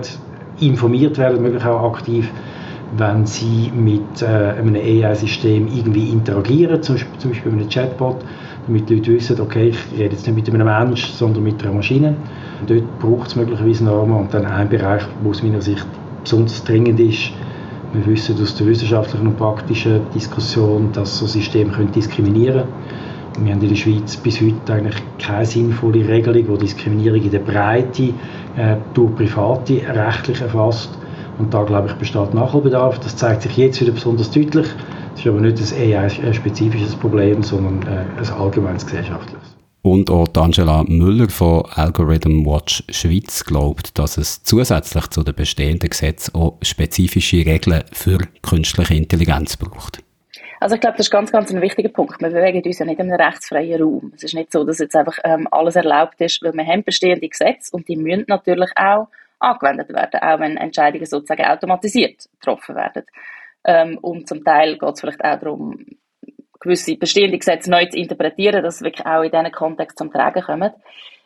informiert 0.61 1.17
werden, 1.17 1.41
möglich 1.41 1.65
auch 1.65 1.93
aktiv, 1.93 2.29
wenn 2.97 3.25
sie 3.25 3.71
mit 3.75 4.21
äh, 4.21 4.25
einem 4.25 4.75
AI-System 4.75 5.67
irgendwie 5.67 6.09
interagieren, 6.09 6.81
zum 6.81 6.95
Beispiel, 6.95 7.19
zum 7.19 7.31
Beispiel 7.31 7.51
mit 7.51 7.61
einem 7.61 7.69
Chatbot, 7.69 8.17
damit 8.65 8.89
die 8.89 8.95
Leute 8.95 9.13
wissen, 9.13 9.39
okay, 9.39 9.69
ich 9.69 9.77
rede 9.97 10.15
jetzt 10.15 10.25
nicht 10.25 10.35
mit 10.35 10.49
einem 10.49 10.65
Menschen, 10.65 11.13
sondern 11.15 11.43
mit 11.43 11.61
einer 11.63 11.73
Maschine. 11.73 12.15
Und 12.61 12.69
dort 12.69 12.99
braucht 12.99 13.27
es 13.29 13.35
möglicherweise 13.35 13.83
Normen 13.83 14.17
und 14.17 14.33
dann 14.33 14.45
ein 14.45 14.69
Bereich, 14.69 15.03
wo 15.23 15.29
aus 15.29 15.43
meiner 15.43 15.61
Sicht 15.61 15.85
besonders 16.23 16.63
dringend 16.63 16.99
ist, 16.99 17.31
wir 17.91 18.05
wissen 18.05 18.39
aus 18.39 18.55
der 18.55 18.67
wissenschaftlichen 18.67 19.25
und 19.25 19.37
praktischen 19.37 20.01
Diskussion, 20.13 20.91
dass 20.93 21.17
so 21.17 21.25
Systeme 21.25 21.71
können 21.71 21.91
diskriminieren 21.91 22.59
können. 22.61 22.73
Wir 23.43 23.53
haben 23.53 23.61
in 23.61 23.69
der 23.69 23.75
Schweiz 23.75 24.17
bis 24.17 24.41
heute 24.41 24.73
eigentlich 24.73 24.95
keine 25.17 25.45
sinnvolle 25.45 26.07
Regelung, 26.07 26.57
die 26.57 26.65
Diskriminierung 26.65 27.21
in 27.21 27.31
der 27.31 27.39
Breite 27.39 28.13
äh, 28.57 28.75
durch 28.93 29.15
Private 29.15 29.81
rechtlich 29.87 30.41
erfasst. 30.41 30.89
Und 31.37 31.53
da, 31.53 31.63
glaube 31.63 31.87
ich, 31.87 31.93
besteht 31.93 32.33
Nachholbedarf. 32.33 32.99
Das 32.99 33.15
zeigt 33.15 33.43
sich 33.43 33.55
jetzt 33.57 33.79
wieder 33.79 33.93
besonders 33.93 34.29
deutlich. 34.31 34.67
Das 35.11 35.21
ist 35.21 35.27
aber 35.27 35.39
nicht 35.39 35.73
ein 35.73 35.93
AI-spezifisches 35.93 36.95
Problem, 36.95 37.41
sondern 37.41 37.81
äh, 37.83 38.05
ein 38.19 38.29
allgemeines 38.37 38.85
gesellschaftliches. 38.85 39.55
Und 39.81 40.09
auch 40.09 40.27
Angela 40.35 40.83
Müller 40.83 41.29
von 41.29 41.63
Algorithm 41.73 42.45
Watch 42.45 42.83
Schweiz 42.89 43.45
glaubt, 43.45 43.97
dass 43.97 44.17
es 44.17 44.43
zusätzlich 44.43 45.07
zu 45.07 45.23
den 45.23 45.33
bestehenden 45.33 45.89
Gesetzen 45.89 46.35
auch 46.35 46.57
spezifische 46.61 47.45
Regeln 47.45 47.83
für 47.93 48.19
künstliche 48.41 48.95
Intelligenz 48.95 49.55
braucht. 49.55 50.03
Also 50.59 50.75
ich 50.75 50.81
glaube, 50.81 50.97
das 50.97 51.07
ist 51.07 51.11
ganz, 51.11 51.31
ganz 51.31 51.51
ein 51.51 51.61
wichtiger 51.61 51.89
Punkt. 51.89 52.21
Wir 52.21 52.29
bewegen 52.29 52.61
uns 52.65 52.79
ja 52.79 52.85
nicht 52.85 52.99
in 52.99 53.11
einem 53.11 53.21
rechtsfreien 53.21 53.81
Raum. 53.81 54.11
Es 54.15 54.23
ist 54.23 54.33
nicht 54.33 54.51
so, 54.51 54.63
dass 54.65 54.79
jetzt 54.79 54.95
einfach 54.95 55.17
ähm, 55.23 55.47
alles 55.51 55.75
erlaubt 55.75 56.19
ist, 56.19 56.41
weil 56.41 56.53
wir 56.53 56.65
haben 56.65 56.83
bestehende 56.83 57.27
Gesetze 57.27 57.75
und 57.75 57.87
die 57.87 57.95
müssen 57.95 58.25
natürlich 58.27 58.71
auch 58.75 59.07
angewendet 59.39 59.89
werden, 59.89 60.19
auch 60.21 60.39
wenn 60.39 60.57
Entscheidungen 60.57 61.05
sozusagen 61.05 61.45
automatisiert 61.45 62.27
getroffen 62.39 62.75
werden. 62.75 63.03
Ähm, 63.63 63.97
und 64.01 64.27
zum 64.27 64.43
Teil 64.43 64.77
geht 64.77 64.93
es 64.93 65.01
vielleicht 65.01 65.23
auch 65.23 65.39
darum, 65.39 65.85
gewisse 66.59 66.97
bestehende 66.97 67.37
Gesetze 67.37 67.71
neu 67.71 67.85
zu 67.85 67.97
interpretieren, 67.97 68.61
dass 68.61 68.79
sie 68.79 68.85
wirklich 68.85 69.05
auch 69.05 69.23
in 69.23 69.31
diesen 69.31 69.51
Kontext 69.51 69.97
zum 69.97 70.11
Tragen 70.11 70.43
kommen. 70.43 70.73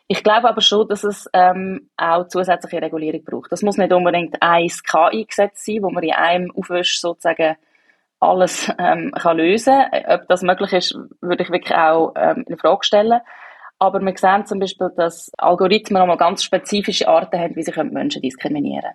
Ich 0.06 0.22
glaube 0.22 0.48
aber 0.48 0.60
schon, 0.60 0.86
dass 0.86 1.02
es 1.02 1.28
ähm, 1.32 1.88
auch 1.96 2.28
zusätzliche 2.28 2.82
Regulierung 2.82 3.24
braucht. 3.24 3.50
Das 3.50 3.62
muss 3.62 3.78
nicht 3.78 3.92
unbedingt 3.92 4.36
ein 4.40 4.68
KI-Gesetz 4.68 5.64
sein, 5.64 5.82
wo 5.82 5.90
man 5.90 6.04
in 6.04 6.12
einem 6.12 6.52
Aufwisch 6.54 7.00
sozusagen 7.00 7.56
alles 8.24 8.70
ähm, 8.78 9.12
kann 9.12 9.36
lösen 9.36 9.74
kann. 9.90 10.20
Ob 10.20 10.28
das 10.28 10.42
möglich 10.42 10.72
ist, 10.72 10.98
würde 11.20 11.42
ich 11.42 11.50
wirklich 11.50 11.74
auch 11.74 12.14
ähm, 12.16 12.44
in 12.48 12.58
Frage 12.58 12.84
stellen. 12.84 13.20
Aber 13.78 14.00
wir 14.00 14.16
sehen 14.16 14.46
zum 14.46 14.60
Beispiel, 14.60 14.90
dass 14.96 15.30
Algorithmen 15.36 16.00
nochmal 16.00 16.16
ganz 16.16 16.44
spezifische 16.44 17.08
Arten 17.08 17.38
haben, 17.38 17.56
wie 17.56 17.62
sie 17.62 17.72
Menschen 17.84 18.22
diskriminieren 18.22 18.82
können. 18.82 18.94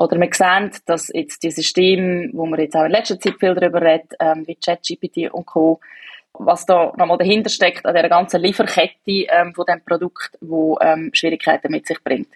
Oder 0.00 0.18
wir 0.18 0.30
sehen, 0.32 0.70
dass 0.86 1.10
jetzt 1.12 1.42
die 1.42 1.50
Systeme, 1.50 2.30
wo 2.32 2.46
man 2.46 2.58
jetzt 2.58 2.74
auch 2.74 2.84
in 2.84 2.90
letzter 2.90 3.20
Zeit 3.20 3.34
viel 3.38 3.54
darüber 3.54 3.82
redet, 3.82 4.14
ähm, 4.18 4.46
wie 4.46 4.56
ChatGPT 4.56 5.30
und 5.30 5.46
Co., 5.46 5.80
was 6.32 6.64
da 6.64 6.92
nochmal 6.96 7.18
dahinter 7.18 7.50
steckt 7.50 7.84
an 7.84 7.94
der 7.94 8.08
ganzen 8.08 8.40
Lieferkette 8.40 8.94
ähm, 9.06 9.52
von 9.54 9.66
dem 9.66 9.84
Produkt, 9.84 10.38
wo 10.40 10.78
ähm, 10.80 11.10
Schwierigkeiten 11.12 11.70
mit 11.70 11.86
sich 11.86 12.02
bringt, 12.02 12.28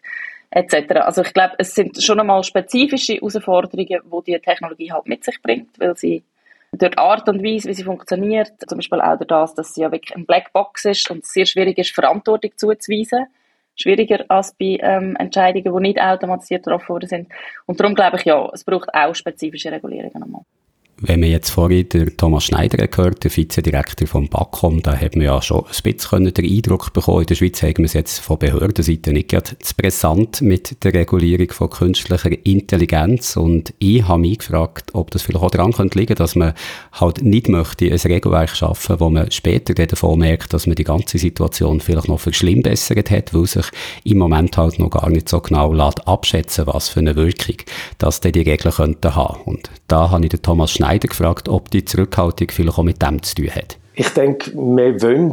etc. 0.54 1.00
Also 1.00 1.22
ich 1.22 1.32
glaube, 1.32 1.54
es 1.58 1.74
sind 1.74 2.02
schon 2.02 2.20
einmal 2.20 2.42
spezifische 2.44 3.14
Herausforderungen, 3.14 4.00
wo 4.04 4.22
die 4.22 4.38
Technologie 4.38 4.92
halt 4.92 5.06
mit 5.06 5.24
sich 5.24 5.42
bringt, 5.42 5.78
weil 5.80 5.96
sie 5.96 6.22
durch 6.72 6.92
die 6.92 6.98
Art 6.98 7.28
und 7.28 7.42
Weise, 7.42 7.68
wie 7.68 7.74
sie 7.74 7.84
funktioniert, 7.84 8.52
zum 8.66 8.78
Beispiel 8.78 9.00
auch 9.00 9.16
durch 9.16 9.28
das, 9.28 9.54
dass 9.54 9.74
sie 9.74 9.82
ja 9.82 9.92
wirklich 9.92 10.14
eine 10.14 10.24
Blackbox 10.24 10.84
ist 10.86 11.10
und 11.10 11.24
es 11.24 11.32
sehr 11.32 11.46
schwierig 11.46 11.78
ist, 11.78 11.94
Verantwortung 11.94 12.52
zuzuweisen 12.56 13.26
schwieriger 13.76 14.24
als 14.28 14.54
bei 14.54 14.78
ähm, 14.80 15.16
Entscheidungen, 15.16 15.74
die 15.74 15.88
nicht 15.88 16.00
automatisiert 16.00 16.64
getroffen 16.64 16.90
worden 16.90 17.08
sind. 17.08 17.28
Und 17.66 17.80
darum 17.80 17.96
glaube 17.96 18.18
ich, 18.18 18.24
ja, 18.24 18.48
es 18.52 18.62
braucht 18.62 18.94
auch 18.94 19.14
spezifische 19.14 19.72
Regulierungen 19.72 20.20
nochmal. 20.20 20.42
Wenn 21.00 21.22
wir 21.22 21.28
jetzt 21.28 21.50
vorhin 21.50 21.88
den 21.88 22.16
Thomas 22.16 22.44
Schneider 22.44 22.86
gehört, 22.86 23.24
der 23.24 23.36
Vizedirektor 23.36 24.06
vom 24.06 24.28
BAKOM, 24.28 24.80
da 24.80 24.96
hat 24.96 25.16
man 25.16 25.24
ja 25.24 25.42
schon 25.42 25.64
ein 25.64 25.92
bisschen 25.92 26.32
den 26.32 26.44
Eindruck 26.44 26.92
bekommen, 26.92 27.22
in 27.22 27.26
der 27.26 27.34
Schweiz 27.34 27.60
haben 27.62 27.78
wir 27.78 27.86
es 27.86 27.94
jetzt 27.94 28.20
von 28.20 28.38
Behördenseite 28.38 29.12
nicht 29.12 29.28
gerade 29.28 29.58
zu 29.58 29.74
brisant 29.74 30.40
mit 30.40 30.84
der 30.84 30.94
Regulierung 30.94 31.50
von 31.50 31.68
künstlicher 31.68 32.30
Intelligenz 32.46 33.36
und 33.36 33.74
ich 33.80 34.06
habe 34.06 34.20
mich 34.20 34.38
gefragt, 34.38 34.90
ob 34.92 35.10
das 35.10 35.22
vielleicht 35.22 35.42
auch 35.42 35.50
daran 35.50 35.72
könnte 35.72 35.98
liegen, 35.98 36.14
dass 36.14 36.36
man 36.36 36.54
halt 36.92 37.22
nicht 37.22 37.48
möchte 37.48 37.86
ein 37.86 37.98
Regelwerk 37.98 38.50
schaffen, 38.50 39.00
wo 39.00 39.10
man 39.10 39.32
später 39.32 39.74
davon 39.74 40.20
merkt, 40.20 40.54
dass 40.54 40.68
man 40.68 40.76
die 40.76 40.84
ganze 40.84 41.18
Situation 41.18 41.80
vielleicht 41.80 42.08
noch 42.08 42.20
verschlimmbessert 42.20 43.10
hat, 43.10 43.34
weil 43.34 43.46
sich 43.46 43.66
im 44.04 44.18
Moment 44.18 44.56
halt 44.56 44.78
noch 44.78 44.90
gar 44.90 45.10
nicht 45.10 45.28
so 45.28 45.40
genau 45.40 45.72
lässt 45.72 46.06
abschätzen, 46.06 46.68
was 46.68 46.88
für 46.88 47.00
eine 47.00 47.16
Wirkung 47.16 47.56
dass 47.98 48.20
die 48.20 48.28
Regeln 48.28 48.72
könnten 48.72 49.14
haben. 49.16 49.40
Und 49.44 49.70
da 49.88 50.10
habe 50.10 50.24
ich 50.24 50.30
den 50.30 50.42
Thomas 50.42 50.70
Schneider 50.70 50.83
Schneider 50.84 51.08
gefragt, 51.08 51.48
ob 51.48 51.70
die 51.70 51.84
Zurückhaltung 51.84 52.48
vielleicht 52.50 52.78
auch 52.78 52.82
mit 52.82 53.00
dem 53.00 53.22
zu 53.22 53.36
tun 53.36 53.50
hat. 53.54 53.78
Ich 53.94 54.08
denke, 54.10 54.52
wir 54.52 55.00
wollen 55.00 55.32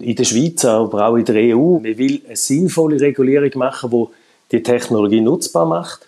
in 0.00 0.14
der 0.14 0.24
Schweiz, 0.24 0.64
aber 0.64 1.08
auch 1.08 1.16
in 1.16 1.24
der 1.24 1.56
EU, 1.56 1.82
wir 1.82 1.96
will 1.96 2.20
eine 2.26 2.36
sinnvolle 2.36 3.00
Regulierung 3.00 3.50
machen, 3.54 3.90
die 3.90 4.06
die 4.52 4.62
Technologie 4.62 5.22
nutzbar 5.22 5.64
macht 5.64 6.06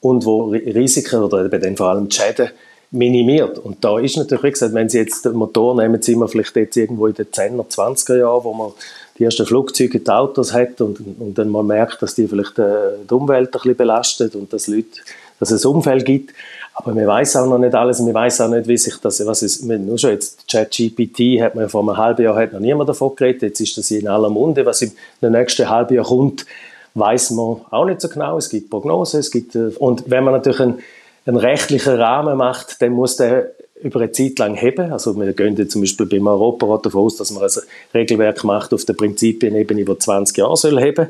und 0.00 0.24
wo 0.24 0.50
Risiken 0.50 1.22
oder 1.22 1.44
eben 1.44 1.76
vor 1.76 1.88
allem 1.88 2.08
die 2.08 2.16
Schäden 2.16 2.50
minimiert. 2.90 3.58
Und 3.58 3.84
da 3.84 3.98
ist 4.00 4.16
natürlich, 4.16 4.42
wie 4.42 4.50
gesagt, 4.50 4.74
wenn 4.74 4.88
Sie 4.88 4.98
jetzt 4.98 5.24
den 5.24 5.34
Motor 5.34 5.76
nehmen, 5.76 6.02
sind 6.02 6.18
wir 6.18 6.28
vielleicht 6.28 6.56
jetzt 6.56 6.76
irgendwo 6.76 7.06
in 7.06 7.14
den 7.14 7.26
10er, 7.26 7.68
20er 7.68 8.18
Jahren, 8.18 8.44
wo 8.44 8.52
man 8.52 8.72
die 9.18 9.24
ersten 9.24 9.46
Flugzeuge, 9.46 10.00
die 10.00 10.10
Autos 10.10 10.52
hat 10.52 10.80
und, 10.80 10.98
und 10.98 11.38
dann 11.38 11.48
mal 11.48 11.62
merkt, 11.62 12.02
dass 12.02 12.16
die 12.16 12.26
vielleicht 12.26 12.58
äh, 12.58 12.92
die 13.08 13.14
Umwelt 13.14 13.48
ein 13.48 13.52
bisschen 13.52 13.76
belastet 13.76 14.34
und 14.34 14.52
dass, 14.52 14.66
Leute, 14.66 15.00
dass 15.38 15.50
es 15.52 15.64
Umfeld 15.64 16.04
gibt. 16.04 16.32
Aber 16.78 16.92
man 16.92 17.06
weiß 17.06 17.36
auch 17.36 17.46
noch 17.46 17.58
nicht 17.58 17.74
alles, 17.74 18.00
man 18.00 18.12
weiß 18.12 18.42
auch 18.42 18.50
nicht, 18.50 18.68
wie 18.68 18.76
sich 18.76 18.98
das, 18.98 19.24
was 19.24 19.42
ist, 19.42 19.64
nur 19.64 19.96
schon 19.96 20.10
jetzt 20.10 20.46
ChatGPT 20.46 21.40
hat 21.40 21.54
man 21.54 21.70
vor 21.70 21.80
einem 21.80 21.96
halben 21.96 22.22
Jahr 22.22 22.36
hat 22.36 22.52
noch 22.52 22.60
niemand 22.60 22.90
davon 22.90 23.16
geredet, 23.16 23.42
jetzt 23.42 23.60
ist 23.60 23.78
das 23.78 23.90
in 23.90 24.06
aller 24.06 24.28
Munde, 24.28 24.66
was 24.66 24.82
im 24.82 24.92
nächsten 25.22 25.70
halben 25.70 25.94
Jahr 25.94 26.04
kommt, 26.04 26.44
weiß 26.92 27.30
man 27.30 27.62
auch 27.70 27.86
nicht 27.86 28.02
so 28.02 28.08
genau, 28.08 28.36
es 28.36 28.50
gibt 28.50 28.68
Prognosen, 28.68 29.20
es 29.20 29.30
gibt, 29.30 29.54
äh, 29.54 29.70
und 29.78 30.10
wenn 30.10 30.22
man 30.22 30.34
natürlich 30.34 30.60
einen, 30.60 30.80
einen 31.24 31.38
rechtlichen 31.38 31.94
Rahmen 31.94 32.36
macht, 32.36 32.82
dann 32.82 32.92
muss 32.92 33.16
der 33.16 33.52
über 33.82 34.00
eine 34.00 34.12
Zeit 34.12 34.38
lang 34.38 34.54
heben. 34.54 34.92
Also 34.92 35.18
wir 35.18 35.32
gehen 35.32 35.56
jetzt 35.56 35.72
zum 35.72 35.80
Beispiel 35.82 36.06
beim 36.06 36.26
Europarat 36.26 36.86
davon 36.86 37.04
aus, 37.04 37.16
dass 37.16 37.30
man 37.30 37.42
ein 37.42 37.50
Regelwerk 37.94 38.44
macht 38.44 38.72
auf 38.72 38.84
der 38.84 38.94
Prinzipienebene, 38.94 39.84
die 39.84 39.98
20 39.98 40.36
Jahre 40.36 40.56
soll 40.56 40.80
heben. 40.80 41.08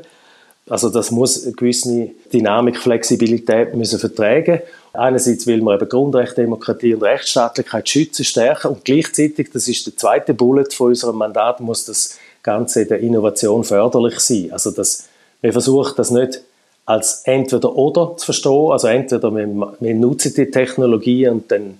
Also 0.69 0.89
das 0.89 1.11
muss 1.11 1.45
eine 1.45 1.53
gewisse 1.53 2.09
Dynamik, 2.33 2.77
Flexibilität 2.77 3.73
müssen 3.75 3.99
vertragen 3.99 4.61
Einerseits 4.93 5.45
will 5.45 5.61
man 5.61 5.75
eben 5.75 5.89
Grundrechte, 5.89 6.41
Demokratie 6.41 6.93
und 6.93 7.03
Rechtsstaatlichkeit 7.03 7.87
schützen, 7.87 8.25
stärken 8.25 8.69
und 8.69 8.85
gleichzeitig, 8.85 9.49
das 9.51 9.67
ist 9.67 9.85
der 9.85 9.95
zweite 9.95 10.33
Bullet 10.33 10.71
von 10.71 10.87
unserem 10.87 11.17
Mandat, 11.17 11.59
muss 11.59 11.85
das 11.85 12.17
Ganze 12.41 12.85
der 12.85 12.99
Innovation 12.99 13.63
förderlich 13.63 14.19
sein. 14.19 14.49
Also 14.51 14.71
dass 14.71 15.07
wir 15.41 15.51
versuchen, 15.51 15.93
das 15.97 16.11
nicht 16.11 16.41
als 16.85 17.23
entweder 17.25 17.75
oder 17.75 18.15
zu 18.17 18.25
verstehen, 18.25 18.71
also 18.71 18.87
entweder 18.87 19.35
wir, 19.35 19.73
wir 19.79 19.95
nutzen 19.95 20.33
die 20.35 20.49
Technologie 20.49 21.27
und 21.27 21.51
dann 21.51 21.77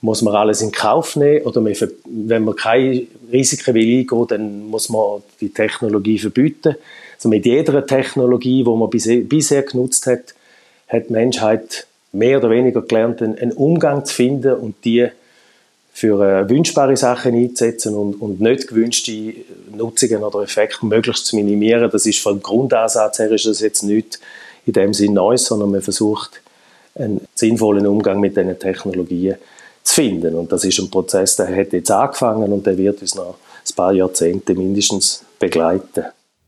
muss 0.00 0.22
man 0.22 0.34
alles 0.34 0.62
in 0.62 0.72
Kauf 0.72 1.16
nehmen 1.16 1.44
oder 1.44 1.64
wir, 1.64 1.76
wenn 2.04 2.44
man 2.44 2.56
keine 2.56 3.06
Risiken 3.30 3.74
will 3.74 3.98
eingehen, 3.98 4.26
dann 4.28 4.66
muss 4.68 4.88
man 4.88 5.22
die 5.40 5.50
Technologie 5.50 6.18
verbieten. 6.18 6.76
Also 7.16 7.28
mit 7.28 7.44
jeder 7.46 7.86
Technologie, 7.86 8.62
die 8.64 8.70
man 8.70 8.90
bisher, 8.90 9.20
bisher 9.20 9.62
genutzt 9.62 10.06
hat, 10.06 10.34
hat 10.88 11.08
die 11.08 11.12
Menschheit 11.12 11.86
mehr 12.16 12.38
oder 12.38 12.50
weniger 12.50 12.82
gelernt, 12.82 13.22
einen 13.22 13.52
Umgang 13.52 14.04
zu 14.04 14.14
finden 14.14 14.54
und 14.54 14.84
die 14.84 15.08
für 15.92 16.20
äh, 16.22 16.48
wünschbare 16.48 16.96
Sachen 16.96 17.34
einzusetzen 17.34 17.94
und, 17.94 18.20
und 18.20 18.40
nicht 18.40 18.68
gewünschte 18.68 19.32
Nutzungen 19.74 20.22
oder 20.22 20.42
Effekte 20.42 20.84
möglichst 20.84 21.26
zu 21.26 21.36
minimieren. 21.36 21.90
Das 21.90 22.04
ist 22.04 22.18
vom 22.18 22.42
Grundansatz 22.42 23.18
her 23.18 23.30
ist 23.30 23.46
das 23.46 23.60
jetzt 23.60 23.82
nicht 23.82 24.18
in 24.66 24.74
dem 24.74 24.92
Sinn 24.92 25.14
Neues, 25.14 25.46
sondern 25.46 25.70
man 25.70 25.80
versucht, 25.80 26.42
einen 26.96 27.26
sinnvollen 27.34 27.86
Umgang 27.86 28.20
mit 28.20 28.36
diesen 28.36 28.58
Technologien 28.58 29.36
zu 29.82 29.94
finden. 29.94 30.34
Und 30.34 30.52
das 30.52 30.64
ist 30.64 30.78
ein 30.78 30.90
Prozess, 30.90 31.36
der 31.36 31.54
hat 31.54 31.72
jetzt 31.72 31.90
angefangen 31.90 32.52
und 32.52 32.66
der 32.66 32.76
wird 32.76 33.00
uns 33.00 33.14
noch 33.14 33.36
ein 33.68 33.74
paar 33.74 33.92
Jahrzehnte 33.92 34.54
mindestens 34.54 35.24
begleiten. 35.38 36.04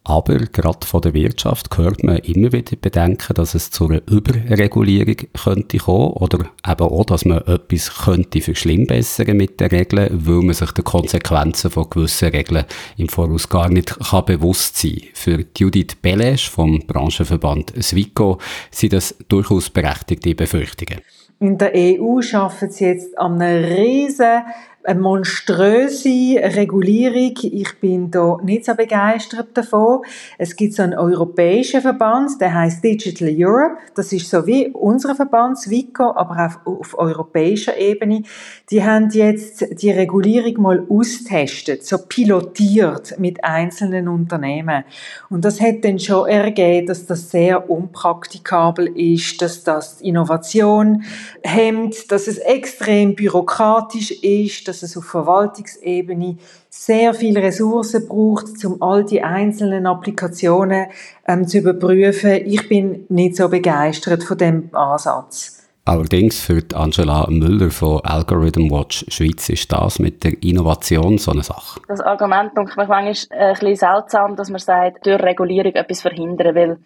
Aber 0.09 0.39
gerade 0.39 0.87
von 0.87 1.03
der 1.03 1.13
Wirtschaft 1.13 1.77
hört 1.77 2.03
man 2.03 2.17
immer 2.21 2.51
wieder 2.51 2.77
bedenken, 2.81 3.35
dass 3.35 3.55
es 3.55 3.71
zu 3.71 3.89
einer 3.89 4.01
Überregulierung 4.11 5.17
könnte 5.35 5.77
kommen 5.77 6.15
oder 6.15 6.39
eben 6.67 6.89
auch, 6.89 7.05
dass 7.05 7.27
man 7.27 7.43
etwas 7.47 8.05
könnte 8.05 8.41
verschlimmbessern 8.41 9.37
mit 9.37 9.61
den 9.61 9.69
Regeln, 9.69 10.09
weil 10.11 10.43
man 10.43 10.55
sich 10.55 10.73
der 10.73 10.85
Konsequenzen 10.85 11.71
von 11.71 11.91
gewissen 11.91 12.31
Regeln 12.31 12.65
im 12.97 13.11
Voraus 13.11 13.51
gar 13.51 13.69
nicht 13.69 14.01
kann 14.01 14.25
bewusst 14.25 14.79
sein 14.79 15.03
Für 15.13 15.45
Judith 15.55 15.97
Belesch 16.01 16.49
vom 16.49 16.81
Branchenverband 16.87 17.75
Swico 17.83 18.39
sind 18.71 18.95
das 18.95 19.15
durchaus 19.29 19.69
berechtigte 19.69 20.35
Befürchtungen. 20.35 21.03
In 21.39 21.59
der 21.59 21.73
EU 21.75 22.23
schaffen 22.23 22.71
sie 22.71 22.87
jetzt 22.87 23.17
an 23.19 23.43
einem 23.43 23.63
riesen 23.63 24.41
eine 24.89 25.01
monströse 25.01 26.41
Regulierung. 26.57 27.35
Ich 27.43 27.79
bin 27.79 28.11
da 28.11 28.39
nicht 28.43 28.65
so 28.65 28.75
begeistert 28.75 29.49
davon. 29.53 30.01
Es 30.39 30.57
gibt 30.57 30.73
so 30.73 30.83
einen 30.83 30.95
europäischen 30.95 31.83
Verband, 31.83 32.41
der 32.41 32.55
heißt 32.55 32.83
Digital 32.83 33.29
Europe. 33.31 33.77
Das 33.95 34.13
ist 34.13 34.31
so 34.31 34.47
wie 34.47 34.69
unser 34.69 35.15
Verband, 35.15 35.59
SWICO, 35.59 36.15
aber 36.17 36.47
auf, 36.47 36.67
auf 36.67 36.99
europäischer 36.99 37.77
Ebene. 37.77 38.23
Die 38.71 38.83
haben 38.83 39.11
jetzt 39.11 39.83
die 39.83 39.91
Regulierung 39.91 40.63
mal 40.63 40.87
austestet, 40.89 41.85
so 41.85 41.99
pilotiert 41.99 43.19
mit 43.19 43.45
einzelnen 43.45 44.09
Unternehmen. 44.09 44.85
Und 45.29 45.45
das 45.45 45.61
hat 45.61 45.85
dann 45.85 45.99
schon 45.99 46.29
ergeben, 46.29 46.87
dass 46.87 47.05
das 47.05 47.31
sehr 47.31 47.69
unpraktikabel 47.69 48.87
ist, 48.97 49.43
dass 49.43 49.65
das 49.65 50.01
Innovation 50.01 51.03
hemmt, 51.43 52.11
dass 52.11 52.27
es 52.27 52.39
extrem 52.39 53.15
bürokratisch 53.15 54.13
ist, 54.23 54.67
dass 54.67 54.78
es 54.83 54.97
auf 54.97 55.05
Verwaltungsebene 55.05 56.37
sehr 56.71 57.15
viele 57.15 57.43
Ressourcen 57.43 58.07
braucht, 58.09 58.65
um 58.65 58.83
all 58.83 59.05
die 59.05 59.23
einzelnen 59.23 59.87
Applikationen 59.87 60.87
ähm, 61.27 61.47
zu 61.47 61.59
überprüfen. 61.59 62.41
Ich 62.47 62.69
bin 62.69 63.05
nicht 63.09 63.37
so 63.37 63.49
begeistert 63.49 64.23
von 64.25 64.39
dem 64.39 64.69
Ansatz. 64.73 65.59
Allerdings 65.89 66.39
für 66.39 66.63
Angela 66.75 67.27
Müller 67.31 67.71
von 67.71 68.05
Algorithm 68.05 68.71
Watch 68.71 69.07
Schweiz 69.09 69.49
ist 69.49 69.73
das 69.73 69.99
mit 69.99 70.23
der 70.23 70.35
Innovation 70.43 71.17
so 71.17 71.31
eine 71.31 71.43
Sache. 71.43 71.81
Das 71.89 72.03
Argument 72.03 72.55
denke 72.55 72.73
ich 72.73 72.77
manchmal 72.77 73.11
ist 73.11 73.33
ein 73.33 73.55
bisschen 73.55 73.77
seltsam, 73.77 74.37
dass 74.37 74.51
man 74.51 74.59
sagt, 74.59 75.07
durch 75.07 75.23
Regulierung 75.23 75.73
etwas 75.73 76.03
verhindern 76.03 76.55
will. 76.55 76.77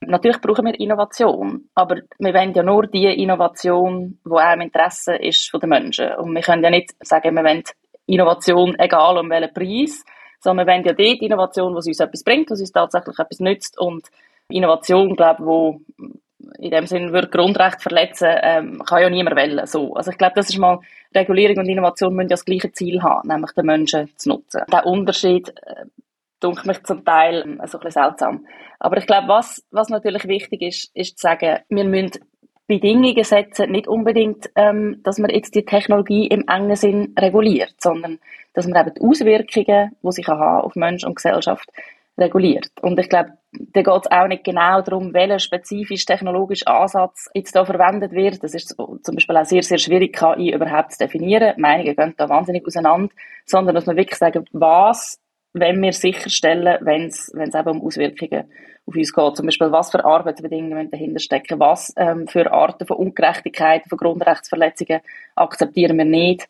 Natürlich 0.00 0.40
brauchen 0.40 0.66
wir 0.66 0.78
Innovation, 0.78 1.68
aber 1.74 1.96
wir 2.18 2.34
wollen 2.34 2.54
ja 2.54 2.62
nur 2.62 2.86
die 2.86 3.06
Innovation, 3.06 4.18
die 4.24 4.30
auch 4.30 4.52
im 4.54 4.60
Interesse 4.60 5.16
ist 5.16 5.50
von 5.50 5.60
den 5.60 5.70
Menschen. 5.70 6.14
Und 6.14 6.34
wir 6.34 6.42
können 6.42 6.62
ja 6.62 6.70
nicht 6.70 6.94
sagen, 7.04 7.34
wir 7.34 7.44
wollen 7.44 7.64
Innovation 8.06 8.78
egal 8.78 9.18
um 9.18 9.28
welchen 9.28 9.52
Preis, 9.52 10.04
sondern 10.40 10.66
wir 10.66 10.72
wollen 10.72 10.84
ja 10.84 10.92
dort 10.92 11.22
Innovation, 11.22 11.72
die 11.72 11.88
uns 11.88 12.00
etwas 12.00 12.22
bringt, 12.24 12.50
was 12.50 12.60
uns 12.60 12.72
tatsächlich 12.72 13.18
etwas 13.18 13.40
nützt 13.40 13.78
und 13.78 14.08
Innovation, 14.48 15.16
glaube 15.16 15.44
wo 15.44 15.80
in 16.58 16.70
dem 16.70 16.86
Sinne 16.86 17.12
würde 17.12 17.28
Grundrecht 17.28 17.82
verletzen, 17.82 18.30
ähm, 18.42 18.82
kann 18.84 19.02
ja 19.02 19.10
niemand 19.10 19.36
wählen. 19.36 19.66
So. 19.66 19.94
Also 19.94 20.12
ich 20.12 20.18
glaube, 20.18 20.34
das 20.36 20.48
ist 20.48 20.58
mal, 20.58 20.78
Regulierung 21.14 21.58
und 21.58 21.68
Innovation 21.68 22.14
müssen 22.14 22.28
ja 22.28 22.34
das 22.34 22.44
gleiche 22.44 22.72
Ziel 22.72 23.02
haben, 23.02 23.28
nämlich 23.28 23.52
den 23.52 23.66
Menschen 23.66 24.10
zu 24.16 24.30
nutzen. 24.30 24.62
Der 24.72 24.86
Unterschied, 24.86 25.48
äh, 25.48 25.84
dunkelt 26.40 26.66
mich 26.66 26.82
zum 26.84 27.04
Teil 27.04 27.42
ähm, 27.44 27.60
so 27.66 27.78
ein 27.78 27.84
bisschen 27.84 28.02
seltsam. 28.02 28.46
Aber 28.78 28.96
ich 28.96 29.06
glaube, 29.06 29.28
was, 29.28 29.64
was 29.70 29.88
natürlich 29.88 30.26
wichtig 30.26 30.62
ist, 30.62 30.90
ist 30.94 31.18
zu 31.18 31.22
sagen, 31.22 31.58
wir 31.68 31.84
müssen 31.84 32.12
Bedingungen 32.66 33.24
setzen, 33.24 33.70
nicht 33.70 33.88
unbedingt, 33.88 34.50
ähm, 34.54 35.00
dass 35.02 35.18
man 35.18 35.30
jetzt 35.30 35.54
die 35.54 35.64
Technologie 35.64 36.26
im 36.26 36.46
engen 36.46 36.76
Sinn 36.76 37.14
reguliert, 37.18 37.74
sondern 37.78 38.18
dass 38.52 38.66
man 38.66 38.86
eben 38.86 38.94
die 38.94 39.00
Auswirkungen, 39.00 39.96
die 40.02 40.12
sie 40.12 40.24
haben 40.24 40.64
auf 40.64 40.76
Mensch 40.76 41.04
und 41.04 41.16
Gesellschaft, 41.16 41.68
reguliert. 42.18 42.70
Und 42.82 42.98
ich 42.98 43.08
glaube, 43.08 43.30
da 43.52 43.82
geht 43.82 44.04
es 44.04 44.10
auch 44.10 44.26
nicht 44.26 44.44
genau 44.44 44.82
darum, 44.82 45.14
welcher 45.14 45.38
spezifisch 45.38 46.04
technologische 46.04 46.66
Ansatz 46.66 47.30
jetzt 47.32 47.54
da 47.56 47.64
verwendet 47.64 48.12
wird. 48.12 48.42
Das 48.42 48.54
ist 48.54 48.76
zum 48.76 49.14
Beispiel 49.14 49.36
auch 49.36 49.44
sehr, 49.44 49.62
sehr 49.62 49.78
schwierig, 49.78 50.14
KI 50.14 50.52
überhaupt 50.52 50.92
zu 50.92 50.98
definieren. 50.98 51.54
Meinungen 51.56 51.96
gehen 51.96 52.14
da 52.16 52.28
wahnsinnig 52.28 52.66
auseinander. 52.66 53.14
Sondern, 53.46 53.74
dass 53.74 53.86
man 53.86 53.96
wirklich 53.96 54.18
sagen, 54.18 54.44
was 54.52 55.18
wenn 55.52 55.82
wir 55.82 55.92
sicherstellen, 55.92 56.78
wenn 56.82 57.06
es 57.06 57.32
eben 57.34 57.68
um 57.68 57.82
Auswirkungen 57.82 58.44
auf 58.86 58.94
uns 58.94 59.12
geht. 59.12 59.36
Zum 59.36 59.46
Beispiel, 59.46 59.72
was 59.72 59.90
für 59.90 60.04
Arbeitsbedingungen 60.04 60.90
dahinter 60.90 61.20
stecken, 61.20 61.60
was 61.60 61.92
ähm, 61.96 62.26
für 62.26 62.50
Arten 62.52 62.86
von 62.86 62.96
Ungerechtigkeiten, 62.96 63.88
von 63.88 63.98
Grundrechtsverletzungen 63.98 65.00
akzeptieren 65.34 65.98
wir 65.98 66.04
nicht, 66.04 66.48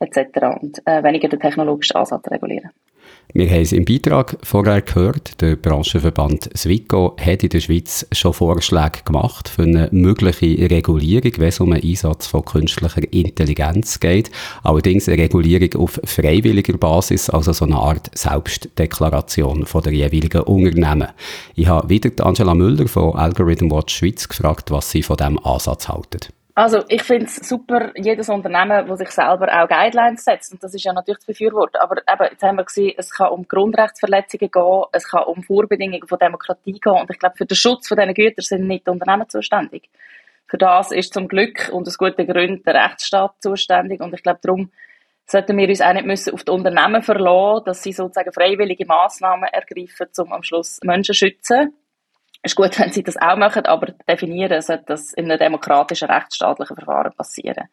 etc. 0.00 0.60
Und 0.60 0.86
äh, 0.86 1.02
weniger 1.02 1.28
den 1.28 1.40
technologischen 1.40 1.96
Ansatz 1.96 2.30
regulieren. 2.30 2.70
Wir 3.34 3.48
haben 3.48 3.62
es 3.62 3.72
im 3.72 3.86
Beitrag 3.86 4.36
vorher 4.42 4.82
gehört, 4.82 5.40
der 5.40 5.56
Branchenverband 5.56 6.50
Swico 6.54 7.16
hat 7.18 7.42
in 7.42 7.48
der 7.48 7.60
Schweiz 7.60 8.06
schon 8.12 8.34
Vorschläge 8.34 8.98
gemacht 9.06 9.48
für 9.48 9.62
eine 9.62 9.88
mögliche 9.90 10.70
Regulierung, 10.70 11.32
wenn 11.38 11.48
es 11.48 11.58
um 11.58 11.70
den 11.70 11.82
Einsatz 11.82 12.26
von 12.26 12.44
künstlicher 12.44 13.10
Intelligenz 13.10 14.00
geht. 14.00 14.30
Allerdings 14.62 15.08
eine 15.08 15.22
Regulierung 15.22 15.80
auf 15.80 15.98
freiwilliger 16.04 16.76
Basis, 16.76 17.30
also 17.30 17.54
so 17.54 17.64
eine 17.64 17.76
Art 17.76 18.10
Selbstdeklaration 18.14 19.64
von 19.64 19.82
der 19.82 19.94
jeweiligen 19.94 20.42
Unternehmen. 20.42 21.08
Ich 21.54 21.68
habe 21.68 21.88
wieder 21.88 22.10
Angela 22.26 22.54
Müller 22.54 22.86
von 22.86 23.14
Algorithm 23.14 23.70
Watch 23.70 23.96
Schweiz 23.96 24.28
gefragt, 24.28 24.70
was 24.70 24.90
sie 24.90 25.02
von 25.02 25.16
diesem 25.16 25.38
Ansatz 25.38 25.88
halten. 25.88 26.20
Also 26.54 26.84
ich 26.88 27.02
finde 27.02 27.26
es 27.26 27.36
super, 27.36 27.92
jedes 27.96 28.28
Unternehmen, 28.28 28.86
das 28.86 28.98
sich 28.98 29.10
selber 29.10 29.48
auch 29.48 29.68
Guidelines 29.68 30.24
setzt. 30.24 30.52
Und 30.52 30.62
das 30.62 30.74
ist 30.74 30.84
ja 30.84 30.92
natürlich 30.92 31.20
zu 31.20 31.28
befürworten. 31.28 31.80
Aber 31.80 31.96
eben, 31.96 32.30
jetzt 32.30 32.42
haben 32.42 32.56
wir 32.56 32.64
gesehen, 32.64 32.92
es 32.98 33.10
kann 33.10 33.30
um 33.30 33.48
Grundrechtsverletzungen 33.48 34.50
gehen, 34.50 34.82
es 34.92 35.08
kann 35.08 35.24
um 35.24 35.42
Vorbedingungen 35.42 36.06
von 36.06 36.18
Demokratie 36.18 36.78
gehen. 36.78 36.92
Und 36.92 37.10
ich 37.10 37.18
glaube, 37.18 37.36
für 37.36 37.46
den 37.46 37.56
Schutz 37.56 37.88
von 37.88 37.96
diesen 37.96 38.12
Gütern 38.12 38.42
sind 38.42 38.66
nicht 38.66 38.86
die 38.86 38.90
Unternehmen 38.90 39.28
zuständig. 39.30 39.88
Für 40.46 40.58
das 40.58 40.92
ist 40.92 41.14
zum 41.14 41.26
Glück 41.26 41.70
und 41.72 41.88
aus 41.88 41.96
guten 41.96 42.26
Gründen 42.26 42.62
der 42.64 42.74
Rechtsstaat 42.74 43.34
zuständig. 43.40 44.02
Und 44.02 44.12
ich 44.12 44.22
glaube, 44.22 44.40
darum 44.42 44.70
sollten 45.24 45.56
wir 45.56 45.66
uns 45.66 45.80
auch 45.80 45.94
nicht 45.94 46.04
müssen 46.04 46.34
auf 46.34 46.44
die 46.44 46.52
Unternehmen 46.52 47.02
verlassen, 47.02 47.64
dass 47.64 47.82
sie 47.82 47.92
sozusagen 47.92 48.32
freiwillige 48.32 48.84
Massnahmen 48.84 49.48
ergreifen, 49.50 50.08
um 50.18 50.32
am 50.34 50.42
Schluss 50.42 50.80
Menschen 50.82 51.14
zu 51.14 51.18
schützen 51.18 51.74
ist 52.42 52.56
gut, 52.56 52.78
wenn 52.78 52.92
sie 52.92 53.02
das 53.02 53.16
auch 53.16 53.36
machen, 53.36 53.66
aber 53.66 53.92
definieren 54.08 54.60
sollte 54.60 54.84
das 54.86 55.12
in 55.12 55.30
einem 55.30 55.38
demokratischen, 55.38 56.10
rechtsstaatlichen 56.10 56.76
Verfahren 56.76 57.12
passieren. 57.12 57.68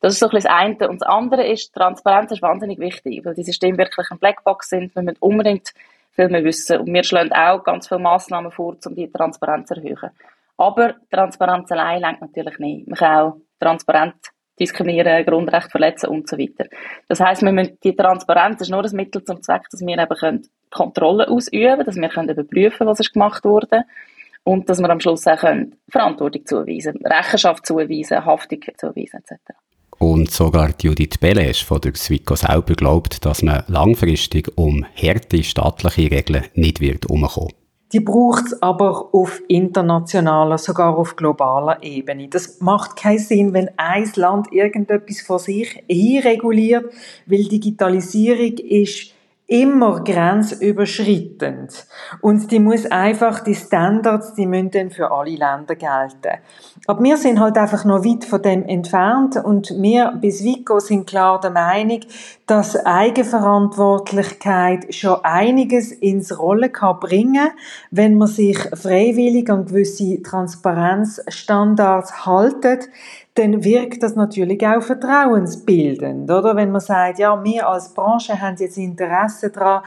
Das 0.00 0.14
ist 0.14 0.20
so 0.20 0.26
ein 0.26 0.30
bisschen 0.30 0.50
das 0.50 0.58
eine. 0.58 0.88
Und 0.88 1.00
das 1.00 1.08
andere 1.08 1.46
ist, 1.46 1.74
Transparenz 1.74 2.32
ist 2.32 2.42
wahnsinnig 2.42 2.78
wichtig, 2.78 3.24
weil 3.24 3.34
die 3.34 3.42
Systeme 3.42 3.78
wirklich 3.78 4.10
ein 4.10 4.18
Blackbox 4.18 4.68
sind. 4.68 4.94
Wir 4.94 5.02
müssen 5.02 5.18
unbedingt 5.20 5.72
viel 6.12 6.28
mehr 6.28 6.44
wissen. 6.44 6.80
Und 6.80 6.92
wir 6.92 7.04
schlagen 7.04 7.32
auch 7.32 7.64
ganz 7.64 7.88
viele 7.88 8.00
Massnahmen 8.00 8.52
vor, 8.52 8.76
um 8.84 8.94
die 8.94 9.10
Transparenz 9.10 9.68
zu 9.68 9.76
erhöhen. 9.76 10.10
Aber 10.56 10.94
Transparenz 11.10 11.72
allein 11.72 12.00
lenkt 12.00 12.20
natürlich 12.20 12.58
nicht. 12.58 12.86
Man 12.86 12.98
kann 12.98 13.20
auch 13.20 13.36
transparent 13.58 14.14
diskriminieren, 14.60 15.24
Grundrechte 15.24 15.70
verletzen 15.70 16.10
und 16.10 16.28
so 16.28 16.38
weiter. 16.38 16.66
Das 17.08 17.20
heißt, 17.20 17.42
wir 17.42 17.52
müssen, 17.52 17.78
die 17.82 17.96
Transparenz 17.96 18.60
ist 18.60 18.70
nur 18.70 18.82
das 18.82 18.92
Mittel 18.92 19.24
zum 19.24 19.42
Zweck, 19.42 19.62
dass 19.70 19.80
wir 19.80 19.98
eben 19.98 20.16
können 20.16 20.46
Kontrolle 20.70 21.28
ausüben 21.28 21.84
dass 21.84 21.96
wir 21.96 22.08
können 22.08 22.30
überprüfen 22.30 22.86
was 22.86 22.98
ist 22.98 23.12
gemacht 23.12 23.44
wurde 23.44 23.84
und 24.44 24.68
dass 24.68 24.80
wir 24.80 24.90
am 24.90 25.00
Schluss 25.00 25.26
auch 25.26 25.36
können 25.38 25.76
Verantwortung 25.88 26.44
zuweisen 26.46 26.98
Rechenschaft 27.04 27.66
zuweisen, 27.66 28.24
Haftung 28.24 28.60
zuweisen 28.76 29.20
etc. 29.20 29.56
Und 29.98 30.30
sogar 30.30 30.70
Judith 30.80 31.18
Belesch 31.20 31.64
von 31.64 31.80
der 31.80 31.94
Swico 31.94 32.34
selber 32.34 32.74
glaubt, 32.74 33.24
dass 33.24 33.42
man 33.42 33.62
langfristig 33.68 34.50
um 34.56 34.84
harte 34.96 35.44
staatliche 35.44 36.10
Regeln 36.10 36.44
nicht 36.54 36.80
wird 36.80 37.06
umkommen. 37.06 37.52
Die 37.92 38.00
braucht 38.00 38.46
es 38.46 38.62
aber 38.62 39.14
auf 39.14 39.42
internationaler, 39.48 40.56
sogar 40.56 40.96
auf 40.96 41.14
globaler 41.14 41.82
Ebene. 41.82 42.26
Das 42.28 42.60
macht 42.60 42.96
keinen 42.96 43.18
Sinn, 43.18 43.52
wenn 43.52 43.70
ein 43.76 44.10
Land 44.16 44.50
irgendetwas 44.50 45.20
vor 45.20 45.38
sich 45.38 45.84
reguliert, 45.88 46.90
weil 47.26 47.44
Digitalisierung 47.44 48.56
ist 48.56 49.11
immer 49.52 50.02
grenzüberschreitend. 50.02 51.86
Und 52.22 52.50
die 52.50 52.58
muss 52.58 52.86
einfach, 52.86 53.40
die 53.40 53.54
Standards, 53.54 54.32
die 54.32 54.46
müssen 54.46 54.70
dann 54.70 54.90
für 54.90 55.10
alle 55.10 55.32
Länder 55.32 55.76
gelten. 55.76 56.38
Aber 56.86 57.02
wir 57.02 57.18
sind 57.18 57.38
halt 57.38 57.58
einfach 57.58 57.84
noch 57.84 58.02
weit 58.02 58.24
von 58.24 58.40
dem 58.40 58.64
entfernt 58.64 59.36
und 59.36 59.74
wir 59.76 60.14
bis 60.18 60.42
Vico 60.42 60.80
sind 60.80 61.06
klar 61.06 61.38
der 61.38 61.50
Meinung, 61.50 62.00
dass 62.46 62.76
Eigenverantwortlichkeit 62.76 64.94
schon 64.94 65.22
einiges 65.22 65.92
ins 65.92 66.38
Rollen 66.38 66.72
kann 66.72 66.98
bringen, 66.98 67.50
wenn 67.90 68.16
man 68.16 68.28
sich 68.28 68.56
freiwillig 68.58 69.50
an 69.50 69.66
gewisse 69.66 70.22
Transparenzstandards 70.22 72.24
haltet 72.24 72.88
dann 73.34 73.64
wirkt 73.64 74.02
das 74.02 74.14
natürlich 74.14 74.66
auch 74.66 74.82
vertrauensbildend, 74.82 76.30
oder? 76.30 76.54
Wenn 76.54 76.70
man 76.70 76.80
sagt, 76.80 77.18
ja, 77.18 77.42
wir 77.42 77.68
als 77.68 77.94
Branche 77.94 78.40
haben 78.40 78.56
jetzt 78.58 78.76
Interesse 78.76 79.50
daran, 79.50 79.82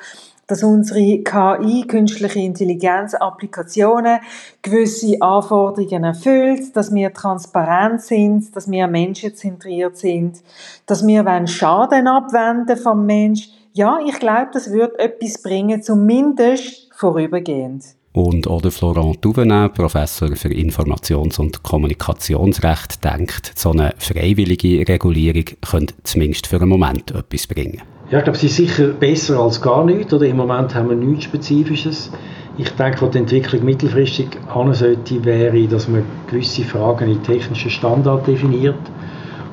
dass 0.48 0.64
unsere 0.64 1.24
KI, 1.24 1.86
künstliche 1.88 2.40
Intelligenz, 2.40 3.16
Applikationen 3.16 4.20
gewisse 4.62 5.20
Anforderungen 5.20 6.04
erfüllt, 6.04 6.76
dass 6.76 6.94
wir 6.94 7.14
transparent 7.14 8.02
sind, 8.02 8.56
dass 8.56 8.70
wir 8.70 8.88
menschenzentriert 8.88 9.98
sind, 9.98 10.42
dass 10.86 11.06
wir 11.06 11.48
Schaden 11.48 12.08
abwenden 12.08 12.78
vom 12.78 13.06
Mensch. 13.06 13.50
Ja, 13.74 14.00
ich 14.06 14.20
glaube, 14.20 14.50
das 14.54 14.72
wird 14.72 15.00
etwas 15.00 15.42
bringen, 15.42 15.82
zumindest 15.82 16.94
vorübergehend. 16.94 17.95
Und 18.16 18.48
oder 18.48 18.72
Florent 18.72 19.18
Duvenet, 19.26 19.74
Professor 19.74 20.34
für 20.38 20.48
Informations- 20.48 21.38
und 21.38 21.64
Kommunikationsrecht, 21.64 23.04
denkt, 23.04 23.52
so 23.56 23.72
eine 23.72 23.94
freiwillige 23.98 24.88
Regulierung 24.88 25.44
könnte 25.60 25.96
zumindest 26.04 26.48
für 26.48 26.62
einen 26.62 26.70
Moment 26.70 27.12
etwas 27.12 27.46
bringen. 27.46 27.82
Ja, 28.10 28.20
ich 28.20 28.24
glaube, 28.24 28.40
sie 28.40 28.46
ist 28.48 28.56
sicher 28.56 28.88
besser 28.88 29.38
als 29.42 29.62
gar 29.62 29.84
nichts. 29.84 30.14
Oder 30.14 30.28
im 30.28 30.38
Moment 30.38 30.74
haben 30.74 30.92
wir 30.92 30.96
nichts 30.96 31.26
Spezifisches. 31.26 32.10
Ich 32.58 32.70
denke, 32.70 33.02
wo 33.02 33.08
die 33.08 33.18
Entwicklung 33.18 33.66
mittelfristig 33.66 34.28
an 34.48 34.74
sollte, 34.74 35.26
wäre, 35.26 35.68
dass 35.68 35.90
man 35.90 36.04
gewisse 36.32 36.64
Fragen 36.64 37.12
in 37.12 37.22
technischen 37.22 37.70
Standard 37.70 38.26
definiert. 38.28 38.80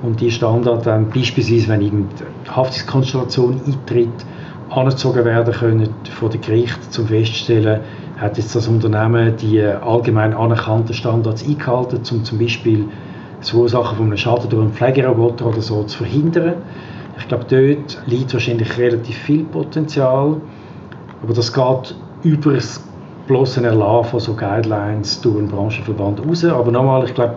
Und 0.04 0.20
die 0.20 0.30
Standard 0.30 0.86
dann 0.86 1.10
beispielsweise, 1.10 1.66
wenn 1.66 1.80
irgendeine 1.80 2.30
Haftungskonstellation 2.48 3.60
eintritt, 3.66 4.24
angezogen 4.70 5.24
werden 5.24 5.52
können 5.52 5.88
von 6.16 6.30
den 6.30 6.40
Gericht, 6.40 6.92
zum 6.92 7.08
feststellen, 7.08 7.80
hat 8.22 8.38
jetzt 8.38 8.54
das 8.54 8.68
Unternehmen 8.68 9.36
die 9.36 9.60
allgemein 9.60 10.32
anerkannten 10.32 10.94
Standards 10.94 11.44
eingehalten, 11.44 12.00
um 12.12 12.24
zum 12.24 12.38
Beispiel 12.38 12.88
das 13.40 13.50
Verursachen 13.50 13.96
von 13.96 14.06
einem 14.06 14.16
Schaden 14.16 14.48
durch 14.48 14.62
einen 14.62 14.72
Pflegeroboter 14.72 15.46
oder 15.46 15.60
so 15.60 15.82
zu 15.82 15.98
verhindern. 15.98 16.54
Ich 17.18 17.26
glaube, 17.26 17.44
dort 17.48 18.00
liegt 18.06 18.32
wahrscheinlich 18.32 18.78
relativ 18.78 19.16
viel 19.16 19.42
Potenzial, 19.44 20.36
aber 21.22 21.34
das 21.34 21.52
geht 21.52 21.96
über 22.22 22.52
das 22.52 22.80
bloße 23.26 23.64
Erlassen 23.64 24.10
von 24.10 24.20
so 24.20 24.34
Guidelines 24.34 25.20
durch 25.20 25.38
einen 25.38 25.48
Branchenverband 25.48 26.24
raus. 26.24 26.44
Aber 26.44 26.70
nochmal, 26.70 27.04
ich 27.04 27.14
glaube, 27.14 27.34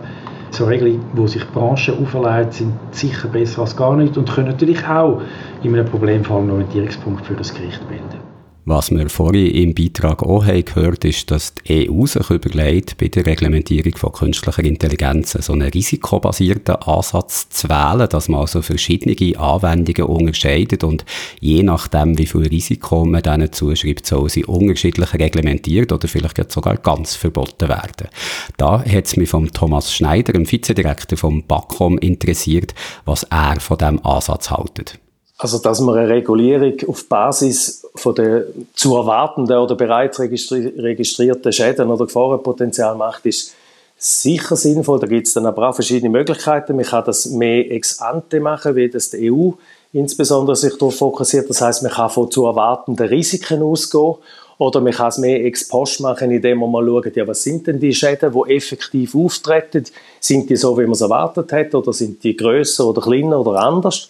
so 0.50 0.66
Regeln, 0.66 1.00
die 1.16 1.28
sich 1.28 1.46
Branchen 1.50 2.00
auferlegt, 2.00 2.54
sind 2.54 2.72
sicher 2.92 3.28
besser 3.28 3.62
als 3.62 3.76
gar 3.76 3.96
nicht 3.96 4.16
und 4.16 4.30
können 4.30 4.48
natürlich 4.48 4.86
auch 4.86 5.20
in 5.62 5.74
einem 5.74 5.86
Problemfall 5.86 6.42
einen 6.42 6.52
Orientierungspunkt 6.52 7.26
für 7.26 7.34
das 7.34 7.52
Gericht 7.52 7.86
bilden. 7.88 8.25
Was 8.68 8.90
wir 8.90 9.08
vorhin 9.08 9.46
im 9.46 9.74
Beitrag 9.74 10.24
auch 10.24 10.44
haben 10.44 10.64
gehört, 10.64 11.04
ist, 11.04 11.30
dass 11.30 11.54
die 11.54 11.88
EU 11.88 12.04
sich 12.04 12.28
überlegt, 12.30 12.98
bei 12.98 13.06
der 13.06 13.24
Reglementierung 13.24 13.96
von 13.96 14.10
künstlicher 14.10 14.64
Intelligenz 14.64 15.38
so 15.40 15.52
einen 15.52 15.70
risikobasierten 15.70 16.74
Ansatz 16.74 17.48
zu 17.48 17.68
wählen, 17.68 18.08
dass 18.08 18.28
man 18.28 18.40
also 18.40 18.62
verschiedene 18.62 19.38
Anwendungen 19.38 20.10
unterscheidet 20.10 20.82
und 20.82 21.04
je 21.38 21.62
nachdem, 21.62 22.18
wie 22.18 22.26
viel 22.26 22.48
Risiko 22.48 23.04
man 23.04 23.22
denen 23.22 23.52
zuschreibt, 23.52 24.04
soll 24.04 24.28
sie 24.30 24.44
unterschiedlich 24.44 25.14
reglementiert 25.14 25.92
oder 25.92 26.08
vielleicht 26.08 26.50
sogar 26.50 26.76
ganz 26.76 27.14
verboten 27.14 27.68
werden. 27.68 28.08
Da 28.56 28.84
hat 28.84 29.04
es 29.04 29.16
mich 29.16 29.30
von 29.30 29.52
Thomas 29.52 29.94
Schneider, 29.94 30.32
dem 30.32 30.50
Vizedirektor 30.50 31.16
vom 31.16 31.46
BACOM, 31.46 31.98
interessiert, 31.98 32.74
was 33.04 33.22
er 33.30 33.60
von 33.60 33.78
diesem 33.78 34.04
Ansatz 34.04 34.50
haltet. 34.50 34.98
Also, 35.38 35.58
dass 35.58 35.80
man 35.80 35.98
eine 35.98 36.08
Regulierung 36.08 36.74
auf 36.88 37.08
Basis 37.08 37.86
von 37.94 38.14
der 38.14 38.44
zu 38.74 38.96
erwartenden 38.96 39.58
oder 39.58 39.74
bereits 39.74 40.18
registrierten 40.18 41.52
Schäden 41.52 41.90
oder 41.90 42.06
Gefahrenpotenzial 42.06 42.94
macht, 42.96 43.26
ist 43.26 43.54
sicher 43.98 44.56
sinnvoll. 44.56 44.98
Da 44.98 45.06
gibt 45.06 45.26
es 45.26 45.34
dann 45.34 45.46
aber 45.46 45.68
auch 45.68 45.74
verschiedene 45.74 46.10
Möglichkeiten. 46.10 46.76
Man 46.76 46.84
kann 46.86 47.04
das 47.04 47.26
mehr 47.26 47.70
ex 47.70 48.00
ante 48.00 48.40
machen, 48.40 48.76
wie 48.76 48.88
das 48.88 49.10
die 49.10 49.30
EU 49.30 49.52
insbesondere 49.96 50.56
sich 50.56 50.74
darauf 50.74 50.96
fokussiert. 50.96 51.48
Das 51.48 51.60
heißt, 51.60 51.82
man 51.82 51.92
kann 51.92 52.10
von 52.10 52.30
zu 52.30 52.46
erwartenden 52.46 53.08
Risiken 53.08 53.62
ausgehen 53.62 54.16
oder 54.58 54.80
man 54.80 54.92
kann 54.92 55.08
es 55.08 55.18
mehr 55.18 55.44
ex 55.44 55.68
post 55.68 56.00
machen, 56.00 56.30
indem 56.30 56.58
man 56.58 56.70
mal 56.70 56.86
schaut, 56.86 57.16
ja, 57.16 57.26
was 57.26 57.42
sind 57.42 57.66
denn 57.66 57.78
die 57.78 57.94
Schäden, 57.94 58.32
die 58.32 58.54
effektiv 58.54 59.14
auftreten? 59.14 59.84
Sind 60.20 60.50
die 60.50 60.56
so, 60.56 60.76
wie 60.78 60.82
man 60.82 60.92
es 60.92 61.00
erwartet 61.00 61.52
hat 61.52 61.74
oder 61.74 61.92
sind 61.92 62.22
die 62.22 62.36
größer 62.36 62.86
oder 62.86 63.02
kleiner 63.02 63.40
oder 63.40 63.60
anders? 63.60 64.08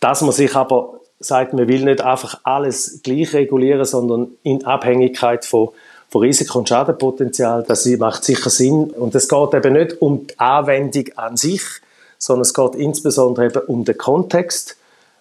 Dass 0.00 0.22
man 0.22 0.32
sich 0.32 0.56
aber 0.56 1.00
sagt, 1.18 1.52
man 1.52 1.68
will 1.68 1.84
nicht 1.84 2.00
einfach 2.00 2.40
alles 2.44 3.00
gleich 3.02 3.34
regulieren, 3.34 3.84
sondern 3.84 4.28
in 4.42 4.64
Abhängigkeit 4.64 5.44
von, 5.44 5.68
von 6.08 6.22
Risiko 6.22 6.58
und 6.58 6.68
Schadenpotenzial, 6.68 7.62
das 7.68 7.86
macht 7.86 8.24
sicher 8.24 8.50
Sinn. 8.50 8.90
Und 8.90 9.14
es 9.14 9.28
geht 9.28 9.54
eben 9.54 9.74
nicht 9.74 10.00
um 10.00 10.26
die 10.26 10.38
Anwendung 10.38 11.04
an 11.16 11.36
sich, 11.36 11.62
sondern 12.18 12.42
es 12.42 12.54
geht 12.54 12.74
insbesondere 12.74 13.46
eben 13.46 13.62
um 13.66 13.84
den 13.84 13.98
Kontext. 13.98 14.76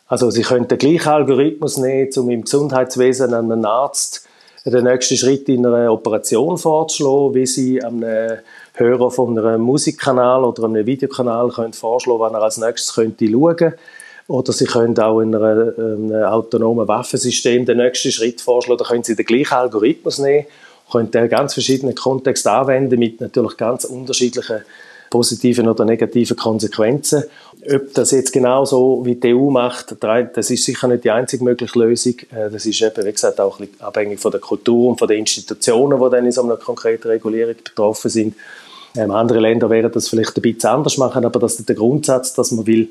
Also 0.08 0.32
Sie 0.32 0.42
können 0.42 0.68
den 0.68 0.78
gleichen 0.78 1.10
Algorithmus 1.10 1.78
nehmen, 1.78 2.10
um 2.16 2.30
im 2.30 2.44
Gesundheitswesen 2.44 3.34
einem 3.34 3.66
Arzt 3.66 4.26
den 4.66 4.84
nächsten 4.84 5.18
Schritt 5.18 5.50
in 5.50 5.66
einer 5.66 5.92
Operation 5.92 6.58
vorzuschlagen, 6.58 7.34
wie 7.34 7.46
Sie 7.46 7.84
einem 7.84 8.40
Hörer 8.74 9.12
von 9.12 9.38
einem 9.38 9.62
Musikkanal 9.62 10.44
oder 10.44 10.66
einem 10.66 10.86
Videokanal 10.86 11.50
können 11.50 11.74
vorschlagen, 11.74 12.20
wann 12.20 12.34
er 12.34 12.44
als 12.44 12.58
nächstes 12.58 12.94
könnte 12.94 13.28
schauen 13.30 13.56
könnte. 13.56 13.78
Oder 14.30 14.54
Sie 14.54 14.66
können 14.66 14.98
auch 15.00 15.22
in 15.22 15.34
einer, 15.34 15.74
einem 15.76 16.14
autonomen 16.24 16.88
Waffensystem 16.88 17.66
den 17.66 17.78
nächsten 17.78 18.12
Schritt 18.12 18.42
vorschlagen. 18.42 18.78
Da 18.78 18.86
können 18.86 19.04
Sie 19.04 19.16
den 19.16 19.26
gleichen 19.26 19.56
Algorithmus 19.56 20.20
nehmen, 20.20 20.46
können 20.92 21.10
den 21.10 21.28
ganz 21.30 21.56
verschiedenen 21.56 21.96
Kontext 21.96 22.46
anwenden 22.46 23.00
mit 23.00 23.20
natürlich 23.20 23.58
ganz 23.58 23.86
unterschiedlichen 23.86 24.62
positiven 25.10 25.68
oder 25.68 25.84
negativen 25.84 26.38
Konsequenzen. 26.38 27.24
Ob 27.74 27.92
das 27.96 28.12
jetzt 28.12 28.32
genau 28.32 28.66
so 28.66 29.02
wie 29.04 29.16
die 29.16 29.34
EU 29.34 29.50
macht, 29.50 29.96
das 30.00 30.52
ist 30.52 30.64
sicher 30.64 30.88
nicht 30.88 31.06
die 31.06 31.10
einzige 31.10 31.44
mögliche 31.44 31.80
Lösung. 31.80 32.14
Äh, 32.32 32.52
das 32.52 32.68
ist 32.68 32.80
eben, 32.84 33.04
wie 33.04 33.12
gesagt, 33.12 33.42
auch 33.42 33.60
ein 33.60 33.66
bisschen 33.66 33.82
abhängig 33.82 34.20
von 34.20 34.32
der 34.32 34.40
Kultur 34.40 34.90
und 34.90 35.00
von 35.00 35.08
den 35.08 35.22
Institutionen, 35.22 36.00
die 36.00 36.10
dann 36.12 36.26
in 36.28 36.32
so 36.32 36.44
einer 36.44 36.58
konkreten 36.58 37.08
Regulierung 37.08 37.56
betroffen 37.64 38.10
sind. 38.10 38.36
Ähm, 38.96 39.10
andere 39.10 39.40
Länder 39.40 39.72
werden 39.72 39.92
das 39.92 40.08
vielleicht 40.08 40.38
ein 40.38 40.44
bisschen 40.44 40.70
anders 40.70 41.00
machen, 41.00 41.26
aber 41.26 41.40
das 41.40 41.60
ist 41.60 41.68
der 41.68 41.76
Grundsatz, 41.76 42.36
dass 42.36 42.52
man 42.52 42.68
will, 42.68 42.90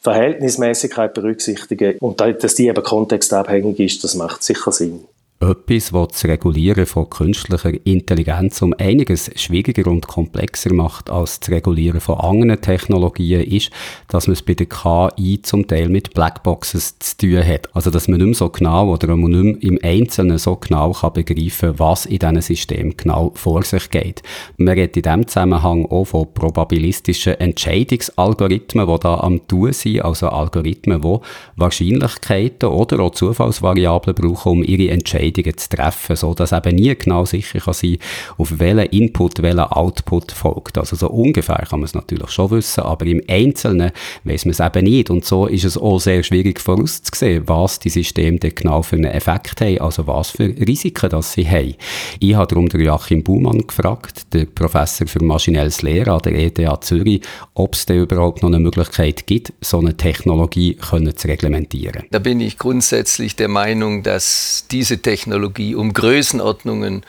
Verhältnismäßigkeit 0.00 1.14
berücksichtigen 1.14 1.98
und 1.98 2.20
dass 2.20 2.54
die 2.54 2.68
eben 2.68 2.82
kontextabhängig 2.82 3.80
ist, 3.80 4.04
das 4.04 4.14
macht 4.14 4.42
sicher 4.42 4.72
Sinn. 4.72 5.04
Etwas, 5.40 5.92
was 5.92 6.08
das 6.08 6.24
Regulieren 6.24 6.84
von 6.84 7.08
künstlicher 7.08 7.70
Intelligenz 7.86 8.60
um 8.60 8.74
einiges 8.76 9.30
schwieriger 9.36 9.88
und 9.88 10.08
komplexer 10.08 10.74
macht 10.74 11.10
als 11.10 11.38
das 11.38 11.50
Regulieren 11.50 12.00
von 12.00 12.18
anderen 12.18 12.60
Technologien, 12.60 13.44
ist, 13.44 13.70
dass 14.08 14.26
man 14.26 14.32
es 14.32 14.42
bei 14.42 14.54
der 14.54 14.66
KI 14.66 15.40
zum 15.40 15.68
Teil 15.68 15.90
mit 15.90 16.12
Blackboxes 16.12 16.98
zu 16.98 17.18
tun 17.18 17.46
hat. 17.46 17.72
Also, 17.72 17.92
dass 17.92 18.08
man 18.08 18.18
nicht 18.18 18.26
mehr 18.26 18.34
so 18.34 18.48
genau 18.48 18.92
oder 18.92 19.16
man 19.16 19.30
nicht 19.30 19.62
mehr 19.62 19.62
im 19.62 19.78
Einzelnen 19.80 20.38
so 20.38 20.56
genau 20.56 20.90
kann 20.90 21.12
begreifen 21.12 21.68
kann, 21.68 21.78
was 21.78 22.06
in 22.06 22.18
diesem 22.18 22.40
System 22.40 22.96
genau 22.96 23.30
vor 23.36 23.62
sich 23.62 23.90
geht. 23.90 24.24
Man 24.56 24.74
redet 24.74 24.96
in 24.96 25.02
diesem 25.04 25.28
Zusammenhang 25.28 25.86
auch 25.86 26.06
von 26.06 26.34
probabilistischen 26.34 27.34
Entscheidungsalgorithmen, 27.34 28.88
die 28.88 28.98
da 28.98 29.20
am 29.20 29.46
Tun 29.46 29.72
sind, 29.72 30.04
also 30.04 30.30
Algorithmen, 30.30 31.00
die 31.00 31.18
Wahrscheinlichkeiten 31.54 32.70
oder 32.70 32.98
auch 32.98 33.12
Zufallsvariablen 33.12 34.16
brauchen, 34.16 34.50
um 34.50 34.62
ihre 34.64 34.90
Entscheidungen 34.90 35.27
Entscheidungen 35.28 35.58
zu 35.58 35.68
treffen, 35.68 36.16
so 36.16 36.34
dass 36.34 36.52
eben 36.52 36.76
nie 36.76 36.94
genau 36.94 37.24
sicher 37.24 37.60
kann 37.60 37.74
sein, 37.74 37.98
auf 38.36 38.58
welchen 38.58 38.90
Input, 38.90 39.42
welchen 39.42 39.60
Output 39.60 40.32
folgt. 40.32 40.78
Also 40.78 40.96
so 40.96 41.08
ungefähr 41.08 41.66
kann 41.68 41.80
man 41.80 41.84
es 41.84 41.94
natürlich 41.94 42.30
schon 42.30 42.50
wissen, 42.50 42.82
aber 42.82 43.06
im 43.06 43.22
Einzelnen 43.28 43.92
weiß 44.24 44.44
man 44.44 44.52
es 44.52 44.60
eben 44.60 44.84
nicht 44.84 45.10
und 45.10 45.24
so 45.24 45.46
ist 45.46 45.64
es 45.64 45.76
auch 45.76 45.98
sehr 45.98 46.22
schwierig 46.22 46.60
vorauszusehen, 46.60 47.44
was 47.46 47.78
die 47.78 47.90
Systeme 47.90 48.38
denn 48.38 48.54
genau 48.54 48.82
für 48.82 48.96
einen 48.96 49.12
Effekt 49.12 49.60
haben, 49.60 49.80
also 49.80 50.06
was 50.06 50.30
für 50.30 50.48
Risiken 50.48 51.10
das 51.10 51.32
sie 51.32 51.48
haben. 51.48 51.74
Ich 52.20 52.34
habe 52.34 52.46
darum 52.46 52.68
den 52.68 52.80
Joachim 52.80 53.22
Baumann 53.22 53.66
gefragt, 53.66 54.32
der 54.32 54.46
Professor 54.46 55.06
für 55.06 55.22
maschinelles 55.22 55.82
Lehren 55.82 56.14
an 56.14 56.22
der 56.24 56.34
ETH 56.34 56.84
Zürich, 56.84 57.22
ob 57.54 57.74
es 57.74 57.86
denn 57.86 58.02
überhaupt 58.02 58.42
noch 58.42 58.48
eine 58.48 58.58
Möglichkeit 58.58 59.26
gibt, 59.26 59.52
so 59.60 59.78
eine 59.78 59.96
Technologie 59.96 60.74
können 60.74 61.16
zu 61.16 61.28
reglementieren. 61.28 62.04
Da 62.10 62.18
bin 62.18 62.40
ich 62.40 62.58
grundsätzlich 62.58 63.36
der 63.36 63.48
Meinung, 63.48 64.02
dass 64.02 64.66
diese 64.70 64.98
Technologie 64.98 65.17
Technologie 65.18 65.74
um 65.74 65.92
Größenordnungen 65.92 67.02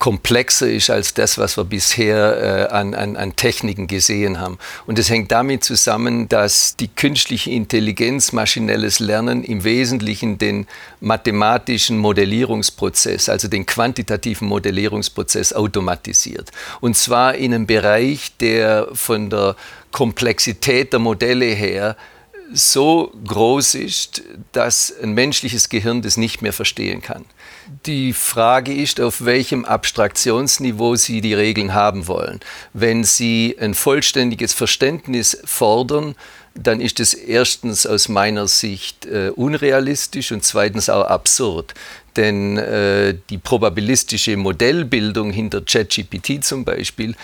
komplexer 0.00 0.68
ist 0.70 0.90
als 0.90 1.14
das, 1.14 1.38
was 1.38 1.56
wir 1.56 1.64
bisher 1.64 2.68
äh, 2.68 2.74
an, 2.74 2.94
an, 2.94 3.16
an 3.16 3.36
Techniken 3.36 3.86
gesehen 3.86 4.40
haben. 4.40 4.58
Und 4.86 4.98
es 4.98 5.08
hängt 5.08 5.30
damit 5.30 5.62
zusammen, 5.62 6.28
dass 6.28 6.74
die 6.76 6.88
künstliche 6.88 7.52
Intelligenz, 7.52 8.32
maschinelles 8.32 8.98
Lernen 8.98 9.44
im 9.44 9.62
Wesentlichen 9.62 10.36
den 10.36 10.66
mathematischen 11.00 11.96
Modellierungsprozess, 11.98 13.28
also 13.28 13.46
den 13.46 13.66
quantitativen 13.66 14.48
Modellierungsprozess 14.48 15.52
automatisiert. 15.52 16.50
Und 16.80 16.96
zwar 16.96 17.36
in 17.36 17.54
einem 17.54 17.66
Bereich, 17.66 18.36
der 18.40 18.88
von 18.92 19.30
der 19.30 19.54
Komplexität 19.92 20.92
der 20.92 21.00
Modelle 21.00 21.46
her 21.46 21.96
so 22.54 23.12
groß 23.26 23.74
ist, 23.74 24.22
dass 24.52 24.94
ein 25.02 25.12
menschliches 25.12 25.68
Gehirn 25.68 26.02
das 26.02 26.16
nicht 26.16 26.40
mehr 26.40 26.52
verstehen 26.52 27.02
kann. 27.02 27.24
Die 27.84 28.12
Frage 28.12 28.72
ist, 28.72 29.00
auf 29.00 29.24
welchem 29.24 29.64
Abstraktionsniveau 29.64 30.94
Sie 30.94 31.20
die 31.20 31.34
Regeln 31.34 31.74
haben 31.74 32.06
wollen. 32.06 32.40
Wenn 32.72 33.02
Sie 33.02 33.56
ein 33.58 33.74
vollständiges 33.74 34.52
Verständnis 34.52 35.36
fordern, 35.44 36.14
dann 36.54 36.80
ist 36.80 37.00
es 37.00 37.14
erstens 37.14 37.86
aus 37.86 38.08
meiner 38.08 38.46
Sicht 38.46 39.06
äh, 39.06 39.30
unrealistisch 39.34 40.30
und 40.30 40.44
zweitens 40.44 40.88
auch 40.88 41.06
absurd. 41.06 41.74
Denn 42.16 42.56
äh, 42.58 43.16
die 43.30 43.38
probabilistische 43.38 44.36
Modellbildung 44.36 45.32
hinter 45.32 45.62
ChatGPT 45.62 46.44
zum 46.44 46.64
Beispiel 46.64 47.16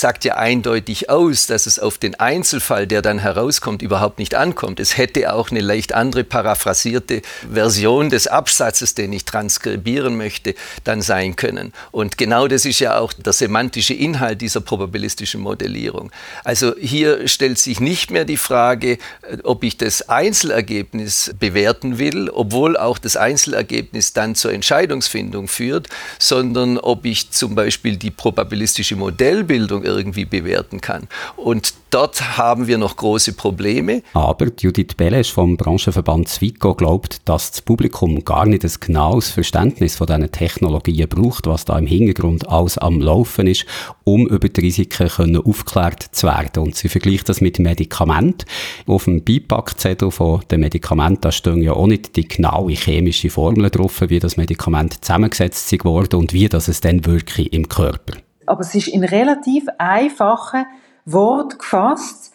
sagt 0.00 0.24
ja 0.24 0.36
eindeutig 0.36 1.10
aus, 1.10 1.46
dass 1.46 1.66
es 1.66 1.78
auf 1.78 1.98
den 1.98 2.14
Einzelfall, 2.16 2.86
der 2.86 3.02
dann 3.02 3.18
herauskommt, 3.18 3.82
überhaupt 3.82 4.18
nicht 4.18 4.34
ankommt. 4.34 4.80
Es 4.80 4.96
hätte 4.96 5.32
auch 5.32 5.50
eine 5.50 5.60
leicht 5.60 5.94
andere 5.94 6.24
paraphrasierte 6.24 7.22
Version 7.52 8.10
des 8.10 8.26
Absatzes, 8.26 8.94
den 8.94 9.12
ich 9.12 9.24
transkribieren 9.24 10.16
möchte, 10.16 10.54
dann 10.84 11.02
sein 11.02 11.36
können. 11.36 11.72
Und 11.90 12.18
genau 12.18 12.48
das 12.48 12.64
ist 12.64 12.80
ja 12.80 12.98
auch 12.98 13.12
der 13.12 13.32
semantische 13.32 13.94
Inhalt 13.94 14.40
dieser 14.40 14.60
probabilistischen 14.60 15.40
Modellierung. 15.40 16.10
Also 16.42 16.74
hier 16.76 17.28
stellt 17.28 17.58
sich 17.58 17.80
nicht 17.80 18.10
mehr 18.10 18.24
die 18.24 18.36
Frage, 18.36 18.92
äh, 18.92 19.38
ob 19.44 19.64
ich 19.64 19.76
das 19.78 20.08
Einzelergebnis 20.08 21.34
bewerten 21.38 21.98
will, 21.98 22.30
obwohl 22.30 22.76
auch 22.76 22.98
das 22.98 23.16
Einzelergebnis 23.16 24.12
dann 24.12 24.34
zur 24.34 24.52
Entscheidungsfindung 24.52 25.48
führt, 25.48 25.88
sondern 26.18 26.78
ob 26.78 27.04
ich 27.04 27.30
zum 27.30 27.54
Beispiel 27.54 27.96
die 27.96 28.10
probabilistische 28.10 28.96
Modellbildung 28.96 29.83
irgendwie 29.84 30.24
bewerten 30.24 30.80
kann. 30.80 31.08
Und 31.36 31.74
dort 31.90 32.36
haben 32.36 32.66
wir 32.66 32.78
noch 32.78 32.96
große 32.96 33.34
Probleme. 33.34 34.02
Aber 34.12 34.46
Judith 34.58 34.94
Belesch 34.96 35.32
vom 35.32 35.56
Branchenverband 35.56 36.28
Zwico 36.28 36.74
glaubt, 36.74 37.28
dass 37.28 37.52
das 37.52 37.62
Publikum 37.62 38.24
gar 38.24 38.46
nicht 38.46 38.64
ein 38.64 38.72
genaues 38.80 39.30
Verständnis 39.30 39.96
von 39.96 40.06
diesen 40.06 40.32
Technologien 40.32 41.08
braucht, 41.08 41.46
was 41.46 41.64
da 41.64 41.78
im 41.78 41.86
Hintergrund 41.86 42.48
alles 42.48 42.78
am 42.78 43.00
Laufen 43.00 43.46
ist, 43.46 43.66
um 44.04 44.26
über 44.26 44.48
die 44.48 44.60
Risiken 44.60 45.08
können 45.08 45.36
aufgeklärt 45.36 46.02
zu 46.12 46.26
werden. 46.26 46.64
Und 46.64 46.76
sie 46.76 46.88
vergleicht 46.88 47.28
das 47.28 47.40
mit 47.40 47.58
Medikamenten. 47.58 48.46
Auf 48.86 49.04
dem 49.04 49.22
Beipackzettel 49.22 50.10
von 50.10 50.42
den 50.50 50.60
Medikamenten 50.60 51.32
stehen 51.32 51.62
ja 51.62 51.72
auch 51.72 51.86
nicht 51.86 52.16
die 52.16 52.26
genaue 52.26 52.72
chemische 52.72 53.30
Formel 53.30 53.70
drauf, 53.70 54.00
wie 54.08 54.18
das 54.18 54.36
Medikament 54.36 55.04
zusammengesetzt 55.04 55.72
wurde 55.84 56.16
und 56.16 56.32
wie 56.32 56.48
das 56.48 56.68
es 56.68 56.80
dann 56.80 57.04
wirklich 57.04 57.52
im 57.52 57.68
Körper 57.68 58.14
aber 58.46 58.60
es 58.60 58.74
ist 58.74 58.88
in 58.88 59.04
relativ 59.04 59.66
einfachen 59.78 60.66
Worten 61.04 61.58
gefasst, 61.58 62.32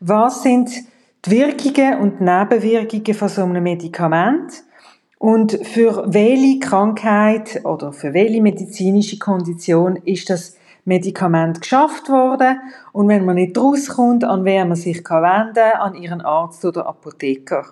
was 0.00 0.42
sind 0.42 0.70
die 1.24 1.30
Wirkungen 1.30 2.00
und 2.00 2.20
Nebenwirkungen 2.20 3.14
von 3.14 3.28
so 3.28 3.42
einem 3.42 3.62
Medikament? 3.62 4.64
Und 5.18 5.52
für 5.64 6.04
welche 6.12 6.58
Krankheit 6.58 7.64
oder 7.64 7.92
für 7.92 8.12
welche 8.12 8.42
medizinische 8.42 9.18
Kondition 9.18 9.96
ist 9.96 10.28
das 10.30 10.56
Medikament 10.84 11.60
geschafft 11.60 12.08
worden? 12.08 12.58
Und 12.92 13.06
wenn 13.06 13.24
man 13.24 13.36
nicht 13.36 13.56
rauskommt, 13.56 14.24
an 14.24 14.44
wer 14.44 14.64
man 14.64 14.76
sich 14.76 14.98
wenden 14.98 15.54
kann, 15.54 15.80
an 15.80 15.94
ihren 15.94 16.20
Arzt 16.22 16.64
oder 16.64 16.86
Apotheker. 16.86 17.66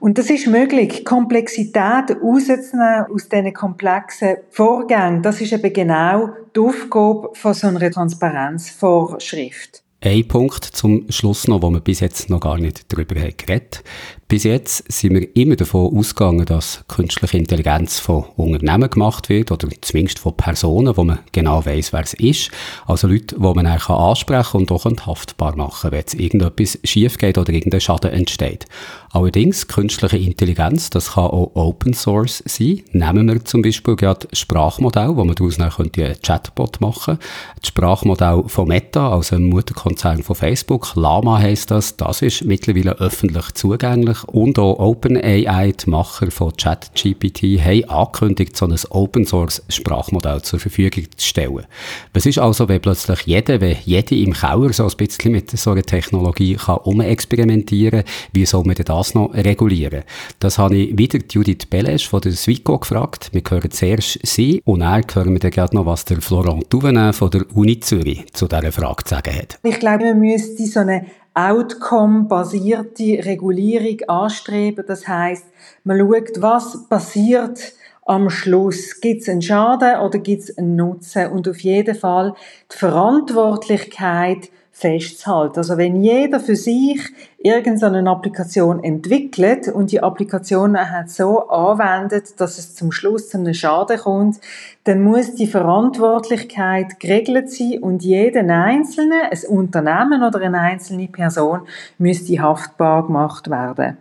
Und 0.00 0.18
das 0.18 0.30
ist 0.30 0.46
möglich, 0.46 1.04
Komplexität 1.04 2.16
rauszunehmen 2.22 3.06
aus 3.12 3.28
diesen 3.28 3.52
komplexen 3.52 4.36
Vorgängen. 4.50 5.22
Das 5.22 5.40
ist 5.40 5.52
eben 5.52 5.72
genau 5.72 6.30
die 6.54 6.60
Aufgabe 6.60 7.30
von 7.34 7.54
so 7.54 7.68
einer 7.68 7.90
Transparenzvorschrift. 7.90 9.82
Ein 10.02 10.28
Punkt 10.28 10.64
zum 10.64 11.10
Schluss 11.10 11.48
noch, 11.48 11.62
wo 11.62 11.70
wir 11.70 11.80
bis 11.80 12.00
jetzt 12.00 12.28
noch 12.28 12.40
gar 12.40 12.58
nicht 12.58 12.92
darüber 12.92 13.14
geredet 13.14 13.82
haben. 13.82 14.15
Bis 14.28 14.42
jetzt 14.42 14.90
sind 14.90 15.14
wir 15.14 15.36
immer 15.36 15.54
davon 15.54 15.96
ausgegangen, 15.96 16.44
dass 16.46 16.84
künstliche 16.88 17.38
Intelligenz 17.38 18.00
von 18.00 18.24
Unternehmen 18.34 18.90
gemacht 18.90 19.28
wird 19.28 19.52
oder 19.52 19.68
zumindest 19.80 20.18
von 20.18 20.36
Personen, 20.36 20.96
wo 20.96 21.04
man 21.04 21.20
genau 21.30 21.64
weiß, 21.64 21.92
wer 21.92 22.00
es 22.00 22.14
ist. 22.14 22.50
Also 22.88 23.06
Leute, 23.06 23.36
die 23.36 23.40
man 23.40 23.66
eigentlich 23.66 23.88
ansprechen 23.88 24.56
und 24.56 24.72
auch 24.72 24.84
haftbar 24.84 25.54
machen 25.54 25.92
wenn 25.92 26.02
es 26.04 26.14
irgendetwas 26.14 26.76
schief 26.82 27.18
geht 27.18 27.38
oder 27.38 27.52
irgendein 27.52 27.80
Schaden 27.80 28.10
entsteht. 28.10 28.66
Allerdings, 29.12 29.68
künstliche 29.68 30.18
Intelligenz, 30.18 30.90
das 30.90 31.12
kann 31.12 31.24
auch 31.24 31.52
Open 31.54 31.94
Source 31.94 32.42
sein. 32.46 32.82
Nehmen 32.92 33.28
wir 33.28 33.44
zum 33.44 33.62
Beispiel 33.62 33.94
gerade 33.94 34.26
Sprachmodell, 34.32 35.16
wo 35.16 35.24
man 35.24 35.36
daraus 35.36 35.58
einen 35.60 35.92
Chatbot 36.20 36.80
machen 36.80 37.16
könnte. 37.16 37.26
Das 37.60 37.68
Sprachmodell 37.68 38.42
von 38.48 38.68
Meta, 38.68 39.12
also 39.12 39.36
dem 39.36 39.48
Mutterkonzern 39.48 40.22
von 40.24 40.34
Facebook, 40.36 40.96
Lama 40.96 41.38
heißt 41.38 41.70
das, 41.70 41.96
das 41.96 42.20
ist 42.22 42.44
mittlerweile 42.44 42.98
öffentlich 42.98 43.54
zugänglich 43.54 44.15
natürlich 44.16 44.34
und 44.34 44.58
auch 44.58 44.78
OpenAI, 44.78 45.72
die 45.72 45.90
Macher 45.90 46.30
von 46.30 46.52
ChatGPT, 46.56 47.60
haben 47.60 47.84
angekündigt, 47.88 48.56
so 48.56 48.66
ein 48.66 48.76
Open-Source-Sprachmodell 48.90 50.42
zur 50.42 50.60
Verfügung 50.60 51.04
zu 51.16 51.26
stellen. 51.26 51.66
Was 52.12 52.26
ist 52.26 52.38
also, 52.38 52.68
wenn 52.68 52.80
plötzlich 52.80 53.22
jeder, 53.22 53.60
wenn 53.60 53.76
jede 53.84 54.16
im 54.16 54.32
Keller 54.32 54.72
so 54.72 54.84
ein 54.84 54.96
bisschen 54.96 55.32
mit 55.32 55.50
so 55.50 55.70
einer 55.72 55.82
Technologie 55.82 56.56
kann 56.56 56.78
umexperimentieren 56.78 58.02
kann, 58.02 58.10
wie 58.32 58.46
soll 58.46 58.64
man 58.64 58.76
das 58.76 59.14
noch 59.14 59.34
regulieren? 59.34 60.02
Das 60.38 60.58
habe 60.58 60.76
ich 60.76 60.98
wieder 60.98 61.18
Judith 61.30 61.66
Belesch 61.68 62.08
von 62.08 62.20
der 62.20 62.32
Swico 62.32 62.78
gefragt. 62.78 63.30
Wir 63.32 63.42
hören 63.48 63.70
zuerst 63.70 64.18
sie 64.22 64.62
und 64.64 64.80
dann 64.80 65.02
hören 65.12 65.32
wir 65.32 65.40
dann 65.40 65.50
gerade 65.50 65.74
noch, 65.74 65.86
was 65.86 66.04
der 66.04 66.20
Florent 66.20 66.72
Duvenin 66.72 67.12
von 67.12 67.30
der 67.30 67.44
Uni 67.54 67.80
Zürich 67.80 68.26
zu 68.32 68.46
dieser 68.46 68.72
Frage 68.72 69.04
zu 69.04 69.14
sagen 69.14 69.34
hat. 69.34 69.58
Ich 69.62 69.78
glaube, 69.78 70.04
man 70.04 70.20
müsste 70.20 70.66
so 70.66 70.80
eine 70.80 71.06
Outcome-basierte 71.36 73.24
Regulierung 73.26 74.00
anstreben. 74.08 74.84
Das 74.86 75.06
heißt, 75.06 75.44
man 75.84 75.98
schaut, 75.98 76.40
was 76.40 76.88
passiert 76.88 77.74
am 78.06 78.30
Schluss. 78.30 79.00
Gibt 79.02 79.20
es 79.20 79.28
einen 79.28 79.42
Schaden 79.42 80.00
oder 80.00 80.18
gibt 80.18 80.44
es 80.44 80.56
einen 80.56 80.76
Nutzen? 80.76 81.30
Und 81.30 81.46
auf 81.46 81.60
jeden 81.60 81.94
Fall 81.94 82.32
die 82.72 82.76
Verantwortlichkeit 82.78 84.48
festzuhalten. 84.78 85.56
Also 85.56 85.78
wenn 85.78 86.02
jeder 86.02 86.38
für 86.38 86.54
sich 86.54 87.00
irgendeine 87.38 88.10
Applikation 88.10 88.84
entwickelt 88.84 89.68
und 89.68 89.90
die 89.90 90.02
Applikation 90.02 90.72
nachher 90.72 91.08
so 91.08 91.48
anwendet, 91.48 92.38
dass 92.38 92.58
es 92.58 92.74
zum 92.74 92.92
Schluss 92.92 93.30
zu 93.30 93.38
einem 93.38 93.54
Schaden 93.54 93.96
kommt, 93.98 94.38
dann 94.84 95.00
muss 95.00 95.34
die 95.34 95.46
Verantwortlichkeit 95.46 97.00
geregelt 97.00 97.50
sein 97.50 97.78
und 97.78 98.02
jeder 98.02 98.40
Einzelne, 98.40 99.30
ein 99.30 99.48
Unternehmen 99.48 100.22
oder 100.22 100.40
eine 100.40 100.60
einzelne 100.60 101.08
Person, 101.08 101.60
müsste 101.96 102.38
haftbar 102.42 103.06
gemacht 103.06 103.48
werden. 103.48 103.96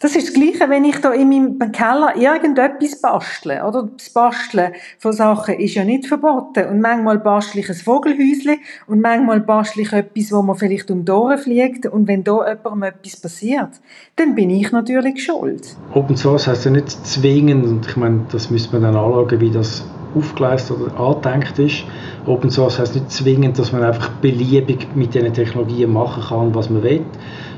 Das 0.00 0.16
ist 0.16 0.28
das 0.28 0.34
Gleiche, 0.34 0.70
wenn 0.70 0.84
ich 0.84 0.98
da 1.00 1.12
in 1.12 1.28
meinem 1.28 1.72
Keller 1.72 2.16
irgendetwas 2.16 3.00
bastle. 3.00 3.64
Oder 3.64 3.88
das 3.96 4.10
Basteln 4.10 4.72
von 4.98 5.12
Sachen 5.12 5.54
ist 5.56 5.74
ja 5.74 5.84
nicht 5.84 6.06
verboten. 6.06 6.66
Und 6.68 6.80
manchmal 6.80 7.18
bastle 7.18 7.60
ich 7.60 7.68
ein 7.68 7.74
Vogelhäuschen 7.74 8.60
und 8.86 9.00
manchmal 9.00 9.40
bastle 9.40 9.82
ich 9.82 9.92
etwas, 9.92 10.32
wo 10.32 10.42
man 10.42 10.56
vielleicht 10.56 10.90
um 10.90 11.04
die 11.04 11.12
Ohren 11.12 11.38
fliegt. 11.38 11.86
Und 11.86 12.08
wenn 12.08 12.24
da 12.24 12.48
jemandem 12.48 12.82
etwas 12.84 13.20
passiert, 13.20 13.70
dann 14.16 14.34
bin 14.34 14.50
ich 14.50 14.72
natürlich 14.72 15.24
schuld. 15.24 15.76
Open 15.94 16.16
Source 16.16 16.46
heißt 16.46 16.64
ja 16.64 16.70
nicht 16.70 16.90
zwingend, 16.90 17.66
und 17.66 17.86
ich 17.86 17.96
meine, 17.96 18.24
das 18.32 18.50
müsste 18.50 18.72
man 18.78 18.82
dann 18.82 18.96
anschauen, 18.96 19.40
wie 19.40 19.50
das 19.50 19.84
aufgeleistet 20.14 20.78
oder 20.80 20.98
angedenkt 20.98 21.58
ist. 21.58 21.84
Open 22.26 22.50
Source 22.50 22.78
heißt 22.78 22.94
nicht 22.94 23.10
zwingend, 23.10 23.58
dass 23.58 23.72
man 23.72 23.82
einfach 23.82 24.08
beliebig 24.20 24.88
mit 24.94 25.14
diesen 25.14 25.32
Technologien 25.34 25.92
machen 25.92 26.22
kann, 26.22 26.54
was 26.54 26.70
man 26.70 26.82
will 26.82 27.04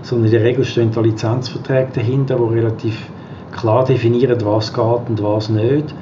sondern 0.03 0.27
in 0.27 0.33
der 0.33 0.45
Regel 0.45 0.65
stehen 0.65 0.91
da 0.93 1.01
Lizenzverträge 1.01 1.91
dahinter, 1.95 2.37
die 2.37 2.55
relativ 2.55 3.11
klar 3.53 3.85
definieren, 3.85 4.39
was 4.45 4.73
geht 4.73 4.85
und 5.09 5.23
was 5.23 5.49
nicht. 5.49 5.95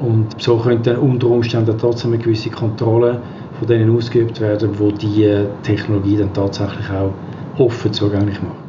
Und 0.00 0.40
so 0.40 0.58
könnte 0.58 0.90
dann 0.90 1.00
unter 1.00 1.28
Umständen 1.28 1.76
trotzdem 1.78 2.12
eine 2.12 2.22
gewisse 2.22 2.50
Kontrolle 2.50 3.20
von 3.58 3.68
denen 3.68 3.96
ausgeübt 3.96 4.40
werden, 4.40 4.78
wo 4.78 4.90
die 4.90 5.46
Technologie 5.62 6.16
dann 6.16 6.32
tatsächlich 6.32 6.90
auch 6.90 7.12
offen 7.58 7.92
zugänglich 7.92 8.42
macht. 8.42 8.63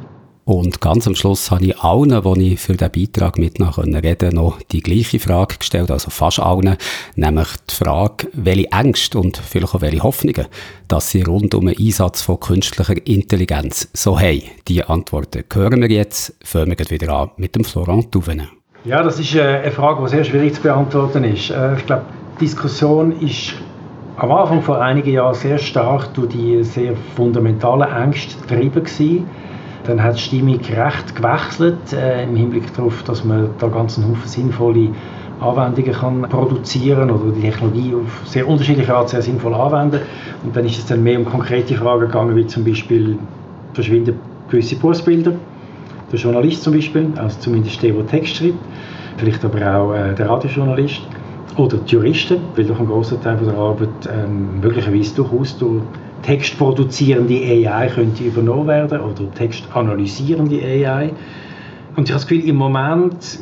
Und 0.46 0.80
ganz 0.80 1.08
am 1.08 1.16
Schluss 1.16 1.50
habe 1.50 1.66
ich 1.66 1.80
allen, 1.80 2.22
die 2.22 2.54
ich 2.54 2.60
für 2.60 2.74
diesen 2.74 2.92
Beitrag 2.92 3.40
mit 3.40 3.60
noch 3.60 3.80
reden 3.80 4.36
noch 4.36 4.62
die 4.62 4.82
gleiche 4.82 5.18
Frage 5.20 5.56
gestellt, 5.58 5.90
also 5.90 6.12
fast 6.12 6.40
allen, 6.40 6.78
nämlich 7.16 7.48
die 7.68 7.74
Frage, 7.74 8.28
welche 8.34 8.72
Ängste 8.72 9.18
und 9.18 9.38
vielleicht 9.38 9.74
auch 9.74 9.82
welche 9.82 10.04
Hoffnungen, 10.04 10.46
dass 10.88 11.10
sie 11.10 11.24
rund 11.24 11.56
um 11.56 11.66
den 11.66 11.76
Einsatz 11.76 12.22
von 12.22 12.40
künstlicher 12.40 12.96
Intelligenz 13.08 13.90
so 13.94 14.20
haben. 14.20 14.44
Die 14.68 14.84
Antworten 14.84 15.46
hören 15.52 15.82
wir 15.82 15.90
jetzt, 15.90 16.36
fangen 16.44 16.78
wir 16.78 16.90
wieder 16.92 17.12
an 17.12 17.32
mit 17.38 17.56
dem 17.56 17.64
Florent 17.64 18.14
Duvenen. 18.14 18.50
Ja, 18.84 19.02
das 19.02 19.20
ist 19.20 19.34
äh, 19.34 19.42
eine 19.42 19.72
Frage, 19.72 20.04
die 20.04 20.10
sehr 20.10 20.24
schwierig 20.24 20.54
zu 20.54 20.62
beantworten 20.62 21.24
ist. 21.24 21.50
Äh, 21.50 21.76
ich 21.78 21.88
glaube, 21.88 22.06
die 22.36 22.46
Diskussion 22.46 23.20
ist 23.20 23.56
am 24.18 24.32
Anfang 24.32 24.62
vor 24.62 24.80
einigen 24.80 25.10
Jahren 25.10 25.34
sehr 25.34 25.58
stark 25.58 26.14
durch 26.14 26.30
die 26.30 26.64
sehr 26.64 26.94
fundamentalen 27.16 27.92
Ängste 27.92 28.40
getrieben 28.42 28.84
gewesen 28.84 29.28
dann 29.88 30.04
hat 30.04 30.16
die 30.16 30.22
Stimmung 30.22 30.60
recht 30.60 31.16
gewechselt 31.16 31.94
äh, 31.94 32.24
im 32.24 32.36
Hinblick 32.36 32.74
darauf, 32.76 33.04
dass 33.04 33.24
man 33.24 33.50
da 33.60 33.68
ganz 33.68 33.98
einen 33.98 34.10
Haufen 34.10 34.28
sinnvolle 34.28 34.90
Anwendungen 35.40 35.92
kann 35.92 36.22
produzieren 36.24 37.12
oder 37.12 37.32
die 37.32 37.42
Technologie 37.42 37.94
auf 37.94 38.22
sehr 38.26 38.48
unterschiedliche 38.48 38.96
Art 38.96 39.10
sehr 39.10 39.22
sinnvoll 39.22 39.54
anwenden. 39.54 40.00
Und 40.44 40.56
dann 40.56 40.66
ist 40.66 40.78
es 40.78 40.86
dann 40.86 41.04
mehr 41.04 41.20
um 41.20 41.26
konkrete 41.26 41.76
Fragen 41.76 42.02
gegangen, 42.02 42.36
wie 42.36 42.48
zum 42.48 42.64
Beispiel 42.64 43.18
verschwinden 43.74 44.20
gewisse 44.50 44.76
Berufsbilder. 44.76 45.34
Der 46.12 46.20
Journalist 46.20 46.64
zum 46.64 46.74
Beispiel, 46.74 47.08
also 47.18 47.40
zumindest 47.40 47.82
der, 47.82 47.94
der 47.94 48.08
Text 48.08 48.36
schreibt, 48.36 48.60
vielleicht 49.18 49.44
aber 49.44 49.76
auch 49.76 49.94
äh, 49.94 50.14
der 50.14 50.30
Radiojournalist 50.30 51.02
oder 51.58 51.78
die 51.78 51.94
Juristen, 51.94 52.38
weil 52.56 52.66
doch 52.66 52.80
ein 52.80 52.86
großer 52.86 53.20
Teil 53.22 53.38
der 53.38 53.56
Arbeit 53.56 53.90
ähm, 54.08 54.60
möglicherweise 54.62 55.16
durchaus 55.16 55.58
durch 55.58 55.82
textproduzierende 56.22 57.70
AI 57.70 57.88
könnte 57.88 58.24
übernommen 58.24 58.68
werden 58.68 59.00
oder 59.00 59.32
textanalysierende 59.34 60.62
AI. 60.64 61.12
Und 61.96 62.04
ich 62.04 62.12
habe 62.12 62.14
das 62.14 62.28
Gefühl, 62.28 62.48
im 62.50 62.56
Moment 62.56 63.40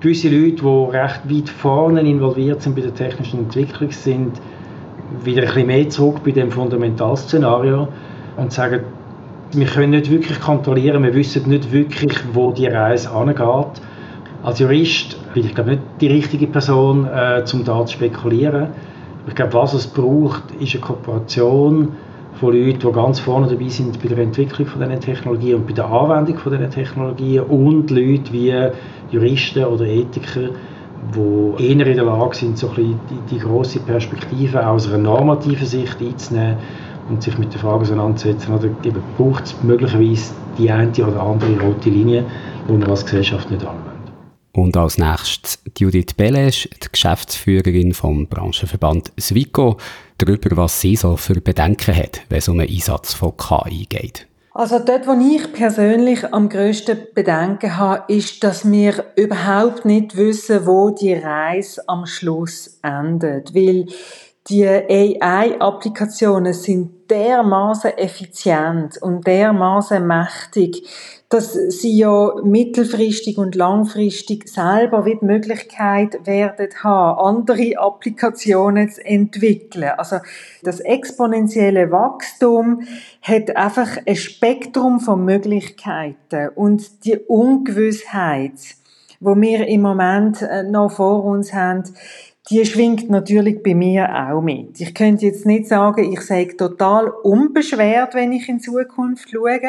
gewisse 0.00 0.28
Leute, 0.28 0.56
die 0.56 0.96
recht 0.96 1.20
weit 1.30 1.48
vorne 1.48 2.00
involviert 2.00 2.62
sind 2.62 2.74
bei 2.74 2.82
der 2.82 2.94
technischen 2.94 3.40
Entwicklung, 3.40 3.90
sind 3.90 4.40
wieder 5.24 5.42
ein 5.42 5.48
bisschen 5.48 5.66
mehr 5.66 5.88
zurück 5.88 6.20
bei 6.24 6.30
dem 6.30 6.50
Fundamentalszenario 6.50 7.88
und 8.36 8.52
sagen, 8.52 8.80
wir 9.52 9.66
können 9.66 9.90
nicht 9.90 10.10
wirklich 10.10 10.40
kontrollieren, 10.40 11.02
wir 11.02 11.14
wissen 11.14 11.48
nicht 11.48 11.70
wirklich, 11.72 12.18
wo 12.32 12.52
die 12.52 12.66
Reise 12.66 13.10
angeht. 13.10 13.82
Als 14.42 14.58
Jurist 14.58 15.18
bin 15.34 15.44
ich 15.44 15.54
glaube 15.54 15.72
nicht 15.72 15.82
die 16.00 16.08
richtige 16.08 16.46
Person, 16.46 17.06
äh, 17.06 17.44
um 17.52 17.64
da 17.64 17.84
zu 17.84 17.92
spekulieren. 17.92 18.68
Ich 19.26 19.34
glaube, 19.36 19.54
was 19.54 19.72
es 19.72 19.86
braucht, 19.86 20.42
ist 20.58 20.74
eine 20.74 20.80
Kooperation 20.82 21.88
von 22.40 22.54
Leuten, 22.54 22.80
die 22.80 22.92
ganz 22.92 23.20
vorne 23.20 23.46
dabei 23.46 23.68
sind 23.68 24.02
bei 24.02 24.08
der 24.08 24.18
Entwicklung 24.18 24.66
von 24.66 24.80
diesen 24.80 25.00
Technologien 25.00 25.56
und 25.56 25.66
bei 25.66 25.72
der 25.74 25.86
Anwendung 25.86 26.38
von 26.38 26.52
diesen 26.52 26.70
Technologien 26.70 27.44
und 27.44 27.90
Leute 27.90 28.32
wie 28.32 28.52
Juristen 29.12 29.64
oder 29.64 29.84
Ethiker, 29.86 30.48
die 31.14 31.64
eher 31.64 31.86
in 31.86 31.96
der 31.96 32.04
Lage 32.04 32.34
sind, 32.34 32.58
so 32.58 32.68
ein 32.70 32.74
die, 32.74 32.96
die 33.30 33.38
grosse 33.38 33.78
Perspektive 33.80 34.66
aus 34.66 34.88
einer 34.88 34.98
normativen 34.98 35.66
Sicht 35.66 36.00
einzunehmen 36.00 36.56
und 37.08 37.22
sich 37.22 37.38
mit 37.38 37.52
der 37.52 37.60
Frage 37.60 37.82
auseinanderzusetzen, 37.82 38.54
oder 38.54 38.68
eben 38.82 39.02
braucht 39.16 39.44
es 39.44 39.62
möglicherweise 39.62 40.34
die 40.58 40.70
eine 40.70 40.90
oder 40.90 41.20
andere 41.20 41.60
rote 41.60 41.90
Linie, 41.90 42.24
die 42.68 42.78
wir 42.78 42.88
als 42.88 43.04
Gesellschaft 43.04 43.50
nicht 43.50 43.64
anwenden. 43.64 43.91
Und 44.52 44.76
als 44.76 44.98
nächstes 44.98 45.58
Judith 45.78 46.14
Belesch, 46.16 46.68
die 46.82 46.88
Geschäftsführerin 46.92 47.94
vom 47.94 48.26
Branchenverband 48.26 49.12
Swico, 49.18 49.78
darüber, 50.18 50.56
was 50.56 50.80
sie 50.80 50.94
so 50.96 51.16
für 51.16 51.40
Bedenken 51.40 51.96
hat, 51.96 52.20
wenn 52.28 52.38
es 52.38 52.48
um 52.48 52.58
den 52.58 52.68
Einsatz 52.68 53.14
von 53.14 53.34
KI 53.36 53.86
geht. 53.86 54.26
Also 54.54 54.78
dort, 54.78 55.06
wo 55.06 55.12
ich 55.12 55.50
persönlich 55.54 56.30
am 56.34 56.50
grössten 56.50 56.98
Bedenken 57.14 57.78
habe, 57.78 58.12
ist, 58.12 58.44
dass 58.44 58.70
wir 58.70 59.06
überhaupt 59.16 59.86
nicht 59.86 60.14
wissen, 60.14 60.66
wo 60.66 60.90
die 60.90 61.14
Reise 61.14 61.82
am 61.88 62.04
Schluss 62.04 62.78
endet. 62.82 63.54
Weil 63.54 63.86
die 64.48 64.66
AI-Applikationen 64.66 66.52
sind 66.52 67.10
dermaßen 67.10 67.96
effizient 67.96 69.00
und 69.00 69.26
dermaßen 69.26 70.06
mächtig, 70.06 70.86
dass 71.32 71.54
sie 71.54 71.96
ja 71.96 72.34
mittelfristig 72.44 73.38
und 73.38 73.54
langfristig 73.54 74.50
selber 74.50 75.06
wie 75.06 75.16
die 75.18 75.24
Möglichkeit 75.24 76.26
werden 76.26 76.68
haben, 76.82 77.38
andere 77.38 77.78
Applikationen 77.78 78.90
zu 78.90 79.02
entwickeln. 79.02 79.92
Also 79.96 80.16
das 80.62 80.80
exponentielle 80.80 81.90
Wachstum 81.90 82.82
hat 83.22 83.56
einfach 83.56 83.96
ein 84.04 84.16
Spektrum 84.16 85.00
von 85.00 85.24
Möglichkeiten 85.24 86.50
und 86.54 87.06
die 87.06 87.16
Ungewissheit, 87.16 88.52
wo 89.18 89.34
wir 89.34 89.66
im 89.68 89.80
Moment 89.80 90.42
äh, 90.42 90.64
noch 90.64 90.90
vor 90.90 91.24
uns 91.24 91.54
haben, 91.54 91.84
die 92.50 92.64
schwingt 92.64 93.08
natürlich 93.08 93.62
bei 93.62 93.74
mir 93.74 94.08
auch 94.08 94.40
mit. 94.40 94.80
Ich 94.80 94.94
könnte 94.94 95.26
jetzt 95.26 95.46
nicht 95.46 95.66
sagen, 95.66 96.12
ich 96.12 96.20
sei 96.22 96.44
total 96.44 97.08
unbeschwert, 97.08 98.14
wenn 98.14 98.32
ich 98.32 98.48
in 98.48 98.58
Zukunft 98.58 99.30
schaue. 99.30 99.60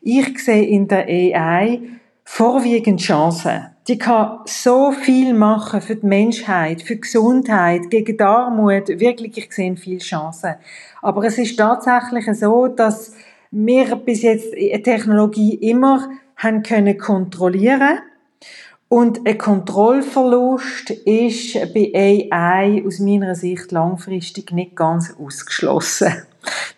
Ich 0.00 0.38
sehe 0.38 0.64
in 0.64 0.88
der 0.88 1.06
AI 1.06 1.80
vorwiegend 2.24 3.00
Chancen. 3.00 3.66
Die 3.86 3.98
kann 3.98 4.38
so 4.46 4.92
viel 4.92 5.34
machen 5.34 5.82
für 5.82 5.96
die 5.96 6.06
Menschheit, 6.06 6.80
für 6.80 6.94
die 6.94 7.02
Gesundheit, 7.02 7.90
gegen 7.90 8.16
die 8.16 8.24
Armut. 8.24 8.88
Wirklich, 8.88 9.36
ich 9.36 9.52
sehe 9.52 9.76
viele 9.76 9.98
Chancen. 9.98 10.54
Aber 11.02 11.24
es 11.24 11.36
ist 11.36 11.58
tatsächlich 11.58 12.24
so, 12.38 12.68
dass 12.68 13.12
wir 13.50 13.96
bis 13.96 14.22
jetzt 14.22 14.52
Technologie 14.82 15.54
immer 15.56 16.08
haben 16.36 16.62
können 16.62 16.96
kontrollieren 16.96 17.98
und 18.94 19.26
ein 19.26 19.36
Kontrollverlust 19.36 20.90
ist 20.90 21.54
bei 21.74 21.90
AI 22.30 22.84
aus 22.86 23.00
meiner 23.00 23.34
Sicht 23.34 23.72
langfristig 23.72 24.52
nicht 24.52 24.76
ganz 24.76 25.12
ausgeschlossen. 25.18 26.12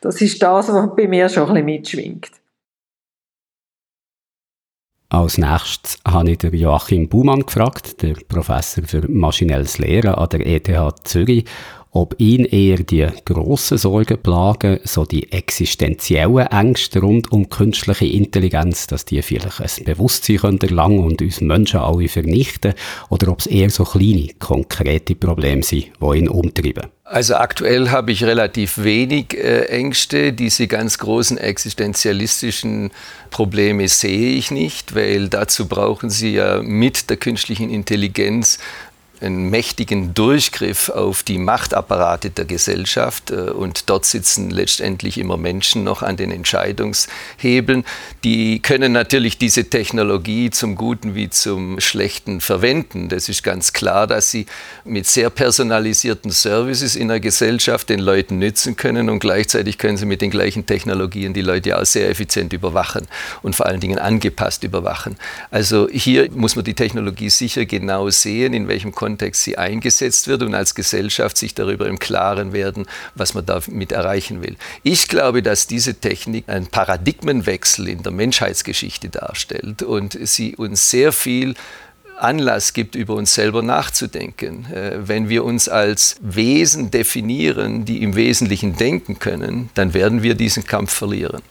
Das 0.01 0.23
ist 0.23 0.41
das, 0.41 0.69
was 0.69 0.97
bei 0.97 1.09
mir 1.09 1.29
schon 1.29 1.49
ein 1.49 1.55
bisschen 1.55 1.65
mitschwingt. 1.67 2.31
Als 5.11 5.37
nächstes 5.37 5.99
habe 6.07 6.31
ich 6.31 6.43
Joachim 6.43 7.07
Baumann 7.07 7.45
gefragt, 7.45 8.01
der 8.01 8.15
Professor 8.27 8.85
für 8.85 9.07
maschinelles 9.11 9.77
Lehren 9.77 10.15
an 10.15 10.29
der 10.31 10.47
ETH 10.47 10.71
Zürich, 11.05 11.45
ob 11.97 12.15
ihn 12.19 12.45
eher 12.45 12.77
die 12.77 13.07
grossen 13.25 13.79
Sorgen 13.79 14.19
plagen, 14.23 14.81
so 14.85 15.07
die 15.07 15.33
existenziellen 15.33 16.47
Ängste 16.47 17.01
rund 17.01 17.33
um 17.33 17.49
künstliche 17.49 18.05
Intelligenz, 18.05 18.87
dass 18.87 19.07
die 19.07 19.23
vielleicht 19.23 19.61
ein 19.61 19.85
Bewusstsein 19.85 20.37
können 20.37 20.61
erlangen 20.61 21.01
und 21.01 21.23
uns 21.23 21.41
Menschen 21.41 21.81
alle 21.81 22.09
vernichten, 22.09 22.75
oder 23.09 23.29
ob 23.29 23.41
es 23.41 23.47
eher 23.47 23.71
so 23.71 23.85
kleine, 23.85 24.29
konkrete 24.39 25.15
Probleme 25.15 25.63
sind, 25.63 25.87
die 26.01 26.19
ihn 26.19 26.29
umtreiben. 26.29 26.91
Also 27.09 27.37
aktuell 27.37 27.91
habe 27.91 28.11
ich 28.11 28.25
relativ 28.25 28.83
wenig 28.83 29.33
äh, 29.33 29.67
Ängste. 29.67 30.33
Diese 30.33 30.67
ganz 30.67 30.99
großen 30.99 31.39
existenzialistischen 31.39 32.91
Probleme 33.31 33.87
sehe 33.87 34.31
ich 34.31 34.51
nicht, 34.51 34.97
weil 34.97 35.29
dazu 35.29 35.69
brauchen 35.69 36.11
Sie 36.11 36.35
ja 36.35 36.61
mit 36.63 37.09
der 37.09 37.17
künstlichen 37.17 37.71
Intelligenz 37.71 38.59
einen 39.21 39.51
mächtigen 39.51 40.15
Durchgriff 40.15 40.89
auf 40.89 41.23
die 41.23 41.39
Machtapparate 41.39 42.31
der 42.31 42.45
Gesellschaft 42.45 43.31
äh, 43.31 43.51
und 43.51 43.89
dort 43.89 44.05
sitzen 44.05 44.51
letztendlich 44.51 45.19
immer 45.19 45.37
Menschen 45.37 45.85
noch 45.85 46.03
an 46.03 46.17
den 46.17 46.31
Entscheidungshebeln. 46.31 47.85
Die 48.25 48.61
können 48.61 48.93
natürlich 48.93 49.39
diese 49.39 49.65
Technologie 49.65 50.51
zum 50.51 50.77
Guten 50.77 51.15
wie 51.15 51.31
zum 51.31 51.81
Schlechten 51.81 52.41
verwenden. 52.41 53.09
Das 53.09 53.29
ist 53.29 53.43
ganz 53.43 53.73
klar, 53.73 54.07
dass 54.07 54.31
sie 54.31 54.47
mit 54.85 55.07
sehr 55.07 55.31
personalisierten 55.31 56.31
Services 56.31 56.97
in 56.97 57.09
der 57.09 57.21
Gesellschaft 57.21 57.89
den 57.89 58.01
Leuten 58.01 58.39
nützen 58.39 58.77
können 58.77 59.09
und 59.09 59.21
gleichzeitig 59.21 59.79
können 59.79 59.97
sie 59.97 60.07
mit 60.07 60.21
den 60.21 60.31
gleichen 60.31 60.67
Technologien 60.67 61.33
die 61.33 61.43
Leute 61.43 61.79
auch 61.79 61.87
sehr 61.87 62.11
effizient 62.11 62.53
überwachen 62.53 63.07
und 63.43 63.57
vor 63.57 63.67
allen 63.67 63.81
Dingen 63.81 63.99
angepasst 63.99 64.63
überwachen. 64.65 65.17
Also 65.51 65.89
hier 65.91 66.31
muss 66.33 66.55
man 66.55 66.65
die 66.65 66.75
Technologie 66.75 67.31
sicher 67.31 67.65
genau 67.65 68.11
sehen, 68.11 68.53
in 68.53 68.69
welchem 68.69 68.93
Kontext 68.93 69.06
Kontext 69.07 69.45
sie 69.45 69.57
eingesetzt 69.57 70.27
wird 70.27 70.43
und 70.43 70.53
als 70.57 70.75
Gesellschaft 70.75 71.37
sich 71.39 71.55
darüber 71.55 71.87
im 71.87 72.01
Klaren 72.01 72.53
werden, 72.53 72.87
was 73.15 73.35
man 73.35 73.47
damit 73.47 73.93
erreichen 73.93 74.43
will. 74.43 74.57
Ich 74.83 75.07
glaube, 75.07 75.45
dass 75.45 75.69
diese 75.69 75.95
Technik 75.95 76.49
einen 76.49 76.67
Paradigmenwechsel 76.67 77.89
in 77.89 78.03
der 78.03 78.11
Menschheitsgeschichte 78.11 79.09
darstellt 79.09 79.85
und 79.85 80.19
sie 80.21 80.57
uns 80.57 80.91
sehr 80.91 81.13
viel 81.13 81.55
Anlass 82.19 82.73
gibt, 82.73 82.97
über 82.97 83.15
uns 83.15 83.33
selber 83.33 83.63
nachzudenken. 83.63 84.67
Äh, 84.73 85.07
wenn 85.07 85.29
wir 85.29 85.45
uns 85.45 85.69
als 85.69 86.17
Wesen 86.21 86.91
definieren, 86.91 87.85
die 87.85 88.03
im 88.03 88.17
Wesentlichen 88.17 88.75
denken 88.77 89.21
können, 89.21 89.71
dann 89.75 89.95
werden 89.95 90.25
wir 90.25 90.35
diesen 90.35 90.65
Kampf 90.65 90.93
verlieren 90.93 91.43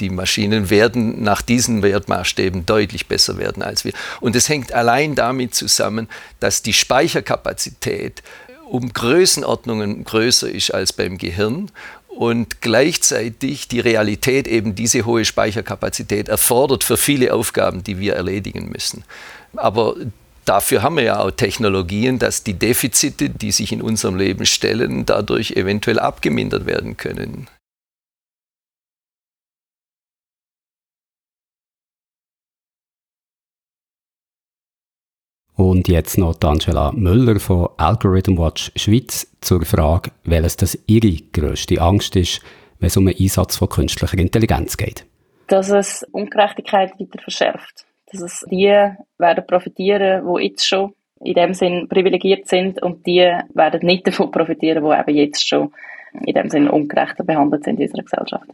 die 0.00 0.10
Maschinen 0.10 0.70
werden 0.70 1.22
nach 1.22 1.42
diesen 1.42 1.82
Wertmaßstäben 1.82 2.66
deutlich 2.66 3.06
besser 3.06 3.38
werden 3.38 3.62
als 3.62 3.84
wir. 3.84 3.92
Und 4.20 4.36
es 4.36 4.48
hängt 4.48 4.72
allein 4.72 5.14
damit 5.14 5.54
zusammen, 5.54 6.08
dass 6.40 6.62
die 6.62 6.72
Speicherkapazität 6.72 8.22
um 8.66 8.92
Größenordnungen 8.92 10.04
größer 10.04 10.50
ist 10.50 10.72
als 10.72 10.92
beim 10.92 11.18
Gehirn 11.18 11.70
und 12.08 12.60
gleichzeitig 12.60 13.68
die 13.68 13.80
Realität 13.80 14.46
eben 14.46 14.74
diese 14.74 15.04
hohe 15.04 15.24
Speicherkapazität 15.24 16.28
erfordert 16.28 16.84
für 16.84 16.96
viele 16.96 17.34
Aufgaben, 17.34 17.82
die 17.82 17.98
wir 17.98 18.14
erledigen 18.14 18.70
müssen. 18.70 19.04
Aber 19.56 19.96
dafür 20.44 20.82
haben 20.82 20.96
wir 20.96 21.04
ja 21.04 21.20
auch 21.20 21.30
Technologien, 21.30 22.18
dass 22.18 22.44
die 22.44 22.54
Defizite, 22.54 23.30
die 23.30 23.52
sich 23.52 23.72
in 23.72 23.82
unserem 23.82 24.16
Leben 24.16 24.46
stellen, 24.46 25.06
dadurch 25.06 25.52
eventuell 25.52 25.98
abgemindert 25.98 26.66
werden 26.66 26.96
können. 26.96 27.48
Und 35.56 35.86
jetzt 35.86 36.18
noch 36.18 36.34
Angela 36.42 36.90
Müller 36.92 37.38
von 37.38 37.68
Algorithm 37.76 38.38
Watch 38.38 38.72
Schweiz 38.74 39.30
zur 39.40 39.64
Frage, 39.64 40.10
welches 40.24 40.56
das 40.56 40.78
ihre 40.86 41.16
grösste 41.32 41.80
Angst 41.80 42.16
ist, 42.16 42.40
wenn 42.80 42.88
es 42.88 42.96
um 42.96 43.06
den 43.06 43.16
Einsatz 43.18 43.56
von 43.56 43.68
künstlicher 43.68 44.18
Intelligenz 44.18 44.76
geht. 44.76 45.06
Dass 45.46 45.70
es 45.70 46.04
Ungerechtigkeit 46.10 46.98
weiter 46.98 47.22
verschärft. 47.22 47.86
Dass 48.10 48.20
es 48.20 48.44
die 48.50 48.66
werden 49.18 49.46
profitieren, 49.46 50.26
die 50.26 50.44
jetzt 50.44 50.66
schon 50.66 50.92
in 51.20 51.34
dem 51.34 51.54
Sinn 51.54 51.88
privilegiert 51.88 52.48
sind 52.48 52.82
und 52.82 53.06
die 53.06 53.30
werden 53.54 53.80
nicht 53.86 54.06
davon 54.06 54.30
profitieren, 54.32 54.84
die 54.84 54.90
eben 54.90 55.16
jetzt 55.16 55.48
schon 55.48 55.72
in 56.26 56.34
dem 56.34 56.50
Sinn 56.50 56.68
ungerechter 56.68 57.24
behandelt 57.24 57.64
sind 57.64 57.78
in 57.78 57.86
unserer 57.86 58.02
Gesellschaft. 58.02 58.48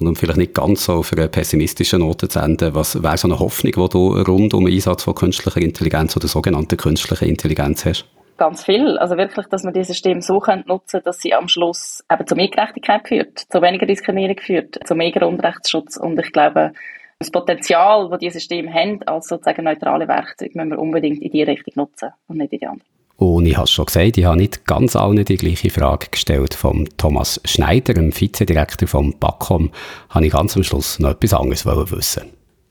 Und 0.00 0.08
um 0.08 0.16
vielleicht 0.16 0.38
nicht 0.38 0.54
ganz 0.54 0.86
so 0.86 0.94
auf 0.94 1.12
eine 1.12 1.28
pessimistische 1.28 1.98
Note 1.98 2.28
zu 2.28 2.38
enden, 2.38 2.74
was 2.74 3.02
wäre 3.02 3.18
so 3.18 3.28
eine 3.28 3.38
Hoffnung, 3.38 3.72
die 3.72 3.88
du 3.90 4.16
rund 4.22 4.54
um 4.54 4.64
den 4.64 4.74
Einsatz 4.74 5.04
von 5.04 5.14
künstlicher 5.14 5.60
Intelligenz 5.60 6.16
oder 6.16 6.26
sogenannter 6.26 6.76
künstlicher 6.76 7.26
Intelligenz 7.26 7.84
hast? 7.84 8.06
Ganz 8.38 8.64
viel. 8.64 8.96
Also 8.96 9.18
wirklich, 9.18 9.46
dass 9.48 9.64
man 9.64 9.74
diese 9.74 9.92
Systeme 9.92 10.22
so 10.22 10.42
nutzen 10.64 10.86
können, 10.90 11.04
dass 11.04 11.20
sie 11.20 11.34
am 11.34 11.48
Schluss 11.48 12.02
eben 12.10 12.26
zu 12.26 12.34
mehr 12.34 12.48
Gerechtigkeit 12.48 13.06
führt, 13.06 13.38
zu 13.38 13.60
weniger 13.60 13.84
Diskriminierung 13.84 14.38
führt, 14.38 14.78
zu 14.86 14.94
mehr 14.94 15.12
Grundrechtsschutz. 15.12 15.98
Und 15.98 16.18
ich 16.18 16.32
glaube, 16.32 16.72
das 17.18 17.30
Potenzial, 17.30 18.08
das 18.08 18.18
diese 18.18 18.38
Systeme 18.38 18.72
haben, 18.72 19.02
als 19.02 19.28
sozusagen 19.28 19.64
neutrale 19.64 20.08
Werkzeuge, 20.08 20.52
müssen 20.54 20.70
wir 20.70 20.78
unbedingt 20.78 21.20
in 21.20 21.30
die 21.30 21.42
Richtung 21.42 21.74
nutzen 21.76 22.12
und 22.28 22.38
nicht 22.38 22.54
in 22.54 22.60
die 22.60 22.66
andere. 22.66 22.86
Und 23.20 23.44
ich 23.44 23.54
habe 23.54 23.64
es 23.64 23.70
schon 23.70 23.84
gesagt, 23.84 24.16
ich 24.16 24.24
habe 24.24 24.38
nicht 24.38 24.64
ganz 24.64 24.96
allen 24.96 25.22
die 25.26 25.36
gleiche 25.36 25.68
Frage 25.68 26.06
gestellt. 26.10 26.54
Vom 26.54 26.88
Thomas 26.96 27.38
Schneider, 27.44 27.92
dem 27.92 28.18
Vizedirektor 28.18 28.88
vom 28.88 29.14
BAKOM, 29.20 29.70
habe 30.08 30.26
ich 30.26 30.32
ganz 30.32 30.56
am 30.56 30.64
Schluss 30.64 30.98
noch 30.98 31.10
etwas 31.10 31.34
anderes 31.34 31.66
wissen 31.66 32.22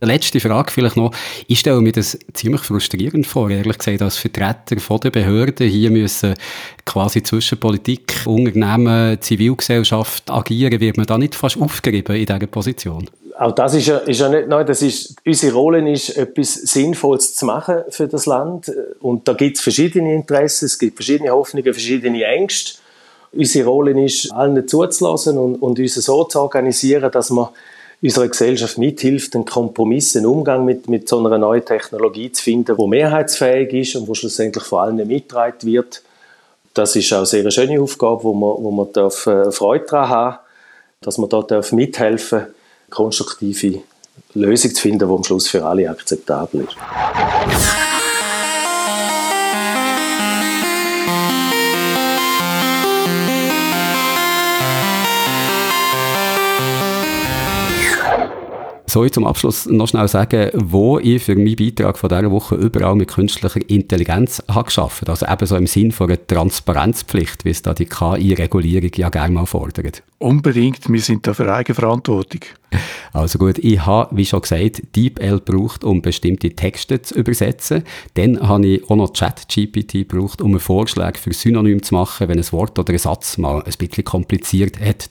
Letzte 0.02 0.40
Frage 0.40 0.72
vielleicht 0.72 0.98
noch. 0.98 1.12
Ich 1.46 1.60
stelle 1.60 1.82
mir 1.82 1.92
das 1.92 2.18
ziemlich 2.34 2.62
frustrierend 2.62 3.28
vor, 3.28 3.52
ehrlich 3.52 3.78
gesagt, 3.78 4.02
als 4.02 4.18
Vertreter 4.18 4.80
von 4.80 5.00
der 5.02 5.12
Behörden 5.12 5.70
hier 5.70 5.92
müssen 5.92 6.34
quasi 6.84 7.22
zwischen 7.22 7.60
Politik, 7.60 8.16
Unternehmen, 8.26 9.22
Zivilgesellschaft 9.22 10.32
agieren. 10.32 10.80
Wird 10.80 10.98
man 10.98 11.06
da 11.06 11.20
nicht 11.20 11.36
fast 11.36 11.62
aufgerieben 11.62 12.16
in 12.16 12.26
dieser 12.26 12.48
Position? 12.48 13.08
Auch 13.40 13.54
das 13.54 13.74
ist 13.74 13.88
ja, 13.88 14.00
ist 14.00 14.20
ja 14.20 14.28
nicht 14.28 14.50
neu. 14.50 14.66
Das 14.66 14.82
ist, 14.82 15.16
unsere 15.26 15.54
Rolle 15.54 15.90
ist, 15.90 16.18
etwas 16.18 16.56
Sinnvolles 16.56 17.36
zu 17.36 17.46
machen 17.46 17.84
für 17.88 18.06
das 18.06 18.26
Land. 18.26 18.70
Und 19.00 19.30
da 19.30 19.34
gibt 19.34 19.56
es 19.56 19.64
verschiedene 19.64 20.14
Interessen, 20.14 20.66
es 20.66 20.78
gibt 20.78 20.98
verschiedene 20.98 21.30
Hoffnungen, 21.30 21.74
verschiedene 21.74 22.22
Ängste. 22.26 22.80
Unsere 23.32 23.70
Rolle 23.70 24.04
ist, 24.04 24.30
allen 24.34 24.68
zuzulassen 24.68 25.38
und, 25.38 25.56
und 25.56 25.80
uns 25.80 25.96
so 25.96 26.26
zu 26.26 26.42
organisieren, 26.42 27.10
dass 27.12 27.30
man 27.30 27.48
unserer 28.02 28.28
Gesellschaft 28.28 28.78
mithilft, 28.78 29.34
einen 29.36 29.46
Kompromiss, 29.46 30.18
einen 30.18 30.26
Umgang 30.26 30.66
mit, 30.66 30.90
mit 30.90 31.08
so 31.08 31.26
einer 31.26 31.38
neuen 31.38 31.64
Technologie 31.64 32.34
zu 32.34 32.44
finden, 32.44 32.78
wo 32.78 32.88
mehrheitsfähig 32.88 33.72
ist 33.72 33.96
und 33.96 34.10
wo 34.10 34.16
schlussendlich 34.16 34.66
vor 34.66 34.82
allem 34.82 34.98
mitgetragen 35.08 35.62
wird. 35.62 36.04
Das 36.74 36.94
ist 36.98 37.14
auch 37.14 37.20
eine 37.20 37.26
sehr 37.26 37.50
schöne 37.52 37.80
Aufgabe, 37.80 38.22
wo 38.22 38.34
man, 38.34 38.64
wo 38.64 38.72
man 38.72 38.92
darf, 38.92 39.28
äh, 39.28 39.50
Freude 39.50 39.86
daran 39.86 40.10
haben 40.10 40.38
dass 41.02 41.18
man 41.18 41.30
da 41.30 41.62
mithelfen 41.72 42.40
darf 42.40 42.50
konstruktive 42.90 43.82
Lösung 44.34 44.74
zu 44.74 44.82
finden, 44.82 45.00
die 45.00 45.06
am 45.06 45.24
Schluss 45.24 45.48
für 45.48 45.66
alle 45.66 45.90
akzeptabel 45.90 46.62
ist. 46.62 47.99
Soll 58.90 59.06
ich 59.06 59.12
zum 59.12 59.28
Abschluss 59.28 59.68
noch 59.68 59.88
schnell 59.88 60.08
sagen, 60.08 60.50
wo 60.56 60.98
ich 60.98 61.22
für 61.22 61.36
meinen 61.36 61.56
Beitrag 61.56 61.96
von 61.96 62.10
dieser 62.10 62.32
Woche 62.32 62.56
überall 62.56 62.96
mit 62.96 63.10
künstlicher 63.10 63.62
Intelligenz 63.70 64.42
habe 64.48 64.66
geschafft? 64.66 65.08
Also 65.08 65.28
eben 65.28 65.46
so 65.46 65.58
im 65.58 65.68
Sinn 65.68 65.92
von 65.92 66.10
einer 66.10 66.26
Transparenzpflicht, 66.26 67.46
wie 67.46 67.52
es 67.52 67.62
da 67.62 67.76
die 67.76 67.86
KI-Regulierung 67.86 68.90
ja 68.96 69.10
gerne 69.10 69.36
mal 69.36 69.46
fordert. 69.46 70.02
Unbedingt, 70.18 70.92
wir 70.92 71.02
sind 71.02 71.28
da 71.28 71.36
für 71.36 71.54
Eigenverantwortung. 71.54 72.42
Also 73.14 73.40
gut, 73.40 73.58
ich 73.58 73.86
habe, 73.86 74.16
wie 74.16 74.26
schon 74.26 74.42
gesagt, 74.42 74.96
DeepL 74.96 75.42
gebraucht, 75.46 75.84
um 75.84 76.02
bestimmte 76.02 76.52
Texte 76.52 77.02
zu 77.02 77.16
übersetzen. 77.16 77.84
Dann 78.14 78.48
habe 78.48 78.68
ich 78.68 78.90
auch 78.90 78.96
noch 78.96 79.14
ChatGPT 79.14 79.94
gebraucht, 79.94 80.42
um 80.42 80.52
einen 80.52 80.60
Vorschlag 80.60 81.18
für 81.18 81.34
Synonym 81.34 81.82
zu 81.84 81.96
machen, 81.96 82.28
wenn 82.28 82.38
ein 82.38 82.52
Wort 82.52 82.78
oder 82.78 82.94
ein 82.94 83.00
Satz 83.00 83.38
mal 83.38 83.62
ein 83.64 83.74
bisschen 83.78 84.04
kompliziert 84.04 84.80
hat. 84.80 85.10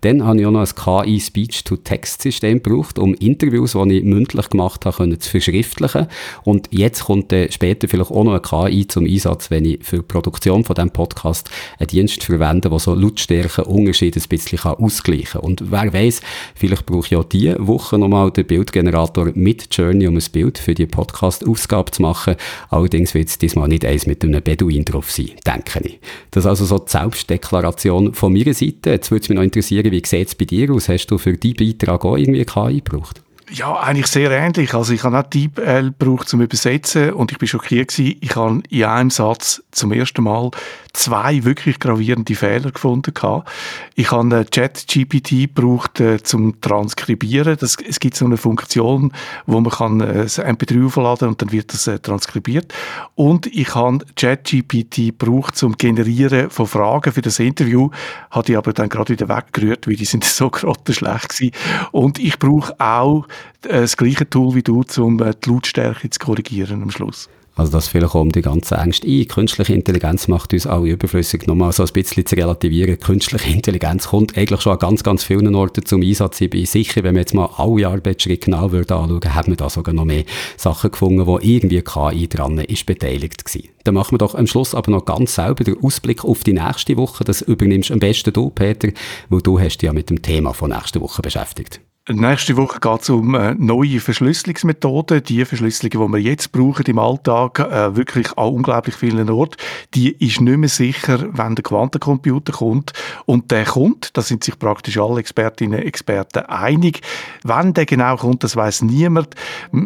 Dann 0.00 0.24
habe 0.24 0.40
ich 0.40 0.46
auch 0.46 0.50
noch 0.50 0.60
ein 0.60 1.06
KI-Speech-to-Text-System 1.06 2.62
gebraucht, 2.62 2.98
um 2.98 3.14
Interviews, 3.14 3.72
die 3.72 3.98
ich 3.98 4.04
mündlich 4.04 4.48
gemacht 4.48 4.86
habe, 4.86 5.18
zu 5.18 5.30
verschriftlichen. 5.30 6.06
Und 6.44 6.68
jetzt 6.70 7.04
kommt 7.04 7.32
dann 7.32 7.50
später 7.50 7.88
vielleicht 7.88 8.10
auch 8.10 8.24
noch 8.24 8.32
eine 8.32 8.70
KI 8.70 8.86
zum 8.86 9.04
Einsatz, 9.06 9.50
wenn 9.50 9.64
ich 9.64 9.84
für 9.84 9.96
die 9.98 10.02
Produktion 10.02 10.64
von 10.64 10.74
diesem 10.74 10.90
Podcast 10.90 11.50
einen 11.78 11.88
Dienst 11.88 12.24
verwende, 12.24 12.68
der 12.68 12.78
so 12.78 12.94
Lautstärkenunterschiede 12.94 14.20
ein 14.20 14.28
bisschen 14.28 14.58
ausgleichen 14.58 15.40
kann. 15.40 15.42
Und 15.42 15.70
wer 15.70 15.92
weiß, 15.92 16.20
vielleicht 16.54 16.86
brauche 16.86 17.06
ich 17.06 17.16
auch 17.20 17.24
diese 17.24 17.56
Woche 17.66 17.98
nochmal 17.98 18.30
den 18.30 18.46
Bildgenerator 18.46 19.30
mit 19.34 19.68
Journey, 19.70 20.06
um 20.06 20.16
ein 20.16 20.24
Bild 20.32 20.58
für 20.58 20.74
die 20.74 20.86
Podcast-Ausgabe 20.86 21.90
zu 21.90 22.02
machen. 22.02 22.36
Allerdings 22.68 23.14
wird 23.14 23.28
es 23.28 23.38
diesmal 23.38 23.68
nicht 23.68 23.84
eins 23.84 24.06
mit 24.06 24.24
einem 24.24 24.42
Beduin 24.42 24.84
drauf 24.84 25.10
sein, 25.10 25.30
denke 25.46 25.80
ich. 25.84 26.00
Das 26.30 26.44
ist 26.44 26.48
also 26.48 26.64
so 26.64 26.78
die 26.78 26.90
Selbstdeklaration 26.90 28.14
von 28.14 28.32
meiner 28.32 28.54
Seite. 28.54 28.90
Jetzt 28.90 29.10
würde 29.10 29.22
es 29.22 29.28
mich 29.28 29.36
noch 29.36 29.44
interessieren, 29.44 29.90
wie 29.90 30.02
sieht 30.04 30.28
es 30.28 30.34
bei 30.34 30.44
dir 30.44 30.72
aus? 30.72 30.88
Hast 30.88 31.06
du 31.06 31.18
für 31.18 31.36
deinen 31.36 31.54
Beitrag 31.54 32.04
auch 32.04 32.16
irgendwie 32.16 32.44
KI 32.44 32.82
gebraucht? 32.82 33.22
Ja, 33.52 33.80
eigentlich 33.80 34.06
sehr 34.06 34.30
ähnlich. 34.30 34.74
Also 34.74 34.92
ich 34.92 35.02
habe 35.02 35.18
auch 35.18 35.24
DeepL 35.24 35.92
gebraucht 35.98 36.28
zum 36.28 36.40
Übersetzen 36.40 37.12
und 37.12 37.32
ich 37.32 37.38
bin 37.38 37.48
schockiert 37.48 37.88
gewesen. 37.88 38.16
Ich 38.20 38.36
habe 38.36 38.62
in 38.68 38.84
einem 38.84 39.10
Satz 39.10 39.60
zum 39.72 39.90
ersten 39.90 40.22
Mal 40.22 40.52
zwei 40.92 41.42
wirklich 41.42 41.80
gravierende 41.80 42.34
Fehler 42.36 42.70
gefunden 42.70 43.12
gehabt. 43.12 43.48
Ich 43.94 44.12
habe 44.12 44.44
ChatGPT 44.44 45.30
gebraucht 45.54 46.00
äh, 46.00 46.22
zum 46.22 46.60
Transkribieren. 46.60 47.56
Das, 47.58 47.76
es 47.76 47.98
gibt 47.98 48.16
so 48.16 48.24
eine 48.24 48.36
Funktion, 48.36 49.12
wo 49.46 49.60
man 49.60 49.72
kann 49.72 50.00
äh, 50.00 50.26
MP3 50.26 50.86
aufladen 50.86 51.28
und 51.28 51.42
dann 51.42 51.50
wird 51.50 51.72
das 51.72 51.86
äh, 51.88 51.98
transkribiert. 51.98 52.72
Und 53.16 53.46
ich 53.46 53.74
habe 53.74 53.98
ChatGPT 54.16 55.18
gebraucht 55.18 55.56
zum 55.56 55.76
Generieren 55.76 56.50
von 56.50 56.66
Fragen 56.66 57.12
für 57.12 57.22
das 57.22 57.38
Interview. 57.40 57.90
Hatte 58.30 58.52
ich 58.52 58.58
aber 58.58 58.72
dann 58.72 58.88
gerade 58.88 59.12
wieder 59.12 59.28
weggerührt, 59.28 59.88
weil 59.88 59.96
die 59.96 60.04
sind 60.04 60.24
so 60.24 60.50
grottenschlecht 60.50 61.30
gewesen. 61.30 61.52
Und 61.90 62.18
ich 62.20 62.38
brauche 62.38 62.78
auch 62.78 63.26
das 63.62 63.96
gleiche 63.96 64.28
Tool 64.28 64.54
wie 64.54 64.62
du, 64.62 64.82
um 64.98 65.22
äh, 65.22 65.32
die 65.44 65.50
Lautstärke 65.50 66.10
zu 66.10 66.18
korrigieren 66.18 66.82
am 66.82 66.90
Schluss. 66.90 67.28
Also 67.56 67.72
das 67.72 67.88
vielleicht 67.88 68.14
um 68.14 68.32
die 68.32 68.42
ganze 68.42 68.76
Ängste 68.76 69.06
ein. 69.06 69.28
Künstliche 69.28 69.74
Intelligenz 69.74 70.28
macht 70.28 70.54
uns 70.54 70.66
alle 70.66 70.88
überflüssig. 70.88 71.46
Nochmal 71.46 71.72
so 71.72 71.82
ein 71.82 71.92
bisschen 71.92 72.24
zu 72.24 72.36
relativieren. 72.36 72.98
Künstliche 72.98 73.50
Intelligenz 73.50 74.08
kommt 74.08 74.38
eigentlich 74.38 74.62
schon 74.62 74.72
an 74.72 74.78
ganz, 74.78 75.02
ganz 75.02 75.24
vielen 75.24 75.54
Orten 75.54 75.84
zum 75.84 76.00
Einsatz. 76.00 76.40
Ich 76.40 76.48
bin 76.48 76.64
sicher, 76.64 77.02
wenn 77.02 77.16
wir 77.16 77.20
jetzt 77.20 77.34
mal 77.34 77.50
alle 77.56 77.86
Arbeitsschritte 77.86 78.46
genau 78.46 78.72
würden 78.72 78.96
anschauen, 78.96 79.34
haben 79.34 79.52
wir 79.52 79.56
da 79.56 79.68
sogar 79.68 79.94
noch 79.94 80.06
mehr 80.06 80.24
Sachen 80.56 80.90
gefunden, 80.90 81.26
wo 81.26 81.38
irgendwie 81.38 81.82
KI 81.82 82.28
dran 82.28 82.58
ist 82.58 82.86
beteiligt 82.86 83.44
gewesen. 83.44 83.68
Dann 83.84 83.94
machen 83.94 84.12
wir 84.12 84.18
doch 84.18 84.34
am 84.34 84.46
Schluss 84.46 84.74
aber 84.74 84.90
noch 84.92 85.04
ganz 85.04 85.34
selber 85.34 85.64
den 85.64 85.82
Ausblick 85.82 86.24
auf 86.24 86.44
die 86.44 86.54
nächste 86.54 86.96
Woche. 86.96 87.24
Das 87.24 87.42
übernimmst 87.42 87.90
am 87.90 87.98
besten 87.98 88.32
du, 88.32 88.48
Peter, 88.48 88.88
weil 89.28 89.42
du 89.42 89.60
hast 89.60 89.78
dich 89.78 89.86
ja 89.86 89.92
mit 89.92 90.08
dem 90.08 90.22
Thema 90.22 90.54
von 90.54 90.70
nächster 90.70 91.00
Woche 91.02 91.20
beschäftigt. 91.20 91.82
Nächste 92.12 92.56
Woche 92.56 92.80
geht 92.80 93.02
es 93.02 93.10
um 93.10 93.36
äh, 93.36 93.54
neue 93.54 94.00
Verschlüsselungsmethoden. 94.00 95.22
Die 95.22 95.44
Verschlüsselung, 95.44 96.08
die 96.08 96.12
wir 96.14 96.18
jetzt 96.18 96.50
brauchen 96.50 96.84
im 96.86 96.98
Alltag, 96.98 97.60
äh, 97.60 97.94
wirklich 97.94 98.36
an 98.36 98.52
unglaublich 98.52 98.96
vielen 98.96 99.30
Orten, 99.30 99.56
die 99.94 100.10
ist 100.12 100.40
nicht 100.40 100.56
mehr 100.56 100.68
sicher, 100.68 101.28
wenn 101.30 101.54
der 101.54 101.62
Quantencomputer 101.62 102.52
kommt. 102.52 102.92
Und 103.26 103.52
der 103.52 103.64
kommt, 103.64 104.16
da 104.16 104.22
sind 104.22 104.42
sich 104.42 104.58
praktisch 104.58 104.98
alle 104.98 105.20
Expertinnen 105.20 105.78
und 105.78 105.86
Experten 105.86 106.40
einig. 106.46 107.00
Wann 107.44 107.74
der 107.74 107.86
genau 107.86 108.16
kommt, 108.16 108.42
das 108.42 108.56
weiß 108.56 108.82
niemand. 108.82 109.36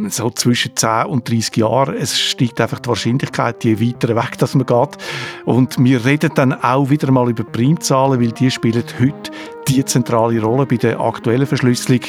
So 0.09 0.31
zwischen 0.31 0.75
10 0.75 1.07
und 1.07 1.29
30 1.29 1.59
Jahren. 1.59 1.95
Es 1.95 2.19
steigt 2.19 2.59
einfach 2.59 2.81
die 2.81 2.89
Wahrscheinlichkeit, 2.89 3.65
je 3.65 3.79
weiter 3.81 4.17
weg 4.17 4.39
dass 4.39 4.55
man 4.55 4.65
geht. 4.65 4.97
Und 5.45 5.77
wir 5.79 6.03
reden 6.07 6.31
dann 6.35 6.55
auch 6.55 6.89
wieder 6.89 7.11
mal 7.11 7.29
über 7.29 7.45
Primzahlen, 7.45 8.19
weil 8.19 8.33
die 8.33 8.51
spielen 8.51 8.85
heute 8.99 9.31
die 9.69 9.85
zentrale 9.85 10.41
Rolle 10.43 10.67
bei 10.67 10.77
der 10.77 11.01
aktuellen 11.01 11.47
Verschlüsselung, 11.47 12.01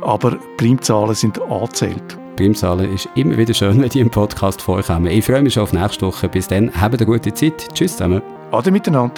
aber 0.00 0.38
Primzahlen 0.56 1.14
sind 1.14 1.40
angezählt. 1.42 2.18
Primzahlen 2.36 2.92
ist 2.92 3.08
immer 3.14 3.36
wieder 3.36 3.54
schön, 3.54 3.80
wenn 3.80 3.88
die 3.88 4.00
im 4.00 4.10
Podcast 4.10 4.60
vorkommen. 4.60 5.06
Ich 5.06 5.24
freue 5.24 5.42
mich 5.42 5.54
schon 5.54 5.62
auf 5.62 5.72
nächste 5.72 6.06
Woche. 6.06 6.28
Bis 6.28 6.48
dann, 6.48 6.70
habt 6.78 6.94
eine 6.94 7.06
gute 7.06 7.32
Zeit. 7.32 7.68
Tschüss 7.72 7.92
zusammen. 7.92 8.20
Ade 8.52 8.70
miteinander. 8.70 9.14